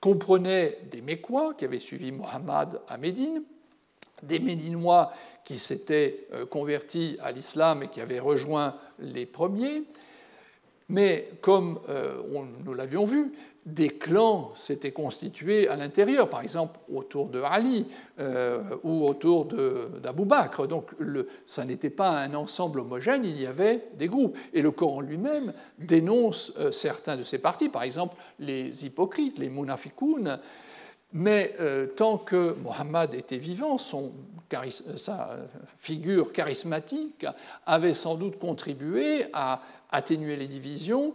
comprenait 0.00 0.78
des 0.90 1.02
Mécois 1.02 1.54
qui 1.54 1.64
avaient 1.64 1.78
suivi 1.78 2.12
Mohammed 2.12 2.80
à 2.88 2.96
Médine, 2.96 3.42
des 4.22 4.38
Médinois 4.38 5.12
qui 5.44 5.58
s'étaient 5.58 6.26
euh, 6.32 6.46
convertis 6.46 7.18
à 7.22 7.32
l'islam 7.32 7.82
et 7.82 7.88
qui 7.88 8.00
avaient 8.00 8.20
rejoint 8.20 8.76
les 8.98 9.26
premiers. 9.26 9.82
Mais 10.88 11.30
comme 11.40 11.80
euh, 11.88 12.22
nous 12.64 12.74
l'avions 12.74 13.04
vu, 13.04 13.32
des 13.64 13.88
clans 13.88 14.52
s'étaient 14.54 14.92
constitués 14.92 15.68
à 15.68 15.76
l'intérieur, 15.76 16.28
par 16.28 16.42
exemple 16.42 16.78
autour 16.92 17.28
de 17.28 17.40
Ali 17.40 17.86
euh, 18.20 18.62
ou 18.82 19.06
autour 19.06 19.46
d'Abou 20.02 20.26
Bakr. 20.26 20.68
Donc 20.68 20.90
ça 21.46 21.64
n'était 21.64 21.88
pas 21.88 22.10
un 22.10 22.34
ensemble 22.34 22.80
homogène, 22.80 23.24
il 23.24 23.40
y 23.40 23.46
avait 23.46 23.88
des 23.96 24.08
groupes. 24.08 24.36
Et 24.52 24.60
le 24.60 24.70
Coran 24.70 25.00
lui-même 25.00 25.54
dénonce 25.78 26.52
certains 26.72 27.16
de 27.16 27.22
ces 27.22 27.38
partis, 27.38 27.70
par 27.70 27.84
exemple 27.84 28.16
les 28.38 28.84
hypocrites, 28.84 29.38
les 29.38 29.48
munafikoun, 29.48 30.38
Mais 31.14 31.54
euh, 31.60 31.86
tant 31.86 32.18
que 32.18 32.56
Mohammed 32.62 33.14
était 33.14 33.38
vivant, 33.38 33.78
son, 33.78 34.12
sa 34.96 35.36
figure 35.78 36.32
charismatique 36.32 37.24
avait 37.66 37.94
sans 37.94 38.16
doute 38.16 38.38
contribué 38.38 39.26
à 39.32 39.62
atténuer 39.90 40.36
les 40.36 40.48
divisions 40.48 41.14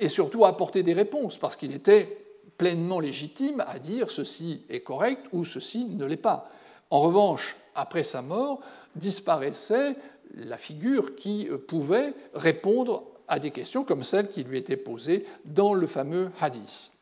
et 0.00 0.08
surtout 0.08 0.44
à 0.44 0.48
apporter 0.48 0.82
des 0.82 0.94
réponses, 0.94 1.38
parce 1.38 1.56
qu'il 1.56 1.74
était 1.74 2.24
pleinement 2.56 3.00
légitime 3.00 3.64
à 3.66 3.78
dire 3.78 4.10
ceci 4.10 4.62
est 4.68 4.80
correct 4.80 5.26
ou 5.32 5.44
ceci 5.44 5.84
ne 5.84 6.04
l'est 6.04 6.16
pas. 6.16 6.50
En 6.90 7.00
revanche, 7.00 7.56
après 7.74 8.04
sa 8.04 8.22
mort, 8.22 8.60
disparaissait 8.96 9.94
la 10.34 10.56
figure 10.56 11.16
qui 11.16 11.48
pouvait 11.66 12.14
répondre 12.34 13.04
à 13.28 13.38
des 13.38 13.50
questions 13.50 13.84
comme 13.84 14.02
celles 14.02 14.30
qui 14.30 14.42
lui 14.42 14.58
étaient 14.58 14.76
posées 14.76 15.26
dans 15.44 15.74
le 15.74 15.86
fameux 15.86 16.30
hadith. 16.40 16.92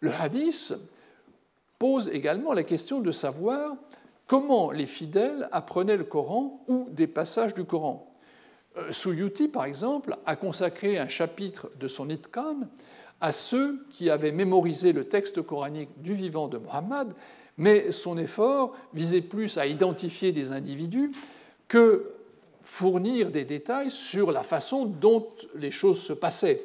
Le 0.00 0.12
hadith 0.12 0.74
pose 1.84 2.08
également 2.14 2.54
la 2.54 2.62
question 2.62 3.00
de 3.00 3.12
savoir 3.12 3.76
comment 4.26 4.70
les 4.70 4.86
fidèles 4.86 5.50
apprenaient 5.52 5.98
le 5.98 6.04
Coran 6.04 6.64
ou 6.66 6.88
des 6.90 7.06
passages 7.06 7.52
du 7.52 7.64
Coran. 7.64 8.10
Euh, 8.78 8.90
Suyuti, 8.90 9.48
par 9.48 9.66
exemple, 9.66 10.16
a 10.24 10.34
consacré 10.34 10.96
un 10.96 11.08
chapitre 11.08 11.70
de 11.78 11.86
son 11.86 12.08
Itkan 12.08 12.56
à 13.20 13.32
ceux 13.32 13.84
qui 13.90 14.08
avaient 14.08 14.32
mémorisé 14.32 14.94
le 14.94 15.04
texte 15.04 15.42
coranique 15.42 15.90
du 16.00 16.14
vivant 16.14 16.48
de 16.48 16.56
Muhammad, 16.56 17.12
mais 17.58 17.90
son 17.90 18.16
effort 18.16 18.74
visait 18.94 19.20
plus 19.20 19.58
à 19.58 19.66
identifier 19.66 20.32
des 20.32 20.52
individus 20.52 21.12
que 21.68 22.14
fournir 22.62 23.30
des 23.30 23.44
détails 23.44 23.90
sur 23.90 24.32
la 24.32 24.42
façon 24.42 24.86
dont 24.86 25.26
les 25.54 25.70
choses 25.70 26.00
se 26.00 26.14
passaient. 26.14 26.64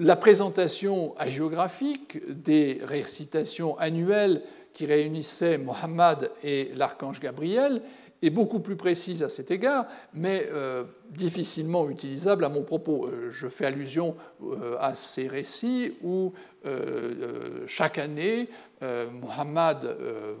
La 0.00 0.14
présentation 0.14 1.16
géographique 1.26 2.18
des 2.28 2.80
récitations 2.84 3.76
annuelles 3.78 4.42
qui 4.72 4.86
réunissaient 4.86 5.58
Mohammed 5.58 6.30
et 6.44 6.70
l'archange 6.76 7.18
Gabriel 7.18 7.82
est 8.22 8.30
beaucoup 8.30 8.60
plus 8.60 8.76
précise 8.76 9.24
à 9.24 9.28
cet 9.28 9.50
égard, 9.50 9.86
mais 10.14 10.48
euh, 10.52 10.84
difficilement 11.10 11.88
utilisable 11.88 12.44
à 12.44 12.48
mon 12.48 12.62
propos. 12.62 13.06
Euh, 13.06 13.30
je 13.30 13.48
fais 13.48 13.66
allusion 13.66 14.16
euh, 14.42 14.76
à 14.80 14.94
ces 14.94 15.28
récits 15.28 15.94
où 16.02 16.32
chaque 17.66 17.96
année 17.96 18.48
euh, 18.82 19.08
euh, 19.84 20.34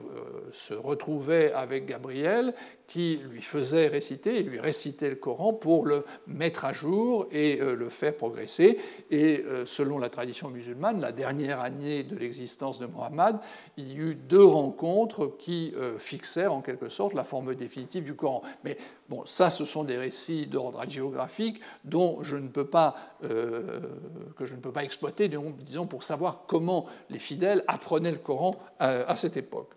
se 0.52 0.72
retrouvait 0.72 1.52
avec 1.52 1.86
Gabriel 1.86 2.54
qui 2.86 3.20
lui 3.28 3.42
faisait 3.42 3.88
réciter, 3.88 4.44
lui 4.44 4.60
récitait 4.60 5.10
le 5.10 5.16
Coran 5.16 5.52
pour 5.52 5.84
le 5.84 6.04
mettre 6.28 6.64
à 6.64 6.72
jour 6.72 7.26
et 7.32 7.60
euh, 7.60 7.74
le 7.74 7.88
faire 7.88 8.16
progresser. 8.16 8.78
Et 9.10 9.44
selon 9.64 9.98
la 9.98 10.08
tradition 10.08 10.50
musulmane, 10.50 11.00
la 11.00 11.10
dernière 11.10 11.60
année 11.60 12.04
de 12.04 12.14
l'existence 12.16 12.78
de 12.78 12.86
Muhammad, 12.86 13.40
il 13.76 13.90
y 13.90 13.96
eut 13.96 14.14
deux 14.14 14.44
rencontres 14.44 15.32
qui 15.38 15.74
fixèrent 15.98 16.52
en 16.52 16.60
quelque 16.60 16.88
sorte 16.88 17.14
la 17.14 17.24
forme 17.24 17.54
définitive 17.54 18.04
du 18.04 18.14
Coran. 18.14 18.42
Mais 18.64 18.76
bon, 19.08 19.22
ça, 19.24 19.50
ce 19.50 19.64
sont 19.64 19.84
des 19.84 19.96
récits 19.96 20.46
d'ordre 20.58 20.88
géographique 20.88 21.60
dont 21.84 22.22
je 22.22 22.36
ne 22.36 22.48
peux 22.48 22.66
pas, 22.66 22.96
que 23.22 24.44
je 24.44 24.54
ne 24.54 24.60
peux 24.60 24.72
pas 24.72 24.82
exploiter, 24.82 25.30
disons, 25.60 25.86
pour 25.86 26.02
savoir 26.02 26.44
comment 26.48 26.86
les 27.10 27.20
fidèles 27.20 27.62
apprenaient 27.68 28.10
le 28.10 28.18
Coran 28.18 28.56
à 28.80 29.14
cette 29.14 29.36
époque. 29.36 29.70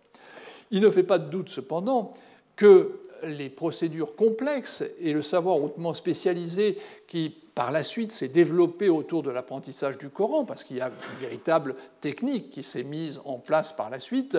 Il 0.71 0.81
ne 0.81 0.89
fait 0.89 1.03
pas 1.03 1.19
de 1.19 1.29
doute 1.29 1.49
cependant 1.49 2.13
que 2.55 3.00
les 3.23 3.49
procédures 3.49 4.15
complexes 4.15 4.83
et 4.99 5.13
le 5.13 5.21
savoir 5.21 5.61
hautement 5.61 5.93
spécialisé 5.93 6.77
qui 7.07 7.35
par 7.55 7.71
la 7.71 7.83
suite 7.83 8.11
s'est 8.11 8.29
développé 8.29 8.89
autour 8.89 9.23
de 9.23 9.29
l'apprentissage 9.29 9.97
du 9.97 10.09
Coran, 10.09 10.45
parce 10.45 10.63
qu'il 10.63 10.77
y 10.77 10.81
a 10.81 10.87
une 10.87 11.19
véritable 11.19 11.75
technique 11.99 12.49
qui 12.49 12.63
s'est 12.63 12.83
mise 12.83 13.21
en 13.25 13.39
place 13.39 13.73
par 13.73 13.89
la 13.89 13.99
suite, 13.99 14.37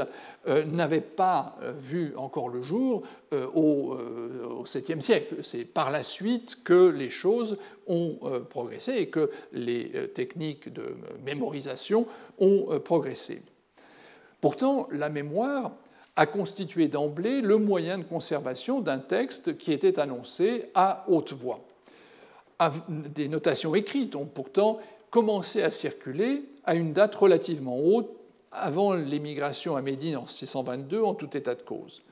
euh, 0.48 0.64
n'avaient 0.64 1.00
pas 1.00 1.56
euh, 1.62 1.72
vu 1.72 2.14
encore 2.16 2.48
le 2.48 2.62
jour 2.62 3.02
euh, 3.32 3.46
au, 3.48 4.64
7e 4.64 5.00
siècle. 5.00 5.36
C'est 5.42 5.64
par 5.64 5.90
la 5.90 6.02
suite 6.02 6.64
que 6.64 6.88
les 6.88 7.10
choses 7.10 7.58
ont 7.86 8.18
progressé 8.48 8.92
et 8.92 9.08
que 9.08 9.30
les 9.52 10.10
techniques 10.14 10.72
de 10.72 10.96
mémorisation 11.24 12.06
ont 12.38 12.78
progressé. 12.80 13.42
Pourtant, 14.40 14.88
la 14.92 15.08
mémoire 15.08 15.72
a 16.16 16.26
constitué 16.26 16.88
d'emblée 16.88 17.40
le 17.40 17.56
moyen 17.56 17.98
de 17.98 18.04
conservation 18.04 18.80
d'un 18.80 18.98
texte 18.98 19.56
qui 19.56 19.72
était 19.72 19.98
annoncé 19.98 20.66
à 20.74 21.04
haute 21.08 21.32
voix. 21.32 21.60
Des 22.88 23.28
notations 23.28 23.74
écrites 23.74 24.14
ont 24.14 24.26
pourtant 24.26 24.78
commencé 25.10 25.62
à 25.62 25.70
circuler 25.70 26.44
à 26.64 26.74
une 26.74 26.92
date 26.92 27.14
relativement 27.14 27.78
haute, 27.78 28.10
avant 28.52 28.92
l'émigration 28.94 29.76
à 29.76 29.82
Médine 29.82 30.16
en 30.16 30.26
622, 30.26 31.02
en 31.02 31.14
tout 31.14 31.36
état 31.36 31.54
de 31.54 31.62
cause. 31.62 32.02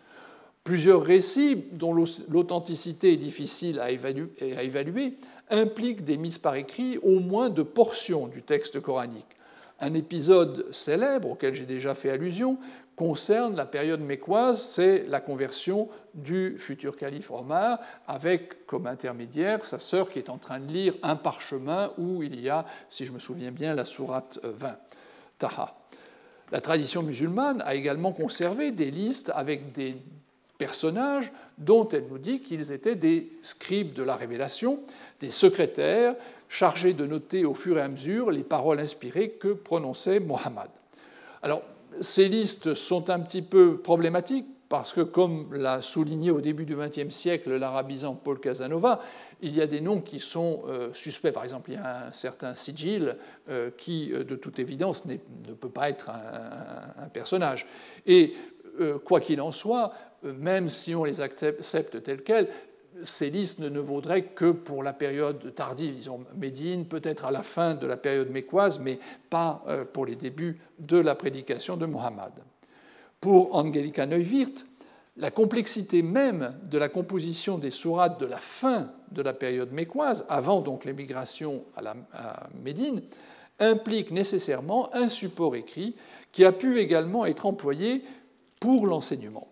Plusieurs 0.64 1.02
récits, 1.02 1.64
dont 1.72 1.92
l'authenticité 1.94 3.12
est 3.12 3.18
difficile 3.18 3.78
à 3.78 3.90
évaluer, 3.90 5.16
impliquent 5.50 6.04
des 6.04 6.16
mises 6.16 6.38
par 6.38 6.54
écrit 6.54 6.98
au 6.98 7.18
moins 7.20 7.50
de 7.50 7.62
portions 7.62 8.26
du 8.26 8.42
texte 8.42 8.80
coranique. 8.80 9.36
Un 9.80 9.94
épisode 9.94 10.66
célèbre 10.72 11.30
auquel 11.30 11.54
j'ai 11.54 11.66
déjà 11.66 11.94
fait 11.94 12.10
allusion 12.10 12.58
concerne 13.00 13.56
la 13.56 13.64
période 13.64 14.02
mécoise, 14.02 14.60
c'est 14.60 15.06
la 15.08 15.20
conversion 15.20 15.88
du 16.12 16.56
futur 16.58 16.98
calife 16.98 17.30
Omar, 17.30 17.78
avec 18.06 18.66
comme 18.66 18.86
intermédiaire 18.86 19.64
sa 19.64 19.78
sœur 19.78 20.10
qui 20.10 20.18
est 20.18 20.28
en 20.28 20.36
train 20.36 20.60
de 20.60 20.70
lire 20.70 20.92
un 21.02 21.16
parchemin 21.16 21.92
où 21.96 22.22
il 22.22 22.38
y 22.38 22.50
a, 22.50 22.66
si 22.90 23.06
je 23.06 23.12
me 23.12 23.18
souviens 23.18 23.52
bien, 23.52 23.74
la 23.74 23.86
sourate 23.86 24.38
20, 24.42 24.76
Taha. 25.38 25.78
La 26.52 26.60
tradition 26.60 27.02
musulmane 27.02 27.62
a 27.62 27.74
également 27.74 28.12
conservé 28.12 28.70
des 28.70 28.90
listes 28.90 29.32
avec 29.34 29.72
des 29.72 29.96
personnages 30.58 31.32
dont 31.56 31.88
elle 31.88 32.04
nous 32.10 32.18
dit 32.18 32.42
qu'ils 32.42 32.70
étaient 32.70 32.96
des 32.96 33.32
scribes 33.40 33.94
de 33.94 34.02
la 34.02 34.14
révélation, 34.14 34.78
des 35.20 35.30
secrétaires 35.30 36.16
chargés 36.50 36.92
de 36.92 37.06
noter 37.06 37.46
au 37.46 37.54
fur 37.54 37.78
et 37.78 37.80
à 37.80 37.88
mesure 37.88 38.30
les 38.30 38.44
paroles 38.44 38.78
inspirées 38.78 39.30
que 39.30 39.54
prononçait 39.54 40.20
Mohammed. 40.20 40.68
Alors, 41.42 41.62
ces 42.00 42.28
listes 42.28 42.74
sont 42.74 43.10
un 43.10 43.20
petit 43.20 43.42
peu 43.42 43.78
problématiques 43.78 44.46
parce 44.70 44.92
que, 44.92 45.00
comme 45.00 45.52
l'a 45.52 45.82
souligné 45.82 46.30
au 46.30 46.40
début 46.40 46.64
du 46.64 46.76
XXe 46.76 47.12
siècle 47.12 47.56
l'arabisant 47.56 48.14
Paul 48.14 48.38
Casanova, 48.38 49.00
il 49.42 49.54
y 49.56 49.60
a 49.60 49.66
des 49.66 49.80
noms 49.80 50.00
qui 50.00 50.20
sont 50.20 50.62
euh, 50.68 50.92
suspects. 50.92 51.32
Par 51.32 51.42
exemple, 51.42 51.72
il 51.72 51.74
y 51.74 51.76
a 51.76 52.06
un 52.06 52.12
certain 52.12 52.54
sigil 52.54 53.16
euh, 53.48 53.72
qui, 53.76 54.12
euh, 54.12 54.22
de 54.22 54.36
toute 54.36 54.60
évidence, 54.60 55.06
ne 55.06 55.16
peut 55.16 55.70
pas 55.70 55.90
être 55.90 56.10
un, 56.10 57.08
personnage. 57.08 57.66
Et 58.06 58.34
quoi 59.04 59.20
qu'il 59.20 59.40
en 59.40 59.50
soit, 59.50 59.92
même 60.22 60.68
si 60.68 60.94
on 60.94 61.02
les 61.02 61.20
accepte 61.20 62.02
telles 62.04 62.22
quelles, 62.22 62.48
ces 63.04 63.30
listes 63.30 63.60
ne 63.60 63.80
vaudraient 63.80 64.24
que 64.24 64.50
pour 64.50 64.82
la 64.82 64.92
période 64.92 65.54
tardive, 65.54 65.94
disons 65.94 66.24
Médine, 66.36 66.86
peut-être 66.86 67.24
à 67.24 67.30
la 67.30 67.42
fin 67.42 67.74
de 67.74 67.86
la 67.86 67.96
période 67.96 68.30
mécoise, 68.30 68.78
mais 68.78 68.98
pas 69.28 69.62
euh, 69.68 69.84
pour 69.84 70.06
les 70.06 70.16
débuts 70.16 70.60
de 70.78 70.98
la 70.98 71.14
prédication 71.14 71.76
de 71.76 71.86
Mohammed. 71.86 72.32
Pour 73.20 73.54
Angelika 73.54 74.06
Neuwirth, 74.06 74.66
la 75.16 75.30
complexité 75.30 76.02
même 76.02 76.58
de 76.62 76.78
la 76.78 76.88
composition 76.88 77.58
des 77.58 77.70
sourates 77.70 78.20
de 78.20 78.26
la 78.26 78.38
fin 78.38 78.90
de 79.12 79.22
la 79.22 79.32
période 79.32 79.72
mécoise, 79.72 80.24
avant 80.28 80.60
donc 80.60 80.84
l'émigration 80.84 81.64
à, 81.76 82.48
Médine, 82.62 83.02
implique 83.58 84.10
nécessairement 84.10 84.94
un 84.94 85.08
support 85.08 85.56
écrit 85.56 85.94
qui 86.32 86.44
a 86.44 86.52
pu 86.52 86.78
également 86.78 87.26
être 87.26 87.44
employé 87.44 88.02
pour 88.60 88.86
l'enseignement. 88.86 89.48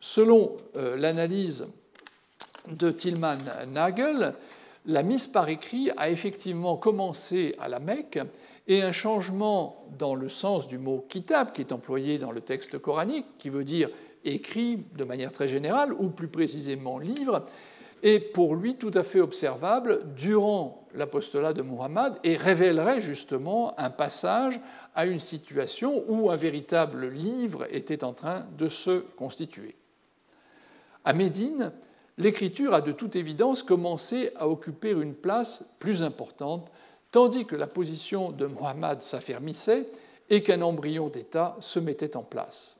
Selon 0.00 0.56
euh, 0.76 0.96
l'analyse 0.96 1.66
de 2.68 2.90
Tilman 2.90 3.38
Nagel, 3.72 4.34
la 4.86 5.02
mise 5.02 5.26
par 5.26 5.48
écrit 5.48 5.90
a 5.96 6.10
effectivement 6.10 6.76
commencé 6.76 7.54
à 7.58 7.68
la 7.68 7.78
Mecque 7.78 8.18
et 8.66 8.82
un 8.82 8.92
changement 8.92 9.86
dans 9.98 10.14
le 10.14 10.28
sens 10.28 10.66
du 10.66 10.78
mot 10.78 11.04
kitab 11.08 11.52
qui 11.52 11.60
est 11.60 11.72
employé 11.72 12.18
dans 12.18 12.32
le 12.32 12.40
texte 12.40 12.78
coranique, 12.78 13.26
qui 13.38 13.48
veut 13.48 13.64
dire 13.64 13.88
écrit 14.24 14.84
de 14.96 15.04
manière 15.04 15.32
très 15.32 15.48
générale, 15.48 15.92
ou 15.92 16.08
plus 16.08 16.28
précisément 16.28 16.98
livre, 16.98 17.44
est 18.02 18.20
pour 18.20 18.56
lui 18.56 18.76
tout 18.76 18.90
à 18.94 19.04
fait 19.04 19.20
observable 19.20 20.14
durant 20.16 20.86
l'apostolat 20.94 21.52
de 21.52 21.62
Muhammad 21.62 22.18
et 22.24 22.36
révélerait 22.36 23.00
justement 23.00 23.78
un 23.78 23.90
passage 23.90 24.60
à 24.94 25.06
une 25.06 25.20
situation 25.20 26.04
où 26.08 26.30
un 26.30 26.36
véritable 26.36 27.08
livre 27.08 27.66
était 27.70 28.04
en 28.04 28.12
train 28.12 28.46
de 28.58 28.68
se 28.68 29.00
constituer. 29.16 29.76
À 31.04 31.12
Médine, 31.12 31.72
l'écriture 32.18 32.74
a 32.74 32.80
de 32.80 32.92
toute 32.92 33.16
évidence 33.16 33.62
commencé 33.62 34.30
à 34.36 34.48
occuper 34.48 34.90
une 34.90 35.14
place 35.14 35.64
plus 35.78 36.02
importante, 36.02 36.70
tandis 37.10 37.46
que 37.46 37.56
la 37.56 37.66
position 37.66 38.30
de 38.30 38.46
Muhammad 38.46 39.02
s'affermissait 39.02 39.86
et 40.30 40.42
qu'un 40.42 40.62
embryon 40.62 41.08
d'État 41.08 41.56
se 41.60 41.78
mettait 41.78 42.16
en 42.16 42.22
place. 42.22 42.78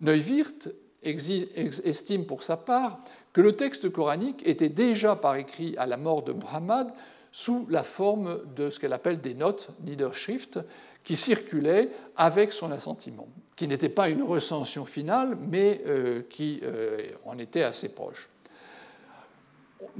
Neuwirth 0.00 0.68
estime 1.02 2.26
pour 2.26 2.42
sa 2.42 2.56
part 2.56 3.00
que 3.32 3.40
le 3.40 3.52
texte 3.52 3.90
coranique 3.90 4.46
était 4.46 4.68
déjà 4.68 5.16
par 5.16 5.36
écrit 5.36 5.76
à 5.78 5.86
la 5.86 5.96
mort 5.96 6.22
de 6.22 6.32
Muhammad 6.32 6.92
sous 7.30 7.66
la 7.70 7.82
forme 7.82 8.40
de 8.54 8.68
ce 8.68 8.78
qu'elle 8.78 8.92
appelle 8.92 9.20
des 9.20 9.34
notes, 9.34 9.70
Niederschrift, 9.84 10.58
qui 11.02 11.16
circulaient 11.16 11.88
avec 12.16 12.52
son 12.52 12.70
assentiment, 12.70 13.28
qui 13.56 13.66
n'était 13.66 13.88
pas 13.88 14.08
une 14.08 14.22
recension 14.22 14.84
finale, 14.84 15.36
mais 15.40 15.82
euh, 15.86 16.22
qui 16.28 16.60
euh, 16.62 17.08
en 17.24 17.38
était 17.38 17.62
assez 17.62 17.94
proche. 17.94 18.28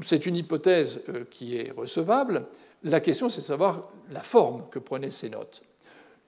C'est 0.02 0.26
une 0.26 0.36
hypothèse 0.36 1.02
euh, 1.08 1.24
qui 1.30 1.56
est 1.56 1.70
recevable. 1.70 2.46
La 2.84 3.00
question, 3.00 3.28
c'est 3.28 3.40
de 3.40 3.46
savoir 3.46 3.90
la 4.10 4.20
forme 4.20 4.64
que 4.70 4.78
prenaient 4.78 5.10
ces 5.10 5.30
notes. 5.30 5.62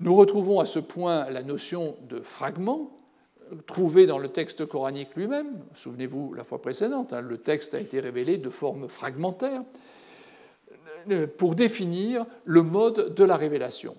Nous 0.01 0.14
retrouvons 0.14 0.60
à 0.60 0.66
ce 0.66 0.78
point 0.78 1.28
la 1.31 1.43
notion 1.43 1.97
de 2.09 2.20
fragment 2.20 2.97
trouvée 3.66 4.06
dans 4.06 4.18
le 4.18 4.28
texte 4.28 4.66
coranique 4.66 5.14
lui-même. 5.16 5.59
Souvenez-vous 5.74 6.35
la 6.35 6.44
fois 6.44 6.60
précédente, 6.60 7.12
hein, 7.12 7.20
le 7.20 7.39
texte 7.39 7.74
a 7.74 7.81
été 7.81 8.01
révélé 8.01 8.39
de 8.39 8.51
forme 8.51 8.89
fragmentaire 8.89 9.62
pour 11.36 11.55
définir 11.55 12.24
le 12.44 12.62
mode 12.62 13.14
de 13.14 13.24
la 13.24 13.36
révélation 13.36 13.94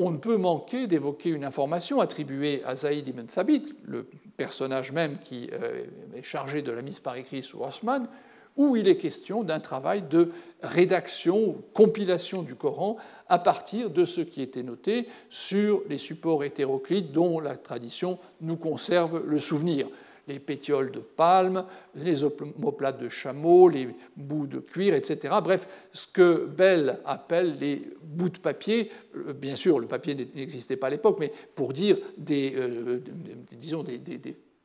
on 0.00 0.10
ne 0.10 0.16
peut 0.16 0.38
manquer 0.38 0.86
d'évoquer 0.86 1.28
une 1.28 1.44
information 1.44 2.00
attribuée 2.00 2.62
à 2.64 2.74
Zaïd 2.74 3.06
ibn 3.06 3.26
Thabit, 3.26 3.74
le 3.84 4.08
personnage 4.36 4.92
même 4.92 5.18
qui 5.18 5.50
euh, 5.52 5.84
est 6.16 6.22
chargé 6.22 6.62
de 6.62 6.72
la 6.72 6.80
mise 6.80 6.98
par 6.98 7.16
écrit 7.16 7.42
sous 7.42 7.60
Osman, 7.60 8.08
où 8.56 8.76
il 8.76 8.88
est 8.88 8.96
question 8.96 9.42
d'un 9.42 9.60
travail 9.60 10.02
de 10.02 10.30
rédaction, 10.62 11.56
compilation 11.72 12.42
du 12.42 12.54
Coran 12.54 12.96
à 13.28 13.38
partir 13.38 13.90
de 13.90 14.04
ce 14.04 14.20
qui 14.20 14.42
était 14.42 14.62
noté 14.62 15.06
sur 15.28 15.82
les 15.88 15.98
supports 15.98 16.44
hétéroclites 16.44 17.12
dont 17.12 17.40
la 17.40 17.56
tradition 17.56 18.18
nous 18.40 18.56
conserve 18.56 19.22
le 19.26 19.38
souvenir 19.38 19.86
les 20.30 20.38
pétioles 20.38 20.92
de 20.92 21.00
palme, 21.00 21.64
les 21.96 22.22
omoplates 22.22 23.00
de 23.00 23.08
chameau, 23.08 23.68
les 23.68 23.88
bouts 24.16 24.46
de 24.46 24.60
cuir, 24.60 24.94
etc. 24.94 25.34
Bref, 25.42 25.66
ce 25.92 26.06
que 26.06 26.46
Bell 26.46 27.00
appelle 27.04 27.58
les 27.58 27.82
bouts 28.02 28.28
de 28.28 28.38
papier. 28.38 28.90
Euh, 29.16 29.32
bien 29.32 29.56
sûr, 29.56 29.80
le 29.80 29.88
papier 29.88 30.14
n'existait 30.14 30.76
pas 30.76 30.86
à 30.86 30.90
l'époque, 30.90 31.16
mais 31.18 31.32
pour 31.54 31.72
dire 31.72 31.98
euh, 32.30 33.00
disons 33.52 33.82
des 33.82 33.98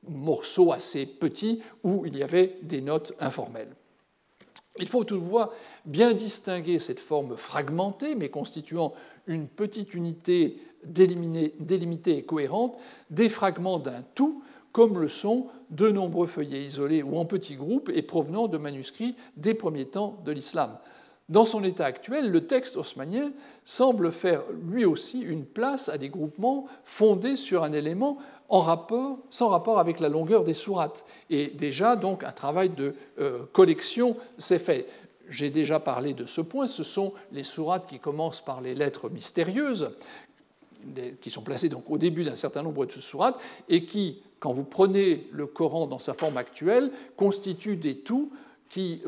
morceaux 0.09 0.71
assez 0.71 1.05
petits 1.05 1.61
où 1.83 2.05
il 2.05 2.17
y 2.17 2.23
avait 2.23 2.57
des 2.63 2.81
notes 2.81 3.13
informelles. 3.19 3.75
Il 4.79 4.87
faut 4.87 5.03
toutefois 5.03 5.53
bien 5.85 6.13
distinguer 6.13 6.79
cette 6.79 6.99
forme 6.99 7.37
fragmentée, 7.37 8.15
mais 8.15 8.29
constituant 8.29 8.93
une 9.27 9.47
petite 9.47 9.93
unité 9.93 10.59
délimitée 10.83 12.17
et 12.17 12.23
cohérente, 12.23 12.77
des 13.09 13.29
fragments 13.29 13.79
d'un 13.79 14.03
tout 14.13 14.43
comme 14.71 14.99
le 14.99 15.07
sont 15.07 15.47
de 15.69 15.89
nombreux 15.89 16.27
feuillets 16.27 16.61
isolés 16.61 17.01
ou 17.01 17.15
en 17.17 17.23
petits 17.23 17.55
groupes 17.55 17.89
et 17.93 18.01
provenant 18.01 18.47
de 18.47 18.57
manuscrits 18.57 19.15
des 19.37 19.53
premiers 19.53 19.85
temps 19.85 20.21
de 20.25 20.33
l'islam. 20.33 20.77
Dans 21.27 21.45
son 21.45 21.63
état 21.63 21.85
actuel, 21.85 22.29
le 22.29 22.45
texte 22.45 22.77
haussmanien 22.77 23.31
semble 23.63 24.11
faire 24.11 24.43
lui 24.63 24.85
aussi 24.85 25.21
une 25.21 25.45
place 25.45 25.89
à 25.89 25.97
des 25.97 26.09
groupements 26.09 26.67
fondés 26.83 27.35
sur 27.35 27.63
un 27.63 27.71
élément 27.71 28.19
en 28.47 28.59
rapport, 28.59 29.17
sans 29.31 29.49
rapport 29.49 29.79
avec 29.79 29.99
la 29.99 30.07
longueur 30.07 30.43
des 30.43 30.53
sourates. 30.53 31.03
Et 31.31 31.47
déjà, 31.47 31.95
donc, 31.95 32.23
un 32.23 32.31
travail 32.31 32.69
de 32.69 32.93
euh, 33.19 33.39
collection 33.53 34.15
s'est 34.37 34.59
fait. 34.59 34.87
J'ai 35.27 35.49
déjà 35.49 35.79
parlé 35.79 36.13
de 36.13 36.27
ce 36.27 36.41
point, 36.41 36.67
ce 36.67 36.83
sont 36.83 37.11
les 37.31 37.43
sourates 37.43 37.87
qui 37.87 37.97
commencent 37.97 38.41
par 38.41 38.61
les 38.61 38.75
lettres 38.75 39.09
mystérieuses, 39.09 39.89
qui 41.19 41.31
sont 41.31 41.41
placées 41.41 41.69
donc 41.69 41.89
au 41.89 41.97
début 41.97 42.23
d'un 42.23 42.35
certain 42.35 42.61
nombre 42.61 42.85
de 42.85 42.91
sourates, 42.91 43.39
et 43.67 43.87
qui, 43.87 44.21
quand 44.39 44.53
vous 44.53 44.63
prenez 44.63 45.27
le 45.31 45.47
Coran 45.47 45.87
dans 45.87 45.97
sa 45.97 46.13
forme 46.13 46.37
actuelle, 46.37 46.91
constitue 47.17 47.77
des 47.77 47.97
tout 47.97 48.31
qui 48.69 49.01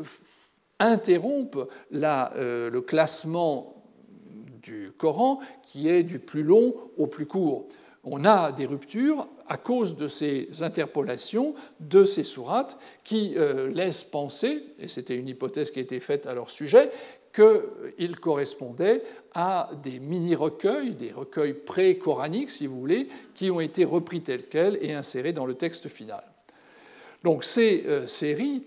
interrompent 0.78 1.68
euh, 1.92 2.70
le 2.70 2.80
classement 2.80 3.74
du 4.62 4.92
Coran 4.96 5.40
qui 5.64 5.88
est 5.88 6.02
du 6.02 6.18
plus 6.18 6.42
long 6.42 6.74
au 6.96 7.06
plus 7.06 7.26
court. 7.26 7.66
On 8.04 8.24
a 8.24 8.52
des 8.52 8.66
ruptures 8.66 9.28
à 9.48 9.56
cause 9.56 9.96
de 9.96 10.08
ces 10.08 10.48
interpolations 10.62 11.54
de 11.80 12.04
ces 12.04 12.22
sourates 12.22 12.78
qui 13.02 13.34
euh, 13.36 13.68
laissent 13.68 14.04
penser, 14.04 14.62
et 14.78 14.88
c'était 14.88 15.16
une 15.16 15.28
hypothèse 15.28 15.70
qui 15.70 15.78
a 15.78 15.82
été 15.82 16.00
faite 16.00 16.26
à 16.26 16.34
leur 16.34 16.50
sujet, 16.50 16.90
qu'il 17.34 18.16
correspondait 18.18 19.02
à 19.34 19.70
des 19.82 20.00
mini-recueils, 20.00 20.94
des 20.94 21.12
recueils 21.12 21.54
pré-coraniques, 21.54 22.50
si 22.50 22.66
vous 22.66 22.78
voulez, 22.78 23.08
qui 23.34 23.50
ont 23.50 23.60
été 23.60 23.84
repris 23.84 24.20
tels 24.20 24.44
quels 24.44 24.78
et 24.82 24.92
insérés 24.92 25.32
dans 25.32 25.46
le 25.46 25.54
texte 25.54 25.88
final. 25.88 26.22
Donc 27.24 27.44
ces 27.44 27.84
euh, 27.86 28.06
séries, 28.06 28.62